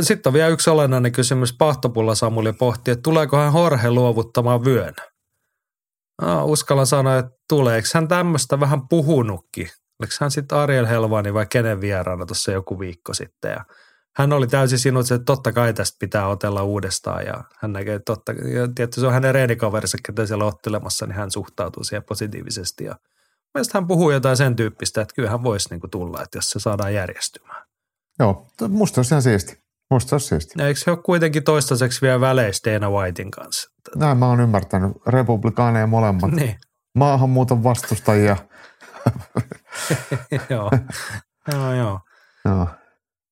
Sitten 0.00 0.30
on 0.30 0.34
vielä 0.34 0.48
yksi 0.48 0.70
olennainen 0.70 1.12
kysymys. 1.12 1.56
Pahtopulla 1.58 2.14
Samuli 2.14 2.52
pohti, 2.52 2.90
että 2.90 3.02
tuleeko 3.02 3.36
hän 3.36 3.52
Horhe 3.52 3.90
luovuttamaan 3.90 4.64
vyön? 4.64 4.94
No, 6.22 6.44
uskallan 6.44 6.86
sanoa, 6.86 7.18
että 7.18 7.32
tuleeko 7.48 7.88
hän 7.94 8.08
tämmöistä 8.08 8.60
vähän 8.60 8.88
puhunutkin. 8.88 9.68
Oliko 10.00 10.12
hän 10.20 10.30
sitten 10.30 10.58
Ariel 10.58 10.86
Helvani 10.86 11.34
vai 11.34 11.46
kenen 11.46 11.80
vieraana 11.80 12.26
tuossa 12.26 12.52
joku 12.52 12.80
viikko 12.80 13.14
sitten. 13.14 13.50
Ja 13.50 13.64
hän 14.18 14.32
oli 14.32 14.46
täysin 14.46 14.78
sinut, 14.78 15.10
että 15.10 15.24
totta 15.24 15.52
kai 15.52 15.74
tästä 15.74 15.96
pitää 16.00 16.28
otella 16.28 16.62
uudestaan 16.62 17.26
ja 17.26 17.44
hän 17.58 17.72
näkee, 17.72 17.94
että 17.94 18.04
totta, 18.04 18.32
ja 18.32 18.68
tietysti 18.74 19.00
se 19.00 19.06
on 19.06 19.12
hänen 19.12 19.34
reenikaverinsa, 19.34 19.98
ketä 20.06 20.26
siellä 20.26 20.44
ottelemassa, 20.44 21.06
niin 21.06 21.16
hän 21.16 21.30
suhtautuu 21.30 21.84
siihen 21.84 22.04
positiivisesti 22.04 22.84
ja 22.84 22.94
mielestäni 23.54 23.80
hän 23.80 23.88
puhuu 23.88 24.10
jotain 24.10 24.36
sen 24.36 24.56
tyyppistä, 24.56 25.00
että 25.00 25.14
kyllä 25.14 25.30
hän 25.30 25.42
voisi 25.42 25.68
niin 25.70 25.90
tulla, 25.90 26.22
että 26.22 26.38
jos 26.38 26.50
se 26.50 26.60
saadaan 26.60 26.94
järjestymään. 26.94 27.64
Joo, 28.18 28.46
musta 28.68 28.98
olisi 28.98 29.14
ihan 29.14 29.22
siisti. 29.22 29.58
Musta 29.90 30.14
olisi 30.16 30.26
siisti. 30.26 30.62
Eikö 30.62 30.80
se 30.80 30.90
ole 30.90 30.98
kuitenkin 31.04 31.44
toistaiseksi 31.44 32.02
vielä 32.02 32.20
väleissä 32.20 32.72
Dana 32.72 32.90
Whitein 32.90 33.30
kanssa? 33.30 33.70
Näin 33.96 34.18
mä 34.18 34.26
oon 34.26 34.40
ymmärtänyt. 34.40 34.92
Republikaaneja 35.06 35.86
molemmat. 35.86 36.30
Niin. 36.30 36.56
Maahanmuuton 36.94 37.64
vastustajia. 37.64 38.36
joo. 40.50 40.70
joo, 41.52 41.74
joo. 41.74 42.00
joo. 42.44 42.66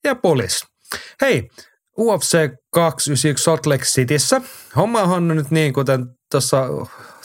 Ja 0.04 0.14
polis. 0.14 0.75
Hei, 1.20 1.48
UFC 1.98 2.50
291 2.72 3.44
Salt 3.44 3.66
Lake 3.66 3.84
Cityssä. 3.84 4.40
Homma 4.76 5.02
on 5.02 5.28
nyt 5.28 5.50
niin, 5.50 5.72
kuten 5.72 6.06
tuossa 6.30 6.66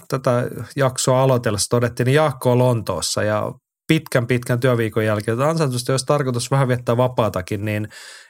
tätä 0.07 0.47
jaksoa 0.75 1.23
aloitellessa 1.23 1.69
todettiin, 1.69 2.05
niin 2.05 2.15
Jaakko 2.15 2.51
on 2.51 2.57
Lontoossa 2.57 3.23
ja 3.23 3.51
pitkän 3.87 4.27
pitkän 4.27 4.59
työviikon 4.59 5.05
jälkeen, 5.05 5.33
että 5.33 5.49
ansaitusti 5.49 5.91
olisi 5.91 6.05
tarkoitus 6.05 6.51
vähän 6.51 6.67
viettää 6.67 6.97
vapaatakin, 6.97 7.65
niin 7.65 7.87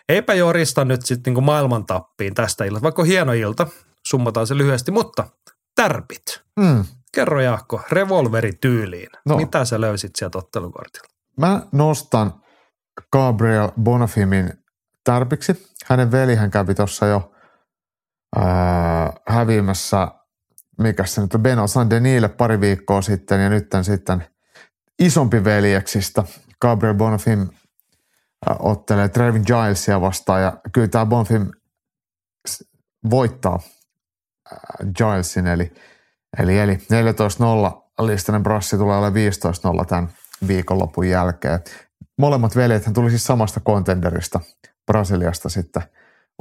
eipä 0.10 0.34
jorista 0.34 0.86
nyt 0.86 1.06
sitten 1.06 1.34
niin 1.34 1.44
maailman 1.44 1.86
tappiin 1.86 2.34
tästä 2.34 2.66
illasta, 2.66 2.84
vaikka 2.84 3.03
hieno 3.03 3.34
ilta, 3.34 3.68
summataan 4.08 4.48
se 4.48 4.58
lyhyesti, 4.58 4.91
mutta 4.91 5.28
tärpit. 5.76 6.41
Mm. 6.60 6.86
Kerro 7.14 7.41
Jaakko, 7.41 7.82
revolverityyliin. 7.91 9.10
No. 9.26 9.38
Mitä 9.38 9.66
sä 9.66 9.82
löysit 9.82 10.12
sieltä 10.16 10.38
ottelukortilla? 10.38 11.08
Mä 11.38 11.62
nostan 11.72 12.34
Gabriel 13.14 13.70
Bonafimin 13.82 14.53
tärpiksi. 15.03 15.68
Hänen 15.86 16.11
velihän 16.11 16.52
kävi 16.52 16.76
tuossa 16.76 17.06
jo 17.06 17.32
ää, 18.36 19.14
häviämässä, 19.28 20.07
mikä 20.80 21.06
se 21.06 21.22
nyt 21.22 21.36
on, 21.36 21.41
Beno 21.41 21.68
San 21.68 21.90
Denille 21.90 22.30
pari 22.30 22.61
viikkoa 22.61 23.02
sitten 23.02 23.41
ja 23.41 23.49
nyt 23.49 23.68
sitten 23.82 24.26
isompi 24.99 25.44
veljeksistä. 25.44 26.23
Gabriel 26.61 26.94
Bonfim 26.95 27.41
äh, 27.41 28.57
ottelee 28.60 29.10
Trevin 29.10 29.44
Gilesia 29.45 30.02
vastaan 30.02 30.41
ja 30.41 30.57
kyllä 30.73 30.88
tämä 30.88 31.06
Bonfim 31.06 31.52
voittaa 33.10 33.60
äh, 34.52 34.91
Gilesin 34.98 35.48
eli, 35.48 35.72
eli, 36.40 36.60
eli 36.60 36.76
14-0 36.76 38.06
listainen 38.06 38.44
brassi 38.44 38.78
tulee 38.78 38.98
olemaan 38.98 39.82
15-0 39.84 39.86
tämän 39.86 40.10
viikonlopun 40.48 41.10
jälkeen. 41.10 41.60
Molemmat 42.18 42.56
veljet 42.56 42.84
tuli 42.94 43.10
siis 43.10 43.26
samasta 43.26 43.60
kontenderista 43.60 44.40
Brasiliasta 44.91 45.49
sitten 45.49 45.84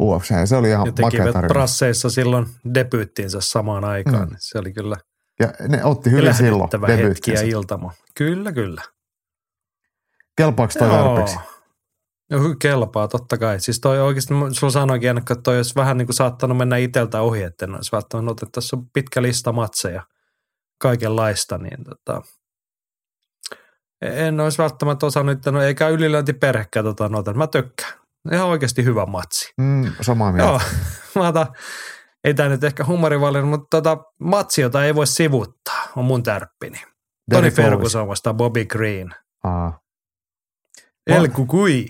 UFC. 0.00 0.34
Se 0.44 0.56
oli 0.56 0.68
ihan 0.68 0.86
ja 0.86 0.92
makea 1.02 1.26
brasseissa 1.48 2.10
silloin 2.10 2.46
debyyttiinsä 2.74 3.40
samaan 3.40 3.84
aikaan. 3.84 4.28
Mm. 4.28 4.36
Se 4.38 4.58
oli 4.58 4.72
kyllä– 4.72 4.96
ja 5.40 5.52
ne 5.68 5.84
otti 5.84 6.10
hyvin 6.10 6.34
silloin 6.34 6.70
hetki 6.88 7.30
ja 7.30 7.42
iltama. 7.42 7.92
Kyllä, 8.14 8.52
kyllä. 8.52 8.82
Kelpaako 10.36 10.72
toi 10.78 10.88
tarpeeksi? 10.88 11.36
Joo, 12.30 12.54
kelpaa, 12.58 13.08
totta 13.08 13.38
kai. 13.38 13.60
Siis 13.60 13.80
toi 13.80 14.00
oikeasti, 14.00 14.34
sulla 14.52 14.70
sanoikin 14.70 15.18
että 15.18 15.34
toi 15.34 15.56
olisi 15.56 15.74
vähän 15.74 15.98
niin 15.98 16.06
kuin 16.06 16.16
saattanut 16.16 16.56
mennä 16.56 16.76
iteltä 16.76 17.20
ohi, 17.20 17.42
että 17.42 17.64
en 17.64 17.74
olisi 17.74 17.92
välttämättä 17.92 18.30
että 18.32 18.46
tässä 18.52 18.76
on 18.76 18.90
pitkä 18.90 19.22
lista 19.22 19.52
matseja 19.52 20.02
kaikenlaista, 20.78 21.58
niin 21.58 21.84
tota, 21.84 22.22
en 24.02 24.40
olisi 24.40 24.58
välttämättä 24.58 25.06
osannut, 25.06 25.36
että 25.36 25.50
no 25.50 25.62
eikä 25.62 25.88
ylilöintiperhekään 25.88 26.84
tota 26.84 27.08
noita. 27.08 27.34
Mä 27.34 27.46
tökkään. 27.46 27.99
Ihan 28.32 28.46
oikeasti 28.46 28.84
hyvä 28.84 29.06
matsi. 29.06 29.52
Mm, 29.58 29.92
samaa 30.00 30.32
mieltä. 30.32 30.50
Joo, 30.50 30.60
mä 31.22 31.28
otan, 31.28 31.46
ei 32.24 32.34
tämä 32.34 32.48
nyt 32.48 32.64
ehkä 32.64 32.84
huumorivalinnan, 32.84 33.48
mutta 33.48 33.66
tota, 33.70 34.04
matsi, 34.18 34.60
jota 34.60 34.84
ei 34.84 34.94
voi 34.94 35.06
sivuttaa, 35.06 35.88
on 35.96 36.04
mun 36.04 36.22
tärppini. 36.22 36.82
Toni 37.30 37.50
Ferguson 37.50 38.08
vastaan 38.08 38.36
Bobby 38.36 38.64
Green. 38.64 39.14
Aa. 39.44 39.80
El 41.06 41.28
Kukui. 41.28 41.86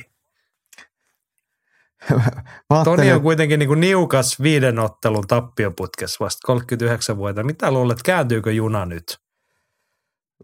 Toni 2.85 3.13
on 3.13 3.23
kuitenkin 3.23 3.59
niin 3.59 3.69
kuin 3.69 3.81
niukas 3.81 4.43
viiden 4.43 4.79
ottelun 4.79 5.27
tappioputkessa 5.27 6.25
vasta 6.25 6.47
39 6.47 7.17
vuotta. 7.17 7.43
Mitä 7.43 7.71
luulet, 7.71 8.03
kääntyykö 8.03 8.53
juna 8.53 8.87
nyt? 8.87 9.19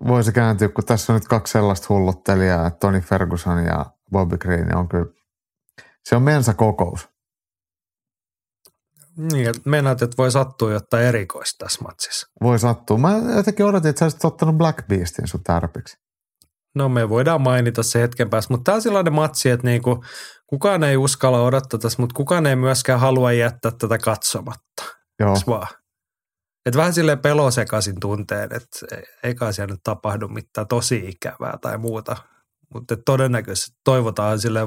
Voisi 0.06 0.32
kääntyä, 0.32 0.68
kun 0.68 0.84
tässä 0.84 1.12
on 1.12 1.14
nyt 1.14 1.28
kaksi 1.28 1.52
sellaista 1.52 1.86
hulluttelijaa, 1.88 2.70
Toni 2.70 3.00
Ferguson 3.00 3.64
ja 3.64 3.86
Bobby 4.12 4.38
Green 4.38 4.76
on 4.76 4.88
kyllä, 4.88 5.06
se 6.08 6.16
on 6.16 6.22
mensa 6.22 6.54
kokous. 6.54 7.08
Niin, 9.32 9.48
että 9.48 9.70
meinaat, 9.70 10.02
että 10.02 10.16
voi 10.18 10.30
sattua 10.30 10.72
jotain 10.72 11.06
erikoista 11.06 11.64
tässä 11.64 11.84
matsissa. 11.84 12.26
Voi 12.42 12.58
sattua. 12.58 12.98
Mä 12.98 13.12
jotenkin 13.36 13.66
odotin, 13.66 13.90
että 13.90 13.98
sä 13.98 14.04
olisit 14.04 14.24
ottanut 14.24 14.56
Black 14.56 14.88
Beastin 14.88 15.28
sun 15.28 15.42
tärpiksi. 15.44 15.96
No 16.74 16.88
me 16.88 17.08
voidaan 17.08 17.40
mainita 17.40 17.82
se 17.82 18.00
hetken 18.00 18.30
päästä, 18.30 18.54
mutta 18.54 18.64
tämä 18.64 18.76
on 18.76 18.82
sellainen 18.82 19.12
matsi, 19.12 19.50
että 19.50 19.66
niinku, 19.66 20.04
kukaan 20.46 20.84
ei 20.84 20.96
uskalla 20.96 21.42
odottaa 21.42 21.80
tässä, 21.80 22.02
mutta 22.02 22.14
kukaan 22.14 22.46
ei 22.46 22.56
myöskään 22.56 23.00
halua 23.00 23.32
jättää 23.32 23.72
tätä 23.78 23.98
katsomatta. 23.98 24.82
Joo. 25.20 25.36
Vaan? 25.46 25.68
Et 26.66 26.76
vähän 26.76 26.94
silleen 26.94 27.18
pelosekaisin 27.18 28.00
tunteen, 28.00 28.48
että 28.52 28.86
eikä 29.22 29.52
siellä 29.52 29.72
nyt 29.72 29.82
tapahdu 29.84 30.28
mitään 30.28 30.68
tosi 30.68 31.04
ikävää 31.08 31.58
tai 31.60 31.78
muuta. 31.78 32.16
Mutta 32.74 32.96
todennäköisesti 32.96 33.76
toivotaan 33.84 34.40
sille 34.40 34.60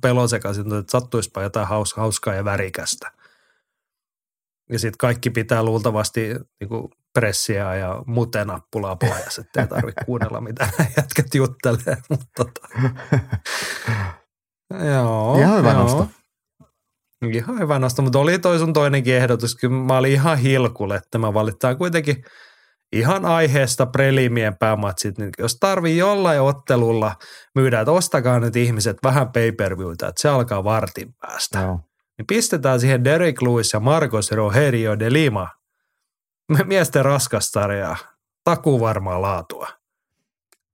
pelosekaisin, 0.00 0.74
että 0.74 0.90
sattuispa 0.90 1.42
jotain 1.42 1.66
hauskaa 1.96 2.34
ja 2.34 2.44
värikästä. 2.44 3.12
Ja 4.70 4.78
sitten 4.78 4.98
kaikki 4.98 5.30
pitää 5.30 5.62
luultavasti 5.62 6.20
niin 6.60 6.68
kuin 6.68 6.88
pressiä 7.12 7.74
ja 7.74 8.02
mutenappulaa 8.06 8.96
pohjassa, 8.96 9.40
että 9.40 9.60
ei 9.60 9.68
tarvitse 9.68 10.04
kuunnella 10.04 10.40
mitä 10.40 10.68
jätkät 10.96 11.34
juttelee. 11.34 11.96
Mutta 12.10 12.26
tota. 12.44 12.68
joo, 14.84 15.38
ihan 15.38 15.58
hyvä 15.58 15.72
joo. 15.72 15.82
nosto. 15.82 16.08
Ihan 17.32 17.58
hyvä 17.58 17.78
nosto, 17.78 18.02
mutta 18.02 18.18
oli 18.18 18.38
toi 18.38 18.58
sun 18.58 18.72
toinenkin 18.72 19.14
ehdotus. 19.14 19.54
Kyllä 19.54 19.74
mä 19.74 19.96
olin 19.98 20.12
ihan 20.12 20.38
hilkulle, 20.38 20.96
että 20.96 21.18
mä 21.18 21.34
valittaan 21.34 21.78
kuitenkin 21.78 22.24
ihan 22.92 23.24
aiheesta 23.24 23.86
prelimien 23.86 24.56
päämatsit. 24.56 25.18
Niin 25.18 25.30
jos 25.38 25.56
tarvii 25.60 25.96
jollain 25.96 26.40
ottelulla 26.40 27.16
myydä, 27.54 27.80
että 27.80 27.92
ostakaa 27.92 28.40
nyt 28.40 28.56
ihmiset 28.56 28.96
vähän 29.02 29.32
pay 29.32 29.52
per 29.52 29.78
viewtä, 29.78 30.08
että 30.08 30.22
se 30.22 30.28
alkaa 30.28 30.64
vartin 30.64 31.14
päästä. 31.14 31.58
Joo 31.58 31.80
niin 32.18 32.26
pistetään 32.26 32.80
siihen 32.80 33.04
Derek 33.04 33.42
Lewis 33.42 33.72
ja 33.72 33.80
Marcos 33.80 34.30
Rogerio 34.30 34.98
de 34.98 35.12
Lima. 35.12 35.48
Miesten 36.64 37.04
raskastarjaa. 37.04 37.96
Takuu 38.44 38.80
varmaa 38.80 39.22
laatua. 39.22 39.68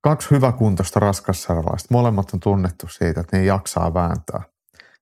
Kaksi 0.01 0.31
hyväkuntoista 0.31 0.99
raskassarjalaista. 0.99 1.87
Molemmat 1.91 2.33
on 2.33 2.39
tunnettu 2.39 2.87
siitä, 2.87 3.21
että 3.21 3.37
ne 3.37 3.45
jaksaa 3.45 3.93
vääntää. 3.93 4.43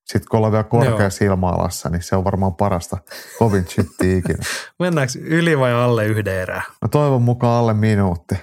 Sitten 0.05 0.29
kun 0.29 0.37
ollaan 0.37 0.51
vielä 0.51 0.63
korkeassa 0.63 1.25
ilma-alassa, 1.25 1.89
niin 1.89 2.01
se 2.03 2.15
on 2.15 2.23
varmaan 2.23 2.55
parasta 2.55 2.97
kovin 3.39 3.65
chitti 3.65 4.17
ikinä. 4.17 4.43
Mennäänkö 4.79 5.13
yli 5.19 5.59
vai 5.59 5.73
alle 5.73 6.05
yhden 6.05 6.35
erää? 6.35 6.61
No 6.81 6.87
toivon 6.87 7.21
mukaan 7.21 7.59
alle 7.59 7.73
minuutti. 7.73 8.35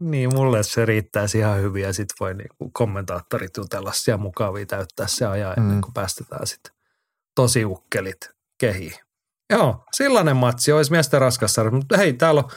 Niin, 0.00 0.34
mulle 0.34 0.62
se 0.62 0.84
riittäisi 0.84 1.38
ihan 1.38 1.60
hyvin 1.60 1.82
ja 1.82 1.92
sitten 1.92 2.16
voi 2.20 2.34
niinku 2.34 2.70
kommentaattorit 2.72 3.56
jutella 3.56 3.92
siellä 3.94 4.22
mukavia 4.22 4.66
täyttää 4.66 5.06
se 5.06 5.26
ajan 5.26 5.54
ennen 5.56 5.76
mm. 5.76 5.80
kuin 5.80 5.94
päästetään 5.94 6.46
sitten 6.46 6.72
tosi 7.34 7.64
ukkelit 7.64 8.30
kehi. 8.60 8.92
Joo, 9.50 9.84
sellainen 9.92 10.36
matsi 10.36 10.72
olisi 10.72 10.90
miesten 10.90 11.20
raskassa, 11.20 11.70
mutta 11.70 11.96
hei, 11.96 12.12
täällä 12.12 12.40
on 12.40 12.50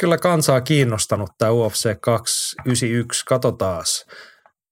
kyllä 0.00 0.18
kansaa 0.18 0.60
kiinnostanut 0.60 1.30
tämä 1.38 1.50
UFC 1.50 2.00
291, 2.00 3.24
kato 3.24 3.52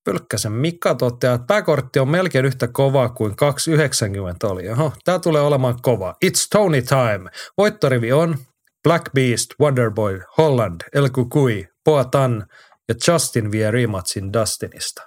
Pylkkäsen 0.04 0.52
Mikka 0.52 0.94
toteaa, 0.94 1.34
että 1.34 1.46
pääkortti 1.46 1.98
on 1.98 2.08
melkein 2.08 2.44
yhtä 2.44 2.68
kova 2.68 3.08
kuin 3.08 3.36
290 3.36 4.48
oli. 4.48 4.70
Oho, 4.70 4.92
tämä 5.04 5.18
tulee 5.18 5.42
olemaan 5.42 5.76
kova. 5.82 6.14
It's 6.24 6.46
Tony 6.50 6.82
time. 6.82 7.30
Voittorivi 7.58 8.12
on 8.12 8.36
Black 8.82 9.12
Beast, 9.14 9.46
Wonderboy, 9.60 10.20
Holland, 10.38 10.80
El 10.94 11.08
Kukui, 11.10 11.66
Poatan 11.84 12.46
ja 12.88 12.94
Justin 13.08 13.52
vie 13.52 13.70
rematchin 13.70 14.32
Dustinista. 14.32 15.02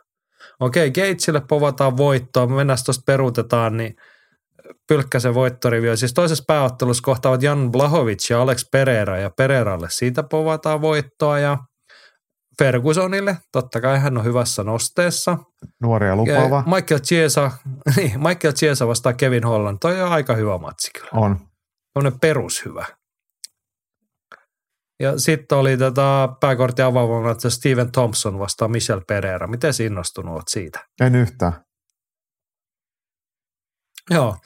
Okei, 0.59 0.91
Gatesille 0.91 1.41
povataan 1.49 1.97
voittoa. 1.97 2.47
Mennään 2.47 2.80
tuosta 2.85 3.03
peruutetaan, 3.05 3.77
niin 3.77 3.95
Pylkkäsen 4.88 5.34
voittorivi 5.34 5.89
on. 5.89 5.97
Siis 5.97 6.13
toisessa 6.13 6.43
pääottelussa 6.47 7.03
kohtaavat 7.03 7.43
Jan 7.43 7.72
Blahovic 7.72 8.30
ja 8.30 8.41
Alex 8.41 8.65
Pereira 8.72 9.18
ja 9.18 9.31
Pereiralle 9.38 9.88
siitä 9.89 10.23
povataan 10.23 10.81
voittoa 10.81 11.39
ja 11.39 11.57
Fergusonille, 12.62 13.38
totta 13.52 13.82
kai 13.82 14.00
hän 14.00 14.18
on 14.18 14.26
hyvässä 14.26 14.64
nosteessa. 14.64 15.38
Nuoria 15.82 16.16
lupaava. 16.16 16.64
Michael 16.76 17.00
Chiesa, 17.00 17.52
niin, 17.96 18.12
Michael 18.20 18.54
Chiesa 18.54 18.88
vastaa 18.88 19.14
Kevin 19.14 19.44
Holland, 19.44 19.78
toi 19.82 20.02
on 20.02 20.12
aika 20.12 20.36
hyvä 20.36 20.58
matsi 20.58 20.92
kyllä. 20.94 21.10
On. 21.14 21.40
Tämmöinen 21.94 22.20
perushyvä. 22.20 22.86
Ja 25.00 25.20
sitten 25.20 25.58
oli 25.58 25.78
tätä 25.78 26.30
pääkortin 26.40 26.86
avaavana, 26.86 27.32
että 27.32 27.50
Steven 27.50 27.92
Thompson 27.92 28.40
vastaa 28.40 28.68
Michel 28.68 29.02
Pereira. 29.08 29.48
Miten 29.48 29.74
innostunut 29.86 30.36
olet 30.36 30.48
siitä? 30.48 30.86
En 31.02 31.16
yhtään. 31.16 31.54
Joo. 34.10 34.38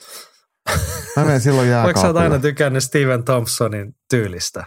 Mä 1.15 1.25
menen 1.25 1.41
silloin 1.41 1.69
jääkaapille. 1.69 1.83
Vaikka 1.93 2.01
sä 2.01 2.07
oot 2.07 2.17
aina 2.17 2.39
tykännyt 2.39 2.83
Steven 2.83 3.23
Thompsonin 3.23 3.95
tyylistä? 4.09 4.65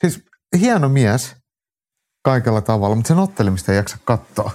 Siis 0.00 0.24
hieno 0.60 0.88
mies 0.88 1.36
kaikella 2.26 2.60
tavalla, 2.60 2.96
mutta 2.96 3.08
sen 3.08 3.18
ottelemista 3.18 3.72
ei 3.72 3.78
jaksa 3.78 3.96
katsoa. 4.04 4.50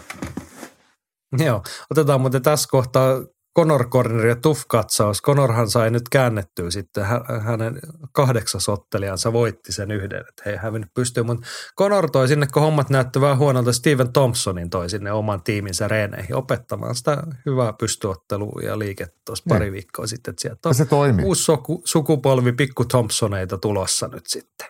Joo. 1.38 1.64
Otetaan 1.92 2.22
muuten 2.22 2.42
tässä 2.42 2.68
kohtaa 2.72 3.22
Conor 3.58 3.90
Corner 3.90 4.26
ja 4.26 4.36
Tuff-katsaus. 4.36 5.22
Conorhan 5.22 5.70
sai 5.70 5.92
nyt 5.92 6.10
käännettyä 6.10 6.72
sitten, 6.72 7.06
hänen 7.42 7.80
kahdeksas 8.12 8.70
ottelijansa 8.70 9.34
voitti 9.34 9.72
sen 9.72 9.92
yhden, 9.92 10.20
että 10.30 10.44
he 10.46 10.58
hävinnyt 10.58 10.90
pystyy, 10.94 11.24
mutta 11.24 11.48
Conor 11.78 12.12
toi 12.12 12.28
sinne, 12.28 12.48
kun 12.48 12.62
hommat 12.62 12.90
näytti 12.90 13.22
vähän 13.22 13.38
huonolta, 13.38 13.74
Steven 13.74 14.14
Thompsonin 14.14 14.70
toi 14.70 14.90
sinne 14.90 15.12
oman 15.12 15.44
tiiminsä 15.44 15.88
reeneihin 15.88 16.36
opettamaan 16.36 16.96
sitä 16.96 17.24
hyvää 17.46 17.74
pystyottelua 17.74 18.62
ja 18.64 18.80
liikettä 18.80 19.20
tuossa 19.26 19.46
pari 19.50 19.66
niin. 19.66 19.74
viikkoa 19.74 20.08
sitten, 20.08 20.32
että 20.32 20.42
sieltä 20.42 20.70
on 20.70 20.76
se 20.76 20.86
toimii. 20.86 21.26
uusi 21.26 21.44
suku, 21.44 21.82
sukupolvi 21.86 22.52
pikku 22.52 22.86
Thompsoneita 22.86 23.58
tulossa 23.58 24.08
nyt 24.08 24.28
sitten. 24.28 24.68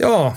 Joo, 0.00 0.32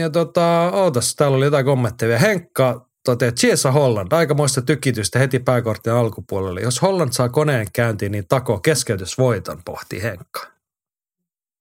ja 0.00 0.10
tota, 0.10 0.70
ootas, 0.72 1.14
täällä 1.14 1.36
oli 1.36 1.44
jotain 1.44 1.64
kommentteja. 1.64 2.18
Henkka 2.18 2.88
toteaa, 3.04 3.28
että 3.28 3.40
Chiesa 3.40 3.72
Holland, 3.72 4.12
aikamoista 4.12 4.62
tykitystä 4.62 5.18
heti 5.18 5.38
pääkortin 5.38 5.92
alkupuolelle. 5.92 6.60
Jos 6.60 6.82
Holland 6.82 7.12
saa 7.12 7.28
koneen 7.28 7.66
käyntiin, 7.72 8.12
niin 8.12 8.28
tako 8.28 8.58
keskeytysvoiton, 8.58 9.62
pohti 9.64 10.02
Henkka. 10.02 10.46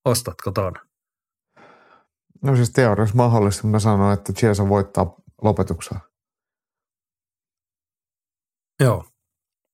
Ostatko 0.05 0.51
ton? 0.51 0.73
No 2.43 2.55
siis 2.55 2.69
teoriassa 2.69 3.15
mahdollista, 3.15 3.68
mä 3.68 3.80
sanoin, 3.80 4.14
että 4.14 4.34
Chiesa 4.34 4.69
voittaa 4.69 5.15
lopetuksella. 5.41 5.99
Joo. 8.80 9.05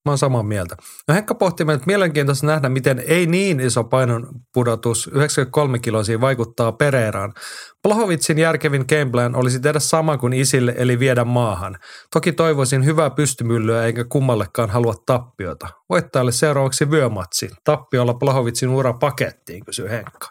Mä 0.05 0.11
oon 0.11 0.17
samaa 0.17 0.43
mieltä. 0.43 0.76
No 1.07 1.13
Henkka 1.13 1.35
pohti 1.35 1.63
että 1.63 1.85
mielenkiintoista 1.85 2.47
nähdä, 2.47 2.69
miten 2.69 3.03
ei 3.07 3.26
niin 3.26 3.59
iso 3.59 3.84
painon 3.84 4.27
pudotus 4.53 5.07
93 5.07 5.80
kiloisiin 5.80 6.21
vaikuttaa 6.21 6.71
Pereiraan. 6.71 7.34
Plahovitsin 7.84 8.38
järkevin 8.38 8.85
gameplan 8.89 9.35
olisi 9.35 9.59
tehdä 9.59 9.80
sama 9.80 10.17
kuin 10.17 10.34
isille, 10.34 10.73
eli 10.77 10.99
viedä 10.99 11.26
maahan. 11.26 11.77
Toki 12.13 12.31
toivoisin 12.31 12.85
hyvää 12.85 13.09
pystymyllyä 13.09 13.85
eikä 13.85 14.03
kummallekaan 14.03 14.69
halua 14.69 14.95
tappiota. 15.05 15.67
Voittajalle 15.89 16.31
seuraavaksi 16.31 16.91
vyömatsi. 16.91 17.49
Tappiolla 17.63 18.13
Plahovitsin 18.13 18.69
ura 18.69 18.93
pakettiin, 18.93 19.65
kysyy 19.65 19.89
Henkka. 19.89 20.27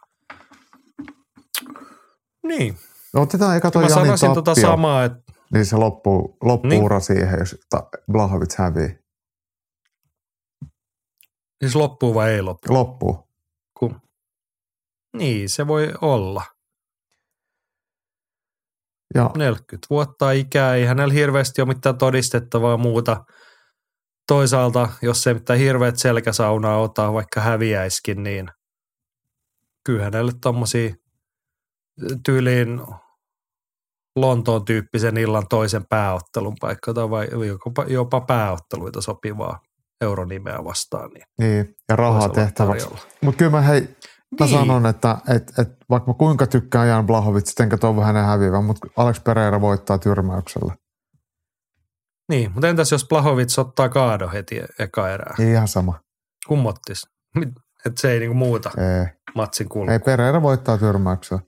Niin. 2.46 2.78
No, 3.14 3.22
otetaan 3.22 3.56
eka 3.56 3.70
toi 3.70 3.82
Mä 3.82 3.88
sanoisin 3.88 4.34
tota 4.34 4.54
samaa, 4.54 5.04
että 5.04 5.32
niin 5.52 5.66
se 5.66 5.76
loppuu, 5.76 6.36
loppuu 6.42 6.70
niin. 6.70 6.82
ura 6.82 7.00
siihen, 7.00 7.38
jos 7.38 7.56
Blahovic 8.12 8.56
hävii. 8.58 9.07
Siis 11.60 11.76
loppuu 11.76 12.14
vai 12.14 12.30
ei 12.30 12.42
loppu? 12.42 12.72
Loppuu. 12.72 13.28
Kun... 13.78 14.00
Niin, 15.16 15.48
se 15.48 15.66
voi 15.66 15.92
olla. 16.00 16.44
Ja. 19.14 19.30
40 19.36 19.86
vuotta 19.90 20.32
ikää, 20.32 20.74
ei 20.74 20.84
hänellä 20.84 21.14
hirveästi 21.14 21.62
ole 21.62 21.68
mitään 21.68 21.98
todistettavaa 21.98 22.76
muuta. 22.76 23.24
Toisaalta, 24.26 24.88
jos 25.02 25.22
se 25.22 25.34
mitään 25.34 25.58
hirveät 25.58 25.98
selkäsaunaa 25.98 26.80
ottaa, 26.80 27.12
vaikka 27.12 27.40
häviäiskin, 27.40 28.22
niin 28.22 28.48
kyllä 29.84 30.04
hänelle 30.04 30.32
tommosia 30.42 30.94
tyyliin 32.24 32.80
Lontoon 34.16 34.64
tyyppisen 34.64 35.16
illan 35.16 35.48
toisen 35.48 35.86
pääottelun 35.86 36.56
paikka 36.60 36.94
tai 36.94 37.10
vai 37.10 37.28
jopa, 37.46 37.84
jopa 37.88 38.20
pääotteluita 38.20 39.00
sopivaa 39.00 39.60
euronimeä 40.00 40.64
vastaan. 40.64 41.10
Niin, 41.10 41.26
niin 41.38 41.74
ja 41.88 41.96
rahaa 41.96 42.28
tehtäväksi. 42.28 42.88
Mutta 43.22 43.38
kyllä 43.38 43.50
mä 43.50 43.60
hei, 43.60 43.80
mä 44.40 44.46
niin. 44.46 44.58
sanon, 44.58 44.86
että 44.86 45.18
et, 45.28 45.58
et, 45.58 45.68
vaikka 45.90 46.10
mä 46.10 46.14
kuinka 46.18 46.46
tykkään 46.46 46.88
Jan 46.88 47.06
Blahovic, 47.06 47.60
enkä 47.60 47.76
toivon 47.78 48.04
hänen 48.04 48.24
häviävän, 48.24 48.64
mutta 48.64 48.88
Alex 48.96 49.24
Pereira 49.24 49.60
voittaa 49.60 49.98
tyrmäyksellä. 49.98 50.74
Niin, 52.28 52.52
mutta 52.52 52.68
entäs 52.68 52.92
jos 52.92 53.08
Blahovic 53.08 53.58
ottaa 53.58 53.88
kaado 53.88 54.28
heti 54.28 54.60
eka 54.78 55.08
erää? 55.10 55.34
Ei 55.38 55.50
ihan 55.50 55.68
sama. 55.68 56.00
Kummottis. 56.46 57.02
Että 57.86 58.00
se 58.00 58.12
ei 58.12 58.18
niinku 58.18 58.34
muuta 58.34 58.70
ei. 58.76 59.06
matsin 59.34 59.68
kulkua. 59.68 59.92
Ei, 59.92 59.98
Pereira 59.98 60.42
voittaa 60.42 60.78
tyrmäyksellä. 60.78 61.42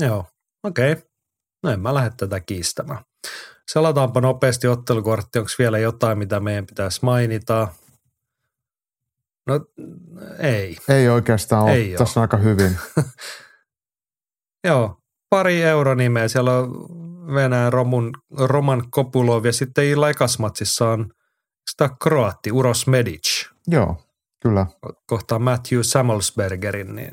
Joo, 0.00 0.24
okei. 0.64 0.92
Okay. 0.92 1.04
No 1.62 1.70
en 1.70 1.80
mä 1.80 1.94
lähde 1.94 2.10
tätä 2.16 2.40
kiistämään. 2.40 3.04
Selataanpa 3.70 4.20
nopeasti 4.20 4.66
ottelukortti, 4.66 5.38
onko 5.38 5.50
vielä 5.58 5.78
jotain, 5.78 6.18
mitä 6.18 6.40
meidän 6.40 6.66
pitäisi 6.66 7.00
mainita? 7.02 7.68
No 9.46 9.60
ei. 10.38 10.76
Ei 10.88 11.08
oikeastaan 11.08 11.62
ole. 11.62 11.72
Ei 11.72 11.94
Tässä 11.98 12.20
on 12.20 12.22
aika 12.22 12.36
hyvin. 12.36 12.78
Joo, 14.68 14.96
pari 15.30 15.62
euronimeä. 15.62 16.28
Siellä 16.28 16.58
on 16.58 16.70
Venäjän 17.34 17.72
Romun, 17.72 18.12
Roman 18.38 18.90
Kopulov 18.90 19.44
ja 19.44 19.52
sitten 19.52 20.00
Laikasmatsissa 20.00 20.88
on 20.88 21.12
sitä 21.70 21.90
kroatti 22.02 22.52
Uros 22.52 22.86
Medic. 22.86 23.48
Joo, 23.66 23.96
kyllä. 24.42 24.66
Kohtaa 25.06 25.38
Matthew 25.38 25.80
Samuelsbergerin, 25.82 26.96
niin 26.96 27.12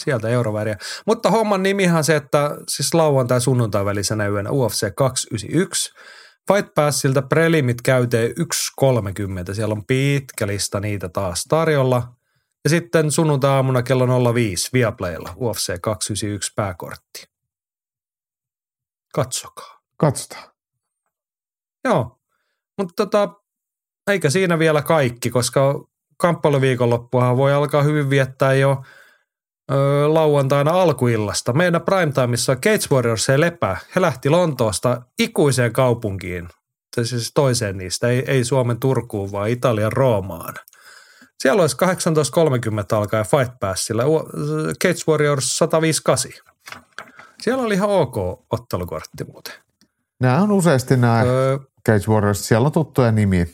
sieltä 0.00 0.28
euroväriä. 0.28 0.76
Mutta 1.06 1.30
homman 1.30 1.62
nimihan 1.62 2.04
se, 2.04 2.16
että 2.16 2.50
siis 2.68 2.94
lauantai 2.94 3.40
sunnuntai 3.40 3.84
välisenä 3.84 4.28
yönä 4.28 4.50
UFC 4.50 4.94
291. 4.94 5.92
Fight 6.52 6.74
Passilta 6.74 7.22
prelimit 7.22 7.82
käytee 7.82 8.28
1.30. 8.28 9.54
Siellä 9.54 9.72
on 9.72 9.86
pitkä 9.86 10.46
lista 10.46 10.80
niitä 10.80 11.08
taas 11.08 11.44
tarjolla. 11.48 12.14
Ja 12.64 12.70
sitten 12.70 13.10
sunnuntai-aamuna 13.10 13.82
kello 13.82 14.34
05 14.34 14.70
Viaplaylla 14.72 15.34
UFC 15.36 15.80
291 15.80 16.52
pääkortti. 16.56 17.24
Katsokaa. 19.14 19.80
Katsotaan. 19.96 20.50
Joo, 21.84 22.20
mutta 22.78 22.94
tota, 22.96 23.34
eikä 24.10 24.30
siinä 24.30 24.58
vielä 24.58 24.82
kaikki, 24.82 25.30
koska 25.30 25.74
kamppailuviikonloppuahan 26.16 27.36
voi 27.36 27.52
alkaa 27.52 27.82
hyvin 27.82 28.10
viettää 28.10 28.54
jo– 28.54 28.76
lauantaina 30.06 30.70
alkuillasta. 30.70 31.52
Meidän 31.52 31.82
primetimeissa 31.82 32.56
Gates 32.56 32.90
Warriors 32.90 33.28
ei 33.28 33.40
lepää. 33.40 33.78
He 33.96 34.00
lähti 34.00 34.30
Lontoosta 34.30 35.02
ikuiseen 35.18 35.72
kaupunkiin, 35.72 36.48
siis 37.02 37.30
toiseen 37.34 37.76
niistä, 37.76 38.08
ei, 38.08 38.24
ei 38.26 38.44
Suomen 38.44 38.80
Turkuun, 38.80 39.32
vaan 39.32 39.48
Italian 39.48 39.92
Roomaan. 39.92 40.54
Siellä 41.38 41.62
olisi 41.62 41.76
18.30 41.76 42.96
alkaa 42.98 43.24
Fight 43.24 43.58
Passilla, 43.60 44.02
Cage 44.82 45.00
Warriors 45.08 45.58
158. 45.58 46.32
Siellä 47.42 47.62
oli 47.62 47.74
ihan 47.74 47.90
ok 47.90 48.16
ottelukortti 48.50 49.24
muuten. 49.24 49.54
Nämä 50.20 50.42
on 50.42 50.52
useasti 50.52 50.96
nämä 50.96 51.22
öö, 51.22 51.58
Cage 51.86 52.04
Warriors, 52.08 52.48
siellä 52.48 52.66
on 52.66 52.72
tuttuja 52.72 53.12
nimiä 53.12 53.46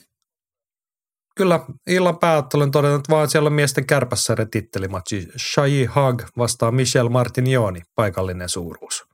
kyllä 1.36 1.60
illan 1.86 2.18
pääottelun 2.18 2.70
todennut, 2.70 3.00
että 3.00 3.12
vaan 3.12 3.28
siellä 3.28 3.46
on 3.46 3.52
miesten 3.52 3.86
kärpässä 3.86 4.36
tittelimatsi. 4.50 5.28
Shai 5.52 5.84
Hag 5.84 6.22
vastaa 6.38 6.70
Michel 6.70 7.08
Martinioni, 7.08 7.82
paikallinen 7.94 8.48
suuruus. 8.48 9.04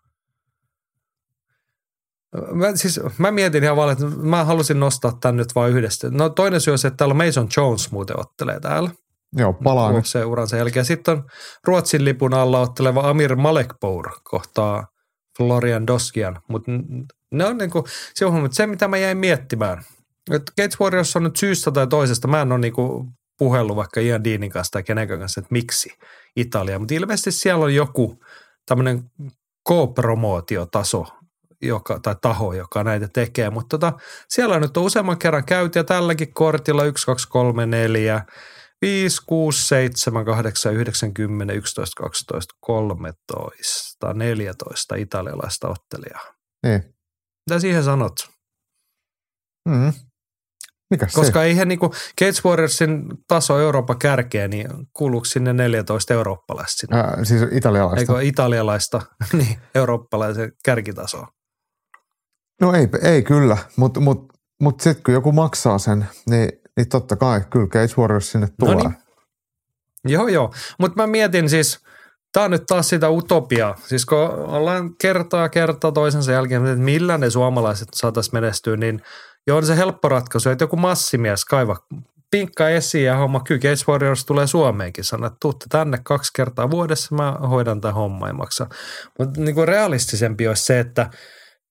Mä, 2.53 2.77
siis, 2.77 3.01
mä 3.19 3.31
mietin 3.31 3.65
ihan 3.65 3.77
vaan, 3.77 3.93
että 3.93 4.05
mä 4.05 4.45
halusin 4.45 4.81
nostaa 4.81 5.19
tämän 5.21 5.37
nyt 5.37 5.55
vain 5.55 5.73
yhdestä. 5.73 6.11
No 6.11 6.29
toinen 6.29 6.61
syy 6.61 6.73
on 6.73 6.79
se, 6.79 6.89
että 6.89 6.97
täällä 6.97 7.15
Mason 7.15 7.49
Jones 7.57 7.91
muuten 7.91 8.21
ottelee 8.21 8.61
täällä. 8.61 8.91
Joo, 9.37 9.53
palaa 9.53 9.93
nyt. 9.93 10.07
Se 10.07 10.25
uransa 10.25 10.57
jälkeen. 10.57 10.85
Sitten 10.85 11.15
on 11.15 11.25
Ruotsin 11.65 12.05
lipun 12.05 12.35
alla 12.35 12.61
otteleva 12.61 13.11
Amir 13.11 13.37
Malekpour 13.37 14.11
kohtaa 14.23 14.87
Florian 15.39 15.87
Doskian. 15.87 16.41
Mutta 16.49 16.71
ne 17.31 17.47
on 17.47 17.59
niinku, 17.59 17.85
se, 18.15 18.27
on, 18.27 18.49
se, 18.53 18.67
mitä 18.67 18.89
mä 18.89 18.97
jäin 18.97 19.19
miettimään. 19.19 19.85
Gates 20.31 20.81
Warriors 20.81 21.17
on 21.17 21.23
nyt 21.23 21.37
syystä 21.37 21.71
tai 21.71 21.87
toisesta. 21.87 22.29
Mä 22.29 22.43
en 22.43 22.53
ole 22.53 22.61
niinku 22.61 23.07
puhellut 23.39 23.77
vaikka 23.77 24.01
Ian 24.01 24.25
Deanin 24.25 24.51
kanssa 24.51 24.71
tai 24.71 24.83
kenenkään 24.83 25.21
kanssa, 25.21 25.41
että 25.41 25.53
miksi 25.53 25.91
Italia. 26.37 26.79
Mutta 26.79 26.95
ilmeisesti 26.95 27.33
siellä 27.33 27.65
on 27.65 27.75
joku 27.75 28.23
tämmöinen 28.67 29.11
K-promootiotaso 29.69 31.07
joka, 31.63 32.01
tai 32.01 32.17
taho, 32.23 32.53
joka 32.53 32.85
näitä 32.85 33.09
tekee. 33.09 33.51
Mutta 33.51 33.79
tota, 33.79 33.99
siellä 34.29 34.55
on 34.55 34.63
nyt 34.63 34.77
on 34.77 34.85
useamman 34.85 35.19
kerran 35.19 35.45
käyty 35.45 35.79
ja 35.79 35.85
tälläkin 35.85 36.35
kortilla 36.35 36.85
1, 36.85 37.07
2, 37.07 37.29
3, 37.29 37.67
4, 37.67 38.25
5, 38.83 39.23
6, 39.27 39.69
7, 39.69 40.25
8, 40.25 40.75
9, 40.75 41.15
10, 41.15 41.57
11, 41.57 42.03
12, 42.03 42.55
13, 42.61 44.15
14 44.15 44.95
italialaista 44.95 45.69
ottelijaa. 45.69 46.35
Niin. 46.67 46.95
Mitä 47.51 47.61
siihen 47.61 47.85
sanot? 47.85 48.15
Mm. 49.69 49.93
Mikä 50.93 51.07
Koska 51.15 51.41
se? 51.41 51.45
eihän 51.45 51.69
niinku 51.69 51.91
Cage 52.21 52.49
Warriorsin 52.49 53.05
taso 53.29 53.59
Euroopan 53.59 53.99
kärkeen, 53.99 54.51
niin 54.51 54.69
kuuluuko 54.93 55.25
sinne 55.25 55.53
14 55.53 56.15
eurooppalaista 56.15 56.81
sinne? 56.81 57.01
Äh, 57.01 57.07
siis 57.23 57.43
italialaista. 57.53 58.13
Eikö 58.13 58.23
italialaista, 58.23 59.03
niin 59.39 59.59
eurooppalaisen 59.75 60.53
kärkitasoa? 60.65 61.29
No 62.61 62.73
ei, 62.73 62.89
ei 63.03 63.23
kyllä, 63.23 63.57
mutta 63.77 64.01
mut, 64.01 64.33
mut 64.61 64.81
sitten 64.81 65.05
kun 65.05 65.15
joku 65.15 65.33
maksaa 65.33 65.79
sen, 65.79 66.07
niin, 66.31 66.49
niin 66.77 66.89
totta 66.89 67.17
kai 67.17 67.41
kyllä 67.51 67.67
Cage 67.67 67.95
Warriors 67.99 68.33
sinne 68.33 68.49
tulee. 68.61 68.75
Noniin. 68.75 68.97
Joo, 70.05 70.29
joo. 70.29 70.53
Mutta 70.79 71.03
mä 71.03 71.07
mietin 71.07 71.49
siis, 71.49 71.79
tämä 72.33 72.45
on 72.45 72.51
nyt 72.51 72.63
taas 72.67 72.89
sitä 72.89 73.11
utopiaa. 73.11 73.75
Siis 73.87 74.07
kun 74.07 74.19
ollaan 74.29 74.97
kertaa 75.01 75.49
kertaa 75.49 75.93
toisensa 75.93 76.33
jälkeen, 76.33 76.67
että 76.67 76.85
millä 76.85 77.19
ne 77.19 77.31
suomalaiset 77.31 77.89
saataisiin 77.95 78.35
menestyä, 78.35 78.77
niin 78.77 79.03
joo 79.47 79.57
on 79.59 79.67
se 79.67 79.77
helppo 79.77 80.09
ratkaisu, 80.09 80.51
että 80.51 80.63
joku 80.65 80.77
massimies 80.77 81.45
kaiva 81.45 81.77
pinkka 82.31 82.69
esiin 82.69 83.05
ja 83.05 83.17
homma, 83.17 83.41
kyllä 83.41 83.61
Cage 83.61 83.93
Warriors 83.93 84.25
tulee 84.25 84.47
Suomeenkin. 84.47 85.05
Sano, 85.05 85.27
että 85.27 85.37
tuutte 85.43 85.67
tänne 85.69 85.99
kaksi 86.05 86.31
kertaa 86.37 86.71
vuodessa, 86.71 87.15
mä 87.15 87.33
hoidan 87.33 87.81
tämän 87.81 87.95
homma 87.95 88.29
ja 88.29 88.35
maksa. 88.35 88.67
Mutta 89.19 89.41
niin 89.41 89.69
realistisempi 89.69 90.49
olisi 90.49 90.65
se, 90.65 90.81
että 90.81 91.11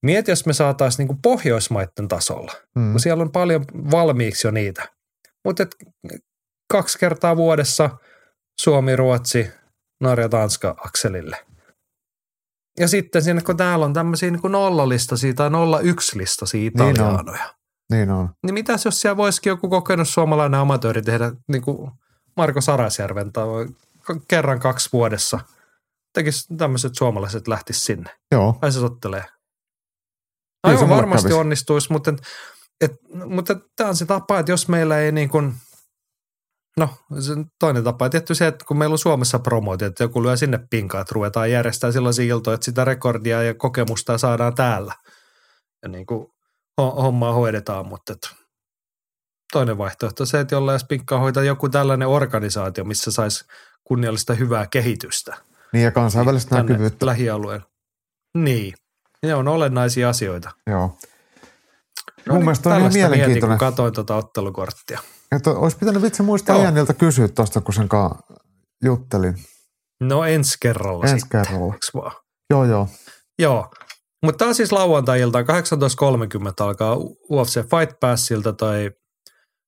mieti, 0.05 0.31
jos 0.31 0.45
me 0.45 0.53
saataisiin 0.53 1.07
niin 1.07 1.21
Pohjoismaiden 1.21 2.07
tasolla, 2.07 2.51
Mm. 2.75 2.91
kun 2.91 2.99
siellä 2.99 3.21
on 3.21 3.31
paljon 3.31 3.65
valmiiksi 3.91 4.47
jo 4.47 4.51
niitä. 4.51 4.89
Mutta 5.45 5.63
kaksi 6.71 6.99
kertaa 6.99 7.37
vuodessa 7.37 7.89
Suomi, 8.61 8.95
Ruotsi, 8.95 9.51
Norja, 10.01 10.29
Tanska 10.29 10.75
akselille. 10.85 11.37
Ja 12.79 12.87
sitten 12.87 13.21
siinä, 13.23 13.41
kun 13.41 13.57
täällä 13.57 13.85
on 13.85 13.93
tämmöisiä 13.93 14.31
niin 14.31 14.51
nollalistaisia 14.51 15.33
tai 15.33 15.49
nolla 15.49 15.79
yksilistasisia 15.79 16.59
Niin 16.75 16.81
on. 16.81 16.91
italiaanoja. 16.91 17.53
Niin 17.91 18.11
on. 18.11 18.29
Niin 18.43 18.53
mitäs 18.53 18.85
jos 18.85 19.01
siellä 19.01 19.17
voisikin 19.17 19.49
joku 19.49 19.69
kokenut 19.69 20.09
suomalainen 20.09 20.59
amatööri 20.59 21.01
tehdä 21.01 21.31
niin 21.47 21.61
kuin 21.61 21.91
Marko 22.37 22.61
Sarasjärven 22.61 23.31
tai 23.31 23.47
kerran 24.27 24.59
kaksi 24.59 24.89
vuodessa. 24.93 25.39
Tekisi 26.13 26.55
tämmöiset 26.57 26.95
suomalaiset 26.95 27.47
lähtis 27.47 27.85
sinne. 27.85 28.09
Joo, 28.31 28.59
Ai 28.61 28.71
se 28.71 28.79
ottelee. 28.79 29.21
Kyllä 29.21 29.35
se 30.63 30.67
Aivan 30.67 30.87
mulle 30.87 30.95
varmasti 30.95 31.27
kävisi. 31.27 31.39
onnistuisi, 31.39 31.91
mutta, 31.91 32.13
et, 32.81 32.91
mutta 33.25 33.55
tämä 33.75 33.89
on 33.89 33.95
se 33.95 34.05
tapa, 34.05 34.39
että 34.39 34.51
jos 34.51 34.67
meillä 34.67 34.99
ei 34.99 35.11
niin 35.11 35.29
kuin, 35.29 35.53
no 36.77 36.89
se 37.19 37.33
toinen 37.59 37.83
tapa, 37.83 38.09
tietty 38.09 38.35
se, 38.35 38.47
että 38.47 38.65
kun 38.65 38.77
meillä 38.77 38.93
on 38.93 38.99
Suomessa 38.99 39.39
promooti, 39.39 39.85
että 39.85 40.03
joku 40.03 40.23
lyö 40.23 40.37
sinne 40.37 40.59
pinkaan, 40.69 41.01
että 41.01 41.13
ruvetaan 41.13 41.51
järjestää 41.51 41.91
sellaisia 41.91 42.25
iltoja, 42.25 42.55
että 42.55 42.65
sitä 42.65 42.85
rekordia 42.85 43.43
ja 43.43 43.53
kokemusta 43.53 44.17
saadaan 44.17 44.55
täällä. 44.55 44.93
Ja 45.83 45.89
niin 45.89 46.05
kuin 46.05 46.27
hommaa 46.89 47.33
hoidetaan, 47.33 47.85
mutta 47.85 48.13
et, 48.13 48.29
toinen 49.53 49.77
vaihtoehto 49.77 50.23
on 50.23 50.27
se, 50.27 50.39
että 50.39 50.55
jollain 50.55 50.75
jos 50.75 50.83
pinkkaa 50.83 51.19
hoitaa 51.19 51.43
joku 51.43 51.69
tällainen 51.69 52.07
organisaatio, 52.07 52.83
missä 52.83 53.11
saisi 53.11 53.45
kunniallista 53.83 54.33
hyvää 54.33 54.67
kehitystä 54.67 55.37
niin 55.73 55.83
ja 55.83 55.91
kansainvälistä 55.91 56.49
tänne 56.55 56.71
näkyvyyttä. 56.71 57.05
lähialueen. 57.05 57.61
Niin, 58.37 58.73
ne 59.23 59.35
on 59.35 59.47
olennaisia 59.47 60.09
asioita. 60.09 60.51
Joo. 60.67 60.97
No 62.25 62.33
Mun 62.33 62.35
niin, 62.35 62.45
mielestä 62.45 62.69
on 62.69 62.73
ihan 62.73 62.79
tällaista 62.81 62.97
mietin, 62.97 63.11
mielenkiintoinen. 63.17 63.57
kun 63.59 63.67
katsoin 63.67 63.93
tuota 63.93 64.15
ottelukorttia. 64.15 64.99
Että 65.35 65.49
olisi 65.49 65.77
pitänyt 65.77 66.01
vitsi 66.01 66.23
muistaa 66.23 66.55
Joo. 66.55 66.65
Janilta 66.65 66.93
kysyä 66.93 67.27
tuosta, 67.27 67.61
kun 67.61 67.73
sen 67.73 67.89
kanssa 67.89 68.23
juttelin. 68.83 69.35
No 69.99 70.25
ensi 70.25 70.57
kerralla 70.61 71.05
Ensi 71.05 71.19
sitten. 71.19 71.45
kerralla. 71.45 71.75
vaan? 71.93 72.11
Joo, 72.49 72.65
joo. 72.65 72.87
Joo. 73.39 73.71
Mutta 74.23 74.37
tämä 74.37 74.49
on 74.49 74.55
siis 74.55 74.71
lauantai-ilta, 74.71 75.41
18.30 75.41 75.45
alkaa 76.59 76.95
UFC 77.29 77.53
Fight 77.53 77.99
Passilta 77.99 78.53
toi, 78.53 78.91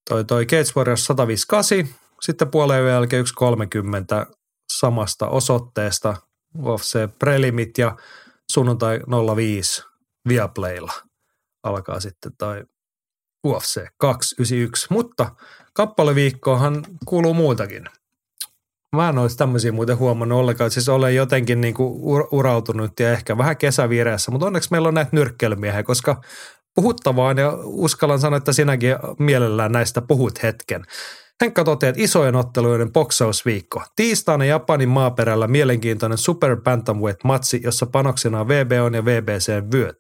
toi, 0.10 0.26
toi 0.26 0.46
Cage 0.46 0.72
Warriors 0.76 1.06
158, 1.06 1.88
sitten 2.22 2.52
puolen 2.52 2.88
jälkeen 2.88 3.26
1.30 3.26 4.36
samasta 4.74 5.28
osoitteesta 5.28 6.16
UFC 6.60 7.00
Prelimit 7.20 7.78
ja 7.78 7.98
sunnuntai 8.52 9.00
05 9.36 9.84
Viaplaylla 10.28 10.94
alkaa 11.64 12.00
sitten 12.00 12.32
toi 12.38 12.64
UFC 13.48 13.82
291, 13.98 14.88
mutta 14.90 15.36
kappaleviikkoonhan 15.74 16.86
kuuluu 17.06 17.34
muutakin. 17.34 17.86
Mä 18.94 19.10
en 19.10 19.18
olisi 19.18 19.38
tämmöisiä 19.38 19.72
muuten 19.72 19.98
huomannut 19.98 20.40
ollenkaan. 20.40 20.72
Siis 20.72 20.90
olen 20.90 21.16
jotenkin 21.16 21.62
niin 21.62 21.74
kuin 21.74 22.02
ur- 22.02 22.28
urautunut 22.32 23.00
ja 23.00 23.12
ehkä 23.12 23.38
vähän 23.38 23.58
kesävireessä, 23.58 24.32
mutta 24.32 24.48
onneksi 24.48 24.72
meillä 24.72 24.88
on 24.88 24.94
näitä 24.94 25.10
nyrkkelmiehiä, 25.14 25.84
koska 25.84 26.22
puhuttavaa 26.76 27.28
on 27.28 27.38
ja 27.38 27.54
uskallan 27.64 28.20
sanoa, 28.20 28.38
että 28.38 28.54
sinäkin 28.54 28.96
mielellään 29.20 29.72
näistä 29.72 30.02
puhut 30.02 30.44
hetken. 30.44 30.84
Henkka 31.42 31.64
toteaa, 31.64 31.94
isojen 31.96 32.36
otteluiden 32.36 32.94
boksausviikko. 32.94 33.84
Tiistaina 33.96 34.46
Japanin 34.46 34.90
maaperällä 34.90 35.48
mielenkiintoinen 35.48 36.18
Super 36.18 36.56
Bantamweight-matsi, 36.56 37.62
jossa 37.64 37.86
panoksena 37.86 38.40
on 38.40 38.48
VBOn 38.48 38.94
ja 38.94 39.06
VBCn 39.06 39.72
vyöt. 39.74 39.98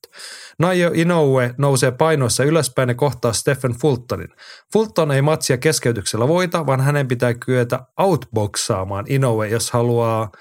Naio 0.59 0.91
Inoue 0.93 1.55
nousee 1.57 1.91
painoissa 1.91 2.43
ylöspäin 2.43 2.89
ja 2.89 2.95
kohtaa 2.95 3.33
Stephen 3.33 3.71
Fultonin. 3.71 4.29
Fulton 4.73 5.11
ei 5.11 5.21
matsia 5.21 5.57
keskeytyksellä 5.57 6.27
voita, 6.27 6.65
vaan 6.65 6.81
hänen 6.81 7.07
pitää 7.07 7.33
kyetä 7.33 7.79
outboxaamaan 7.97 9.05
Inoue, 9.07 9.47
jos 9.47 9.71
haluaa 9.71 10.31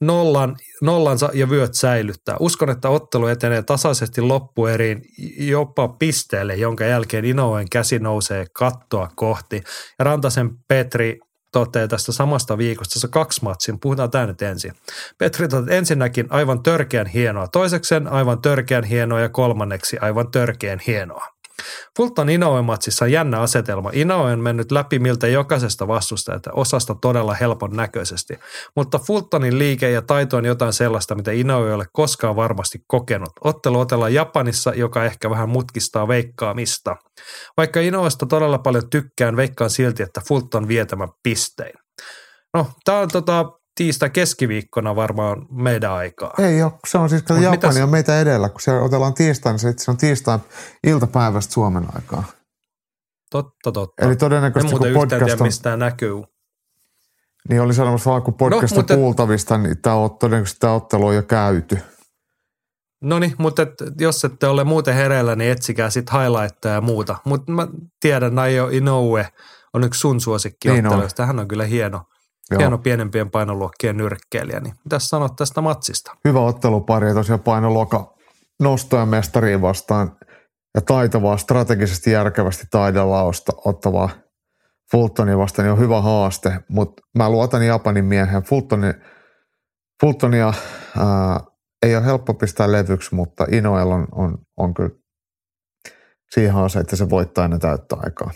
nollan, 0.00 0.56
nollansa 0.82 1.30
ja 1.34 1.50
vyöt 1.50 1.74
säilyttää. 1.74 2.36
Uskon, 2.40 2.70
että 2.70 2.88
ottelu 2.88 3.26
etenee 3.26 3.62
tasaisesti 3.62 4.20
loppueriin 4.20 5.02
jopa 5.38 5.88
pisteelle, 5.88 6.54
jonka 6.54 6.84
jälkeen 6.84 7.24
Inouen 7.24 7.66
käsi 7.70 7.98
nousee 7.98 8.46
kattoa 8.52 9.10
kohti. 9.16 9.62
Ja 9.98 10.04
Rantasen 10.04 10.50
Petri 10.68 11.18
toteaa 11.52 11.88
tästä 11.88 12.12
samasta 12.12 12.58
viikosta, 12.58 12.92
tässä 12.92 13.08
kaksi 13.08 13.42
matsin, 13.42 13.80
puhutaan 13.80 14.10
tämä 14.10 14.26
nyt 14.26 14.42
ensin. 14.42 14.72
Petri 15.18 15.48
toteaa, 15.48 15.76
ensinnäkin 15.76 16.26
aivan 16.30 16.62
törkeän 16.62 17.06
hienoa, 17.06 17.48
toisekseen 17.48 18.08
aivan 18.08 18.42
törkeän 18.42 18.84
hienoa 18.84 19.20
ja 19.20 19.28
kolmanneksi 19.28 19.98
aivan 19.98 20.30
törkeän 20.30 20.78
hienoa. 20.86 21.37
Fulton 21.96 22.30
Inoue 22.30 22.62
matsissa 22.62 23.04
on 23.04 23.12
jännä 23.12 23.40
asetelma. 23.40 23.90
Inoue 23.92 24.32
on 24.32 24.40
mennyt 24.40 24.72
läpi 24.72 24.98
miltä 24.98 25.26
jokaisesta 25.26 25.88
vastustajasta, 25.88 26.52
osasta 26.52 26.94
todella 26.94 27.34
helpon 27.34 27.76
näköisesti. 27.76 28.38
Mutta 28.76 28.98
Fultonin 28.98 29.58
liike 29.58 29.90
ja 29.90 30.02
taito 30.02 30.36
on 30.36 30.44
jotain 30.44 30.72
sellaista, 30.72 31.14
mitä 31.14 31.32
Inoue 31.32 31.68
ei 31.68 31.74
ole 31.74 31.86
koskaan 31.92 32.36
varmasti 32.36 32.78
kokenut. 32.86 33.30
Ottelu 33.40 33.80
otellaan 33.80 34.14
Japanissa, 34.14 34.72
joka 34.74 35.04
ehkä 35.04 35.30
vähän 35.30 35.48
mutkistaa 35.48 36.08
veikkaamista. 36.08 36.96
Vaikka 37.56 37.80
Inoesta 37.80 38.26
todella 38.26 38.58
paljon 38.58 38.90
tykkään, 38.90 39.36
veikkaan 39.36 39.70
silti, 39.70 40.02
että 40.02 40.20
Fulton 40.28 40.68
vie 40.68 40.86
tämän 40.86 41.08
pistein. 41.22 41.74
No, 42.54 42.66
tämä 42.84 42.98
on 42.98 43.08
tota, 43.08 43.57
tiistai 43.78 44.10
keskiviikkona 44.10 44.96
varmaan 44.96 45.46
meidän 45.50 45.92
aikaa. 45.92 46.34
Ei 46.38 46.62
ole, 46.62 46.72
se 46.86 46.98
on 46.98 47.08
siis, 47.10 47.22
Mut 47.28 47.42
Japani 47.42 47.56
mitäs- 47.56 47.82
on 47.82 47.88
meitä 47.90 48.20
edellä, 48.20 48.48
kun 48.48 48.60
siellä 48.60 48.82
otellaan 48.82 49.14
tiistaina, 49.14 49.58
niin 49.62 49.74
se 49.78 49.90
on 49.90 49.96
tiistain 49.96 50.40
iltapäivästä 50.86 51.52
Suomen 51.52 51.86
aikaa. 51.96 52.24
Totta, 53.30 53.72
totta. 53.72 54.04
Eli 54.04 54.12
en 54.12 54.18
todennäköisesti 54.18 54.76
kun 54.76 54.92
podcast 54.94 55.24
tiedä, 55.24 55.34
on, 55.40 55.42
mistä 55.42 55.62
tämä 55.62 55.76
näkyy. 55.76 56.22
niin 57.48 57.60
oli 57.60 57.74
sanomassa 57.74 58.10
vaan, 58.10 58.22
kun 58.22 58.34
podcast 58.34 58.72
No, 58.72 58.76
mutta- 58.76 58.94
on 58.94 59.00
kuultavista, 59.00 59.58
niin 59.58 59.78
tämä 59.82 59.96
on, 59.96 60.18
todennäköisesti 60.18 60.60
tämä 60.60 60.72
ottelu 60.72 61.06
on 61.06 61.14
jo 61.14 61.22
käyty. 61.22 61.78
No 63.02 63.18
niin, 63.18 63.34
mutta 63.38 63.62
et, 63.62 63.72
jos 64.00 64.24
ette 64.24 64.46
ole 64.46 64.64
muuten 64.64 64.94
hereillä, 64.94 65.36
niin 65.36 65.50
etsikää 65.50 65.90
sitten 65.90 66.20
highlightteja 66.20 66.74
ja 66.74 66.80
muuta. 66.80 67.16
Mutta 67.24 67.52
mä 67.52 67.68
tiedän, 68.00 68.34
Naio 68.34 68.68
Inoue 68.68 69.28
on 69.74 69.84
yksi 69.84 70.00
sun 70.00 70.20
suosikkiotteluista. 70.20 71.26
Hän 71.26 71.38
on 71.38 71.48
kyllä 71.48 71.64
hieno, 71.64 72.04
Joo. 72.50 72.58
hieno 72.58 72.78
pienempien 72.78 73.30
painoluokkien 73.30 73.96
nyrkkeilijä. 73.96 74.60
Niin 74.60 74.74
mitäs 74.84 75.08
sanot 75.08 75.36
tästä 75.36 75.60
matsista? 75.60 76.16
Hyvä 76.24 76.40
ottelupari 76.40 77.08
ja 77.08 77.14
tosiaan 77.14 77.40
painoluokka 77.40 78.14
nostoja 78.60 79.06
mestariin 79.06 79.62
vastaan 79.62 80.16
ja 80.74 80.80
taitavaa, 80.80 81.36
strategisesti 81.36 82.10
järkevästi 82.10 82.64
taidella 82.70 83.32
ottavaa 83.64 84.10
Fultonia 84.90 85.38
vastaan 85.38 85.64
niin 85.64 85.72
on 85.72 85.78
hyvä 85.78 86.00
haaste, 86.00 86.60
mutta 86.68 87.02
mä 87.16 87.30
luotan 87.30 87.66
Japanin 87.66 88.04
miehen. 88.04 88.42
Fultoni, 88.42 88.86
Fultonia 90.00 90.52
ää, 90.98 91.40
ei 91.82 91.96
ole 91.96 92.04
helppo 92.04 92.34
pistää 92.34 92.72
levyksi, 92.72 93.14
mutta 93.14 93.46
Inoel 93.52 93.90
on, 93.90 94.08
on, 94.12 94.38
on 94.56 94.74
kyllä 94.74 94.90
siihen 96.30 96.56
ase, 96.56 96.80
että 96.80 96.96
se 96.96 97.10
voittaa 97.10 97.42
aina 97.42 97.58
täyttä 97.58 97.96
aikaa. 97.98 98.30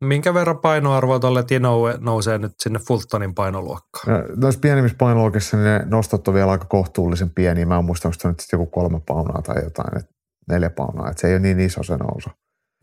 Minkä 0.00 0.34
verran 0.34 0.58
painoarvoa 0.58 1.18
tuolle 1.18 1.44
Inoue 1.50 1.94
nousee 2.00 2.38
nyt 2.38 2.52
sinne 2.62 2.78
Fultonin 2.78 3.34
painoluokkaan? 3.34 4.24
Noissa 4.36 4.60
pienimmissä 4.60 4.98
painoluokissa 4.98 5.56
niin 5.56 5.64
ne 5.64 5.82
nostot 5.86 6.28
on 6.28 6.34
vielä 6.34 6.50
aika 6.50 6.64
kohtuullisen 6.64 7.30
pieniä. 7.30 7.66
Mä 7.66 7.78
en 7.78 7.84
muista, 7.84 8.08
onko 8.08 8.18
se 8.20 8.28
nyt 8.28 8.38
joku 8.52 8.66
kolme 8.66 9.00
paunaa 9.06 9.42
tai 9.42 9.64
jotain, 9.64 9.98
että 9.98 10.12
neljä 10.48 10.70
paunaa. 10.70 11.10
Että 11.10 11.20
se 11.20 11.28
ei 11.28 11.34
ole 11.34 11.40
niin 11.40 11.60
iso 11.60 11.82
se 11.82 11.96
nousu. 11.96 12.30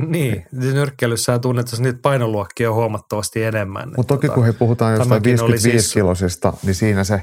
Niin, 0.07 0.45
nyrkkeilyssä 0.51 1.39
tunnettaisiin 1.39 1.83
niitä 1.83 1.99
painoluokkia 2.01 2.73
huomattavasti 2.73 3.43
enemmän. 3.43 3.93
Mutta 3.97 4.13
toki 4.13 4.27
tota, 4.27 4.35
kun 4.35 4.45
he 4.45 4.53
puhutaan 4.53 4.93
jostain 4.93 5.21
55-kilosista, 5.21 6.51
siis... 6.51 6.63
niin 6.63 6.75
siinä 6.75 7.03
se 7.03 7.15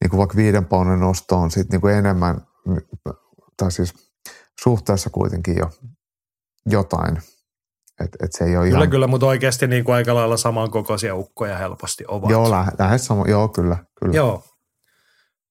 niin 0.00 0.10
kuin 0.10 0.18
vaikka 0.18 0.36
viiden 0.36 0.64
paunan 0.64 1.00
nosto 1.00 1.36
on 1.36 1.50
sitten 1.50 1.74
niin 1.74 1.80
kuin 1.80 1.94
enemmän, 1.94 2.40
tai 3.56 3.72
siis 3.72 3.94
suhteessa 4.60 5.10
kuitenkin 5.10 5.56
jo 5.56 5.70
jotain. 6.66 7.18
Et, 8.00 8.10
et 8.22 8.30
se 8.32 8.44
ei 8.44 8.56
ole 8.56 8.66
kyllä, 8.66 8.78
ihan... 8.78 8.90
kyllä, 8.90 9.06
mutta 9.06 9.26
oikeasti 9.26 9.66
niin 9.66 9.84
kuin 9.84 9.94
aika 9.94 10.14
lailla 10.14 10.36
samankokoisia 10.36 11.14
ukkoja 11.14 11.58
helposti 11.58 12.04
ovat. 12.08 12.30
Joo, 12.30 12.50
lä- 12.50 12.72
lähes 12.78 13.06
sama, 13.06 13.24
joo, 13.28 13.48
kyllä, 13.48 13.76
kyllä. 14.00 14.16
Joo, 14.16 14.44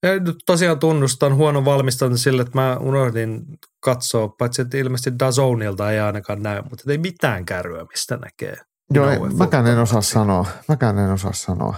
ja 0.03 0.20
nyt 0.20 0.36
tosiaan 0.45 0.80
tunnustan 0.80 1.36
huonon 1.36 1.65
valmistelun 1.65 2.18
sille, 2.18 2.41
että 2.41 2.57
mä 2.57 2.78
unohdin 2.78 3.45
katsoa, 3.80 4.28
paitsi 4.28 4.61
että 4.61 4.78
ilmeisesti 4.78 5.20
Dazonilta 5.20 5.91
ei 5.91 5.99
ainakaan 5.99 6.44
näy, 6.44 6.61
mutta 6.70 6.91
ei 6.91 6.98
mitään 6.98 7.45
kärryä, 7.45 7.86
mistä 7.86 8.18
näkee. 8.18 8.57
Joo, 8.94 9.10
ei, 9.10 9.20
mäkään 9.20 9.68
en 9.68 9.80
osaa 9.80 10.02
sanoa. 10.02 10.45
Mäkään 10.68 10.98
en 10.98 11.10
osaa 11.10 11.34
sanoa. 11.34 11.76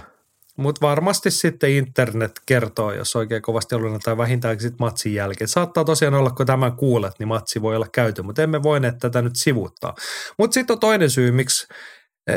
Mutta 0.56 0.86
varmasti 0.86 1.30
sitten 1.30 1.70
internet 1.70 2.32
kertoo, 2.46 2.92
jos 2.92 3.16
oikein 3.16 3.42
kovasti 3.42 3.74
ollut 3.74 4.02
tai 4.02 4.16
vähintäänkin 4.16 4.62
sitten 4.62 4.86
matsin 4.86 5.14
jälkeen. 5.14 5.48
Saattaa 5.48 5.84
tosiaan 5.84 6.14
olla, 6.14 6.30
kun 6.30 6.46
tämän 6.46 6.76
kuulet, 6.76 7.12
niin 7.18 7.28
matsi 7.28 7.62
voi 7.62 7.76
olla 7.76 7.88
käyty, 7.92 8.22
mutta 8.22 8.42
emme 8.42 8.62
voineet 8.62 8.98
tätä 8.98 9.22
nyt 9.22 9.36
sivuttaa. 9.36 9.94
Mutta 10.38 10.54
sitten 10.54 10.74
on 10.74 10.80
toinen 10.80 11.10
syy, 11.10 11.32
miksi 11.32 11.66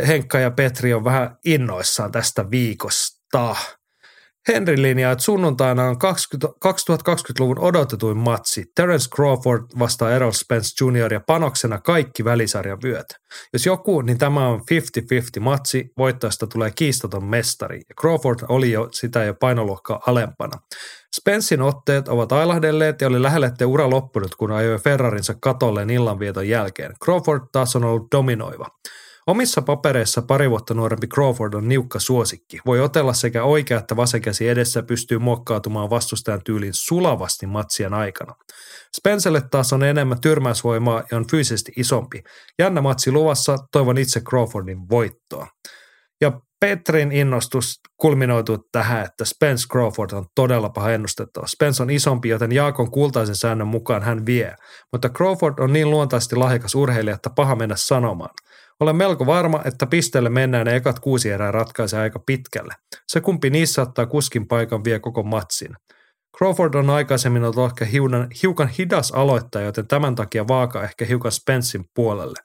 Henkka 0.08 0.40
ja 0.40 0.52
Petri 0.52 0.94
on 0.94 1.04
vähän 1.04 1.38
innoissaan 1.46 2.12
tästä 2.12 2.52
viikosta– 2.52 3.56
Henry 4.48 4.82
linjaa, 4.82 5.12
että 5.12 5.24
sunnuntaina 5.24 5.84
on 5.84 6.00
20, 6.00 6.48
2020-luvun 6.48 7.60
odotetuin 7.60 8.18
matsi. 8.18 8.66
Terence 8.76 9.10
Crawford 9.10 9.64
vastaa 9.80 10.12
Errol 10.12 10.32
Spence 10.32 10.86
Jr. 10.86 11.14
ja 11.14 11.20
panoksena 11.20 11.78
kaikki 11.78 12.26
välisarjan 12.26 12.78
vyöt. 12.84 13.06
Jos 13.54 13.66
joku, 13.66 14.02
niin 14.02 14.18
tämä 14.18 14.48
on 14.48 14.60
50-50 14.60 15.40
matsi, 15.40 15.92
voittajasta 15.98 16.48
tulee 16.48 16.72
kiistaton 16.72 17.24
mestari. 17.26 17.82
Crawford 18.02 18.40
oli 18.50 18.72
jo 18.72 18.88
sitä 18.92 19.24
jo 19.24 19.34
painoluokkaa 19.34 20.00
alempana. 20.08 20.62
Spencein 21.16 21.62
otteet 21.62 22.08
ovat 22.08 22.32
ailahdelleet 22.32 23.02
ja 23.02 23.08
oli 23.08 23.22
lähelle, 23.22 23.46
että 23.46 23.68
ura 23.68 23.90
loppunut, 23.90 24.36
kun 24.36 24.52
ajoi 24.52 24.80
Ferrarinsa 24.80 25.36
katolleen 25.42 25.90
illanvieton 25.90 26.48
jälkeen. 26.48 26.94
Crawford 27.04 27.42
taas 27.52 27.76
on 27.76 27.84
ollut 27.84 28.08
dominoiva. 28.12 28.66
Omissa 29.30 29.62
papereissa 29.62 30.22
pari 30.22 30.50
vuotta 30.50 30.74
nuorempi 30.74 31.08
Crawford 31.08 31.54
on 31.54 31.70
niukka 31.70 32.00
suosikki. 32.00 32.60
Voi 32.66 32.80
otella 32.80 33.14
sekä 33.14 33.44
oikea 33.44 33.80
että 33.80 33.96
vasenkäsi 33.96 34.48
edessä 34.48 34.84
pystyy 34.84 35.20
muokkautumaan 35.20 35.90
vastustajan 35.90 36.42
tyylin 36.46 36.74
sulavasti 36.74 37.48
matsien 37.48 37.94
aikana. 37.94 38.36
Spencelle 38.98 39.42
taas 39.52 39.74
on 39.74 39.84
enemmän 39.84 40.22
tyrmäysvoimaa 40.22 41.04
ja 41.12 41.18
on 41.18 41.28
fyysisesti 41.32 41.72
isompi. 41.78 42.24
Jännä 42.60 42.82
matsi 42.82 43.12
luvassa, 43.12 43.58
toivon 43.72 43.98
itse 43.98 44.20
Crawfordin 44.20 44.90
voittoa. 44.90 45.48
Ja 46.22 46.32
Petrin 46.60 47.12
innostus 47.12 47.80
kulminoituu 47.98 48.58
tähän, 48.72 49.06
että 49.06 49.26
Spence 49.26 49.68
Crawford 49.68 50.12
on 50.12 50.26
todella 50.36 50.70
paha 50.70 50.92
ennustettava. 50.92 51.48
Spence 51.48 51.84
on 51.84 51.90
isompi, 51.90 52.30
joten 52.30 52.52
Jaakon 52.52 52.92
kultaisen 52.92 53.36
säännön 53.36 53.68
mukaan 53.68 54.04
hän 54.04 54.26
vie. 54.26 54.56
Mutta 54.92 55.10
Crawford 55.10 55.60
on 55.60 55.74
niin 55.74 55.90
luontaisesti 55.90 56.36
lahjakas 56.36 56.76
urheilija, 56.76 57.16
että 57.16 57.30
paha 57.30 57.56
mennä 57.56 57.76
sanomaan. 57.76 58.30
Olen 58.80 58.96
melko 58.96 59.26
varma, 59.26 59.62
että 59.66 59.86
pisteelle 59.86 60.30
mennään 60.30 60.66
ne 60.66 60.76
ekat 60.76 61.00
kuusi 61.00 61.30
erää 61.30 61.52
ratkaisee 61.52 62.00
aika 62.00 62.20
pitkälle. 62.20 62.74
Se 63.08 63.22
kumpi 63.22 63.50
niissä 63.50 63.82
ottaa 63.82 64.06
kuskin 64.06 64.48
paikan 64.48 64.84
vie 64.84 65.00
koko 65.00 65.24
matsin. 65.24 65.76
Crawford 66.38 66.74
on 66.74 66.90
aikaisemmin 66.90 67.44
ollut 67.44 67.66
ehkä 67.72 67.86
hiukan, 67.86 68.28
hiukan 68.44 68.68
hidas 68.68 69.12
aloittaja, 69.12 69.66
joten 69.66 69.88
tämän 69.88 70.16
takia 70.16 70.48
vaaka 70.48 70.84
ehkä 70.84 71.06
hiukan 71.06 71.32
Spencein 71.32 71.86
puolelle. 71.94 72.40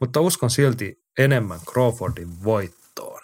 Mutta 0.00 0.20
uskon 0.20 0.50
silti 0.50 0.94
enemmän 1.18 1.60
Crawfordin 1.72 2.44
voittoon. 2.44 3.20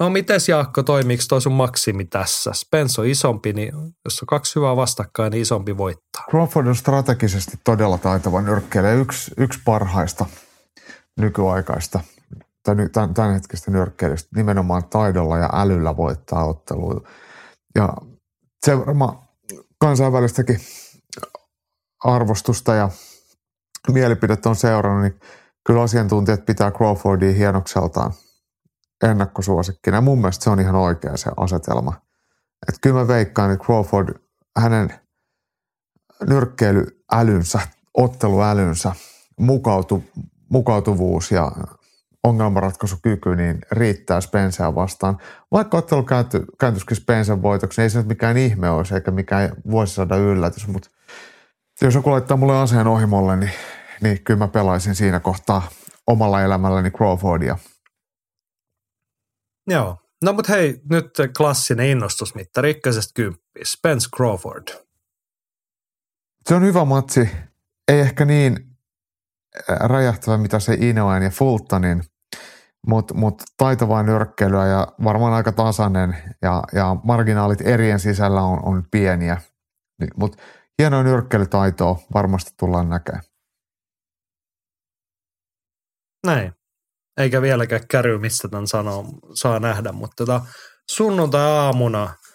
No 0.00 0.10
mites 0.10 0.48
Jaakko, 0.48 0.82
toimiiko 0.82 1.22
toi 1.28 1.40
sun 1.40 1.52
maksimi 1.52 2.04
tässä? 2.04 2.52
Spence 2.54 3.00
on 3.00 3.06
isompi, 3.06 3.52
niin 3.52 3.72
jos 4.04 4.22
on 4.22 4.26
kaksi 4.26 4.56
hyvää 4.56 4.76
vastakkain, 4.76 5.30
niin 5.30 5.42
isompi 5.42 5.76
voittaa. 5.76 6.24
Crawford 6.30 6.66
on 6.66 6.76
strategisesti 6.76 7.58
todella 7.64 7.98
taitava 7.98 8.42
nyrkkeilijä, 8.42 8.92
yksi, 8.92 9.30
yksi 9.36 9.60
parhaista– 9.64 10.26
nykyaikaista 11.18 12.00
tai 12.62 12.76
tämän 13.14 13.32
hetkistä 13.32 13.70
nyrkkeilystä 13.70 14.28
nimenomaan 14.36 14.84
taidolla 14.84 15.38
ja 15.38 15.50
älyllä 15.52 15.96
voittaa 15.96 16.44
otteluita. 16.44 17.08
Ja 17.74 17.88
se 18.66 18.78
varmaan 18.78 19.18
kansainvälistäkin 19.80 20.60
arvostusta 22.04 22.74
ja 22.74 22.90
mielipidettä 23.92 24.48
on 24.48 24.56
seurannut, 24.56 25.02
niin 25.02 25.20
kyllä 25.66 25.82
asiantuntijat 25.82 26.46
pitää 26.46 26.70
Crawfordia 26.70 27.32
hienokseltaan 27.32 28.12
ennakkosuosikkina. 29.04 29.96
Ja 29.96 30.00
mun 30.00 30.18
mielestä 30.18 30.44
se 30.44 30.50
on 30.50 30.60
ihan 30.60 30.74
oikea 30.74 31.16
se 31.16 31.30
asetelma. 31.36 31.92
Että 32.68 32.78
kyllä 32.82 33.00
mä 33.00 33.08
veikkaan, 33.08 33.50
että 33.50 33.64
Crawford, 33.64 34.14
hänen 34.58 34.94
nyrkkeilyalynsä, 36.28 37.60
otteluälynsä 37.94 38.92
mukautui 39.40 40.02
mukautuvuus 40.50 41.30
ja 41.30 41.52
ongelmanratkaisukyky 42.24 43.36
niin 43.36 43.58
riittää 43.72 44.20
Spenceä 44.20 44.74
vastaan. 44.74 45.18
Vaikka 45.52 45.78
ottelu 45.78 46.02
käänty, 46.02 46.44
kääntyisikin 46.60 46.96
Spencen 46.96 47.42
voitoksi, 47.42 47.80
niin 47.80 47.84
ei 47.84 47.90
se 47.90 47.98
nyt 47.98 48.08
mikään 48.08 48.36
ihme 48.36 48.70
olisi 48.70 48.94
eikä 48.94 49.10
mikään 49.10 49.50
vuosisada 49.70 50.16
yllätys, 50.16 50.68
mutta 50.68 50.90
jos 51.82 51.94
joku 51.94 52.10
laittaa 52.10 52.36
mulle 52.36 52.58
aseen 52.58 52.86
ohimolle, 52.86 53.36
niin, 53.36 53.52
niin 54.00 54.24
kyllä 54.24 54.38
mä 54.38 54.48
pelaisin 54.48 54.94
siinä 54.94 55.20
kohtaa 55.20 55.68
omalla 56.06 56.42
elämälläni 56.42 56.90
Crawfordia. 56.90 57.58
Joo. 59.66 59.96
No 60.24 60.32
mutta 60.32 60.52
hei, 60.52 60.80
nyt 60.90 61.06
klassinen 61.36 61.86
innostusmittari 61.86 62.70
ykkösestä 62.70 63.12
kymppi. 63.14 63.64
Spence 63.64 64.08
Crawford. 64.16 64.68
Se 66.48 66.54
on 66.54 66.62
hyvä 66.62 66.84
matsi. 66.84 67.30
Ei 67.88 68.00
ehkä 68.00 68.24
niin 68.24 68.67
räjähtävä, 69.68 70.38
mitä 70.38 70.58
se 70.58 70.74
Inoen 70.80 71.22
ja 71.22 71.30
Fultonin, 71.30 72.02
mutta 72.86 73.14
mut 73.14 73.42
taitavaa 73.56 74.02
nyrkkeilyä 74.02 74.66
ja 74.66 74.86
varmaan 75.04 75.32
aika 75.32 75.52
tasainen 75.52 76.16
ja, 76.42 76.62
ja 76.72 76.96
marginaalit 77.04 77.60
erien 77.60 78.00
sisällä 78.00 78.42
on, 78.42 78.64
on 78.64 78.84
pieniä. 78.90 79.40
Mutta 80.16 80.42
hienoa 80.82 81.02
nyrkkeilytaitoa 81.02 81.98
varmasti 82.14 82.50
tullaan 82.58 82.88
näkemään. 82.88 83.24
Näin. 86.26 86.52
Eikä 87.16 87.42
vieläkään 87.42 87.86
käry, 87.90 88.18
mistä 88.18 88.48
tämän 88.48 88.66
sanoo, 88.66 89.04
saa 89.34 89.60
nähdä, 89.60 89.92
mutta 89.92 90.24
tota, 90.24 90.46
sunnuntai-aamuna– 90.90 92.14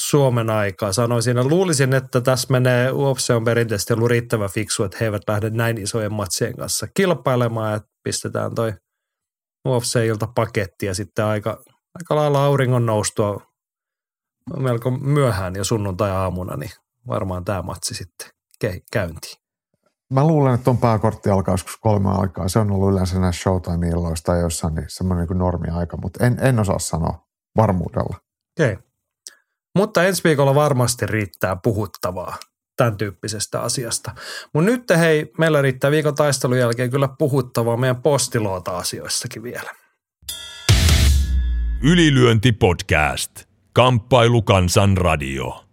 Suomen 0.00 0.50
aikaa. 0.50 0.92
Sanoisin, 0.92 1.38
että 1.38 1.50
luulisin, 1.50 1.94
että 1.94 2.20
tässä 2.20 2.48
menee, 2.50 2.90
UFC 2.90 3.30
on 3.30 3.44
perinteisesti 3.44 3.92
ollut 3.92 4.08
riittävän 4.08 4.50
fiksu, 4.50 4.84
että 4.84 4.96
he 5.00 5.04
eivät 5.04 5.22
lähde 5.28 5.50
näin 5.50 5.78
isojen 5.78 6.12
matsien 6.12 6.56
kanssa 6.56 6.86
kilpailemaan, 6.94 7.76
että 7.76 7.88
pistetään 8.02 8.54
toi 8.54 8.72
UFC-ilta 9.68 10.28
paketti 10.34 10.86
ja 10.86 10.94
sitten 10.94 11.24
aika, 11.24 11.62
aika 11.94 12.16
lailla 12.16 12.44
auringon 12.44 12.86
noustua 12.86 13.40
melko 14.56 14.90
myöhään 14.90 15.56
jo 15.56 15.64
sunnuntai-aamuna, 15.64 16.56
niin 16.56 16.70
varmaan 17.06 17.44
tämä 17.44 17.62
matsi 17.62 17.94
sitten 17.94 18.30
käyntiin. 18.92 19.36
Mä 20.10 20.26
luulen, 20.26 20.54
että 20.54 20.64
tuon 20.64 20.78
pääkortti 20.78 21.30
alkaa 21.30 21.52
joskus 21.52 21.76
kolme 21.76 22.10
aikaa. 22.10 22.48
Se 22.48 22.58
on 22.58 22.70
ollut 22.70 22.92
yleensä 22.92 23.20
näissä 23.20 23.42
showtime-illoissa 23.42 24.24
tai 24.24 24.40
jossain 24.40 24.74
niin 24.74 24.86
semmoinen 24.88 25.26
niin 25.28 25.38
normi-aika, 25.38 25.96
mutta 25.96 26.26
en, 26.26 26.38
en 26.40 26.58
osaa 26.58 26.78
sanoa 26.78 27.26
varmuudella. 27.56 28.16
Okei. 28.60 28.72
Okay. 28.72 28.86
Mutta 29.76 30.04
ensi 30.04 30.24
viikolla 30.24 30.54
varmasti 30.54 31.06
riittää 31.06 31.56
puhuttavaa 31.62 32.36
tämän 32.76 32.96
tyyppisestä 32.96 33.60
asiasta. 33.60 34.14
Mutta 34.54 34.70
nyt 34.70 34.82
hei, 34.98 35.32
meillä 35.38 35.62
riittää 35.62 35.90
viikon 35.90 36.14
taistelun 36.14 36.58
jälkeen 36.58 36.90
kyllä 36.90 37.08
puhuttavaa 37.18 37.76
meidän 37.76 38.02
postiloota-asioissakin 38.02 39.42
vielä. 39.42 39.70
Ylilyönti 41.82 42.52
podcast. 42.52 43.30
Kamppailu 43.72 44.42
kansan 44.42 44.96
radio. 44.96 45.64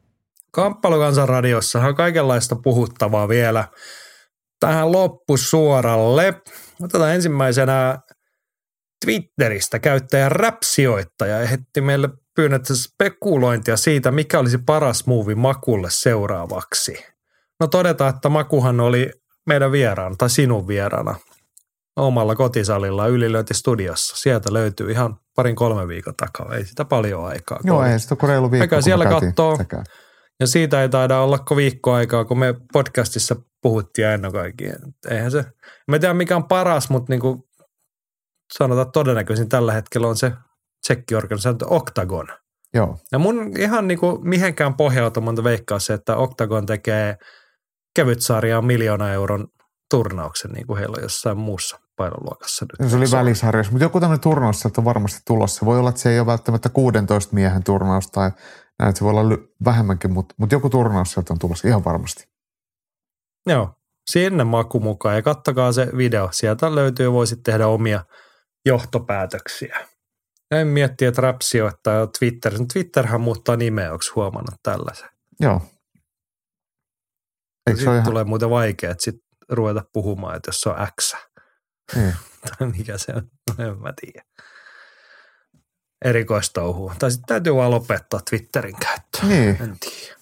Kamppailukansan 0.52 1.30
radiossahan 1.30 1.90
on 1.90 1.96
kaikenlaista 1.96 2.56
puhuttavaa 2.56 3.28
vielä 3.28 3.68
tähän 4.60 4.92
loppusuoralle. 4.92 6.42
Otetaan 6.82 7.16
ensimmäisenä 7.16 8.00
Twitteristä 9.06 9.80
käyttäjä 9.80 10.30
Rapsijoittaja 10.30 11.42
ehdotti 11.42 11.82
meille 11.82 12.10
pyynnettä 12.36 12.76
spekulointia 12.76 13.78
siitä, 13.78 14.12
mikä 14.12 14.40
olisi 14.40 14.58
paras 14.58 15.06
muuvi 15.06 15.36
Makulle 15.36 15.88
seuraavaksi. 15.92 17.06
No 17.60 17.68
todetaan, 17.68 18.16
että 18.16 18.30
Makuhan 18.30 18.80
oli 18.80 19.12
meidän 19.46 19.72
vieraana 19.72 20.16
tai 20.16 20.30
sinun 20.30 20.68
vieraana 20.68 21.16
omalla 21.96 22.36
kotisalilla 22.36 23.08
ylilöintistudiossa. 23.08 24.16
Sieltä 24.18 24.54
löytyy 24.54 24.92
ihan 24.92 25.20
parin 25.36 25.56
kolme 25.56 25.88
viikon 25.88 26.16
takaa. 26.16 26.56
Ei 26.56 26.66
sitä 26.66 26.86
paljon 26.86 27.26
aikaa. 27.26 27.60
Joo, 27.64 27.86
ei 27.86 28.00
sitä 28.00 28.16
kuin 28.16 28.30
reilu 28.30 28.52
viikko. 28.52 28.64
Aika 28.64 28.82
siellä 28.82 29.06
katsoo. 29.06 29.58
Ja 30.40 30.48
siitä 30.48 30.82
ei 30.82 30.90
taida 30.90 31.20
olla 31.20 31.40
viikko 31.56 31.94
aikaa, 31.94 32.26
kun 32.26 32.40
me 32.40 32.56
podcastissa 32.74 33.36
puhuttiin 33.62 34.08
ennen 34.08 34.32
kaikkea. 34.32 34.74
Eihän 35.10 35.32
se, 35.32 35.46
mä 35.88 36.00
tiedä 36.00 36.14
mikä 36.14 36.36
on 36.36 36.48
paras, 36.48 36.90
mutta 36.90 37.14
niin 37.14 37.20
kuin 37.20 37.44
sanotaan 38.58 38.92
todennäköisin 38.92 39.50
tällä 39.50 39.74
hetkellä 39.74 40.08
on 40.08 40.18
se 40.18 40.32
tsekkiorganisaatio 40.84 41.68
Octagon. 41.70 42.28
Joo. 42.74 42.98
Ja 43.12 43.20
mun 43.20 43.52
ihan 43.60 43.88
niin 43.88 44.00
kuin 44.00 44.30
mihinkään 44.30 44.74
pohjautumatta 44.74 45.44
veikkaa 45.44 45.80
se, 45.80 45.94
että 45.94 46.16
Octagon 46.16 46.66
tekee 46.66 47.16
kevyt 47.96 48.22
sarjaa 48.22 48.62
miljoona 48.62 49.14
euron 49.14 49.48
turnauksen, 49.92 50.52
niin 50.52 50.68
kuin 50.68 50.80
heillä 50.80 50.96
on 50.98 51.04
jossain 51.04 51.38
muussa 51.38 51.80
painoluokassa. 51.96 52.66
Nyt. 52.80 52.90
Se 52.90 52.98
oli 52.98 53.06
välisarjassa, 53.12 53.72
mutta 53.72 53.86
joku 53.86 54.00
tämmöinen 54.00 54.22
turnaus 54.22 54.60
sieltä 54.60 54.82
on 54.82 54.86
varmasti 54.86 55.20
tulossa. 55.28 55.66
Voi 55.66 55.80
olla, 55.80 55.90
että 55.90 56.02
se 56.02 56.12
ei 56.12 56.20
ole 56.20 56.26
välttämättä 56.26 56.70
16 56.70 57.34
miehen 57.34 57.64
turnaus 57.64 58.12
tai 58.12 58.32
näin, 58.80 58.90
että 58.90 59.00
se 59.00 59.06
voi 59.06 59.12
olla 59.12 59.38
vähemmänkin, 59.66 60.14
mutta, 60.14 60.36
mutta 60.38 60.56
joku 60.56 60.70
turnaus 60.70 61.12
sieltä 61.12 61.34
on 61.34 61.40
tulossa 61.40 61.68
ihan 61.68 61.86
varmasti. 61.86 62.24
Joo, 63.48 63.74
sinne 64.12 64.44
maku 64.44 64.80
mukaan 64.80 65.16
ja 65.16 65.22
kattokaa 65.22 65.72
se 65.72 65.88
video. 65.98 66.30
Sieltä 66.32 66.76
löytyy, 66.76 67.12
voisit 67.12 67.40
tehdä 67.44 67.68
omia 67.68 68.04
johtopäätöksiä. 68.66 69.88
Näin 70.54 70.68
miettiä, 70.68 71.08
että 71.08 71.22
rap 71.22 71.42
sijoittaa 71.42 72.08
Twitter. 72.20 72.54
Twitterhän 72.74 73.22
muuttaa 73.22 73.56
nimeä, 73.56 73.92
onko 73.92 74.04
huomannut 74.16 74.60
tällaisen? 74.64 75.10
Joo. 75.40 75.62
Eikö 77.68 77.80
se 77.80 77.84
ihan... 77.84 78.04
tulee 78.04 78.24
muuten 78.24 78.50
vaikea, 78.50 78.92
että 78.92 79.04
sit 79.04 79.16
ruveta 79.50 79.86
puhumaan, 79.94 80.36
että 80.36 80.50
jos 80.50 80.62
se 80.62 80.70
on 80.70 80.76
X. 81.02 81.14
Niin. 81.96 82.14
tai 82.58 82.68
mikä 82.78 82.98
se 82.98 83.14
on, 83.16 83.28
no 83.58 83.66
en 83.66 83.80
mä 83.80 83.94
tiedä. 84.02 84.24
Erikoistouhua. 86.06 86.96
Tai 87.00 87.12
sitten 87.12 87.28
täytyy 87.28 87.56
vaan 87.56 87.72
lopettaa 87.72 88.20
Twitterin 88.30 88.76
käyttö. 88.80 89.20
Niin. 89.28 89.58
En 89.62 89.78
tiedä. 89.80 90.16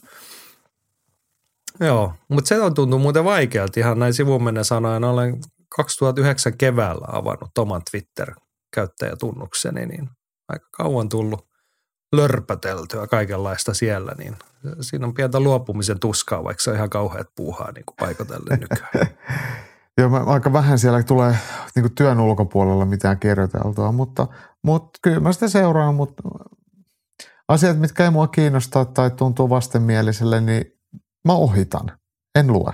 Joo, 1.79 2.13
mutta 2.27 2.47
se 2.47 2.61
on 2.61 2.73
tuntuu 2.73 2.99
muuten 2.99 3.25
vaikealta 3.25 3.79
ihan 3.79 3.99
näin 3.99 4.13
sivumennen 4.13 4.65
sanoen. 4.65 5.03
Olen 5.03 5.41
2009 5.75 6.57
keväällä 6.57 7.07
avannut 7.11 7.57
oman 7.57 7.81
Twitter-käyttäjätunnukseni, 7.91 9.85
niin 9.85 10.09
aika 10.51 10.69
kauan 10.71 11.09
tullut 11.09 11.47
lörpöteltyä 12.15 13.07
kaikenlaista 13.07 13.73
siellä, 13.73 14.11
niin 14.17 14.35
siinä 14.81 15.07
on 15.07 15.13
pientä 15.13 15.39
luopumisen 15.39 15.99
tuskaa, 15.99 16.43
vaikka 16.43 16.63
se 16.63 16.69
on 16.69 16.75
ihan 16.75 16.89
kauheat 16.89 17.27
puuhaa 17.35 17.71
niin 17.71 17.85
kuin 17.85 17.95
paikotellen 17.99 18.59
nykyään. 18.59 19.07
Joo, 19.97 20.09
mä, 20.09 20.17
aika 20.17 20.53
vähän 20.53 20.79
siellä 20.79 21.03
tulee 21.03 21.37
niin 21.75 21.83
kuin 21.83 21.95
työn 21.95 22.19
ulkopuolella 22.19 22.85
mitään 22.85 23.19
kirjoiteltua, 23.19 23.91
mutta, 23.91 24.27
mutta 24.63 24.99
kyllä 25.01 25.19
mä 25.19 25.33
sitä 25.33 25.47
seuraan, 25.47 25.95
mutta 25.95 26.23
asiat, 27.47 27.79
mitkä 27.79 28.03
ei 28.03 28.09
mua 28.09 28.27
kiinnostaa 28.27 28.85
tai 28.85 29.11
tuntuu 29.11 29.49
vastenmieliselle, 29.49 30.41
niin 30.41 30.65
mä 31.27 31.33
ohitan, 31.33 31.91
en 32.35 32.47
lue. 32.47 32.73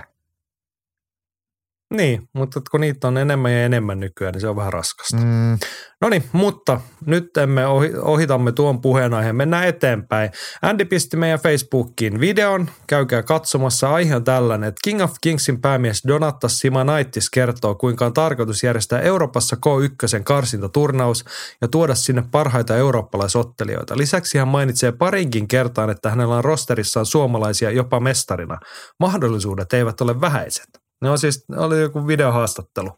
Niin, 1.94 2.28
mutta 2.32 2.60
kun 2.70 2.80
niitä 2.80 3.08
on 3.08 3.18
enemmän 3.18 3.52
ja 3.52 3.64
enemmän 3.64 4.00
nykyään, 4.00 4.32
niin 4.32 4.40
se 4.40 4.48
on 4.48 4.56
vähän 4.56 4.72
raskasta. 4.72 5.16
Mm. 5.16 5.58
No 6.00 6.08
niin, 6.08 6.24
mutta 6.32 6.80
nyt 7.06 7.36
emme 7.36 7.66
ohi, 7.66 7.90
ohitamme 8.02 8.52
tuon 8.52 8.80
puheenaiheen, 8.80 9.36
mennään 9.36 9.66
eteenpäin. 9.66 10.30
Andy 10.62 10.84
pisti 10.84 11.16
meidän 11.16 11.40
Facebookiin 11.40 12.20
videon, 12.20 12.70
käykää 12.86 13.22
katsomassa. 13.22 13.90
Aihe 13.90 14.16
on 14.16 14.24
tällainen, 14.24 14.68
että 14.68 14.80
King 14.84 15.02
of 15.02 15.12
Kingsin 15.20 15.60
päämies 15.60 16.02
Donatas 16.08 16.58
Simanaitis 16.58 17.30
kertoo, 17.30 17.74
kuinka 17.74 18.06
on 18.06 18.12
tarkoitus 18.12 18.62
järjestää 18.62 19.00
Euroopassa 19.00 19.56
K1 19.56 20.22
karsintaturnaus 20.22 21.24
ja 21.60 21.68
tuoda 21.68 21.94
sinne 21.94 22.24
parhaita 22.30 22.76
eurooppalaisottelijoita. 22.76 23.98
Lisäksi 23.98 24.38
hän 24.38 24.48
mainitsee 24.48 24.92
parinkin 24.92 25.48
kertaan, 25.48 25.90
että 25.90 26.10
hänellä 26.10 26.36
on 26.36 26.44
rosterissaan 26.44 27.06
suomalaisia 27.06 27.70
jopa 27.70 28.00
mestarina. 28.00 28.58
Mahdollisuudet 29.00 29.72
eivät 29.72 30.00
ole 30.00 30.20
vähäiset. 30.20 30.87
Ne 31.02 31.10
on 31.10 31.18
siis, 31.18 31.44
oli 31.56 31.80
joku 31.80 32.06
videohaastattelu 32.06 32.90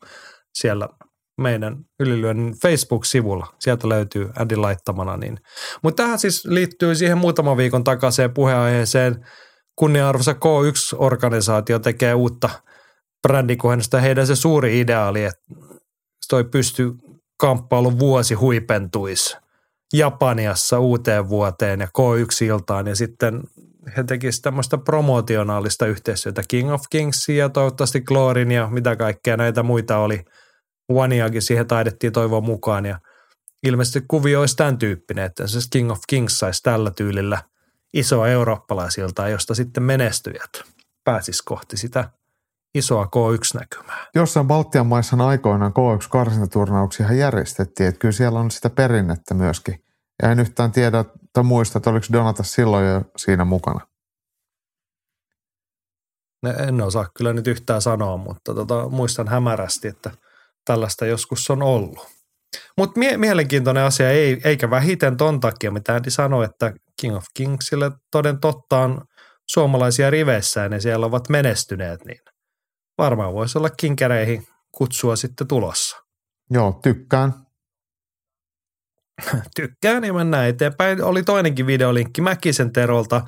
siellä 0.55 0.89
meidän 1.41 1.77
ylilyönnin 2.01 2.55
Facebook-sivulla. 2.63 3.47
Sieltä 3.59 3.89
löytyy 3.89 4.31
Andy 4.39 4.57
laittamana. 4.57 5.17
Niin. 5.17 5.39
Mutta 5.83 6.03
tähän 6.03 6.19
siis 6.19 6.45
liittyy 6.45 6.95
siihen 6.95 7.19
muutaman 7.19 7.57
viikon 7.57 7.85
takaiseen 7.85 8.35
puheenaiheeseen. 8.35 9.27
Kunnianarvoisa 9.77 10.33
K1-organisaatio 10.33 11.79
tekee 11.79 12.15
uutta 12.15 12.51
brändikohennusta. 13.29 14.01
Heidän 14.01 14.27
se 14.27 14.37
suuri 14.37 14.81
ideaali, 14.81 15.25
että 15.25 15.43
toi 16.29 16.45
pysty 16.45 16.93
kamppailun 17.41 17.99
vuosi 17.99 18.35
huipentuisi 18.35 19.37
Japaniassa 19.93 20.79
uuteen 20.79 21.29
vuoteen 21.29 21.81
ja 21.81 21.87
K1-iltaan 21.87 22.87
ja 22.87 22.97
sitten 22.97 23.43
he 23.97 24.05
tekisivät 24.05 24.43
tämmöistä 24.43 24.79
promotionaalista 24.79 25.87
yhteistyötä 25.87 26.43
King 26.49 26.73
of 26.73 26.83
Kingsia 26.91 27.37
ja 27.37 27.49
toivottavasti 27.49 28.01
Glorin 28.01 28.51
ja 28.51 28.69
mitä 28.71 28.97
kaikkea 28.97 29.37
näitä 29.37 29.63
muita 29.63 29.99
oli. 29.99 30.25
Waniakin 30.93 31.43
siihen 31.43 31.67
taidettiin 31.67 32.13
toivoa 32.13 32.41
mukaan 32.41 32.87
ja 32.87 32.99
ilmeisesti 33.63 34.05
kuvio 34.09 34.41
olisi 34.41 34.57
tämän 34.57 34.79
tyyppinen, 34.79 35.25
että 35.25 35.47
se 35.47 35.59
King 35.73 35.91
of 35.91 35.99
Kings 36.09 36.39
saisi 36.39 36.63
tällä 36.63 36.91
tyylillä 36.91 37.43
isoa 37.95 38.29
eurooppalaisilta, 38.29 39.29
josta 39.29 39.55
sitten 39.55 39.83
menestyjät 39.83 40.51
pääsis 41.05 41.43
kohti 41.43 41.77
sitä 41.77 42.11
isoa 42.75 43.05
K1-näkymää. 43.05 44.07
Jossain 44.15 44.47
Baltian 44.47 44.87
maissa 44.87 45.17
aikoinaan 45.27 45.73
K1-karsintaturnauksia 45.73 47.13
järjestettiin, 47.13 47.89
että 47.89 47.99
kyllä 47.99 48.13
siellä 48.13 48.41
on 48.41 48.51
sitä 48.51 48.71
perinnettä 48.71 49.35
myöskin. 49.35 49.85
Ja 50.23 50.31
en 50.31 50.41
yhtään 50.41 50.73
tiedä 50.73 51.05
tai 51.33 51.45
muista, 51.45 51.79
että 51.79 51.91
oliko 51.91 52.07
Donatas 52.13 52.53
silloin 52.53 52.87
jo 52.87 53.03
siinä 53.17 53.45
mukana. 53.45 53.81
En 56.69 56.81
osaa 56.83 57.09
kyllä 57.17 57.33
nyt 57.33 57.47
yhtään 57.47 57.83
sanoa, 57.83 58.17
mutta 58.17 58.55
tota, 58.55 58.89
muistan 58.89 59.29
hämärästi, 59.29 59.89
että 59.89 60.11
tällaista 60.65 61.07
joskus 61.07 61.51
on 61.51 61.63
ollut. 61.63 61.99
Mutta 62.77 62.99
mie- 62.99 63.17
mielenkiintoinen 63.17 63.83
asia, 63.83 64.11
ei, 64.11 64.41
eikä 64.45 64.71
vähiten 64.71 65.17
ton 65.17 65.41
takia, 65.41 65.71
mitä 65.71 65.95
Andy 65.95 66.11
sanoi, 66.11 66.45
että 66.45 66.73
King 67.01 67.17
of 67.17 67.25
Kingsille 67.35 67.91
toden 68.11 68.41
totta 68.41 68.79
on 68.79 69.05
suomalaisia 69.51 70.11
riveissä 70.11 70.61
ja 70.61 70.69
ne 70.69 70.81
siellä 70.81 71.07
ovat 71.07 71.29
menestyneet, 71.29 72.05
niin 72.05 72.21
varmaan 72.99 73.35
voisi 73.35 73.59
olla 73.59 73.71
kinkereihin 73.71 74.47
kutsua 74.73 75.17
sitten 75.17 75.47
tulossa. 75.47 75.97
Joo, 76.51 76.81
tykkään. 76.83 77.35
tykkään 79.57 80.05
ja 80.05 80.13
mennään 80.13 80.49
eteenpäin. 80.49 81.03
Oli 81.03 81.23
toinenkin 81.23 81.67
videolinkki 81.67 82.21
Mäkisen 82.21 82.73
Terolta 82.73 83.23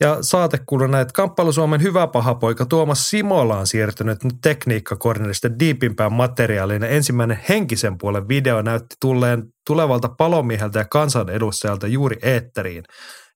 ja 0.00 0.18
saatekuluna, 0.20 1.00
että 1.00 1.12
Kamppailu 1.12 1.52
Suomen 1.52 1.82
hyvä 1.82 2.06
paha 2.06 2.34
poika 2.34 2.66
Tuomas 2.66 3.10
Simola 3.10 3.58
on 3.58 3.66
siirtynyt 3.66 4.24
nyt 4.24 4.34
tekniikkakornerista 4.42 5.58
diipimpään 5.58 6.12
materiaaliin. 6.12 6.82
Ensimmäinen 6.82 7.40
henkisen 7.48 7.98
puolen 7.98 8.28
video 8.28 8.62
näytti 8.62 8.96
tulleen 9.00 9.42
tulevalta 9.66 10.08
palomieheltä 10.08 10.78
ja 10.78 10.84
kansanedustajalta 10.84 11.86
juuri 11.86 12.16
eetteriin. 12.22 12.84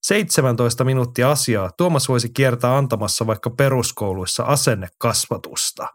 17 0.06 0.84
minuuttia 0.84 1.30
asiaa. 1.30 1.70
Tuomas 1.76 2.08
voisi 2.08 2.28
kiertää 2.28 2.76
antamassa 2.76 3.26
vaikka 3.26 3.50
peruskouluissa 3.50 4.42
asennekasvatusta. 4.42 5.88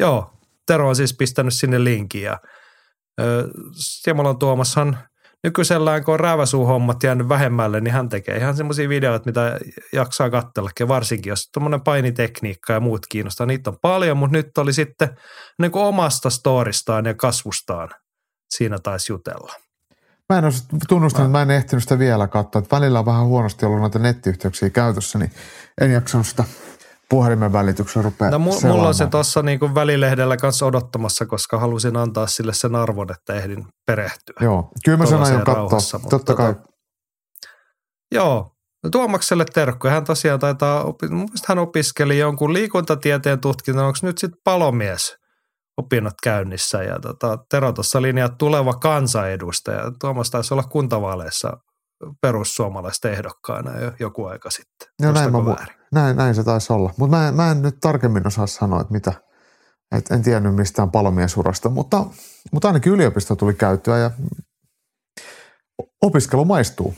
Joo, 0.00 0.30
Tero 0.66 0.88
on 0.88 0.96
siis 0.96 1.16
pistänyt 1.16 1.54
sinne 1.54 1.84
linkin 1.84 2.22
ja 2.22 2.38
Simolan 3.72 4.38
Tuomashan– 4.38 4.98
nykyisellään, 5.44 6.04
kun 6.04 6.14
on 6.14 6.20
rääväsuuhommat 6.20 7.02
jäänyt 7.02 7.28
vähemmälle, 7.28 7.80
niin 7.80 7.94
hän 7.94 8.08
tekee 8.08 8.36
ihan 8.36 8.56
semmoisia 8.56 8.88
videoita, 8.88 9.26
mitä 9.26 9.58
jaksaa 9.92 10.30
katsellakin, 10.30 10.88
varsinkin 10.88 11.30
jos 11.30 11.50
tuommoinen 11.52 11.80
painitekniikka 11.80 12.72
ja 12.72 12.80
muut 12.80 13.06
kiinnostaa. 13.06 13.46
Niitä 13.46 13.70
on 13.70 13.78
paljon, 13.82 14.16
mutta 14.16 14.36
nyt 14.36 14.58
oli 14.58 14.72
sitten 14.72 15.08
niin 15.58 15.70
kuin 15.70 15.84
omasta 15.84 16.30
storistaan 16.30 17.06
ja 17.06 17.14
kasvustaan 17.14 17.88
siinä 18.50 18.78
taisi 18.78 19.12
jutella. 19.12 19.52
Mä 20.28 20.38
en 20.38 20.44
ole 20.44 20.52
tunnustanut, 20.88 21.26
että 21.26 21.38
mä 21.38 21.42
en 21.42 21.50
ehtinyt 21.50 21.82
sitä 21.82 21.98
vielä 21.98 22.28
katsoa. 22.28 22.58
Että 22.58 22.76
välillä 22.76 22.98
on 22.98 23.06
vähän 23.06 23.26
huonosti 23.26 23.66
ollut 23.66 23.80
noita 23.80 23.98
nettiyhteyksiä 23.98 24.70
käytössä, 24.70 25.18
niin 25.18 25.30
en 25.80 25.92
jaksanut 25.92 26.26
sitä 26.26 26.44
puhelimen 27.12 27.52
välityksellä 27.52 28.04
rupeaa 28.04 28.30
no, 28.30 28.38
mulla 28.38 28.88
on 28.88 28.94
se 28.94 29.06
tuossa 29.06 29.42
niin 29.42 29.74
välilehdellä 29.74 30.36
kanssa 30.36 30.66
odottamassa, 30.66 31.26
koska 31.26 31.58
halusin 31.58 31.96
antaa 31.96 32.26
sille 32.26 32.54
sen 32.54 32.74
arvon, 32.74 33.12
että 33.12 33.34
ehdin 33.34 33.66
perehtyä. 33.86 34.34
Joo, 34.40 34.70
kyllä 34.84 34.98
mä 34.98 35.06
sen 35.06 35.22
aion 35.22 35.44
katsoa, 35.44 36.00
totta 36.10 36.34
kai. 36.34 36.54
Tota, 36.54 36.68
joo, 38.12 38.52
Tuomakselle 38.92 39.44
terkku. 39.44 39.88
Hän 39.88 40.04
tosiaan 40.04 40.40
taitaa, 40.40 40.84
mun 41.10 41.28
hän 41.48 41.58
opiskeli 41.58 42.18
jonkun 42.18 42.52
liikuntatieteen 42.52 43.40
tutkinnon, 43.40 43.86
onko 43.86 43.98
nyt 44.02 44.18
sitten 44.18 44.40
palomies 44.44 45.16
opinnot 45.76 46.14
käynnissä. 46.22 46.82
Ja 46.82 46.98
tota, 47.00 47.38
Tero 47.50 47.72
tuossa 47.72 48.02
linjaa 48.02 48.28
tuleva 48.28 48.72
kansanedustaja. 48.72 49.92
Tuomas 50.00 50.30
taisi 50.30 50.54
olla 50.54 50.62
kuntavaaleissa 50.62 51.56
perussuomalaisten 52.20 53.12
ehdokkaana 53.12 53.80
jo 53.80 53.92
joku 54.00 54.24
aika 54.24 54.50
sitten. 54.50 54.88
No 55.02 55.12
näin, 55.12 55.32
mä, 55.32 55.38
mu-? 55.38 55.81
Näin, 55.92 56.16
näin 56.16 56.34
se 56.34 56.44
taisi 56.44 56.72
olla. 56.72 56.94
Mutta 56.96 57.16
mä, 57.16 57.28
en- 57.28 57.34
mä 57.34 57.50
en 57.50 57.62
nyt 57.62 57.76
tarkemmin 57.80 58.26
osaa 58.26 58.46
sanoa, 58.46 58.80
että 58.80 58.92
mitä. 58.92 59.12
Et 59.96 60.10
en 60.10 60.22
tiennyt 60.22 60.54
mistään 60.54 60.90
palomiesurasta, 60.90 61.68
mutta, 61.68 62.04
mutta 62.52 62.68
ainakin 62.68 62.92
yliopisto 62.92 63.36
tuli 63.36 63.54
käyttöä 63.54 63.98
ja 63.98 64.10
opiskelu 66.02 66.44
maistuu. 66.44 66.94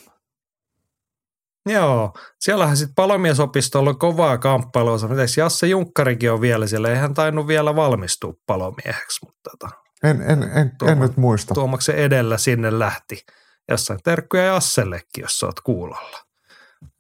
Joo, 1.69 2.13
siellähän 2.41 2.77
sitten 2.77 2.95
palomiesopistolla 2.95 3.91
on 3.91 3.99
kovaa 3.99 4.39
kamppailua. 4.39 5.09
Mites 5.09 5.37
Jasse 5.37 5.67
Junkkarikin 5.67 6.33
on 6.33 6.41
vielä 6.41 6.67
siellä? 6.67 6.89
Ei 6.89 6.97
hän 6.97 7.15
tainnut 7.15 7.47
vielä 7.47 7.77
valmistua 7.77 8.35
palomieheksi, 8.47 9.27
mutta 9.27 9.51
tota, 9.51 9.69
En, 10.03 10.23
en, 10.23 10.43
en, 10.43 10.57
en 10.59 10.73
Tuomo- 10.83 11.03
nyt 11.03 11.17
muista. 11.17 11.55
Tuomaksen 11.55 11.97
edellä 11.97 12.39
sinne 12.39 12.79
lähti. 12.79 13.25
Jossain 13.71 14.01
terkkuja 14.05 14.45
Jassellekin, 14.45 15.23
jos 15.23 15.39
sä 15.39 15.47
oot 15.47 15.61
kuulolla. 15.61 16.24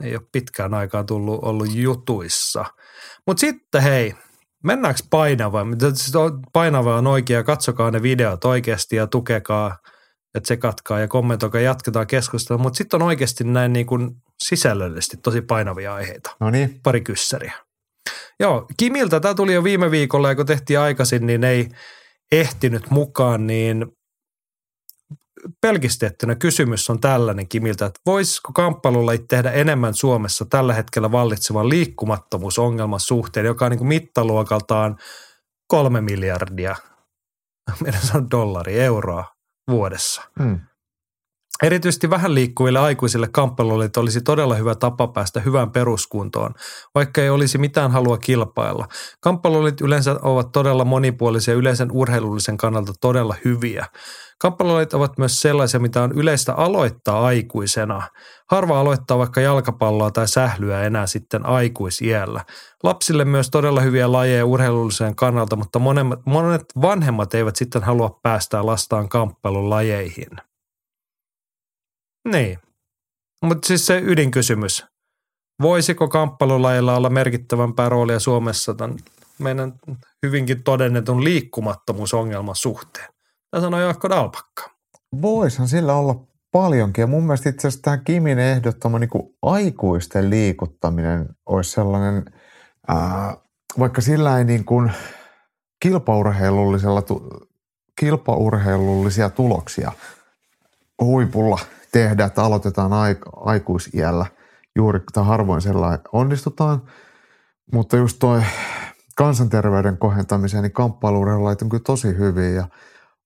Ei 0.02 0.16
ole 0.16 0.26
pitkään 0.32 0.74
aikaan 0.74 1.06
tullut 1.06 1.44
ollut 1.44 1.74
jutuissa. 1.74 2.64
Mutta 3.26 3.40
sitten 3.40 3.82
hei, 3.82 4.14
mennäänkö 4.64 5.00
painavaan? 5.10 5.76
Painava 6.52 6.96
on 6.96 7.06
oikea, 7.06 7.42
katsokaa 7.42 7.90
ne 7.90 8.02
videot 8.02 8.44
oikeasti 8.44 8.96
ja 8.96 9.06
tukekaa, 9.06 9.76
että 10.34 10.48
se 10.48 10.56
katkaa 10.56 11.00
ja 11.00 11.08
kommentoikaa, 11.08 11.60
jatketaan 11.60 12.06
keskustelua. 12.06 12.62
Mutta 12.62 12.76
sitten 12.76 13.02
on 13.02 13.06
oikeasti 13.06 13.44
näin 13.44 13.72
niin 13.72 13.86
kuin 13.86 14.10
sisällöllisesti 14.42 15.16
tosi 15.16 15.40
painavia 15.42 15.94
aiheita 15.94 16.36
No 16.40 16.50
niin, 16.50 16.80
pari 16.82 17.00
kyssäriä. 17.00 17.52
Joo, 18.40 18.66
Kimiltä 18.76 19.20
tämä 19.20 19.34
tuli 19.34 19.54
jo 19.54 19.64
viime 19.64 19.90
viikolla 19.90 20.28
ja 20.28 20.34
kun 20.34 20.46
tehtiin 20.46 20.78
aikaisin, 20.78 21.26
niin 21.26 21.44
ei 21.44 21.68
ehtinyt 22.32 22.90
mukaan, 22.90 23.46
niin 23.46 23.86
pelkistettynä 25.60 26.34
kysymys 26.34 26.90
on 26.90 27.00
tällainen 27.00 27.48
Kimiltä, 27.48 27.86
että 27.86 28.00
voisiko 28.06 28.52
kamppailulajit 28.52 29.28
tehdä 29.28 29.50
enemmän 29.50 29.94
Suomessa 29.94 30.44
tällä 30.44 30.74
hetkellä 30.74 31.12
vallitsevan 31.12 31.68
liikkumattomuusongelman 31.68 33.00
suhteen, 33.00 33.46
joka 33.46 33.64
on 33.64 33.70
niin 33.70 33.78
kuin 33.78 33.88
mittaluokaltaan 33.88 34.96
kolme 35.68 36.00
miljardia, 36.00 36.76
meidän 37.82 38.00
on 38.14 38.30
dollari, 38.30 38.80
euroa 38.80 39.24
vuodessa. 39.70 40.22
mm. 40.38 40.60
Erityisesti 41.62 42.10
vähän 42.10 42.34
liikkuville 42.34 42.78
aikuisille 42.78 43.28
kamppailulit 43.28 43.96
olisi 43.96 44.20
todella 44.20 44.54
hyvä 44.54 44.74
tapa 44.74 45.08
päästä 45.08 45.40
hyvään 45.40 45.70
peruskuntoon, 45.70 46.54
vaikka 46.94 47.20
ei 47.20 47.30
olisi 47.30 47.58
mitään 47.58 47.90
halua 47.90 48.18
kilpailla. 48.18 48.88
Kamppailulit 49.20 49.80
yleensä 49.80 50.16
ovat 50.22 50.52
todella 50.52 50.84
monipuolisia 50.84 51.54
ja 51.54 51.58
yleisen 51.58 51.92
urheilullisen 51.92 52.56
kannalta 52.56 52.92
todella 53.00 53.34
hyviä. 53.44 53.86
Kamppailulit 54.38 54.94
ovat 54.94 55.18
myös 55.18 55.40
sellaisia, 55.40 55.80
mitä 55.80 56.02
on 56.02 56.12
yleistä 56.12 56.54
aloittaa 56.54 57.24
aikuisena. 57.26 58.02
Harva 58.50 58.80
aloittaa 58.80 59.18
vaikka 59.18 59.40
jalkapalloa 59.40 60.10
tai 60.10 60.28
sählyä 60.28 60.82
enää 60.82 61.06
sitten 61.06 61.46
aikuisiällä. 61.46 62.44
Lapsille 62.82 63.24
myös 63.24 63.50
todella 63.50 63.80
hyviä 63.80 64.12
lajeja 64.12 64.46
urheilullisen 64.46 65.16
kannalta, 65.16 65.56
mutta 65.56 65.78
monet, 65.78 66.06
monet 66.26 66.64
vanhemmat 66.82 67.34
eivät 67.34 67.56
sitten 67.56 67.82
halua 67.82 68.18
päästää 68.22 68.66
lastaan 68.66 69.08
kamppailulajeihin. 69.08 70.30
Niin. 72.28 72.58
Mutta 73.44 73.66
siis 73.66 73.86
se 73.86 74.02
ydinkysymys. 74.04 74.84
Voisiko 75.62 76.08
kamppailulajilla 76.08 76.96
olla 76.96 77.10
merkittävämpää 77.10 77.88
roolia 77.88 78.20
Suomessa 78.20 78.74
tämän 78.74 78.96
meidän 79.38 79.72
hyvinkin 80.26 80.64
todennetun 80.64 81.24
liikkumattomuusongelman 81.24 82.56
suhteen? 82.56 83.13
Tämä 83.54 83.62
sanoi 83.62 83.82
Jaakko 83.82 84.08
Dalpakka. 84.08 84.70
Voishan 85.22 85.68
sillä 85.68 85.94
olla 85.94 86.26
paljonkin. 86.52 87.02
Ja 87.02 87.06
mun 87.06 87.22
mielestä 87.22 87.48
itse 87.48 87.68
asiassa 87.68 87.82
tämä 87.82 87.96
Kimin 87.96 88.38
ehdottama 88.38 88.98
niin 88.98 89.10
aikuisten 89.42 90.30
liikuttaminen 90.30 91.28
olisi 91.46 91.70
sellainen, 91.70 92.24
ää, 92.88 93.36
vaikka 93.78 94.00
sillä 94.00 94.38
ei 94.38 94.44
niin 94.44 94.64
kuin 94.64 94.92
kilpaurheilullisella, 95.80 97.02
tu- 97.02 97.28
kilpaurheilullisia 98.00 99.30
tuloksia 99.30 99.92
huipulla 101.00 101.58
tehdä, 101.92 102.24
että 102.24 102.42
aloitetaan 102.42 102.90
aik- 102.90 103.30
aikuisiällä 103.36 104.26
juuri, 104.76 105.00
tai 105.12 105.24
harvoin 105.24 105.62
sellainen 105.62 106.00
onnistutaan. 106.12 106.82
Mutta 107.72 107.96
just 107.96 108.16
toi 108.18 108.42
kansanterveyden 109.16 109.98
kohentamiseen, 109.98 110.62
niin 110.62 110.72
kamppailuurheilulajit 110.72 111.62
on 111.62 111.68
kyllä 111.68 111.82
tosi 111.86 112.08
hyviä 112.08 112.50
ja 112.50 112.68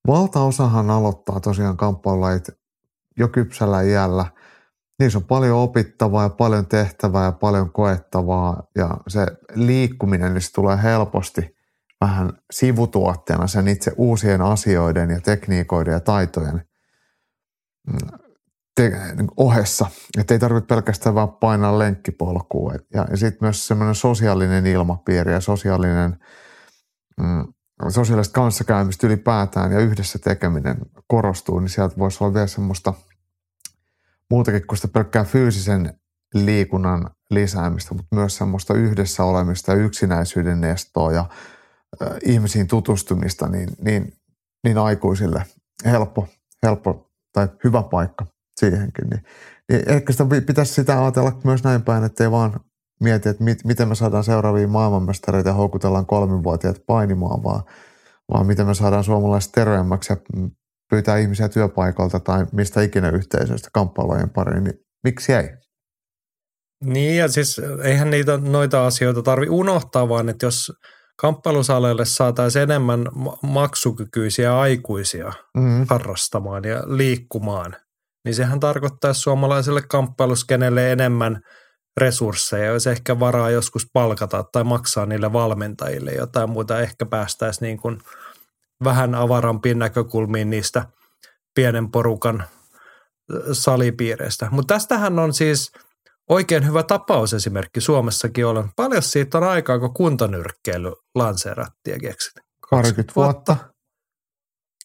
Valtaosahan 0.08 0.90
aloittaa 0.90 1.40
tosiaan 1.40 1.76
kamppailulajit 1.76 2.48
jo 3.18 3.28
kypsällä 3.28 3.82
iällä. 3.82 4.26
Niissä 4.98 5.18
on 5.18 5.24
paljon 5.24 5.58
opittavaa 5.58 6.22
ja 6.22 6.28
paljon 6.28 6.66
tehtävää 6.66 7.24
ja 7.24 7.32
paljon 7.32 7.72
koettavaa 7.72 8.62
ja 8.74 8.96
se 9.08 9.26
liikkuminen 9.54 10.34
niin 10.34 10.42
se 10.42 10.52
tulee 10.52 10.82
helposti 10.82 11.56
vähän 12.00 12.32
sivutuotteena 12.52 13.46
sen 13.46 13.68
itse 13.68 13.92
uusien 13.96 14.42
asioiden 14.42 15.10
ja 15.10 15.20
tekniikoiden 15.20 15.92
ja 15.92 16.00
taitojen 16.00 16.62
mm, 17.86 18.18
te- 18.74 19.14
niin 19.16 19.28
ohessa. 19.36 19.86
Että 20.18 20.34
ei 20.34 20.40
tarvitse 20.40 20.66
pelkästään 20.66 21.14
vaan 21.14 21.32
painaa 21.32 21.78
lenkkipolkua. 21.78 22.72
Ja, 22.94 23.06
ja 23.10 23.16
sitten 23.16 23.38
myös 23.40 23.66
semmoinen 23.66 23.94
sosiaalinen 23.94 24.66
ilmapiiri 24.66 25.32
ja 25.32 25.40
sosiaalinen 25.40 26.16
mm, 27.20 27.44
sosiaalista 27.88 28.32
kanssakäymistä 28.32 29.06
ylipäätään 29.06 29.72
ja 29.72 29.78
yhdessä 29.78 30.18
tekeminen 30.18 30.76
korostuu, 31.06 31.58
niin 31.58 31.68
sieltä 31.68 31.96
voisi 31.98 32.24
olla 32.24 32.34
vielä 32.34 32.46
semmoista 32.46 32.94
muutakin 34.30 34.66
kuin 34.66 34.76
sitä 34.78 34.88
pelkkää 34.88 35.24
fyysisen 35.24 35.94
liikunnan 36.34 37.10
lisäämistä, 37.30 37.94
mutta 37.94 38.16
myös 38.16 38.36
semmoista 38.36 38.74
yhdessä 38.74 39.24
olemista 39.24 39.72
ja 39.72 39.78
yksinäisyyden 39.78 40.64
estoa 40.64 41.12
ja 41.12 41.24
ihmisiin 42.24 42.66
tutustumista, 42.66 43.48
niin, 43.48 43.68
niin, 43.84 44.12
niin 44.64 44.78
aikuisille 44.78 45.44
helppo, 45.84 46.28
helppo 46.62 47.10
tai 47.32 47.48
hyvä 47.64 47.82
paikka 47.82 48.26
siihenkin. 48.60 49.08
Niin, 49.10 49.22
niin 49.68 49.88
ehkä 49.88 50.12
sitä 50.12 50.24
pi- 50.24 50.40
pitäisi 50.40 50.74
sitä 50.74 51.02
ajatella 51.02 51.40
myös 51.44 51.64
näin 51.64 51.82
päin, 51.82 52.04
että 52.04 52.24
ei 52.24 52.30
vaan 52.30 52.60
mieti, 53.00 53.28
että 53.28 53.44
mit, 53.44 53.64
miten 53.64 53.88
me 53.88 53.94
saadaan 53.94 54.24
seuraavia 54.24 54.68
maailmanmestareita 54.68 55.48
ja 55.48 55.54
houkutellaan 55.54 56.06
kolmivuotiaat 56.06 56.82
painimaan, 56.86 57.42
vaan, 57.42 57.62
vaan 58.32 58.46
miten 58.46 58.66
me 58.66 58.74
saadaan 58.74 59.04
suomalaiset 59.04 59.52
terveemmäksi 59.52 60.12
ja 60.12 60.16
pyytää 60.90 61.18
ihmisiä 61.18 61.48
työpaikalta 61.48 62.20
tai 62.20 62.46
mistä 62.52 62.82
ikinä 62.82 63.10
yhteisöistä 63.10 63.68
kamppailujen 63.72 64.30
pariin, 64.30 64.64
niin 64.64 64.74
miksi 65.04 65.32
ei? 65.32 65.48
Niin 66.84 67.16
ja 67.16 67.28
siis 67.28 67.60
eihän 67.82 68.10
niitä 68.10 68.36
noita 68.36 68.86
asioita 68.86 69.22
tarvi 69.22 69.48
unohtaa, 69.48 70.08
vaan 70.08 70.28
että 70.28 70.46
jos 70.46 70.72
kamppailusaleille 71.16 72.04
saataisiin 72.04 72.62
enemmän 72.62 73.06
ma- 73.14 73.38
maksukykyisiä 73.42 74.58
aikuisia 74.58 75.32
Mm, 75.56 75.86
harrastamaan 75.90 76.64
ja 76.64 76.82
liikkumaan, 76.86 77.76
niin 78.24 78.34
sehän 78.34 78.60
tarkoittaisi 78.60 79.20
suomalaiselle 79.20 79.82
kamppailuskenelle 79.88 80.92
enemmän 80.92 81.40
resursseja, 81.98 82.72
jos 82.72 82.86
ehkä 82.86 83.20
varaa 83.20 83.50
joskus 83.50 83.86
palkata 83.92 84.44
tai 84.52 84.64
maksaa 84.64 85.06
niille 85.06 85.32
valmentajille 85.32 86.12
jotain 86.12 86.50
muuta, 86.50 86.80
ehkä 86.80 87.06
päästäisiin 87.06 87.66
niin 87.66 87.78
kuin 87.78 87.98
vähän 88.84 89.14
avarampiin 89.14 89.78
näkökulmiin 89.78 90.50
niistä 90.50 90.86
pienen 91.54 91.90
porukan 91.90 92.44
ö, 93.32 93.54
salipiireistä. 93.54 94.48
Mutta 94.50 94.74
tästähän 94.74 95.18
on 95.18 95.34
siis 95.34 95.72
oikein 96.28 96.66
hyvä 96.66 96.82
tapausesimerkki 96.82 97.80
Suomessakin 97.80 98.46
olen. 98.46 98.70
Paljon 98.76 99.02
siitä 99.02 99.38
on 99.38 99.44
aikaa, 99.44 99.78
kun 99.78 99.94
kuntanyrkkeily 99.94 100.92
lanseerattiin 101.14 101.94
ja 101.94 102.00
keksittiin. 102.00 102.46
30 102.70 103.12
vuotta. 103.16 103.56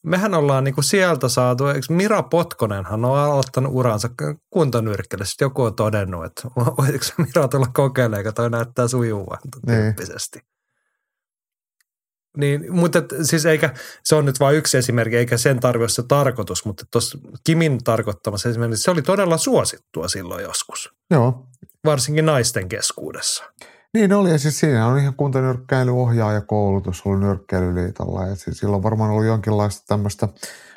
Mehän 0.03 0.34
ollaan 0.34 0.63
niinku 0.63 0.81
sieltä 0.81 1.30
saatu, 1.30 1.67
eikö 1.67 1.81
Mira 1.89 2.23
Potkonenhan 2.23 3.05
on 3.05 3.19
aloittanut 3.19 3.71
uransa 3.75 4.09
kuntanyrkkeilyssä. 4.49 5.31
Sitten 5.31 5.45
joku 5.45 5.63
on 5.63 5.75
todennut, 5.75 6.25
että 6.25 6.41
voisiko 6.77 7.05
Mira 7.17 7.47
tulla 7.47 7.67
kokeilemaan, 7.73 8.23
kun 8.23 8.34
toi 8.34 8.49
näyttää 8.49 8.88
sujuvan 8.88 9.38
Niin. 9.67 9.77
tyyppisesti. 9.84 10.39
Niin, 12.38 12.73
mutta 12.73 12.99
et, 12.99 13.05
siis 13.21 13.45
eikä, 13.45 13.73
se 14.03 14.15
on 14.15 14.25
nyt 14.25 14.39
vain 14.39 14.57
yksi 14.57 14.77
esimerkki, 14.77 15.17
eikä 15.17 15.38
sen 15.38 15.59
tarvitse 15.59 15.93
se 15.95 16.03
tarkoitus, 16.07 16.65
mutta 16.65 16.85
tuossa 16.91 17.17
Kimin 17.43 17.84
tarkoittamassa 17.84 18.49
esimerkiksi 18.49 18.84
se 18.84 18.91
oli 18.91 19.01
todella 19.01 19.38
suosittua 19.38 20.07
silloin 20.07 20.43
joskus, 20.43 20.93
Joo. 21.11 21.47
varsinkin 21.85 22.25
naisten 22.25 22.69
keskuudessa. 22.69 23.43
Niin 23.94 24.14
oli 24.14 24.32
ja 24.32 24.38
siis 24.38 24.60
siinä 24.60 24.88
on 24.88 24.99
ihan 24.99 25.14
kuntanyrkkäilyohjaajakoulutus 25.14 27.02
ollut 27.06 27.20
nyrkkeilyliitolla 27.20 28.26
ja 28.26 28.36
siis 28.36 28.57
sillä 28.57 28.76
on 28.76 28.84
varmaan 28.84 29.11
ollut 29.11 29.26
jonkinlaista 29.26 29.84
tämmöistä 29.88 30.28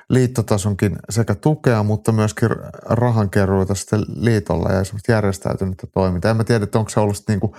liittotasonkin 0.09 0.97
sekä 1.11 1.35
tukea, 1.35 1.83
mutta 1.83 2.13
myöskin 2.13 2.49
rahankeruuta 2.85 3.75
sitten 3.75 4.01
liitolla 4.09 4.73
ja 4.73 4.85
semmoista 4.85 5.13
järjestäytynyttä 5.13 5.87
toimintaa. 5.95 6.31
En 6.31 6.37
mä 6.37 6.45
tiedä, 6.45 6.65
että 6.65 6.79
onko 6.79 6.91
se 6.91 7.01
ollut 7.01 7.17
niin 7.29 7.41
kuin 7.41 7.53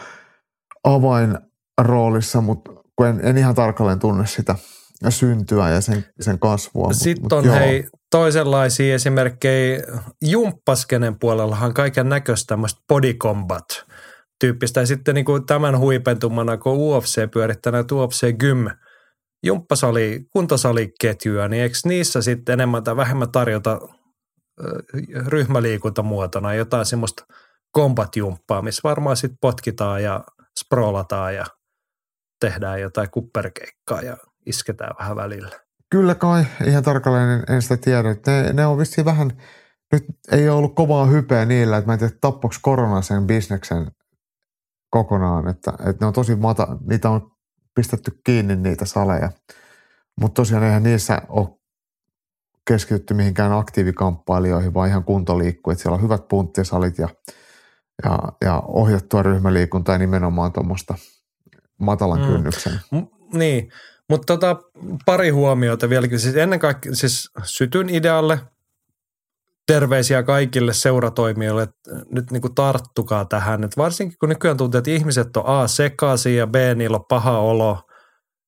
avainroolissa, 0.83 2.41
mutta 2.41 2.71
kun 2.95 3.07
en, 3.07 3.19
en 3.23 3.37
ihan 3.37 3.55
tarkalleen 3.55 3.99
tunne 3.99 4.27
sitä 4.27 4.55
syntyä 5.09 5.69
ja 5.69 5.81
sen, 5.81 6.05
sen 6.19 6.39
kasvua. 6.39 6.93
Sitten 6.93 7.23
mut, 7.23 7.33
on 7.33 7.45
mut 7.47 7.55
hei 7.55 7.87
toisenlaisia 8.11 8.95
esimerkkejä. 8.95 9.83
Jumppaskenen 10.21 11.19
puolellahan 11.19 11.73
kaiken 11.73 12.09
näköistä 12.09 12.47
tämmöistä 12.47 12.81
body 12.87 13.13
combat 13.13 13.65
tyyppistä. 14.39 14.79
Ja 14.79 14.85
sitten 14.85 15.15
niin 15.15 15.25
kuin 15.25 15.45
tämän 15.45 15.79
huipentumana, 15.79 16.57
kun 16.57 16.77
UFC 16.77 17.31
pyörittää 17.31 17.71
näitä 17.71 17.95
UFC 17.95 18.37
Gym 18.37 18.67
jumppasali, 19.43 20.25
kuntosaliketjuja, 20.33 21.47
niin 21.47 21.63
eikö 21.63 21.75
niissä 21.85 22.21
sitten 22.21 22.53
enemmän 22.53 22.83
tai 22.83 22.95
vähemmän 22.95 23.31
tarjota 23.31 23.79
ryhmäliikuntamuotona 25.27 26.53
jotain 26.53 26.85
semmoista 26.85 27.25
kombat-jumppaa, 27.71 28.61
missä 28.61 28.81
varmaan 28.83 29.17
sitten 29.17 29.37
potkitaan 29.41 30.03
ja 30.03 30.23
sprolataan 30.59 31.35
ja 31.35 31.45
tehdään 32.39 32.81
jotain 32.81 33.11
kupperkeikkaa 33.11 34.01
ja 34.01 34.17
isketään 34.45 34.95
vähän 34.99 35.15
välillä. 35.15 35.59
Kyllä 35.91 36.15
kai, 36.15 36.45
ihan 36.65 36.83
tarkalleen 36.83 37.29
en, 37.29 37.55
en 37.55 37.61
sitä 37.61 37.77
tiedä. 37.77 38.15
Ne, 38.27 38.53
ne 38.53 38.65
on 38.65 38.77
vissiin 38.77 39.05
vähän, 39.05 39.31
nyt 39.91 40.03
ei 40.31 40.49
ole 40.49 40.57
ollut 40.57 40.75
kovaa 40.75 41.05
hypeä 41.05 41.45
niillä, 41.45 41.77
että 41.77 41.87
mä 41.87 41.93
en 41.93 41.99
tiedä 41.99 42.13
tappoks 42.21 42.59
korona 42.59 43.01
sen 43.01 43.27
bisneksen 43.27 43.91
kokonaan, 44.89 45.47
että, 45.47 45.71
että 45.71 46.05
ne 46.05 46.07
on 46.07 46.13
tosi 46.13 46.35
mata, 46.35 46.77
niitä 46.89 47.09
on 47.09 47.31
pistetty 47.75 48.19
kiinni 48.23 48.55
niitä 48.55 48.85
saleja. 48.85 49.31
Mutta 50.21 50.41
tosiaan 50.41 50.63
eihän 50.63 50.83
niissä 50.83 51.21
ole 51.29 51.49
keskitytty 52.67 53.13
mihinkään 53.13 53.51
aktiivikamppailijoihin, 53.51 54.73
vaan 54.73 54.89
ihan 54.89 55.03
kuntoliikku. 55.03 55.71
Että 55.71 55.81
siellä 55.81 55.95
on 55.95 56.03
hyvät 56.03 56.27
punttisalit 56.27 56.97
ja, 56.97 57.09
ja, 58.03 58.19
ja 58.45 58.63
ohjattua 58.67 59.23
ryhmäliikuntaa 59.23 59.95
ja 59.95 59.99
nimenomaan 59.99 60.53
tuommoista 60.53 60.95
matalan 61.77 62.19
mm. 62.19 62.27
kynnyksen. 62.27 62.79
M- 62.91 63.37
niin, 63.37 63.71
mutta 64.09 64.37
tota, 64.37 64.55
pari 65.05 65.29
huomiota 65.29 65.89
vieläkin. 65.89 66.19
Siis 66.19 66.35
ennen 66.35 66.59
kaikkea 66.59 66.95
siis 66.95 67.31
sytyn 67.43 67.89
idealle 67.89 68.39
terveisiä 69.67 70.23
kaikille 70.23 70.73
seuratoimijoille, 70.73 71.63
että 71.63 71.91
nyt 72.11 72.31
niin 72.31 72.41
kuin 72.41 72.55
tarttukaa 72.55 73.25
tähän. 73.25 73.63
Että 73.63 73.81
varsinkin 73.81 74.17
kun 74.19 74.29
nykyään 74.29 74.57
tuntuu, 74.57 74.77
että 74.77 74.91
ihmiset 74.91 75.37
on 75.37 75.43
A 75.45 75.67
sekaisin 75.67 76.35
ja 76.35 76.47
B 76.47 76.55
niillä 76.75 76.97
on 76.97 77.05
paha 77.09 77.39
olo, 77.39 77.81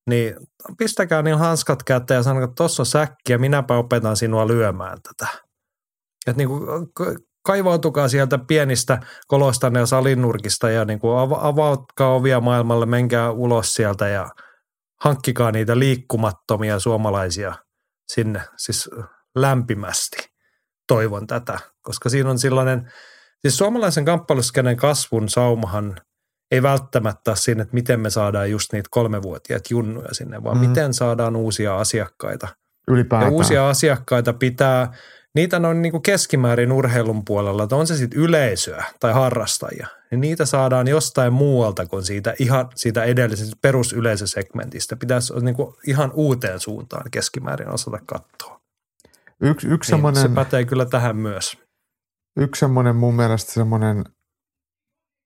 niin 0.10 0.36
pistäkää 0.78 1.22
niillä 1.22 1.40
hanskat 1.40 1.84
käteen 1.84 2.16
ja 2.18 2.24
sanokaa, 2.24 2.44
että 2.44 2.56
tuossa 2.56 2.82
on 2.82 2.86
säkki 2.86 3.32
ja 3.32 3.40
minäpä 3.40 3.78
opetan 3.78 4.18
sinua 4.18 4.48
lyömään 4.48 4.98
tätä. 5.02 5.32
Että 6.28 6.38
niin 6.38 6.48
kuin 6.48 6.88
kaivautukaa 7.46 8.08
sieltä 8.08 8.38
pienistä 8.38 9.00
koloista 9.28 9.72
ja 9.74 9.86
salinurkista 9.86 10.70
ja 10.70 10.86
niin 10.86 11.00
kuin 11.00 11.18
avautkaa 11.42 12.14
ovia 12.14 12.42
maailmalle, 12.42 12.86
menkää 12.86 13.32
ulos 13.32 13.74
sieltä 13.74 14.08
ja 14.08 14.30
hankkikaa 15.04 15.52
niitä 15.52 15.80
liikkumattomia 15.80 16.80
suomalaisia 16.80 17.56
sinne 18.08 18.42
siis 18.58 18.90
lämpimästi 19.36 20.29
toivon 20.90 21.28
tätä, 21.28 21.60
koska 21.82 22.10
siinä 22.10 22.30
on 22.30 22.40
sellainen, 22.40 22.92
siis 23.42 23.58
suomalaisen 23.58 24.06
kamppailuskenen 24.06 24.78
kasvun 24.78 25.30
saumahan 25.30 25.96
ei 26.52 26.64
välttämättä 26.64 27.36
siinä, 27.36 27.62
että 27.62 27.74
miten 27.74 28.00
me 28.00 28.10
saadaan 28.10 28.52
just 28.52 28.74
niitä 28.74 28.90
kolmevuotiaat 28.92 29.64
junnuja 29.70 30.10
sinne, 30.12 30.44
vaan 30.44 30.58
mm. 30.58 30.68
miten 30.68 30.94
saadaan 30.94 31.36
uusia 31.36 31.78
asiakkaita. 31.78 32.48
Ylipäätään. 32.88 33.32
Ja 33.32 33.38
uusia 33.38 33.70
asiakkaita 33.70 34.34
pitää, 34.34 34.94
niitä 35.36 35.58
on 35.58 35.82
niin 35.82 35.92
kuin 35.92 36.04
keskimäärin 36.04 36.72
urheilun 36.72 37.26
puolella, 37.26 37.64
että 37.64 37.76
on 37.76 37.88
se 37.88 37.98
sitten 37.98 38.20
yleisöä 38.20 38.84
tai 39.00 39.14
harrastajia, 39.14 39.88
niin 40.12 40.22
niitä 40.22 40.46
saadaan 40.46 40.88
jostain 40.88 41.34
muualta 41.34 41.86
kuin 41.86 42.04
siitä, 42.04 42.34
ihan 42.40 42.70
siitä 42.76 43.04
edellisestä 43.04 43.56
perusyleisösegmentistä. 43.62 44.96
Pitäisi 44.96 45.34
niin 45.42 45.56
kuin 45.56 45.76
ihan 45.88 46.12
uuteen 46.14 46.60
suuntaan 46.60 47.12
keskimäärin 47.12 47.74
osata 47.74 48.00
katsoa. 48.06 48.59
Yksi, 49.42 49.68
yksi 49.68 49.92
niin, 49.92 49.98
semmoinen, 49.98 50.22
se 50.22 50.30
pätee 50.30 50.66
kyllä 50.66 50.86
tähän 50.86 51.18
myös. 51.18 51.58
Yksi 52.38 52.60
semmoinen 52.60 52.96
mun 52.96 53.16
mielestä 53.16 53.52
semmoinen, 53.52 54.04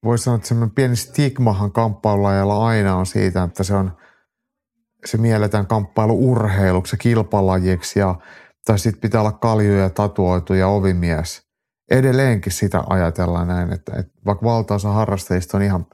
voisi 0.04 0.24
sanoa, 0.24 0.36
että 0.36 0.48
semmoinen 0.48 0.76
pieni 0.76 0.96
stigmahan 0.96 1.72
kamppailulajalla 1.72 2.68
aina 2.68 2.96
on 2.96 3.06
siitä, 3.06 3.44
että 3.44 3.64
se 3.64 3.74
on, 3.74 3.98
se 5.06 5.18
mielletään 5.18 5.68
kamppailu 5.68 6.32
urheiluksi 6.32 6.94
ja 6.94 6.98
kilpalajiksi 6.98 8.00
ja 8.00 8.16
tai 8.66 8.80
sitten 8.80 9.02
pitää 9.02 9.22
olla 9.22 9.32
kaljuja, 9.32 9.90
tatuoitu 9.90 10.54
ja 10.54 10.68
ovimies. 10.68 11.44
Edelleenkin 11.92 12.52
sitä 12.52 12.84
ajatellaan 12.90 13.48
näin, 13.48 13.74
että, 13.74 13.92
että 14.00 14.12
vaikka 14.26 14.46
valtaosa 14.46 14.90
harrastajista 14.90 15.58
on 15.58 15.64
ihan, 15.64 15.86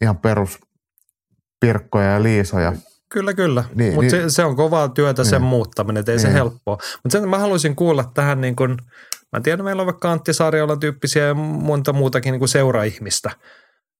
ihan 0.00 0.18
perus 0.18 0.60
pirkkoja 1.60 2.10
ja 2.10 2.22
liisoja, 2.22 2.72
Kyllä, 3.12 3.34
kyllä. 3.34 3.64
Niin, 3.74 3.94
Mutta 3.94 4.16
niin, 4.16 4.30
se, 4.30 4.34
se 4.34 4.44
on 4.44 4.56
kovaa 4.56 4.88
työtä 4.88 5.24
sen 5.24 5.40
niin, 5.40 5.48
muuttaminen, 5.48 6.00
että 6.00 6.12
ei 6.12 6.18
niin. 6.18 6.26
se 6.26 6.32
helppoa. 6.32 6.78
Mutta 7.04 7.18
sen 7.18 7.28
mä 7.28 7.38
haluaisin 7.38 7.76
kuulla 7.76 8.10
tähän 8.14 8.40
niin 8.40 8.56
kuin, 8.56 8.76
mä 9.32 9.40
tiedän, 9.40 9.64
meillä 9.64 9.80
on 9.82 9.86
vaikka 9.86 10.12
Antti 10.12 10.32
Sarjola 10.32 10.76
tyyppisiä 10.76 11.24
ja 11.26 11.34
monta 11.34 11.92
muutakin 11.92 12.32
niin 12.32 12.38
kuin 12.38 12.48
seuraihmistä 12.48 13.30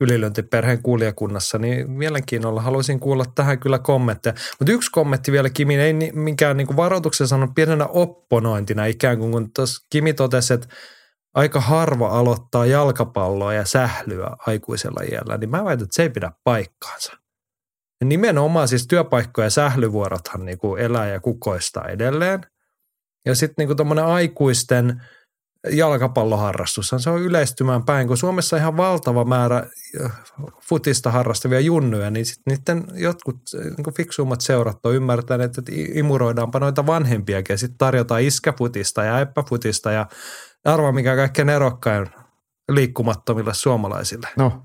ylilöintiperheen 0.01 0.83
kuulijakunnassa, 0.83 1.59
niin 1.59 1.91
mielenkiinnolla 1.91 2.63
haluaisin 2.63 3.01
kuulla 3.01 3.25
tähän 3.35 3.59
kyllä 3.59 3.79
kommentteja. 3.79 4.35
Mutta 4.59 4.73
yksi 4.73 4.91
kommentti 4.91 5.33
vielä 5.33 5.51
Kimin, 5.51 5.81
ei 5.81 5.93
minkään 6.13 6.57
niin 6.57 6.77
varoituksen 6.77 7.29
sanonut 7.29 7.55
pienenä 7.55 7.87
opponointina 7.87 8.87
ikään 8.87 9.19
kuin, 9.19 9.33
kun 9.33 9.53
tuossa 9.53 9.87
Kimi 9.91 10.13
totesi, 10.13 10.55
että 10.55 10.69
aika 11.35 11.61
harva 11.61 12.09
aloittaa 12.09 12.67
jalkapalloa 12.67 13.55
ja 13.55 13.65
sählyä 13.65 14.37
aikuisella 14.47 15.03
iällä, 15.13 15.39
niin 15.39 15.51
mä 15.51 15.65
väitän, 15.65 15.85
että 15.85 15.97
se 15.97 16.03
ei 16.03 16.11
pidä 16.11 16.33
paikkaansa. 16.45 17.22
Nimenomaan 18.05 18.69
siis 18.69 18.87
työpaikkoja 18.87 19.47
ja 19.47 19.51
sählyvuorothan 19.51 20.45
niin 20.45 20.59
kuin 20.59 20.83
elää 20.83 21.09
ja 21.09 21.21
kukoistaa 21.21 21.89
edelleen. 21.89 22.41
Ja 23.27 23.35
sitten 23.35 23.69
niin 23.69 23.77
tuommoinen 23.77 24.05
aikuisten 24.05 25.03
jalkapalloharrastus, 25.71 26.95
se 26.99 27.11
on 27.11 27.23
yleistymään 27.23 27.85
päin, 27.85 28.09
kun 28.09 28.17
Suomessa 28.17 28.57
on 28.57 28.63
ihan 28.63 28.77
valtava 28.77 29.25
määrä 29.25 29.67
äh, 30.05 30.13
futista 30.69 31.11
harrastavia 31.11 31.61
junnuja, 31.61 32.11
niin 32.11 32.27
sitten 32.27 32.59
niiden 32.59 32.85
jotkut 32.95 33.37
niin 33.55 33.95
fiksuummat 33.97 34.41
seurat 34.41 34.87
on 34.87 34.95
ymmärtäneet, 34.95 35.59
että 35.59 35.73
imuroidaanpa 35.95 36.59
noita 36.59 36.87
vanhempiakin 36.87 37.55
ja 37.55 37.59
sitten 37.59 37.79
tarjotaan 37.79 38.23
iskäfutista 38.23 39.05
ja 39.05 39.17
äppäfutista 39.17 39.93
ja 39.93 40.07
arvaa 40.65 40.93
mikä 40.93 41.17
kaikkein 41.17 41.49
erokkain 41.49 42.07
liikkumattomille 42.69 43.55
suomalaisille. 43.55 44.29
No. 44.37 44.63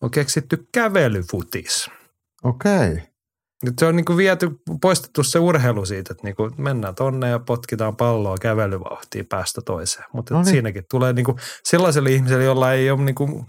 On 0.00 0.10
keksitty 0.10 0.68
kävelyfutis. 0.74 1.90
Okei. 2.44 3.02
Nyt 3.64 3.78
se 3.78 3.86
on 3.86 3.96
niin 3.96 4.04
kuin 4.04 4.16
viety, 4.16 4.50
poistettu 4.80 5.22
se 5.22 5.38
urheilu 5.38 5.86
siitä, 5.86 6.12
että 6.12 6.24
niin 6.24 6.36
kuin 6.36 6.52
mennään 6.58 6.94
tonne 6.94 7.28
ja 7.28 7.38
potkitaan 7.38 7.96
palloa 7.96 8.38
kävelyvauhtiin 8.38 9.26
päästä 9.26 9.60
toiseen. 9.64 10.04
Mutta 10.12 10.34
no 10.34 10.40
niin. 10.40 10.50
siinäkin 10.50 10.84
tulee 10.90 11.12
niin 11.12 11.24
kuin 11.24 11.36
sellaiselle 11.64 12.10
ihmiselle, 12.10 12.44
jolla 12.44 12.72
ei 12.72 12.90
ole 12.90 13.02
niin 13.02 13.14
kuin, 13.14 13.46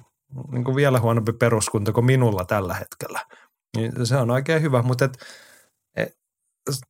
niin 0.51 0.63
kuin 0.63 0.75
vielä 0.75 0.99
huonompi 0.99 1.33
peruskunta 1.33 1.91
kuin 1.91 2.05
minulla 2.05 2.45
tällä 2.45 2.73
hetkellä. 2.73 3.19
Niin 3.77 4.05
se 4.05 4.17
on 4.17 4.31
oikein 4.31 4.61
hyvä, 4.61 4.81
mutta 4.81 5.05
et, 5.05 5.17
et, 5.97 6.13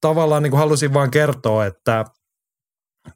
tavallaan 0.01 0.43
niin 0.43 0.51
kuin 0.51 0.59
halusin 0.59 0.93
vaan 0.93 1.11
kertoa, 1.11 1.65
että 1.65 2.05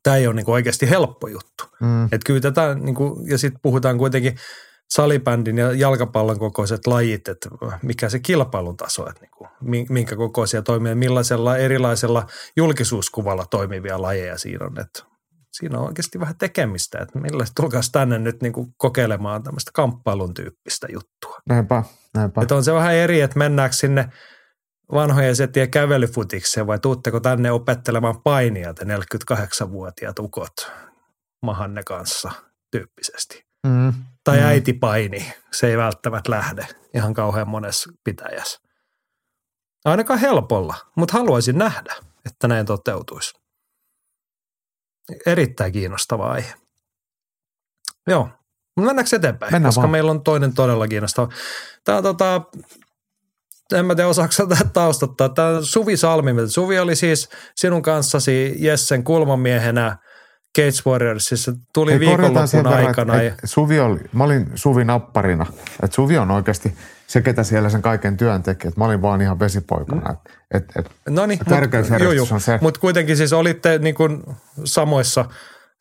tämä 0.04 0.16
ei 0.16 0.28
ole 0.28 0.36
niin 0.36 0.46
kuin 0.46 0.54
oikeasti 0.54 0.90
helppo 0.90 1.28
juttu. 1.28 1.64
Mm. 1.82 2.06
Että 2.06 2.26
kyllä 2.26 2.42
tätä, 2.42 2.76
niin 2.76 2.96
kuin, 2.96 3.30
ja 3.30 3.38
sitten 3.38 3.62
puhutaan 3.62 3.98
kuitenkin– 3.98 4.38
salibändin 4.90 5.58
ja 5.58 5.74
jalkapallon 5.74 6.40
kokoiset 6.40 6.88
lajit, 6.88 7.28
että 7.28 7.50
mikä 7.82 8.10
se 8.10 8.20
kilpailun 8.20 8.78
taso, 8.78 9.10
että 9.10 9.22
niin 9.22 9.32
kuin, 9.32 9.50
minkä 9.90 10.16
kokoisia 10.16 10.62
toimia, 10.62 10.96
millaisella 10.96 11.58
erilaisella 11.58 12.28
julkisuuskuvalla 12.58 13.46
toimivia 13.46 14.02
lajeja 14.02 14.38
siinä 14.38 14.66
on. 14.66 14.80
Että 14.80 15.04
siinä 15.52 15.80
on 15.80 15.88
oikeasti 15.88 16.20
vähän 16.20 16.38
tekemistä, 16.38 17.00
että 17.00 17.20
millä 17.20 17.46
tulkaisi 17.56 17.92
tänne 17.92 18.20
nyt 18.20 18.42
niin 18.42 18.54
kuin 18.54 18.68
kokeilemaan 18.78 19.44
tämmöistä 19.44 19.72
kamppailun 19.74 20.34
tyyppistä 20.34 20.88
juttua. 20.94 21.38
Näinpä, 21.50 21.84
näinpä. 22.14 22.42
Että 22.42 22.56
on 22.56 22.64
se 22.64 22.74
vähän 22.74 22.96
eri, 22.96 23.22
että 23.22 23.40
mennäänkö 23.40 23.76
sinne 23.76 24.10
vanhojen 24.92 25.36
setien 25.36 25.72
kävelyfutikseen 25.72 26.68
vai 26.68 26.80
tuutteko 26.80 27.20
tänne 27.20 27.52
opettelemaan 27.52 28.22
painia 28.22 28.74
te 28.74 28.86
48-vuotiaat 28.86 30.20
ukot 30.20 30.72
mahanne 31.42 31.84
kanssa 31.84 32.32
tyyppisesti. 32.72 33.44
Mm 33.68 33.94
tai 34.28 34.38
mm. 34.38 34.46
äiti 34.46 34.74
paini, 34.74 35.34
se 35.52 35.68
ei 35.68 35.78
välttämättä 35.78 36.32
lähde 36.32 36.68
ihan 36.94 37.14
kauhean 37.14 37.48
monessa 37.48 37.92
pitäjässä. 38.04 38.60
Ainakaan 39.86 40.20
helpolla, 40.20 40.76
mutta 40.96 41.14
haluaisin 41.14 41.58
nähdä, 41.58 41.96
että 42.26 42.48
näin 42.48 42.66
toteutuisi. 42.66 43.34
Erittäin 45.26 45.72
kiinnostava 45.72 46.32
aihe. 46.32 46.54
Joo, 48.08 48.30
mennäänkö 48.78 49.16
eteenpäin? 49.16 49.52
Mennään 49.54 49.70
koska 49.70 49.82
vaan. 49.82 49.92
meillä 49.92 50.12
on 50.12 50.24
toinen 50.24 50.54
todella 50.54 50.88
kiinnostava. 50.88 51.30
Tämä 51.84 51.98
on 51.98 52.04
tota, 52.04 52.42
en 53.74 53.86
mä 53.86 53.96
tiedä 53.96 54.10
osaako 54.10 54.34
tätä 54.50 54.70
taustattaa. 54.74 55.30
Tämä 55.30 55.48
on 55.48 55.66
Suvi 55.66 55.98
Salmi. 55.98 56.32
Suvi 56.48 56.80
oli 56.80 56.96
siis 56.96 57.30
sinun 57.56 57.82
kanssasi 57.82 58.56
Jessen 58.58 59.04
kulmamiehenä 59.04 59.98
Cage 60.58 60.90
Warriorsissa. 60.90 61.54
Tuli 61.74 61.92
Hei, 61.92 62.00
viikonlopun 62.00 62.42
verran, 62.54 62.74
aikana. 62.74 63.22
Et, 63.22 63.34
et 63.34 63.40
Suvi 63.44 63.80
oli, 63.80 64.00
mä 64.14 64.24
olin 64.24 64.52
Suvi 64.56 64.84
napparina. 64.84 65.46
Et 65.84 65.94
Suvi 65.94 66.18
on 66.18 66.32
oikeasti 66.32 66.74
se, 67.08 67.22
ketä 67.22 67.44
siellä 67.44 67.70
sen 67.70 67.82
kaiken 67.82 68.18
työn 68.18 68.44
teki. 68.44 68.68
Et 68.68 68.78
mä 68.78 68.86
olin 68.86 69.02
vaan 69.02 69.22
ihan 69.22 69.40
vesipoikana. 69.40 70.10
Et, 70.10 70.20
et, 70.54 70.64
et, 70.76 70.92
No 71.10 71.26
niin, 71.26 71.40
on 72.32 72.42
se. 72.42 72.60
Mutta 72.62 72.80
kuitenkin 72.80 73.18
siis 73.18 73.34
olitte 73.34 73.78
niin 73.78 73.96
kuin 73.96 74.24
samoissa 74.64 75.26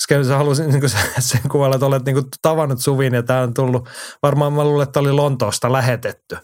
skenissä 0.02 0.36
halusin 0.36 0.68
niin 0.68 0.90
sen 1.18 1.40
kuvailla, 1.50 1.76
että 1.76 1.86
olet 1.86 2.04
niin 2.04 2.24
tavannut 2.42 2.80
Suvin 2.80 3.14
ja 3.14 3.22
tämä 3.22 3.40
on 3.40 3.54
tullut, 3.54 3.88
varmaan 4.22 4.52
mä 4.52 4.64
luulen, 4.64 4.86
että 4.86 5.00
oli 5.00 5.12
Lontoosta 5.12 5.72
lähetetty 5.72 6.36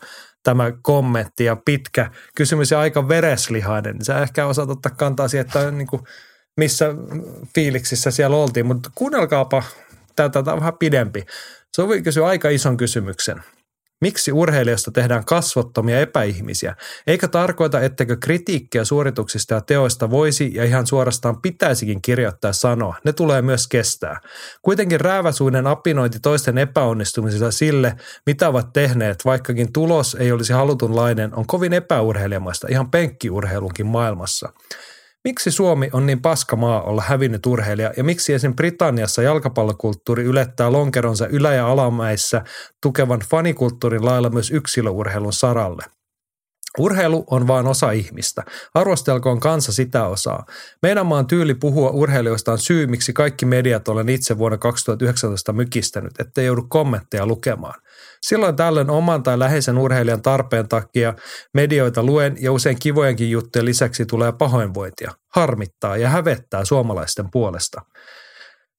tämä 0.42 0.72
kommentti 0.82 1.44
ja 1.44 1.56
pitkä 1.56 2.10
kysymys 2.36 2.70
ja 2.70 2.80
aika 2.80 3.08
vereslihainen. 3.08 4.04
Sä 4.04 4.18
ehkä 4.18 4.46
osaat 4.46 4.70
ottaa 4.70 4.92
kantaa 4.96 5.28
siihen, 5.28 5.46
että 5.46 5.70
niin 5.70 5.86
kuin, 5.86 6.02
missä 6.56 6.94
fiiliksissä 7.54 8.10
siellä 8.10 8.36
oltiin, 8.36 8.66
mutta 8.66 8.90
kuunnelkaapa 8.94 9.62
tätä, 10.16 10.42
tämä 10.42 10.54
on 10.54 10.60
vähän 10.60 10.78
pidempi. 10.78 11.26
Suvi 11.76 12.02
kysyi 12.02 12.22
aika 12.22 12.48
ison 12.48 12.76
kysymyksen. 12.76 13.42
Miksi 14.00 14.32
urheilijasta 14.32 14.90
tehdään 14.90 15.24
kasvottomia 15.24 16.00
epäihmisiä? 16.00 16.76
Eikä 17.06 17.28
tarkoita, 17.28 17.80
etteikö 17.80 18.16
kritiikkiä 18.16 18.84
suorituksista 18.84 19.54
ja 19.54 19.60
teoista 19.60 20.10
voisi 20.10 20.50
ja 20.54 20.64
ihan 20.64 20.86
suorastaan 20.86 21.42
pitäisikin 21.42 22.02
kirjoittaa 22.02 22.52
sanoa. 22.52 22.96
Ne 23.04 23.12
tulee 23.12 23.42
myös 23.42 23.68
kestää. 23.68 24.20
Kuitenkin 24.62 25.00
rääväsuinen 25.00 25.66
apinointi 25.66 26.20
toisten 26.20 26.58
epäonnistumisista 26.58 27.50
sille, 27.50 27.96
mitä 28.26 28.48
ovat 28.48 28.72
tehneet, 28.72 29.24
vaikkakin 29.24 29.72
tulos 29.72 30.16
ei 30.20 30.32
olisi 30.32 30.52
halutunlainen, 30.52 31.34
on 31.34 31.46
kovin 31.46 31.72
epäurheilijamaista 31.72 32.66
ihan 32.70 32.90
penkkiurheilunkin 32.90 33.86
maailmassa. 33.86 34.52
Miksi 35.24 35.50
Suomi 35.50 35.90
on 35.92 36.06
niin 36.06 36.22
paska 36.22 36.56
maa 36.56 36.82
olla 36.82 37.02
hävinnyt 37.02 37.46
urheilija 37.46 37.92
ja 37.96 38.04
miksi 38.04 38.32
esim. 38.32 38.54
Britanniassa 38.54 39.22
jalkapallokulttuuri 39.22 40.24
ylettää 40.24 40.72
lonkeronsa 40.72 41.26
ylä- 41.26 41.54
ja 41.54 41.68
alamäissä 41.68 42.44
tukevan 42.82 43.20
fanikulttuurin 43.30 44.04
lailla 44.04 44.30
myös 44.30 44.50
yksilöurheilun 44.50 45.32
saralle? 45.32 45.82
Urheilu 46.78 47.24
on 47.30 47.46
vain 47.46 47.66
osa 47.66 47.90
ihmistä. 47.90 48.42
Arvostelkoon 48.74 49.40
kansa 49.40 49.72
sitä 49.72 50.06
osaa. 50.06 50.46
Meidän 50.82 51.06
maan 51.06 51.26
tyyli 51.26 51.54
puhua 51.54 51.90
urheilijoista 51.90 52.52
on 52.52 52.58
syy, 52.58 52.86
miksi 52.86 53.12
kaikki 53.12 53.46
mediat 53.46 53.88
olen 53.88 54.08
itse 54.08 54.38
vuonna 54.38 54.58
2019 54.58 55.52
mykistänyt, 55.52 56.20
ettei 56.20 56.46
joudu 56.46 56.66
kommentteja 56.68 57.26
lukemaan. 57.26 57.80
Silloin 58.22 58.56
tällöin 58.56 58.90
oman 58.90 59.22
tai 59.22 59.38
läheisen 59.38 59.78
urheilijan 59.78 60.22
tarpeen 60.22 60.68
takia 60.68 61.14
medioita 61.54 62.02
luen 62.02 62.36
ja 62.40 62.52
usein 62.52 62.78
kivojenkin 62.78 63.30
juttujen 63.30 63.66
lisäksi 63.66 64.06
tulee 64.06 64.32
pahoinvointia, 64.32 65.12
harmittaa 65.28 65.96
ja 65.96 66.08
hävettää 66.08 66.64
suomalaisten 66.64 67.30
puolesta. 67.30 67.82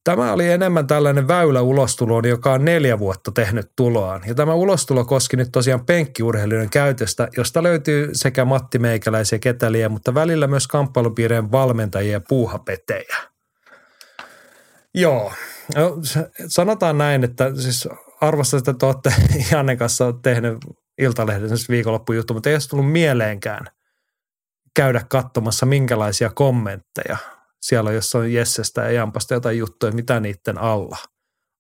Tämä 0.03 0.33
oli 0.33 0.47
enemmän 0.47 0.87
tällainen 0.87 1.27
väylä 1.27 1.61
ulostuloon, 1.61 2.27
joka 2.27 2.53
on 2.53 2.65
neljä 2.65 2.99
vuotta 2.99 3.31
tehnyt 3.31 3.71
tuloaan. 3.75 4.21
Ja 4.25 4.35
tämä 4.35 4.53
ulostulo 4.53 5.05
koski 5.05 5.37
nyt 5.37 5.51
tosiaan 5.51 5.85
penkkiurheilijoiden 5.85 6.69
käytöstä, 6.69 7.27
josta 7.37 7.63
löytyy 7.63 8.09
sekä 8.13 8.45
Matti 8.45 8.79
Meikäläisiä 8.79 9.39
ketäliä, 9.39 9.89
mutta 9.89 10.13
välillä 10.13 10.47
myös 10.47 10.67
kamppailupiirien 10.67 11.51
valmentajia 11.51 12.11
ja 12.11 12.21
puuhapetejä. 12.29 13.17
Joo, 14.93 15.33
no, 15.75 15.97
sanotaan 16.47 16.97
näin, 16.97 17.23
että 17.23 17.51
siis 17.55 17.87
arvostan, 18.21 18.57
että 18.57 18.73
te 18.73 18.85
olette 18.85 19.13
Janne 19.51 19.75
kanssa 19.75 20.13
tehnyt 20.23 20.57
Iltalehden 20.97 21.49
viikonloppujuttu, 21.69 22.33
mutta 22.33 22.49
ei 22.49 22.55
olisi 22.55 22.69
tullut 22.69 22.91
mieleenkään 22.91 23.65
käydä 24.75 25.05
katsomassa 25.09 25.65
minkälaisia 25.65 26.29
kommentteja 26.29 27.17
siellä 27.63 27.87
on 27.87 27.95
jossain 27.95 28.33
Jessestä 28.33 28.81
ja 28.81 28.91
Jampasta 28.91 29.33
jotain 29.33 29.57
juttuja, 29.57 29.91
mitä 29.91 30.19
niiden 30.19 30.57
alla 30.57 30.97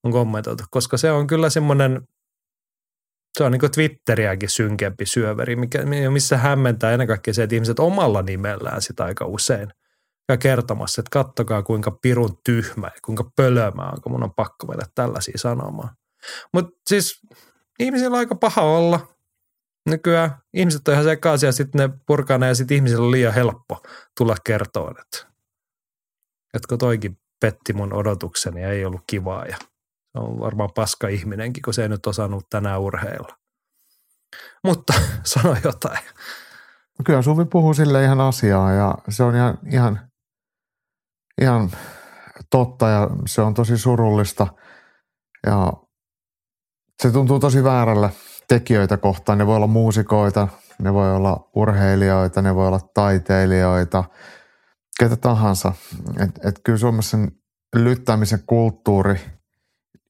on 0.03 0.11
kommentoitu, 0.11 0.63
koska 0.71 0.97
se 0.97 1.11
on 1.11 1.27
kyllä 1.27 1.49
semmoinen, 1.49 2.07
se 3.37 3.43
on 3.43 3.51
niin 3.51 3.71
Twitteriäkin 3.71 4.49
synkempi 4.49 5.05
syöveri, 5.05 5.55
mikä, 5.55 5.79
missä 6.09 6.37
hämmentää 6.37 6.91
ennen 6.91 7.07
kaikkea 7.07 7.33
se, 7.33 7.43
että 7.43 7.55
ihmiset 7.55 7.79
omalla 7.79 8.21
nimellään 8.21 8.81
sitä 8.81 9.03
aika 9.03 9.25
usein 9.25 9.69
ja 10.29 10.37
kertomassa, 10.37 11.01
että 11.01 11.09
kattokaa 11.11 11.63
kuinka 11.63 11.91
pirun 11.91 12.37
tyhmä 12.45 12.87
ja 12.87 12.99
kuinka 13.05 13.31
pölömä 13.35 13.89
on, 13.89 14.01
kun 14.01 14.11
mun 14.11 14.23
on 14.23 14.33
pakko 14.33 14.67
mennä 14.67 14.85
tällaisia 14.95 15.37
sanomaan. 15.37 15.89
Mutta 16.53 16.71
siis 16.89 17.21
ihmisillä 17.79 18.13
on 18.13 18.19
aika 18.19 18.35
paha 18.35 18.61
olla. 18.61 19.07
Nykyään 19.89 20.37
ihmiset 20.53 20.87
on 20.87 20.93
ihan 20.93 21.05
sekaisin 21.05 21.47
ja 21.47 21.51
sitten 21.51 21.89
ne 21.89 21.97
purkaa 22.07 22.37
ne 22.37 22.47
ja 22.47 22.55
sitten 22.55 22.75
ihmisillä 22.75 23.05
on 23.05 23.11
liian 23.11 23.33
helppo 23.33 23.81
tulla 24.17 24.35
kertoa, 24.45 24.93
että 25.01 25.32
että 26.53 26.77
toikin 26.77 27.17
petti 27.41 27.73
mun 27.73 27.93
odotukseni 27.93 28.61
ja 28.61 28.69
ei 28.69 28.85
ollut 28.85 29.03
kivaa 29.07 29.45
ja 29.45 29.57
on 30.15 30.39
varmaan 30.39 30.69
paska 30.75 31.07
ihminenkin, 31.07 31.63
kun 31.63 31.73
se 31.73 31.81
ei 31.81 31.89
nyt 31.89 32.07
osannut 32.07 32.49
tänään 32.49 32.81
urheilla. 32.81 33.37
Mutta 34.63 34.93
sano 35.23 35.55
jotain. 35.63 35.99
Kyllä 37.05 37.21
Suvi 37.21 37.45
puhuu 37.45 37.73
sille 37.73 38.03
ihan 38.03 38.21
asiaa 38.21 38.71
ja 38.71 38.95
se 39.09 39.23
on 39.23 39.35
ihan, 39.35 39.57
ihan, 39.71 39.99
ihan 41.41 41.71
totta 42.49 42.89
ja 42.89 43.09
se 43.27 43.41
on 43.41 43.53
tosi 43.53 43.77
surullista 43.77 44.47
ja 45.45 45.73
se 47.01 47.11
tuntuu 47.11 47.39
tosi 47.39 47.63
väärälle 47.63 48.09
tekijöitä 48.47 48.97
kohtaan. 48.97 49.37
Ne 49.37 49.47
voi 49.47 49.55
olla 49.55 49.67
muusikoita, 49.67 50.47
ne 50.79 50.93
voi 50.93 51.15
olla 51.15 51.49
urheilijoita, 51.55 52.41
ne 52.41 52.55
voi 52.55 52.67
olla 52.67 52.79
taiteilijoita– 52.93 54.03
ketä 54.99 55.15
tahansa. 55.15 55.73
Et, 56.19 56.45
et 56.45 56.59
kyllä 56.63 56.77
Suomessa 56.77 57.17
lyttämisen 57.75 58.39
kulttuuri 58.47 59.19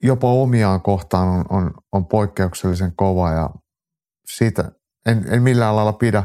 jopa 0.03 0.33
omiaan 0.33 0.81
kohtaan 0.81 1.27
on, 1.27 1.45
on, 1.49 1.71
on 1.91 2.05
poikkeuksellisen 2.05 2.93
kova 2.95 3.31
ja 3.31 3.49
siitä 4.35 4.71
en, 5.05 5.25
en 5.29 5.43
millään 5.43 5.75
lailla 5.75 5.93
pidä. 5.93 6.23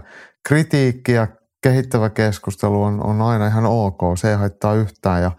Kritiikki 0.49 1.13
ja 1.13 1.27
kehittävä 1.63 2.11
keskustelu 2.11 2.83
on, 2.83 3.07
on 3.07 3.23
aina 3.23 3.47
ihan 3.47 3.67
ok, 3.67 3.99
se 4.17 4.31
ei 4.31 4.37
haittaa 4.37 4.75
yhtään 4.75 5.23
ja, 5.23 5.31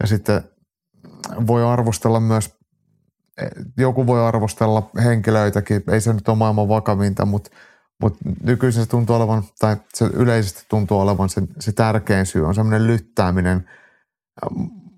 ja 0.00 0.06
sitten 0.06 0.42
voi 1.46 1.64
arvostella 1.64 2.20
myös, 2.20 2.58
joku 3.78 4.06
voi 4.06 4.26
arvostella 4.26 4.90
henkilöitäkin, 5.04 5.82
ei 5.92 6.00
se 6.00 6.12
nyt 6.12 6.28
ole 6.28 6.36
maailman 6.36 6.68
vakavinta, 6.68 7.26
mutta 7.26 7.50
mutta 8.02 8.18
nykyisin 8.42 8.82
se 8.84 8.90
tuntuu 8.90 9.16
olevan, 9.16 9.42
tai 9.58 9.76
se 9.94 10.04
yleisesti 10.04 10.64
tuntuu 10.68 11.00
olevan 11.00 11.28
se, 11.28 11.42
se 11.58 11.72
tärkein 11.72 12.26
syy 12.26 12.46
on 12.46 12.54
semmoinen 12.54 12.86
lyttääminen 12.86 13.70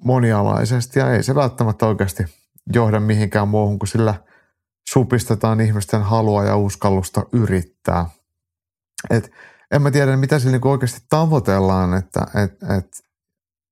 monialaisesti 0.05 0.99
ja 0.99 1.12
ei 1.12 1.23
se 1.23 1.35
välttämättä 1.35 1.87
oikeasti 1.87 2.25
johda 2.73 3.01
mihinkään 3.01 3.49
muuhun 3.49 3.79
kuin 3.79 3.89
sillä 3.89 4.15
supistetaan 4.89 5.61
ihmisten 5.61 6.03
halua 6.03 6.45
ja 6.45 6.57
uskallusta 6.57 7.23
yrittää. 7.33 8.07
Et 9.11 9.31
en 9.70 9.83
mä 9.83 9.91
tiedä, 9.91 10.16
mitä 10.16 10.39
sillä 10.39 10.53
niinku 10.53 10.70
oikeasti 10.70 11.01
tavoitellaan, 11.09 11.95
että 11.95 12.27
et, 12.45 12.79
et 12.79 13.05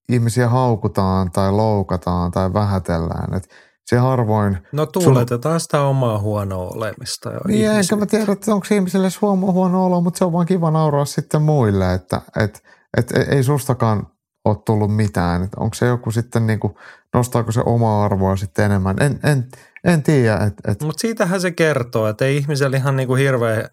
ihmisiä 0.08 0.48
haukutaan 0.48 1.30
tai 1.30 1.52
loukataan 1.52 2.30
tai 2.30 2.52
vähätellään. 2.52 3.34
Et 3.34 3.48
se 3.86 3.96
harvoin... 3.96 4.58
No 4.72 4.86
tuuletetaan 4.86 5.60
sitä 5.60 5.80
omaa 5.80 6.18
huonoa 6.18 6.68
olemista. 6.68 7.32
Jo 7.32 7.40
niin, 7.46 7.70
enkä 7.70 7.96
mä 7.96 8.06
tiedä, 8.06 8.32
että 8.32 8.54
onko 8.54 8.66
ihmiselle 8.74 9.08
huono, 9.22 9.52
huono 9.52 9.86
olo, 9.86 10.00
mutta 10.00 10.18
se 10.18 10.24
on 10.24 10.32
vaan 10.32 10.46
kiva 10.46 10.70
nauraa 10.70 11.04
sitten 11.04 11.42
muille, 11.42 11.94
että 11.94 12.20
et, 12.36 12.62
et, 12.96 13.12
ei 13.28 13.42
sustakaan 13.42 14.06
ole 14.44 14.56
tullut 14.66 14.96
mitään. 14.96 15.42
Et 15.42 15.54
onko 15.54 15.74
se 15.74 15.86
joku 15.86 16.10
sitten, 16.10 16.46
niin 16.46 16.60
kuin, 16.60 16.74
nostaako 17.14 17.52
se 17.52 17.62
omaa 17.66 18.04
arvoa 18.04 18.36
sitten 18.36 18.64
enemmän? 18.64 18.96
En, 19.02 19.20
en, 19.24 19.48
en 19.84 20.02
tiedä. 20.02 20.36
Et, 20.36 20.54
et. 20.68 20.82
Mutta 20.82 21.00
siitähän 21.00 21.40
se 21.40 21.50
kertoo, 21.50 22.08
että 22.08 22.24
ei 22.24 22.36
ihmisellä 22.36 22.76
ihan 22.76 22.96
niin 22.96 23.06
kuin 23.06 23.20
hirveä, 23.22 23.68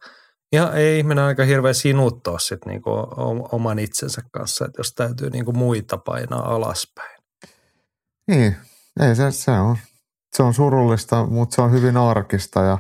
ihan, 0.52 0.78
ei 0.78 0.98
ihminen 0.98 1.24
aika 1.24 1.44
hirveä 1.44 1.74
sinuttaa 1.74 2.40
sitten 2.40 2.72
niin 2.72 2.82
kuin 2.82 3.06
oman 3.52 3.80
itsensä 3.80 4.22
kanssa, 4.32 4.66
että 4.66 4.80
jos 4.80 4.94
täytyy 4.94 5.30
niin 5.30 5.46
kuin 5.46 5.58
muita 5.58 5.98
painaa 5.98 6.56
alaspäin. 6.56 7.20
Niin, 8.28 8.56
ei 9.00 9.16
se, 9.16 9.32
se 9.32 9.52
on 9.52 9.78
se 10.38 10.44
on 10.44 10.54
surullista, 10.54 11.26
mutta 11.26 11.56
se 11.56 11.62
on 11.62 11.72
hyvin 11.72 11.98
arkista 11.98 12.62
ja 12.62 12.78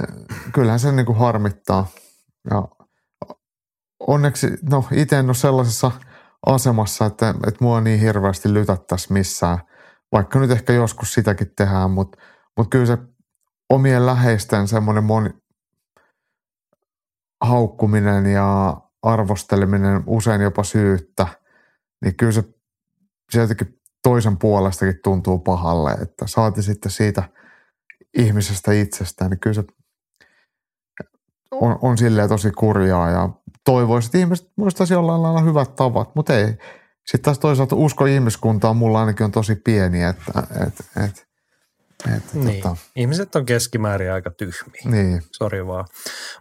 eh, 0.00 0.26
kyllähän 0.52 0.80
se 0.80 0.92
niin 0.92 1.06
kuin 1.06 1.18
harmittaa. 1.18 1.86
Ja 2.50 2.68
onneksi, 4.00 4.48
no 4.70 4.84
itse 4.92 5.18
en 5.18 5.26
ole 5.26 5.34
sellaisessa 5.34 5.90
asemassa, 6.46 7.06
että, 7.06 7.34
että 7.46 7.64
mua 7.64 7.80
niin 7.80 8.00
hirveästi 8.00 8.54
lytättäisi 8.54 9.12
missään, 9.12 9.58
vaikka 10.12 10.38
nyt 10.38 10.50
ehkä 10.50 10.72
joskus 10.72 11.14
sitäkin 11.14 11.52
tehdään, 11.56 11.90
mutta, 11.90 12.18
mutta 12.56 12.70
kyllä 12.70 12.86
se 12.86 12.98
omien 13.70 14.06
läheisten 14.06 14.68
semmoinen 14.68 15.04
moni, 15.04 15.30
haukkuminen 17.44 18.26
ja 18.26 18.80
arvosteleminen, 19.02 20.02
usein 20.06 20.40
jopa 20.40 20.64
syyttä, 20.64 21.26
niin 22.04 22.16
kyllä 22.16 22.32
se, 22.32 22.44
se 23.30 23.40
jotenkin 23.40 23.79
toisen 24.02 24.38
puolestakin 24.38 25.00
tuntuu 25.04 25.38
pahalle, 25.38 25.90
että 25.90 26.26
saati 26.26 26.62
sitten 26.62 26.92
siitä 26.92 27.22
ihmisestä 28.18 28.72
itsestään, 28.72 29.30
niin 29.30 29.40
kyllä 29.40 29.54
se 29.54 29.64
on, 31.50 31.78
on 31.82 31.98
silleen 31.98 32.28
tosi 32.28 32.50
kurjaa 32.50 33.10
ja 33.10 33.28
toivoisin, 33.64 34.08
että 34.08 34.18
ihmiset 34.18 34.50
muistaisi 34.56 34.94
jollain 34.94 35.22
lailla 35.22 35.40
hyvät 35.40 35.76
tavat, 35.76 36.14
mutta 36.14 36.36
ei. 36.36 36.46
Sitten 37.06 37.24
taas 37.24 37.38
toisaalta 37.38 37.76
usko 37.76 38.06
ihmiskuntaa 38.06 38.74
mulla 38.74 39.00
ainakin 39.00 39.24
on 39.24 39.30
tosi 39.32 39.54
pieni, 39.54 40.02
että 40.02 40.32
et, 40.66 41.04
et, 41.04 41.29
et, 42.16 42.34
niin. 42.34 42.62
tota. 42.62 42.76
Ihmiset 42.96 43.36
on 43.36 43.46
keskimäärin 43.46 44.12
aika 44.12 44.30
tyhmiä. 44.30 44.82
Niin. 44.84 45.22
Sori 45.32 45.66
vaan. 45.66 45.84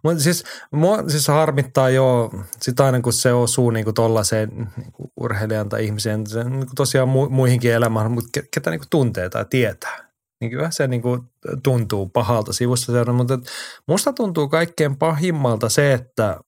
Mutta 0.04 0.24
siis, 0.24 0.44
mua 0.72 1.04
siis 1.08 1.28
harmittaa 1.28 1.90
jo, 1.90 2.32
sit 2.62 2.80
aina 2.80 3.02
kun 3.02 3.14
se 3.14 3.34
osuu 3.34 3.70
niinku 3.70 3.94
tollaiseen 3.94 4.72
niinku 4.78 5.12
urheilijan 5.18 5.70
tai 5.70 5.86
ihmiseen, 5.86 6.28
se, 6.28 6.44
niinku 6.44 6.74
tosiaan 6.76 7.10
mu, 7.10 7.30
muihinkin 7.30 7.74
elämään, 7.74 8.12
mutta 8.12 8.40
ketä 8.54 8.70
niinku 8.70 8.86
tuntee 8.90 9.30
tai 9.30 9.46
tietää. 9.50 10.10
Niin 10.42 10.52
kyllä 10.52 10.72
se 10.72 10.88
niinku 10.88 11.26
tuntuu 11.64 12.10
pahalta 12.10 12.54
sivusta 12.54 12.86
seurata, 12.86 13.14
mutta 13.14 13.40
musta 13.88 14.14
tuntuu 14.14 14.48
kaikkein 14.48 14.96
pahimmalta 14.96 15.70
se, 15.70 15.94
että, 15.94 16.40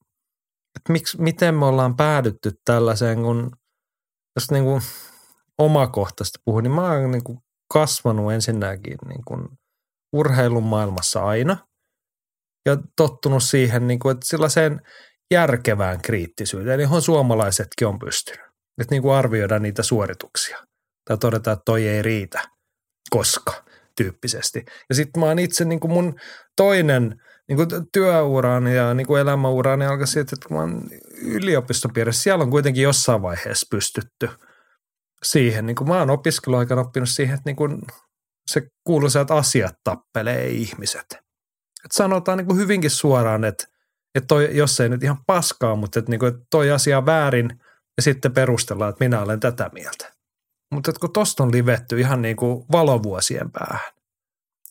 että 0.76 0.92
miksi, 0.92 1.22
miten 1.22 1.56
me 1.56 1.66
ollaan 1.66 1.96
päädytty 1.96 2.52
tällaiseen, 2.66 3.22
kun 3.22 3.52
jos 4.36 4.52
niin 4.52 4.64
kuin 4.64 4.82
omakohtaisesti 5.58 6.40
puhun, 6.46 6.64
niin 6.64 6.72
mä 6.72 6.92
oon 6.92 7.12
niin 7.12 7.24
kuin 7.24 7.40
kasvanut 7.72 8.34
ensinnäkin 8.34 8.98
niin 9.08 9.22
kuin 9.28 9.48
urheilun 10.14 10.64
maailmassa 10.64 11.26
aina 11.26 11.58
ja 12.66 12.78
tottunut 12.96 13.44
siihen, 13.44 13.88
niin 13.88 14.00
kuin, 14.00 14.12
että 14.14 14.28
sellaiseen 14.28 14.82
järkevään 15.32 16.02
kriittisyyteen, 16.02 16.80
johon 16.80 17.02
suomalaisetkin 17.02 17.88
on 17.88 18.00
pystynyt. 18.00 18.46
Että 18.82 18.96
niin 18.96 19.02
kuin 19.02 19.16
arvioida 19.16 19.60
niitä 19.60 19.84
suorituksia 19.84 20.58
tai 21.06 21.18
todeta, 21.18 21.52
että 21.52 21.64
toi 21.66 21.88
ei 21.88 22.02
riitä, 22.02 22.42
koska 23.10 23.64
tyyppisesti. 23.98 24.64
Ja 24.90 24.96
sitten 24.96 25.20
mä 25.20 25.26
oon 25.26 25.40
itse 25.40 25.66
niin 25.66 25.80
kuin 25.80 25.92
mun 25.92 26.16
toinen 26.56 27.16
niin 27.48 27.58
kuin 27.58 27.68
työurani 27.94 28.76
ja 28.76 28.94
niin 28.94 29.08
kuin 29.08 29.22
elämäurani 29.22 29.86
alkoi 29.86 30.08
siitä, 30.08 30.32
että 30.36 30.48
kun 30.48 30.58
mä 30.58 30.62
oon 30.62 30.84
yliopistopiirissä, 31.22 32.22
siellä 32.22 32.44
on 32.44 32.52
kuitenkin 32.52 32.84
jossain 32.84 33.22
vaiheessa 33.22 33.68
pystytty 33.72 34.30
siihen. 35.24 35.66
Niin 35.66 35.76
kuin 35.76 35.88
mä 35.88 36.00
oon 36.00 36.10
opiskeluaikana 36.10 36.82
oppinut 36.82 37.10
siihen, 37.10 37.34
että 37.34 37.50
niin 37.50 37.56
kuin 37.56 37.82
se 38.52 38.62
kuuluisa, 38.84 39.22
että 39.22 39.36
asiat 39.36 39.76
tappelee 39.84 40.50
ihmiset. 40.50 41.06
Että 41.86 41.98
sanotaan 41.98 42.38
niin 42.38 42.48
kuin 42.48 42.58
hyvinkin 42.58 42.90
suoraan, 42.90 43.44
että, 43.44 43.64
että 44.16 44.28
toi, 44.28 44.58
jos 44.58 44.80
ei 44.80 44.90
nyt 44.90 45.04
ihan 45.04 45.18
paskaa, 45.28 45.76
mutta 45.76 46.00
että, 46.00 46.12
niin 46.12 46.20
kuin, 46.20 46.34
että 46.34 46.46
toi 46.50 46.72
asia 46.72 46.98
on 46.98 47.06
väärin 47.06 47.50
ja 47.98 48.04
sitten 48.04 48.34
perustellaan, 48.34 48.90
että 48.90 49.06
minä 49.06 49.22
olen 49.22 49.40
tätä 49.40 49.70
mieltä. 49.74 50.14
Mutta 50.74 50.94
kun 50.94 51.14
tosta 51.14 51.44
on 51.44 51.52
livetty 51.52 52.00
ihan 52.00 52.22
niin 52.22 52.36
kuin 52.36 52.66
valovuosien 52.72 53.52
päähän. 53.52 53.94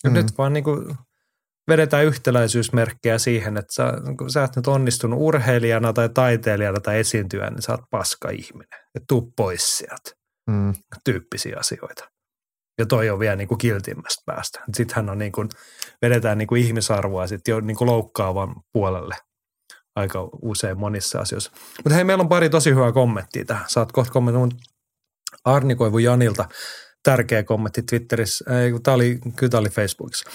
Ja 0.05 0.11
mm. 0.11 0.15
nyt 0.15 0.39
vaan 0.39 0.53
niin 0.53 0.65
kuin 0.65 0.97
vedetään 1.69 2.05
yhtäläisyysmerkkejä 2.05 3.19
siihen, 3.19 3.57
että 3.57 3.75
sä, 3.75 3.93
kun 4.19 4.31
sä 4.31 4.45
et 4.45 4.57
nyt 4.57 4.67
onnistunut 4.67 5.19
urheilijana 5.23 5.93
tai 5.93 6.09
taiteilijana 6.09 6.81
tai 6.81 6.99
esiintyjänä, 6.99 7.51
niin 7.51 7.63
sä 7.63 7.73
oot 7.73 7.81
paska 7.91 8.31
ihminen. 8.31 8.81
Ja 8.95 9.01
tuu 9.09 9.33
pois 9.37 9.79
sieltä. 9.79 10.20
Mm. 10.51 10.75
Tyyppisiä 11.05 11.57
asioita. 11.59 12.11
Ja 12.79 12.87
toi 12.87 13.11
on 13.11 13.19
vielä 13.19 13.37
niin 13.37 13.49
kuin 13.49 13.59
kiltimmästä 13.59 14.23
päästä. 14.27 14.61
Sittenhän 14.75 15.11
on 15.11 15.19
niin 15.19 15.33
kuin, 15.33 15.49
vedetään 16.03 16.39
niin 16.39 16.49
kuin 16.49 16.63
ihmisarvoa 16.63 17.27
sitten 17.27 17.53
jo 17.53 17.61
niin 17.61 17.77
kuin 17.77 17.91
loukkaavan 17.91 18.55
puolelle 18.73 19.17
aika 19.97 20.29
usein 20.43 20.79
monissa 20.79 21.19
asioissa. 21.19 21.53
Mutta 21.85 21.95
hei, 21.95 22.05
meillä 22.05 22.23
on 22.23 22.29
pari 22.29 22.51
tosi 22.51 22.71
hyvää 22.71 22.93
kommenttia 22.93 23.45
tähän. 23.45 23.65
Saat 23.69 23.93
kohta 23.93 24.13
kommentoida 24.13 24.57
Arni 25.45 25.75
Koivu 25.75 25.99
Janilta. 25.99 26.49
Tärkeä 27.03 27.43
kommentti 27.43 27.83
Twitterissä. 27.83 28.45
Tämä 28.83 28.95
oli, 28.95 29.19
kyllä 29.37 29.51
tämä 29.51 29.61
oli 29.61 29.71
Facebookissa. 29.71 30.31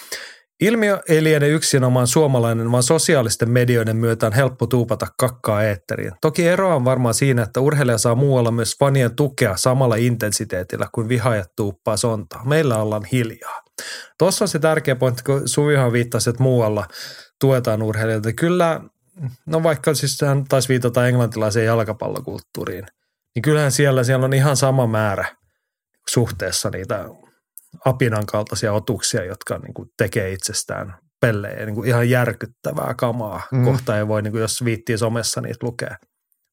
Ilmiö 0.61 0.99
ei 1.10 1.23
liene 1.23 1.48
yksinomaan 1.48 2.07
suomalainen, 2.07 2.72
vaan 2.72 2.84
sosiaalisten 2.84 3.49
medioiden 3.49 3.98
myötä 3.98 4.27
on 4.27 4.34
helppo 4.34 4.68
tuupata 4.68 5.07
kakkaa 5.18 5.64
eetteriin. 5.64 6.11
Toki 6.22 6.48
eroa 6.48 6.76
on 6.76 6.86
varmaan 6.86 7.14
siinä, 7.14 7.44
että 7.44 7.60
urheilija 7.60 7.98
saa 7.98 8.15
muualla 8.15 8.52
myös 8.52 8.76
fanien 8.80 9.15
tukea 9.15 9.57
samalla 9.57 9.95
intensiteetillä 9.95 10.88
kuin 10.91 11.10
vihaajat 11.10 11.52
tuuppaa 11.56 11.98
sontaa. 11.98 12.45
Meillä 12.45 12.77
ollaan 12.77 13.06
hiljaa. 13.11 13.61
Tuossa 14.19 14.45
on 14.45 14.49
se 14.49 14.60
tärkeä 14.60 14.95
pointti, 14.95 15.23
kun 15.23 15.41
Suvihan 15.45 15.91
viittasi, 15.91 16.30
että 16.30 16.44
muualla 16.44 16.88
tuetaan 17.40 17.84
urheilijoita. 17.84 18.34
Kyllä, 18.34 18.82
no 19.45 19.64
vaikka 19.64 19.94
siis 19.94 20.22
hän 20.22 20.44
taisi 20.49 20.69
viitata 20.69 21.07
englantilaiseen 21.07 21.65
jalkapallokulttuuriin, 21.65 22.86
niin 23.36 23.41
kyllähän 23.44 23.72
siellä, 23.72 24.03
siellä 24.03 24.26
on 24.26 24.34
ihan 24.34 24.57
sama 24.57 24.88
määrä 24.88 25.36
suhteessa 26.10 26.69
niitä 26.69 27.06
apinan 27.85 28.26
kaltaisia 28.26 28.73
otuksia, 28.73 29.23
jotka 29.26 29.57
niin 29.57 29.73
kuin 29.73 29.89
tekee 29.97 30.31
itsestään 30.31 30.97
pellejä 31.22 31.65
niin 31.65 31.76
kuin 31.76 31.88
ihan 31.88 32.10
järkyttävää 32.10 32.93
kamaa. 32.97 33.41
Mm. 33.52 33.65
Kohta 33.65 33.97
ei 33.97 34.07
voi, 34.07 34.22
niin 34.22 34.31
kuin, 34.31 34.41
jos 34.41 34.65
viittii 34.65 34.97
somessa 34.97 35.41
niitä 35.41 35.65
lukea. 35.65 35.95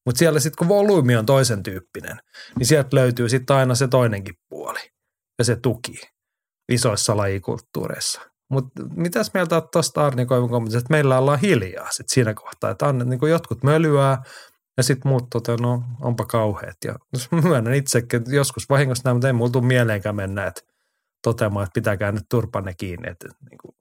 Mutta 0.05 0.19
siellä 0.19 0.39
sitten 0.39 0.57
kun 0.57 0.67
volyymi 0.67 1.15
on 1.15 1.25
toisen 1.25 1.63
tyyppinen, 1.63 2.17
niin 2.59 2.67
sieltä 2.67 2.95
löytyy 2.95 3.29
sitten 3.29 3.55
aina 3.55 3.75
se 3.75 3.87
toinenkin 3.87 4.35
puoli 4.49 4.79
ja 5.39 5.45
se 5.45 5.55
tuki 5.55 6.01
isoissa 6.71 7.17
lajikulttuureissa. 7.17 8.21
Mutta 8.49 8.83
mitäs 8.95 9.31
mieltä 9.33 9.55
olet 9.55 9.71
tuosta 9.71 10.05
Arni 10.05 10.25
Koivun 10.25 10.49
kommentista, 10.49 10.79
että 10.79 10.91
meillä 10.91 11.17
ollaan 11.17 11.39
hiljaa 11.39 11.91
sit 11.91 12.09
siinä 12.09 12.33
kohtaa, 12.33 12.71
että 12.71 12.87
on, 12.87 13.09
niin 13.09 13.29
jotkut 13.29 13.63
mölyää 13.63 14.23
ja 14.77 14.83
sitten 14.83 15.09
muut 15.09 15.29
toteaa, 15.29 15.57
no 15.61 15.83
onpa 16.01 16.25
kauheat. 16.25 16.77
Ja 16.85 16.95
myönnän 17.43 17.73
itsekin, 17.73 18.17
että 18.17 18.35
joskus 18.35 18.69
vahingossa 18.69 19.01
näin, 19.05 19.15
mutta 19.15 19.27
ei 19.27 19.33
mulla 19.33 19.51
tule 19.51 19.65
mieleenkään 19.65 20.15
mennä, 20.15 20.47
että 20.47 20.61
toteamaan, 21.23 21.63
että 21.63 21.73
pitäkää 21.73 22.11
nyt 22.11 22.25
turpanne 22.29 22.73
kiinni, 22.77 23.09
että 23.09 23.27
niin 23.49 23.57
kuin, 23.61 23.75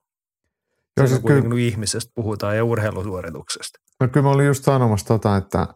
Joo, 0.97 1.06
siis 1.06 1.20
kyllä, 1.20 1.40
niin 1.40 1.59
ihmisestä 1.59 2.12
puhutaan 2.14 2.56
ja 2.56 2.64
urheilusuorituksesta. 2.64 3.78
No 4.01 4.09
kyllä 4.09 4.24
mä 4.24 4.31
olin 4.31 4.47
just 4.47 4.64
sanomassa 4.64 5.06
tota, 5.06 5.36
että 5.36 5.66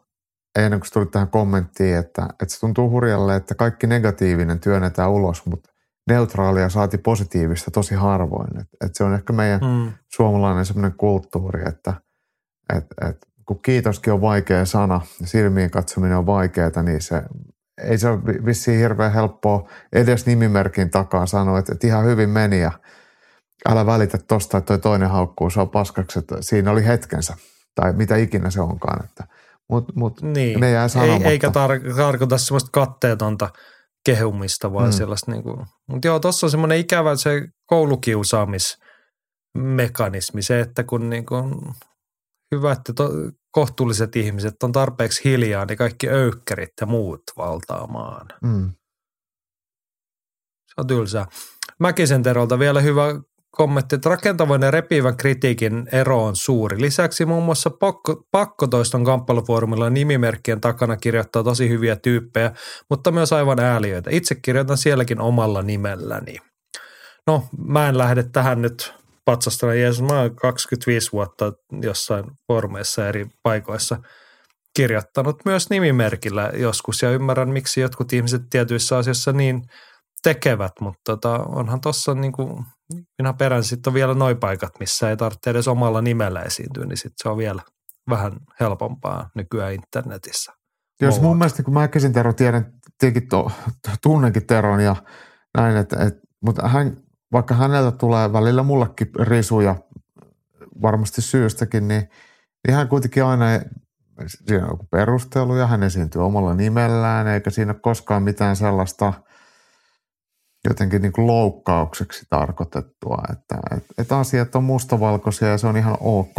ennen 0.59 0.80
kuin 0.80 0.90
tuli 0.93 1.06
tähän 1.06 1.28
kommenttiin, 1.28 1.97
että, 1.97 2.28
että 2.43 2.55
se 2.55 2.60
tuntuu 2.60 2.90
hurjalle, 2.90 3.36
että 3.36 3.55
kaikki 3.55 3.86
negatiivinen 3.86 4.60
työnnetään 4.60 5.10
ulos, 5.10 5.47
mutta 5.47 5.72
neutraalia 6.10 6.68
saati 6.68 6.98
positiivista 6.98 7.70
tosi 7.70 7.94
harvoin. 7.94 8.60
Et, 8.60 8.68
et 8.84 8.94
se 8.94 9.05
on 9.05 9.14
ehkä 9.14 9.32
meidän 9.32 9.60
mm. 9.60 9.93
suomalainen 10.09 10.66
semmoinen 10.66 10.98
kulttuuri, 10.98 11.62
että 11.68 11.94
et, 12.76 12.86
et, 13.09 13.16
kun 13.47 13.62
kiitoskin 13.62 14.12
on 14.12 14.20
vaikea 14.20 14.64
sana 14.64 15.01
ja 15.20 15.26
silmiin 15.26 15.70
katsominen 15.70 16.18
on 16.18 16.26
vaikeaa, 16.26 16.82
niin 16.82 17.02
se 17.02 17.22
ei 17.85 17.98
se 17.98 18.09
ole 18.09 18.20
vissiin 18.44 18.78
hirveän 18.78 19.12
helppoa 19.12 19.69
edes 19.93 20.27
nimimerkin 20.27 20.90
takaa 20.90 21.27
sanoa, 21.27 21.59
että, 21.59 21.73
että 21.73 21.86
ihan 21.86 22.05
hyvin 22.05 22.31
meni 22.31 22.61
ja 22.61 22.73
älä 23.69 23.86
välitä 23.86 24.19
tosta, 24.19 24.59
että 24.59 24.66
toi 24.66 24.78
toinen 24.78 25.11
haukkuu, 25.11 25.51
se 25.51 25.61
on 25.61 25.70
paskaksi, 25.70 26.19
että 26.19 26.36
siinä 26.40 26.70
oli 26.70 26.86
hetkensä 26.86 27.35
tai 27.74 27.93
mitä 27.93 28.16
ikinä 28.16 28.51
se 28.51 28.61
onkaan. 28.61 29.05
Että, 29.05 29.24
mut, 29.69 29.97
mut 29.97 30.23
niin. 30.23 30.61
ne 30.61 30.70
jää 30.70 30.89
sanomatta. 30.89 31.24
Ei, 31.24 31.31
eikä 31.31 31.48
tar- 31.48 31.97
tarkoita 31.97 32.39
semmoista 32.39 32.70
katteetonta 32.73 33.48
kehumista, 34.07 34.73
vaan 34.73 34.89
mm. 34.89 34.93
sellaista 34.93 35.31
niin 35.31 35.43
kuin, 35.43 35.66
mutta 35.89 36.09
joo, 36.09 36.20
tuossa 36.20 36.47
on 36.47 36.51
semmoinen 36.51 36.78
ikävä 36.78 37.16
se 37.16 37.43
koulukiusaamismekanismi, 37.66 40.43
se, 40.43 40.61
että 40.61 40.85
kun 40.85 41.11
niin 41.11 41.27
kuin, 41.27 41.55
hyvä, 42.55 42.73
että 42.73 42.93
to, 42.93 43.11
kohtuulliset 43.57 44.16
ihmiset 44.16 44.62
on 44.62 44.73
tarpeeksi 44.73 45.24
hiljaa, 45.24 45.65
niin 45.65 45.78
kaikki 45.78 46.09
öykkärit 46.09 46.73
ja 46.81 46.87
muut 46.87 47.23
valtaamaan. 47.37 48.27
Mm. 48.43 48.70
Se 50.66 50.74
on 50.78 50.87
tylsää. 50.87 51.27
Mäkisen 51.81 52.23
Terolta 52.23 52.59
vielä 52.59 52.81
hyvä 52.81 53.03
kommentti, 53.51 53.95
että 53.95 54.09
rakentavan 54.09 54.62
ja 54.62 54.70
repivän 54.70 55.16
kritiikin 55.16 55.89
ero 55.93 56.24
on 56.24 56.37
suuri. 56.37 56.81
Lisäksi 56.81 57.27
muun 57.27 57.45
muassa 57.45 57.70
pakko, 57.70 58.27
pakkotoiston 58.31 59.05
kamppailufoorumilla 59.05 59.91
nimimerkkien 59.91 60.61
takana 60.61 60.97
kirjoittaa 60.97 61.43
tosi 61.43 61.69
hyviä 61.69 61.97
tyyppejä, 61.97 62.53
mutta 62.91 63.12
myös 63.12 63.33
aivan 63.33 63.61
ääliöitä. 63.61 64.11
Itse 64.12 64.35
kirjoitan 64.35 64.78
sielläkin 64.78 65.20
omalla 65.20 65.62
nimelläni. 65.62 66.37
No, 67.27 67.45
mä 67.59 67.89
en 67.89 67.99
lähde 67.99 68.23
tähän 68.23 68.62
nyt 68.62 68.95
patsastella 69.27 69.74
Jeesus. 69.74 70.03
Mä 70.03 70.20
oon 70.20 70.36
25 70.36 71.12
vuotta 71.12 71.53
jossain 71.82 72.24
formeissa 72.48 73.09
eri 73.09 73.27
paikoissa 73.43 73.98
kirjoittanut 74.77 75.36
myös 75.44 75.70
nimimerkillä 75.70 76.51
joskus 76.55 77.03
ja 77.03 77.11
ymmärrän, 77.11 77.48
miksi 77.48 77.81
jotkut 77.81 78.12
ihmiset 78.12 78.43
tietyissä 78.51 78.97
asioissa 78.97 79.32
niin 79.32 79.62
tekevät, 80.23 80.73
mutta 80.81 81.01
tota, 81.05 81.39
onhan 81.39 81.81
tuossa 81.81 82.15
niin 82.15 82.32
kuin, 82.32 82.65
minä 83.19 83.32
perän 83.32 83.65
sitten 83.65 83.90
on 83.90 83.94
vielä 83.94 84.15
noin 84.15 84.39
paikat, 84.39 84.73
missä 84.81 85.11
ei 85.11 85.16
tarvitse 85.16 85.51
edes 85.51 85.69
omalla 85.69 86.03
nimellä 86.03 86.43
esiintyä, 86.43 86.85
niin 86.85 86.97
sitten 86.97 87.15
se 87.23 87.28
on 87.28 87.36
vielä 87.36 87.62
vähän 88.11 88.32
helpompaa 88.61 89.31
nykyään 89.35 89.73
internetissä. 89.73 90.53
Jos 91.01 91.20
mun 91.20 91.39
mielestä, 91.39 91.62
kun 91.62 91.74
mä 91.74 91.89
käsin 91.89 92.12
Tero, 92.12 92.32
tiedän, 92.32 92.73
tietenkin 92.98 93.28
to, 93.28 93.51
tunnenkin 94.03 94.47
Teron 94.47 94.81
ja 94.81 94.97
näin, 95.59 95.77
että, 95.77 95.97
että 96.05 96.20
mutta 96.44 96.69
hän 96.69 96.97
vaikka 97.37 97.55
häneltä 97.55 97.99
tulee 97.99 98.33
välillä 98.33 98.63
mullekin 98.63 99.11
risuja 99.21 99.77
varmasti 100.83 101.23
syystäkin, 101.23 101.89
niin, 101.89 102.09
niin 102.67 102.75
hän 102.75 102.89
kuitenkin 102.89 103.25
aina, 103.25 103.45
siinä 104.27 104.65
on 104.65 104.71
joku 104.71 104.87
perustelu 104.91 105.57
ja 105.57 105.67
hän 105.67 105.83
esiintyy 105.83 106.27
omalla 106.27 106.55
nimellään, 106.55 107.27
eikä 107.27 107.51
siinä 107.51 107.73
ole 107.73 107.81
koskaan 107.81 108.23
mitään 108.23 108.57
sellaista 108.57 109.13
jotenkin 110.69 111.03
niin 111.03 111.13
kuin 111.13 111.27
loukkaukseksi 111.27 112.27
tarkoitettua, 112.31 113.23
että, 113.33 113.77
että, 113.77 113.95
että 113.99 114.19
asiat 114.19 114.57
on 114.57 114.65
mustavalkoisia 114.65 115.49
ja 115.49 115.59
se 115.59 115.67
on 115.67 115.77
ihan 115.77 115.97
ok. 116.01 116.37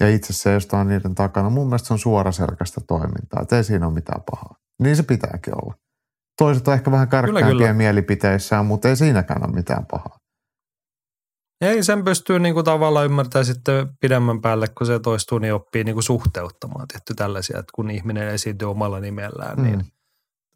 Ja 0.00 0.08
itse 0.08 0.32
se 0.32 0.52
jostain 0.52 0.88
niiden 0.88 1.14
takana. 1.14 1.50
Mun 1.50 1.66
mielestä 1.66 1.86
se 1.86 1.92
on 1.92 1.98
suoraselkäistä 1.98 2.80
toimintaa, 2.88 3.42
että 3.42 3.56
ei 3.56 3.64
siinä 3.64 3.86
ole 3.86 3.94
mitään 3.94 4.22
pahaa. 4.30 4.54
Niin 4.82 4.96
se 4.96 5.02
pitääkin 5.02 5.54
olla. 5.64 5.81
Toiset 6.38 6.68
on 6.68 6.74
ehkä 6.74 6.90
vähän 6.90 7.08
karkkaimpia 7.08 7.74
mielipiteissään, 7.74 8.66
mutta 8.66 8.88
ei 8.88 8.96
siinäkään 8.96 9.44
ole 9.46 9.54
mitään 9.54 9.86
pahaa. 9.90 10.18
Ei, 11.60 11.82
sen 11.82 12.04
pystyy 12.04 12.38
niin 12.38 12.54
kuin 12.54 12.64
tavallaan 12.64 13.06
ymmärtämään 13.06 13.46
sitten 13.46 13.88
pidemmän 14.00 14.40
päälle, 14.40 14.68
kun 14.78 14.86
se 14.86 14.98
toistuu, 14.98 15.38
niin 15.38 15.54
oppii 15.54 15.84
niin 15.84 15.94
kuin 15.94 16.02
suhteuttamaan 16.02 16.88
tietty 16.88 17.14
tällaisia, 17.14 17.58
että 17.58 17.72
kun 17.74 17.90
ihminen 17.90 18.28
esiintyy 18.28 18.70
omalla 18.70 19.00
nimellään, 19.00 19.62
niin 19.62 19.76
mm. 19.76 19.78
niin 19.78 19.92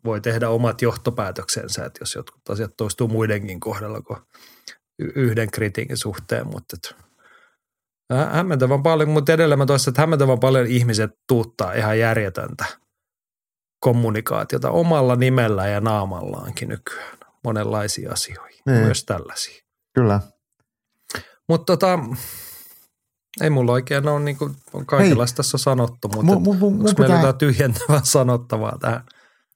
voi 0.05 0.20
tehdä 0.20 0.48
omat 0.48 0.82
johtopäätöksensä, 0.82 1.85
että 1.85 1.98
jos 2.03 2.15
jotkut 2.15 2.51
asiat 2.51 2.77
toistuu 2.77 3.09
muidenkin 3.09 3.61
kohdalla 3.61 4.01
kuin 4.01 4.19
yhden 4.98 5.51
kritiikin 5.51 5.97
suhteen, 5.97 6.47
mutta 6.47 6.77
hämmentävän 8.32 8.82
paljon, 8.82 9.09
mutta 9.09 9.32
edelleen 9.32 9.59
mä 9.59 9.66
toistan, 9.66 9.93
että 9.93 10.03
hämmentävän 10.03 10.40
paljon 10.40 10.66
ihmiset 10.66 11.11
tuuttaa 11.28 11.73
ihan 11.73 11.98
järjetöntä 11.98 12.65
kommunikaatiota 13.81 14.70
omalla 14.70 15.16
nimellä 15.16 15.66
ja 15.66 15.81
naamallaankin 15.81 16.69
nykyään 16.69 17.16
monenlaisia 17.44 18.12
asioihin, 18.12 18.61
niin. 18.66 18.78
myös 18.78 19.05
tällaisia. 19.05 19.62
Kyllä. 19.94 20.20
Mutta 21.48 21.77
tota, 21.77 21.98
ei 23.40 23.51
mulla 23.51 23.73
oikein 23.73 24.09
ole 24.09 24.20
niin 24.20 24.36
kuin 24.36 24.57
kaikenlaista 24.86 25.36
tässä 25.36 25.59
sanottu, 25.59 26.09
mutta 26.09 26.24
mu, 26.24 26.40
mu, 26.40 26.55
mu, 26.55 26.66
onko 26.66 26.82
meillä 26.82 26.94
pitää... 26.94 27.16
jotain 27.16 27.39
tyhjentävää 27.39 28.01
sanottavaa 28.16 28.78
tähän? 28.81 29.05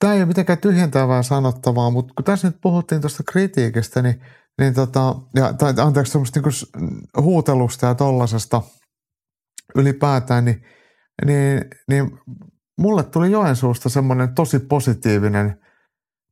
Tämä 0.01 0.14
ei 0.14 0.20
ole 0.20 0.26
mitenkään 0.26 0.59
tyhjentävää 0.59 1.22
sanottavaa, 1.22 1.90
mutta 1.90 2.14
kun 2.16 2.24
tässä 2.24 2.48
nyt 2.48 2.56
puhuttiin 2.62 3.01
tuosta 3.01 3.22
kritiikistä, 3.32 4.02
niin, 4.02 4.20
niin 4.60 4.74
tota, 4.74 5.14
ja, 5.34 5.52
tai 5.52 5.74
anteeksi 5.76 6.12
semmoista 6.12 6.40
niin 6.40 7.01
huutelusta 7.20 7.86
ja 7.86 7.94
tollasesta 7.94 8.62
ylipäätään, 9.74 10.44
niin, 10.44 10.62
niin, 11.26 11.64
niin 11.88 12.18
mulle 12.81 13.02
tuli 13.02 13.31
Joensuusta 13.31 13.89
semmoinen 13.89 14.35
tosi 14.35 14.59
positiivinen 14.59 15.61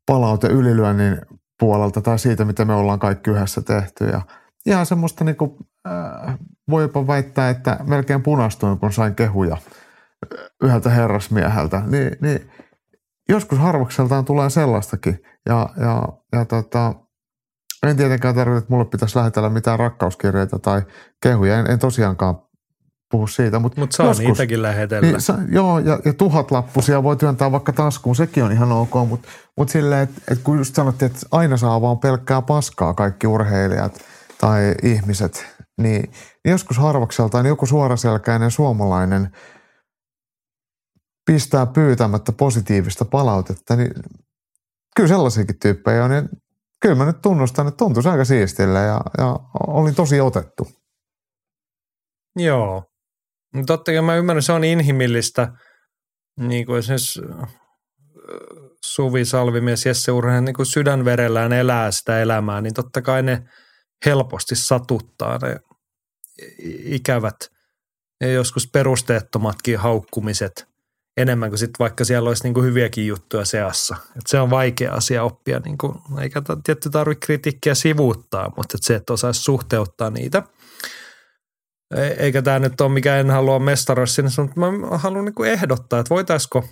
palaute 0.07 0.47
ylilyönnin 0.47 1.21
puolelta 1.61 2.01
tai 2.01 2.19
siitä, 2.19 2.45
mitä 2.45 2.65
me 2.65 2.75
ollaan 2.75 2.99
kaikki 2.99 3.31
yhdessä 3.31 3.63
tehty. 3.63 4.05
Ja 4.05 4.21
ihan 4.67 4.87
semmoista 4.87 5.25
niin 5.25 5.37
kuin, 5.37 5.51
äh, 5.89 6.39
voi 6.71 6.83
jopa 6.83 7.07
väittää, 7.07 7.51
että 7.51 7.79
melkein 7.87 8.23
punastuin, 8.23 8.79
kun 8.79 8.93
sain 8.93 9.15
kehuja 9.15 9.57
yhdeltä 10.63 10.91
herrasmieheltä. 10.91 11.83
Niin, 11.87 12.17
niin 12.21 12.51
joskus 13.29 13.59
harvakseltaan 13.59 14.25
tulee 14.25 14.51
sellaistakin. 14.51 15.23
Ja, 15.49 15.69
ja, 15.81 16.03
ja 16.33 16.45
tota, 16.45 16.95
en 17.87 17.97
tietenkään 17.97 18.35
tarvitse, 18.35 18.59
että 18.59 18.73
mulle 18.73 18.85
pitäisi 18.85 19.19
lähetellä 19.19 19.51
mitään 19.51 19.79
rakkauskirjeitä 19.79 20.59
tai 20.59 20.83
kehuja. 21.23 21.59
En, 21.59 21.71
en 21.71 21.79
tosiaankaan 21.79 22.48
puhu 23.11 23.27
siitä. 23.27 23.59
Mutta 23.59 23.81
Mut 23.81 23.93
saa 23.93 24.07
joskus, 24.07 24.27
niitäkin 24.27 24.63
lähetellä. 24.63 25.09
Niin, 25.09 25.21
sa, 25.21 25.35
joo, 25.49 25.79
ja, 25.79 25.99
ja 26.05 26.13
tuhat 26.13 26.51
lappusia 26.51 27.03
voi 27.03 27.17
työntää 27.17 27.53
vaikka 27.53 27.73
taskuun, 27.73 28.17
sekin 28.17 28.45
on 28.45 28.53
ihan 28.53 28.73
ok. 28.73 28.95
Mutta 29.09 29.29
mut 29.57 29.69
silleen, 29.69 30.03
että 30.03 30.21
et 30.33 30.39
kun 30.39 30.59
just 30.59 30.75
sanottiin, 30.75 31.11
että 31.11 31.27
aina 31.31 31.57
saa 31.57 31.81
vaan 31.81 31.99
pelkkää 31.99 32.43
paskaa 32.43 32.95
kaikki 32.95 33.27
urheilijat 33.27 33.99
tai 34.41 34.75
ihmiset, 34.83 35.47
niin, 35.81 36.03
niin 36.45 36.53
joskus 36.53 36.79
harvakseltaan 36.79 37.47
joku 37.47 37.67
suoraselkäinen 37.67 38.51
suomalainen 38.51 39.31
pistää 41.27 41.67
pyytämättä 41.67 42.33
positiivista 42.33 43.05
palautetta, 43.05 43.77
niin 43.77 43.91
kyllä 44.97 45.09
sellaisiakin 45.09 45.59
tyyppejä 45.59 46.05
on. 46.05 46.11
Niin 46.11 46.29
kyllä 46.81 46.95
mä 46.95 47.05
nyt 47.05 47.23
tunnustan, 47.23 47.69
että 47.69 47.79
tuntuisi 47.79 48.09
aika 48.09 48.25
siistille 48.25 48.79
ja, 48.79 49.01
ja 49.19 49.39
olin 49.67 49.95
tosi 49.95 50.21
otettu. 50.21 50.69
Joo. 52.37 52.85
Totta 53.67 53.93
kai 53.93 54.03
mä 54.03 54.17
ymmärrän, 54.17 54.43
se 54.43 54.53
on 54.53 54.65
inhimillistä. 54.65 55.53
Niin 56.37 56.67
kuin 56.67 56.79
esimerkiksi 56.79 57.21
Suvi 58.85 59.25
Salvimies, 59.25 59.87
Jesse 59.87 60.13
Urhanen 60.13 60.45
niin 60.45 60.55
kuin 60.55 60.67
sydänverellään 60.67 61.53
elää 61.53 61.91
sitä 61.91 62.23
elämää, 62.23 62.61
niin 62.61 62.75
totta 62.75 63.03
kai 63.03 63.23
ne 63.23 63.43
helposti 64.07 64.57
satuttaa 64.57 65.39
ne 65.43 65.57
ikävät 66.85 67.37
ja 68.21 68.33
joskus 68.33 68.71
perusteettomatkin 68.73 69.79
haukkumiset 69.79 70.69
enemmän 71.17 71.51
kuin 71.51 71.59
sitten 71.59 71.79
vaikka 71.79 72.05
siellä 72.05 72.29
olisi 72.29 72.43
niin 72.43 72.55
kuin 72.55 72.67
hyviäkin 72.67 73.07
juttuja 73.07 73.45
seassa. 73.45 73.97
Et 74.17 74.27
se 74.27 74.41
on 74.41 74.51
vaikea 74.51 74.93
asia 74.93 75.25
oppia, 75.25 75.61
niin 75.65 75.79
kuin, 75.79 75.95
eikä 76.21 76.43
tietty 76.65 76.91
tarvitse 76.91 77.27
kritiikkiä 77.27 77.75
sivuuttaa, 77.75 78.53
mutta 78.57 78.79
se, 78.81 78.95
että 78.95 79.13
osaisi 79.13 79.43
suhteuttaa 79.43 80.11
niitä– 80.11 80.43
eikä 81.97 82.43
tämä 82.43 82.59
nyt 82.59 82.81
ole 82.81 82.93
mikään 82.93 83.21
en 83.21 83.31
halua 83.31 83.59
mestaroida 83.59 84.07
sinne, 84.07 84.31
mutta 84.39 84.61
mä 84.61 84.99
haluan 84.99 85.25
niin 85.25 85.53
ehdottaa, 85.53 86.01
että 86.01 86.15
voitaisiko 86.15 86.69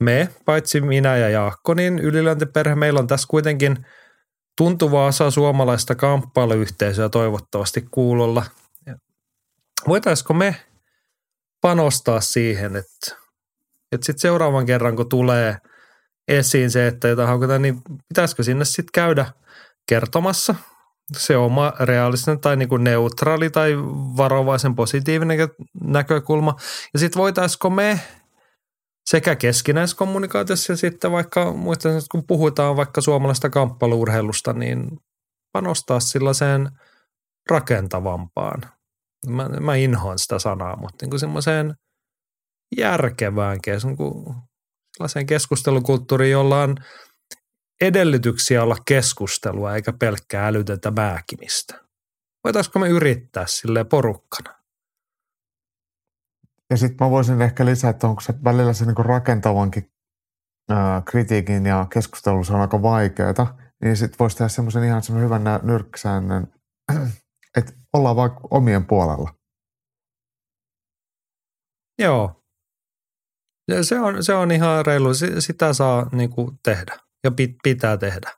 me, 0.00 0.28
paitsi 0.44 0.80
minä 0.80 1.16
ja 1.16 1.28
Jaakko, 1.28 1.74
niin 1.74 1.98
ylilöintiperhe, 1.98 2.74
meillä 2.74 3.00
on 3.00 3.06
tässä 3.06 3.26
kuitenkin 3.30 3.86
tuntuva 4.56 5.06
osa 5.06 5.30
suomalaista 5.30 5.94
kamppailuyhteisöä 5.94 7.08
toivottavasti 7.08 7.84
kuulolla. 7.90 8.44
Voitaisiko 9.88 10.34
me 10.34 10.56
panostaa 11.60 12.20
siihen, 12.20 12.76
että, 12.76 13.16
että 13.92 14.06
sitten 14.06 14.20
seuraavan 14.20 14.66
kerran, 14.66 14.96
kun 14.96 15.08
tulee 15.08 15.56
esiin 16.28 16.70
se, 16.70 16.86
että 16.86 17.08
jotain 17.08 17.28
haukutaan, 17.28 17.62
niin 17.62 17.82
pitäisikö 18.08 18.42
sinne 18.42 18.64
sitten 18.64 18.92
käydä 18.92 19.26
kertomassa– 19.88 20.54
se 21.16 21.36
oma 21.36 21.72
realistinen 21.80 22.40
tai 22.40 22.56
niin 22.56 22.68
kuin 22.68 22.84
neutraali 22.84 23.50
tai 23.50 23.76
varovaisen 24.16 24.74
positiivinen 24.74 25.38
näkökulma. 25.84 26.56
Ja 26.92 26.98
sitten 26.98 27.20
voitaisiko 27.20 27.70
me 27.70 28.00
sekä 29.10 29.36
keskinäiskommunikaatiossa 29.36 30.72
ja 30.72 30.76
sitten 30.76 31.12
vaikka, 31.12 31.52
muistan, 31.52 31.92
että 31.92 32.08
kun 32.10 32.26
puhutaan 32.26 32.76
vaikka 32.76 33.00
suomalaista 33.00 33.50
kamppailuurheilusta, 33.50 34.52
niin 34.52 34.90
panostaa 35.52 36.00
sellaiseen 36.00 36.70
rakentavampaan. 37.50 38.62
Mä, 39.26 39.48
mä 39.48 39.74
inhoan 39.74 40.18
sitä 40.18 40.38
sanaa, 40.38 40.76
mutta 40.76 40.96
niin 41.00 41.10
kuin 41.10 41.20
semmoiseen 41.20 41.74
järkevään 42.76 43.58
sellaiseen 44.96 45.26
keskustelukulttuuriin, 45.26 46.32
jolla 46.32 46.62
on– 46.62 46.76
edellytyksiä 47.82 48.62
olla 48.62 48.76
keskustelua 48.84 49.74
eikä 49.74 49.92
pelkkää 49.92 50.46
älytöntä 50.46 50.90
määkimistä. 50.90 51.80
Voitaisiko 52.44 52.78
me 52.78 52.88
yrittää 52.88 53.46
sille 53.46 53.84
porukkana? 53.84 54.62
Ja 56.70 56.76
sitten 56.76 57.06
mä 57.06 57.10
voisin 57.10 57.42
ehkä 57.42 57.64
lisätä, 57.64 57.88
että 57.88 58.06
onko 58.06 58.20
se 58.20 58.34
välillä 58.44 58.72
se 58.72 58.84
niinku 58.84 59.02
rakentavankin 59.02 59.92
ää, 60.70 61.02
kritiikin 61.04 61.66
ja 61.66 61.86
keskustelun 61.92 62.44
on 62.50 62.60
aika 62.60 62.82
vaikeaa, 62.82 63.58
niin 63.84 63.96
sitten 63.96 64.18
voisi 64.18 64.36
tehdä 64.36 64.48
semmoisen 64.48 64.84
ihan 64.84 65.02
semmoisen 65.02 65.24
hyvän 65.24 65.60
nyrkkisäännön, 65.62 66.54
että 67.58 67.72
ollaan 67.92 68.16
vaikka 68.16 68.40
omien 68.50 68.86
puolella. 68.86 69.34
Joo. 71.98 72.42
Ja 73.68 73.84
se 73.84 74.00
on, 74.00 74.24
se 74.24 74.34
on 74.34 74.50
ihan 74.50 74.86
reilu. 74.86 75.08
Sitä 75.38 75.72
saa 75.72 76.08
niin 76.12 76.30
kuin, 76.30 76.58
tehdä 76.62 77.01
ja 77.24 77.30
pit, 77.30 77.50
pitää 77.62 77.96
tehdä. 77.96 78.32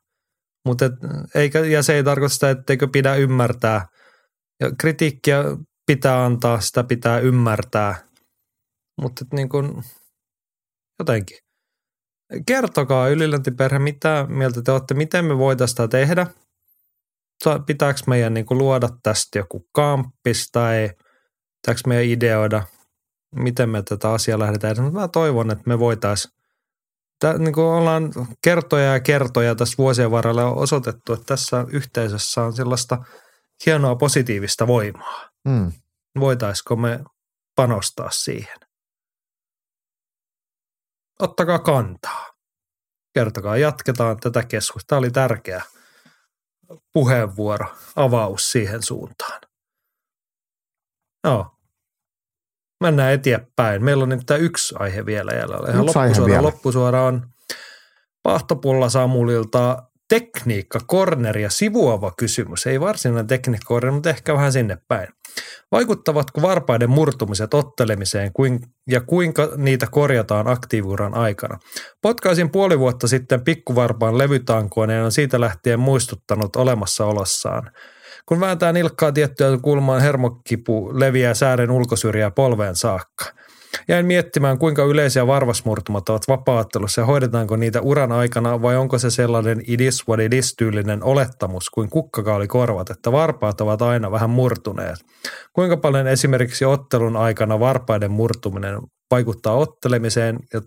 Mutta 0.67 0.85
eikä, 1.35 1.59
ja 1.59 1.83
se 1.83 1.95
ei 1.95 2.05
tarkoita 2.05 2.35
sitä, 2.35 2.51
etteikö 2.51 2.89
pidä 2.93 3.15
ymmärtää. 3.15 3.87
Ja 4.61 4.71
kritiikkiä 4.81 5.45
pitää 5.87 6.25
antaa, 6.25 6.61
sitä 6.61 6.85
pitää 6.85 7.19
ymmärtää. 7.19 8.09
Mutta 9.01 9.25
niin 9.33 9.49
kuin, 9.49 9.83
jotenkin. 10.99 11.39
Kertokaa 12.47 13.09
ylilöntiperhe, 13.09 13.79
mitä 13.79 14.27
mieltä 14.29 14.63
te 14.63 14.73
olette, 14.73 14.95
miten 14.95 15.25
me 15.25 15.39
voitaisiin 15.39 15.73
sitä 15.73 15.89
tehdä. 15.89 16.27
Pitääkö 17.67 18.01
meidän 18.07 18.35
niin 18.35 18.47
luoda 18.51 18.89
tästä 19.03 19.39
joku 19.39 19.69
kamppis 19.73 20.49
tai 20.53 20.91
pitääkö 21.63 21.81
meidän 21.87 22.05
ideoida, 22.05 22.63
miten 23.35 23.71
me 23.71 23.83
tätä 23.83 24.13
asiaa 24.13 24.39
lähdetään. 24.39 24.93
Mä 24.93 25.09
toivon, 25.09 25.51
että 25.51 25.65
me 25.67 25.79
voitaisiin 25.79 26.35
Tää, 27.25 27.39
niin 27.39 27.53
kuin 27.55 27.67
ollaan 27.67 28.13
kertoja 28.45 28.93
ja 28.93 29.01
kertoja 29.01 29.55
tässä 29.55 29.75
vuosien 29.79 30.11
varrella 30.11 30.45
osoitettu, 30.45 31.13
että 31.13 31.25
tässä 31.27 31.67
yhteisössä 31.69 32.43
on 32.43 32.53
sellaista 32.53 33.05
hienoa 33.67 33.97
positiivista 33.97 34.67
voimaa. 34.67 35.31
Mm. 35.45 35.73
Voitaisiko 36.21 36.77
me 36.77 37.05
panostaa 37.57 38.11
siihen? 38.11 38.59
Ottakaa 41.21 41.59
kantaa. 41.59 42.31
Kertokaa, 43.15 43.57
jatketaan 43.57 44.17
tätä 44.17 44.43
keskustelua. 44.43 44.87
Tämä 44.89 44.99
oli 44.99 45.11
tärkeä 45.11 45.63
puheenvuoro, 46.93 47.67
avaus 47.97 48.53
siihen 48.53 48.83
suuntaan. 48.83 49.41
Joo, 51.25 51.54
mennään 52.85 53.13
eteenpäin. 53.13 53.85
Meillä 53.85 54.03
on 54.03 54.09
nyt 54.09 54.31
yksi 54.39 54.75
aihe 54.79 55.07
vielä 55.07 55.33
jäljellä. 55.33 55.71
Ihan 55.71 55.85
yksi 55.85 55.99
loppusuora, 55.99 56.31
vielä. 56.31 56.43
loppusuora 56.43 57.03
on 57.03 57.27
Pahtopulla 58.23 58.89
Samulilta. 58.89 59.83
tekniikka, 60.09 60.81
corner 60.91 61.39
ja 61.39 61.51
sivuava 61.51 62.13
kysymys. 62.19 62.67
Ei 62.67 62.81
varsinainen 62.81 63.27
tekniikka, 63.27 63.69
corner, 63.69 63.93
mutta 63.93 64.11
ehkä 64.11 64.35
vähän 64.35 64.53
sinne 64.53 64.79
päin. 64.89 65.09
Vaikuttavatko 65.73 66.43
varpaiden 66.43 66.91
murtumiset 66.91 67.55
ottelemiseen 67.55 68.33
ja 68.91 69.01
kuinka 69.01 69.49
niitä 69.57 69.87
korjataan 69.91 70.49
aktiivuuran 70.49 71.15
aikana? 71.15 71.59
Potkaisin 72.03 72.51
puoli 72.51 72.79
vuotta 72.79 73.09
sitten 73.09 73.45
pikkuvarpaan 73.45 74.19
levytankoon 74.19 74.91
ja 74.91 75.05
on 75.05 75.13
siitä 75.13 75.41
lähtien 75.41 75.81
muistuttanut 75.81 76.57
olemassaolossaan. 76.57 77.71
Kun 78.27 78.41
vääntää 78.41 78.73
nilkkaa 78.73 79.13
tiettyä 79.13 79.59
kulmaan 79.63 80.03
hermokipu 80.03 80.91
leviää 81.01 81.35
sääden 81.35 81.71
ulkosyrjää 81.71 82.31
polveen 82.31 82.77
saakka– 82.77 83.25
Jäin 83.89 84.07
miettimään, 84.07 84.59
kuinka 84.59 84.83
yleisiä 84.83 85.27
varvasmurtumat 85.27 86.09
ovat 86.09 86.23
vapaattelussa 86.29 87.01
ja 87.01 87.07
hoidetaanko 87.07 87.57
niitä 87.57 87.81
uran 87.81 88.13
aikana 88.13 88.63
vai 88.63 88.77
onko 88.77 88.99
se 88.99 89.11
sellainen 89.11 89.63
idis 89.67 90.09
what 90.09 90.21
it 90.21 90.33
is 90.33 90.55
tyylinen 90.59 91.05
olettamus 91.05 91.71
kuin 91.71 91.91
kukkakaali 91.91 92.47
korvat, 92.47 92.91
että 92.91 93.13
varpaat 93.13 93.61
ovat 93.61 93.83
aina 93.83 94.11
vähän 94.11 94.31
murtuneet. 94.31 94.99
Kuinka 95.53 95.77
paljon 95.77 96.07
esimerkiksi 96.07 96.65
ottelun 96.65 97.17
aikana 97.17 97.61
varpaiden 97.61 98.11
murtuminen 98.11 98.81
vaikuttaa 99.11 99.55
ottelemiseen 99.55 100.39
ja 100.53 100.61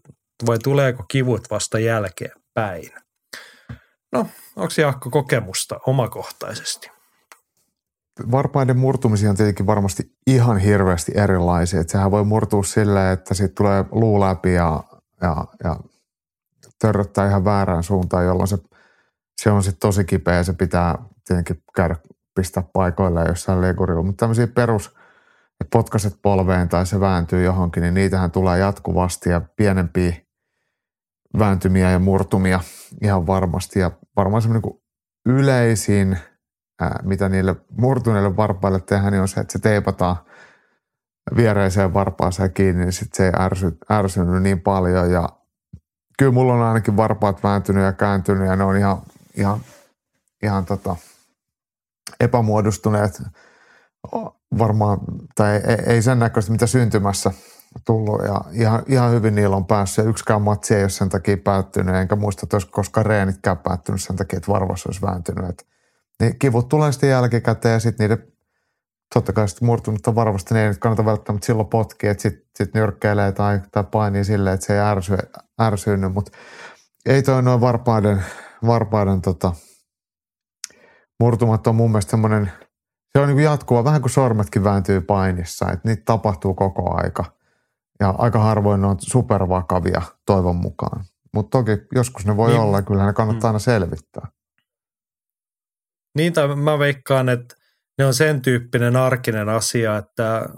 vai 0.45 0.59
tuleeko 0.59 1.03
kivut 1.07 1.41
vasta 1.51 1.79
jälkeen 1.79 2.31
päin? 2.53 2.89
No, 4.11 4.27
onko 4.55 4.73
Jaakko 4.77 5.09
kokemusta 5.09 5.79
omakohtaisesti? 5.87 6.96
Varpaiden 8.31 8.77
murtumisia 8.77 9.29
on 9.29 9.35
tietenkin 9.35 9.65
varmasti 9.65 10.11
ihan 10.27 10.57
hirveästi 10.57 11.11
erilaisia. 11.15 11.81
Että 11.81 11.91
sehän 11.91 12.11
voi 12.11 12.23
murtua 12.23 12.63
silleen, 12.63 13.13
että 13.13 13.33
siitä 13.33 13.53
tulee 13.57 13.85
luu 13.91 14.19
läpi 14.19 14.53
ja, 14.53 14.83
ja, 15.21 15.45
ja 15.63 15.79
törröttää 16.79 17.27
ihan 17.27 17.45
väärään 17.45 17.83
suuntaan, 17.83 18.25
jolloin 18.25 18.47
se, 18.47 18.57
se 19.41 19.51
on 19.51 19.63
sitten 19.63 19.79
tosi 19.79 20.05
kipeä 20.05 20.35
ja 20.35 20.43
se 20.43 20.53
pitää 20.53 20.97
tietenkin 21.27 21.63
käydä 21.75 21.95
pistää 22.35 22.63
paikoille 22.73 23.25
jossain 23.27 23.61
legurilla. 23.61 24.03
Mutta 24.03 24.19
tämmöisiä 24.19 24.47
perus, 24.47 24.87
että 25.61 25.71
potkaset 25.71 26.19
polveen 26.21 26.69
tai 26.69 26.85
se 26.85 26.99
vääntyy 26.99 27.43
johonkin, 27.43 27.83
niin 27.83 27.93
niitähän 27.93 28.31
tulee 28.31 28.59
jatkuvasti 28.59 29.29
ja 29.29 29.41
pienempiä 29.55 30.15
vääntymiä 31.39 31.91
ja 31.91 31.99
murtumia 31.99 32.59
ihan 33.03 33.27
varmasti. 33.27 33.79
Ja 33.79 33.91
varmaan 34.15 34.41
semmoinen 34.41 34.71
niin 34.71 34.81
yleisin– 35.25 36.17
ää, 36.81 36.99
mitä 37.03 37.29
niille 37.29 37.55
murtuneille 37.77 38.35
varpaille 38.37 38.79
tehdään, 38.79 39.11
niin 39.11 39.21
on 39.21 39.27
se, 39.27 39.41
että 39.41 39.51
se 39.51 39.59
teipataan 39.59 40.15
viereiseen 41.35 41.93
varpaaseen 41.93 42.53
kiinni, 42.53 42.83
niin 42.83 42.93
sitten 42.93 43.17
se 43.17 43.25
ei 43.25 43.45
ärsy, 43.45 43.77
ärsynyt 43.91 44.43
niin 44.43 44.61
paljon. 44.61 45.11
Ja 45.11 45.29
kyllä 46.17 46.31
mulla 46.31 46.53
on 46.53 46.61
ainakin 46.61 46.97
varpaat 46.97 47.43
vääntynyt 47.43 47.83
ja 47.83 47.93
kääntynyt 47.93 48.47
ja 48.47 48.55
ne 48.55 48.63
on 48.63 48.77
ihan, 48.77 48.97
ihan, 49.35 49.59
ihan 50.43 50.65
tota, 50.65 50.95
epämuodostuneet 52.19 53.23
varmaan, 54.57 54.99
tai 55.35 55.55
ei, 55.55 55.77
ei 55.85 56.01
sen 56.01 56.19
näköistä, 56.19 56.51
mitä 56.51 56.67
syntymässä 56.67 57.31
tullut 57.85 58.21
ja 58.25 58.41
ihan, 58.51 58.83
ihan 58.87 59.11
hyvin 59.11 59.35
niillä 59.35 59.55
on 59.55 59.65
päässyt 59.65 60.05
ja 60.05 60.09
yksikään 60.09 60.41
matsi 60.41 60.75
ei 60.75 60.83
ole 60.83 60.89
sen 60.89 61.09
takia 61.09 61.37
päättynyt, 61.37 61.95
enkä 61.95 62.15
muista, 62.15 62.45
että 62.45 62.55
olisi 62.55 62.67
koskaan 62.67 63.05
reenitkään 63.05 63.57
päättynyt 63.57 64.01
sen 64.01 64.15
takia, 64.15 64.37
että 64.37 64.51
varvas 64.51 64.85
olisi 64.85 65.01
vääntynyt. 65.01 65.49
Että 65.49 65.63
niin 66.21 66.39
kivut 66.39 66.69
tulee 66.69 66.91
sitten 66.91 67.09
jälkikäteen 67.09 67.73
ja 67.73 67.79
sitten 67.79 68.09
niiden 68.09 68.27
totta 69.13 69.33
kai 69.33 69.47
sitten 69.47 69.65
murtunutta 69.65 70.15
varmasti 70.15 70.53
ne 70.53 70.61
ei 70.61 70.67
nyt 70.67 70.77
kannata 70.77 71.05
välttämättä 71.05 71.45
silloin 71.45 71.67
potkia, 71.67 72.11
että 72.11 72.21
sitten 72.21 72.47
sit 72.57 72.73
nyrkkeilee 72.73 73.31
tai, 73.31 73.59
tai 73.71 73.83
painii 73.83 74.23
silleen, 74.23 74.53
että 74.53 74.65
se 74.65 74.73
ei 74.73 74.79
ärsy, 74.79 75.17
ärsynyt, 75.61 76.13
mutta 76.13 76.31
ei 77.05 77.23
toi 77.23 77.43
noin 77.43 77.61
varpaiden, 77.61 78.23
varpaiden 78.67 79.21
tota, 79.21 79.53
murtumat 81.19 81.67
on 81.67 81.75
mun 81.75 81.91
mielestä 81.91 82.11
semmoinen, 82.11 82.51
se 83.11 83.19
on 83.19 83.27
niin 83.27 83.43
jatkuva, 83.43 83.83
vähän 83.83 84.01
kuin 84.01 84.11
sormetkin 84.11 84.63
vääntyy 84.63 85.01
painissa, 85.01 85.71
että 85.71 85.89
niitä 85.89 86.01
tapahtuu 86.05 86.53
koko 86.53 86.95
aika. 86.95 87.25
Ja 87.99 88.15
aika 88.17 88.39
harvoin 88.39 88.81
ne 88.81 88.87
on 88.87 88.95
supervakavia 88.99 90.01
toivon 90.25 90.55
mukaan. 90.55 91.05
Mutta 91.33 91.57
toki 91.57 91.71
joskus 91.95 92.25
ne 92.25 92.37
voi 92.37 92.49
niin. 92.49 92.61
olla 92.61 92.77
ja 92.77 92.81
kyllähän 92.81 93.07
ne 93.07 93.13
kannattaa 93.13 93.49
mm. 93.49 93.53
aina 93.53 93.59
selvittää. 93.59 94.27
Niin, 96.17 96.33
tai 96.33 96.55
mä 96.55 96.79
veikkaan, 96.79 97.29
että 97.29 97.55
ne 97.97 98.05
on 98.05 98.13
sen 98.13 98.41
tyyppinen 98.41 98.95
arkinen 98.95 99.49
asia, 99.49 99.97
että 99.97 100.49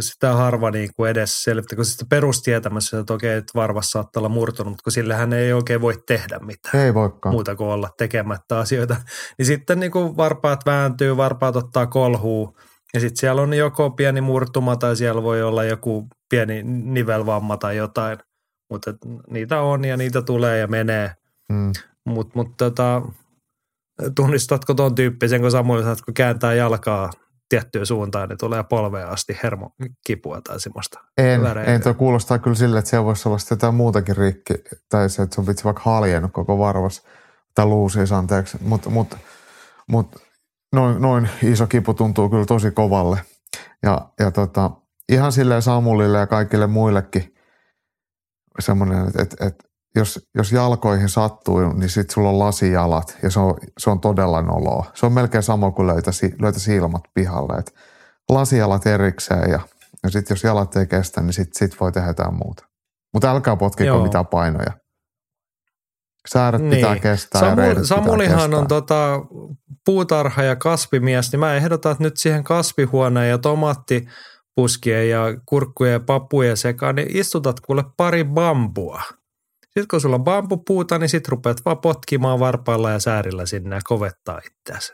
sitä 0.00 0.32
harva 0.32 0.70
niin 0.70 0.90
kuin 0.96 1.10
edes 1.10 1.42
selvittää, 1.42 1.76
kun 1.76 1.84
sitä 1.84 2.04
perustietämässä, 2.10 2.98
että 2.98 3.14
okei, 3.14 3.36
että 3.36 3.52
varvas 3.54 3.90
saattaa 3.90 4.20
olla 4.20 4.28
murtunut, 4.28 4.70
mutta 4.70 4.82
kun 4.82 4.92
sillähän 4.92 5.32
ei 5.32 5.52
oikein 5.52 5.80
voi 5.80 5.94
tehdä 6.06 6.38
mitään. 6.38 6.84
Ei 6.84 6.94
voikaan. 6.94 7.34
Muuta 7.34 7.56
kuin 7.56 7.68
olla 7.68 7.90
tekemättä 7.98 8.58
asioita. 8.58 8.96
Niin 9.38 9.46
sitten 9.46 9.80
niin 9.80 9.92
kuin 9.92 10.16
varpaat 10.16 10.66
vääntyy, 10.66 11.16
varpaat 11.16 11.56
ottaa 11.56 11.86
kolhuu, 11.86 12.58
ja 12.94 13.00
sitten 13.00 13.16
siellä 13.16 13.42
on 13.42 13.54
joko 13.54 13.90
pieni 13.90 14.20
murtuma 14.20 14.76
tai 14.76 14.96
siellä 14.96 15.22
voi 15.22 15.42
olla 15.42 15.64
joku 15.64 16.08
pieni 16.30 16.62
nivelvamma 16.62 17.56
tai 17.56 17.76
jotain. 17.76 18.18
Mutta 18.70 18.94
niitä 19.30 19.60
on 19.60 19.84
ja 19.84 19.96
niitä 19.96 20.22
tulee 20.22 20.58
ja 20.58 20.66
menee. 20.66 21.14
Mm. 21.48 21.72
Mutta 22.06 22.32
mut 22.34 22.56
tota, 22.56 23.02
Tunnistatko 24.16 24.74
tuon 24.74 24.94
tyyppisen, 24.94 25.40
kun 25.40 25.50
Samuel 25.50 25.82
sanoo, 25.82 25.96
kun 26.04 26.14
kääntää 26.14 26.54
jalkaa 26.54 27.10
tiettyyn 27.48 27.86
suuntaan, 27.86 28.28
niin 28.28 28.38
tulee 28.38 28.64
polveen 28.64 29.08
asti 29.08 29.38
hermokipua 29.42 30.40
tai 30.40 30.60
semmoista. 30.60 31.00
En, 31.18 31.40
en 31.66 31.82
tuo 31.82 31.94
kuulostaa 31.94 32.38
kyllä 32.38 32.56
sille, 32.56 32.78
että 32.78 32.90
se 32.90 33.04
voisi 33.04 33.28
olla 33.28 33.38
jotain 33.50 33.74
muutakin 33.74 34.16
rikki, 34.16 34.54
tai 34.88 35.10
se, 35.10 35.22
että 35.22 35.34
sun 35.34 35.46
pitää 35.46 35.64
vaikka 35.64 35.82
haljennut 35.84 36.32
koko 36.32 36.58
varvas, 36.58 37.02
tai 37.54 37.66
luu 37.66 37.88
siis 37.88 38.12
anteeksi, 38.12 38.58
mutta 38.60 38.90
mut, 38.90 39.16
mut, 39.88 40.22
noin, 40.72 41.02
noin 41.02 41.28
iso 41.42 41.66
kipu 41.66 41.94
tuntuu 41.94 42.28
kyllä 42.28 42.46
tosi 42.46 42.70
kovalle. 42.70 43.20
Ja, 43.82 44.08
ja 44.20 44.30
tota, 44.30 44.70
ihan 45.08 45.32
silleen 45.32 45.62
Samulille 45.62 46.18
ja 46.18 46.26
kaikille 46.26 46.66
muillekin 46.66 47.34
semmoinen, 48.60 49.06
että, 49.06 49.22
että, 49.22 49.46
että 49.46 49.64
jos, 49.94 50.28
jos 50.34 50.52
jalkoihin 50.52 51.08
sattuu, 51.08 51.72
niin 51.72 51.88
sitten 51.88 52.14
sulla 52.14 52.28
on 52.28 52.38
lasijalat 52.38 53.18
ja 53.22 53.30
se 53.30 53.40
on, 53.40 53.54
se 53.78 53.90
on 53.90 54.00
todella 54.00 54.42
noloa. 54.42 54.90
Se 54.94 55.06
on 55.06 55.12
melkein 55.12 55.42
sama 55.42 55.70
kuin 55.70 55.86
löytä, 55.86 56.10
löytä 56.40 56.58
silmat 56.58 57.02
pihalle. 57.14 57.58
Et 57.58 57.74
lasijalat 58.28 58.86
erikseen 58.86 59.50
ja, 59.50 59.60
ja 60.02 60.10
sitten 60.10 60.34
jos 60.34 60.44
jalat 60.44 60.76
ei 60.76 60.86
kestä, 60.86 61.20
niin 61.20 61.32
sitten 61.32 61.58
sit 61.58 61.80
voi 61.80 61.92
tehdä 61.92 62.08
jotain 62.08 62.34
muuta. 62.34 62.64
Mutta 63.12 63.30
älkää 63.30 63.56
potkiko 63.56 64.02
mitään 64.02 64.26
painoja. 64.26 64.72
Sääret 66.28 66.62
niin. 66.62 66.70
pitää 66.70 66.98
kestää 66.98 67.40
Samu, 67.40 67.60
ja 67.60 67.84
Samulihan 67.84 68.50
pitää 68.50 68.60
on 68.60 68.68
tota, 68.68 69.20
puutarha- 69.84 70.42
ja 70.42 70.56
kasvimies, 70.56 71.32
niin 71.32 71.40
mä 71.40 71.54
ehdotan, 71.54 71.92
että 71.92 72.04
nyt 72.04 72.16
siihen 72.16 72.44
kasvihuoneen 72.44 73.30
ja 73.30 73.38
tomaattipuskien 73.38 75.10
ja 75.10 75.24
kurkkujen 75.46 75.92
ja 75.92 76.00
papujen 76.00 76.56
sekaan, 76.56 76.94
niin 76.94 77.16
istutat 77.16 77.60
kuule 77.60 77.84
pari 77.96 78.24
bambua– 78.24 79.02
sitten 79.74 79.88
kun 79.90 80.00
sulla 80.00 80.16
on 80.16 80.24
bambupuuta, 80.24 80.98
niin 80.98 81.08
sitten 81.08 81.30
rupeat 81.30 81.64
vaan 81.64 81.78
potkimaan 81.78 82.40
varpailla 82.40 82.90
ja 82.90 82.98
säärillä 82.98 83.46
sinne 83.46 83.76
ja 83.76 83.80
kovettaa 83.84 84.40
itseäsi. 84.46 84.92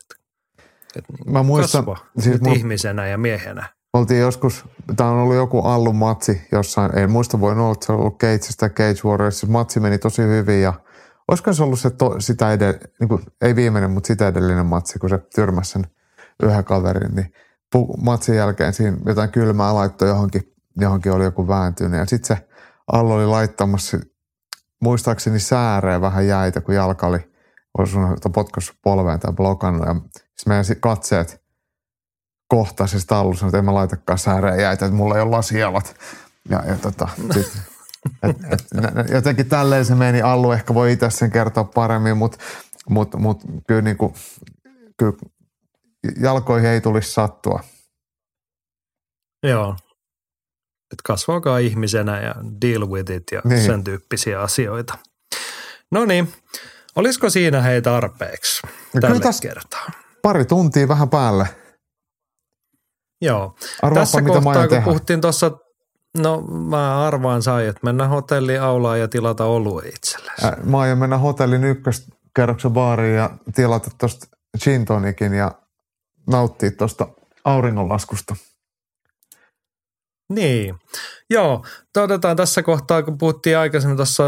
Et 0.97 1.05
Mä 1.27 1.43
muistan, 1.43 1.85
siis 2.19 2.40
mun, 2.40 2.52
ihmisenä 2.52 3.07
ja 3.07 3.19
miehenä. 3.19 3.69
Oltiin 3.93 4.20
joskus, 4.20 4.65
tämä 4.97 5.11
on 5.11 5.19
ollut 5.19 5.36
joku 5.36 5.61
Allun 5.61 5.97
matsi 5.97 6.43
jossain, 6.52 6.98
ei 6.98 7.07
muista 7.07 7.40
voi 7.40 7.52
olla, 7.52 7.73
että 7.73 7.86
se 7.86 7.93
on 7.93 7.98
ollut 7.98 8.19
Cageista 8.19 8.55
tai 8.57 8.70
Cage 8.70 9.09
Warriors. 9.09 9.47
Matsi 9.47 9.81
meni 9.81 9.98
tosi 9.98 10.23
hyvin 10.23 10.62
ja 10.62 10.74
olisiko 11.28 11.52
se 11.52 11.62
ollut 11.62 11.81
se 11.81 11.90
to, 11.90 12.20
sitä 12.20 12.52
edellä, 12.52 12.78
niin 13.01 13.09
kuin, 13.09 13.23
ei 13.40 13.57
viimeinen, 13.57 13.90
mutta 13.90 14.07
sitä 14.07 14.28
edellinen 14.28 14.66
matsi, 14.66 14.98
kun 14.98 15.11
se 15.11 15.19
tyrmäsi 15.35 15.70
sen 15.70 15.86
yhden 16.43 16.65
kaverin, 16.65 17.15
niin 17.15 17.32
pu, 17.73 17.97
matsin 18.05 18.36
jälkeen 18.36 18.73
siinä 18.73 18.97
jotain 19.07 19.31
kylmää 19.31 19.74
laittoi 19.74 20.09
johonkin, 20.09 20.52
johonkin 20.81 21.12
oli 21.12 21.24
joku 21.24 21.48
vääntynyt 21.48 21.98
ja 22.01 22.07
sitten 22.07 22.36
se 22.36 22.48
Allu 22.93 23.12
oli 23.12 23.27
laittamassa 23.27 23.98
muistaakseni 24.81 25.39
sääreen 25.39 26.01
vähän 26.01 26.27
jäitä, 26.27 26.61
kun 26.61 26.74
jalka 26.74 27.07
oli 27.07 27.31
osunut 27.78 28.20
potkassut 28.35 28.77
polveen 28.82 29.20
tai 29.20 29.32
blokannut. 29.32 29.86
Ja 29.86 29.94
siis 30.15 30.47
meidän 30.47 30.65
katseet 30.81 31.43
kohtaisesti 32.48 33.07
tallussa, 33.07 33.47
että 33.47 33.59
en 33.59 33.65
mä 33.65 33.74
laitakaan 33.74 34.19
sääreen 34.19 34.61
jäitä, 34.61 34.86
että 34.86 34.97
mulla 34.97 35.16
ei 35.16 35.23
ole 35.23 35.31
lasialat. 35.31 35.97
Ja, 36.48 36.62
ja 36.66 36.77
tota, 36.77 37.09
sit, 37.32 37.62
et, 38.23 38.36
et, 38.51 39.11
jotenkin 39.11 39.48
tälleen 39.48 39.85
se 39.85 39.94
meni. 39.94 40.23
Allu 40.23 40.52
ehkä 40.52 40.74
voi 40.74 40.93
itse 40.93 41.11
sen 41.11 41.31
kertoa 41.31 41.65
paremmin, 41.65 42.16
mutta 42.16 42.39
mut, 42.89 43.15
mut, 43.15 43.43
kyllä, 43.66 43.82
niinku, 43.82 44.15
kyllä 44.98 45.12
jalkoihin 46.20 46.70
ei 46.70 46.81
tulisi 46.81 47.12
sattua. 47.12 47.61
Joo, 49.43 49.77
että 50.93 51.03
kasvaakaa 51.05 51.59
ihmisenä 51.59 52.21
ja 52.21 52.35
deal 52.62 52.89
with 52.89 53.11
it 53.11 53.25
ja 53.33 53.41
niin. 53.45 53.67
sen 53.67 53.85
tyyppisiä 53.85 54.41
asioita. 54.41 54.99
No 55.91 56.05
niin, 56.05 56.33
olisiko 56.97 57.31
siinä 57.31 57.62
hei 57.62 57.83
tarpeeksi 57.83 58.67
no 58.95 59.01
tällä 59.01 59.21
kertaa? 59.43 59.87
Pari 60.23 60.45
tuntia 60.45 60.89
vähän 60.89 61.09
päälle. 61.09 61.49
Joo. 63.23 63.57
Arvaapa, 63.83 64.01
Tässä 64.01 64.21
mitä 64.21 64.35
kohtaa, 64.35 64.62
kun 64.62 64.69
tehdä. 64.69 64.85
puhuttiin 64.85 65.21
tuossa, 65.21 65.51
no 66.19 66.41
mä 66.41 67.07
arvaan 67.07 67.43
sai, 67.43 67.67
että 67.67 67.81
mennä 67.83 68.09
hotelliin 68.09 68.62
aulaan 68.62 69.01
ja 69.01 69.09
tilata 69.09 69.45
olue 69.45 69.83
itsellesi. 69.83 70.47
Mä 70.65 70.79
aion 70.79 70.99
mennä 70.99 71.19
hotellin 71.19 71.65
ykkös 71.65 72.07
kerroksen 72.37 72.71
baariin 72.71 73.17
ja 73.17 73.31
tilata 73.55 73.91
tuosta 73.99 74.27
gin 74.65 74.85
tonikin 74.85 75.35
ja 75.35 75.53
nauttia 76.27 76.71
tuosta 76.71 77.09
auringonlaskusta. 77.45 78.37
Niin, 80.31 80.74
joo. 81.31 81.65
Otetaan 81.97 82.36
tässä 82.36 82.62
kohtaa, 82.62 83.02
kun 83.02 83.19
puhuttiin 83.19 83.59
aikaisemmin 83.59 83.97
tuossa 83.97 84.24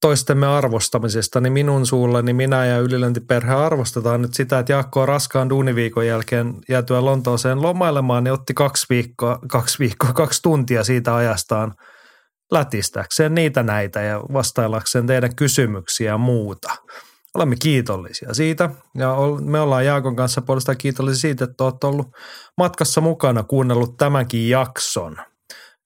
toistemme 0.00 0.46
arvostamisesta, 0.46 1.40
niin 1.40 1.52
minun 1.52 1.86
suulla, 1.86 2.22
niin 2.22 2.36
minä 2.36 2.66
ja 2.66 2.78
ylilöntiperhe 2.78 3.54
arvostetaan 3.54 4.22
nyt 4.22 4.34
sitä, 4.34 4.58
että 4.58 4.72
Jaakko 4.72 5.00
on 5.00 5.08
raskaan 5.08 5.50
duuniviikon 5.50 6.06
jälkeen 6.06 6.54
jäätyä 6.68 7.04
Lontooseen 7.04 7.62
lomailemaan, 7.62 8.24
niin 8.24 8.32
otti 8.32 8.54
kaksi 8.54 8.86
viikkoa, 8.90 9.38
kaksi 9.48 9.78
viikkoa, 9.78 10.12
kaksi 10.12 10.42
tuntia 10.42 10.84
siitä 10.84 11.16
ajastaan 11.16 11.74
lätistääkseen 12.52 13.34
niitä 13.34 13.62
näitä 13.62 14.02
ja 14.02 14.20
vastaillakseen 14.32 15.06
teidän 15.06 15.36
kysymyksiä 15.36 16.10
ja 16.10 16.18
muuta. 16.18 16.76
Olemme 17.34 17.56
kiitollisia 17.56 18.34
siitä 18.34 18.70
ja 18.94 19.16
me 19.40 19.60
ollaan 19.60 19.86
Jaakon 19.86 20.16
kanssa 20.16 20.42
puolestaan 20.42 20.78
kiitollisia 20.78 21.20
siitä, 21.20 21.44
että 21.44 21.64
olet 21.64 21.84
ollut 21.84 22.06
matkassa 22.58 23.00
mukana 23.00 23.42
kuunnellut 23.42 23.96
tämänkin 23.96 24.48
jakson. 24.48 25.16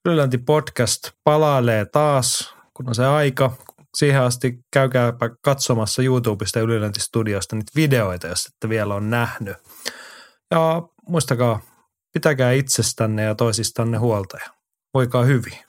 Ylilönti 0.05 0.37
podcast 0.37 1.11
palailee 1.23 1.85
taas, 1.85 2.55
kun 2.73 2.87
on 2.89 2.95
se 2.95 3.05
aika, 3.05 3.57
siihen 3.97 4.21
asti 4.21 4.59
käykääpä 4.73 5.29
katsomassa 5.41 6.01
YouTubesta 6.01 6.59
Ylilänti 6.59 6.99
Studiosta 6.99 7.55
niitä 7.55 7.71
videoita, 7.75 8.27
jos 8.27 8.45
ette 8.45 8.69
vielä 8.69 8.95
on 8.95 9.09
nähnyt. 9.09 9.57
Ja 10.51 10.83
muistakaa, 11.07 11.59
pitäkää 12.13 12.51
itsestänne 12.51 13.23
ja 13.23 13.35
toisistanne 13.35 13.97
huolta 13.97 14.37
ja 14.37 14.53
voikaa 14.93 15.23
hyvin. 15.23 15.68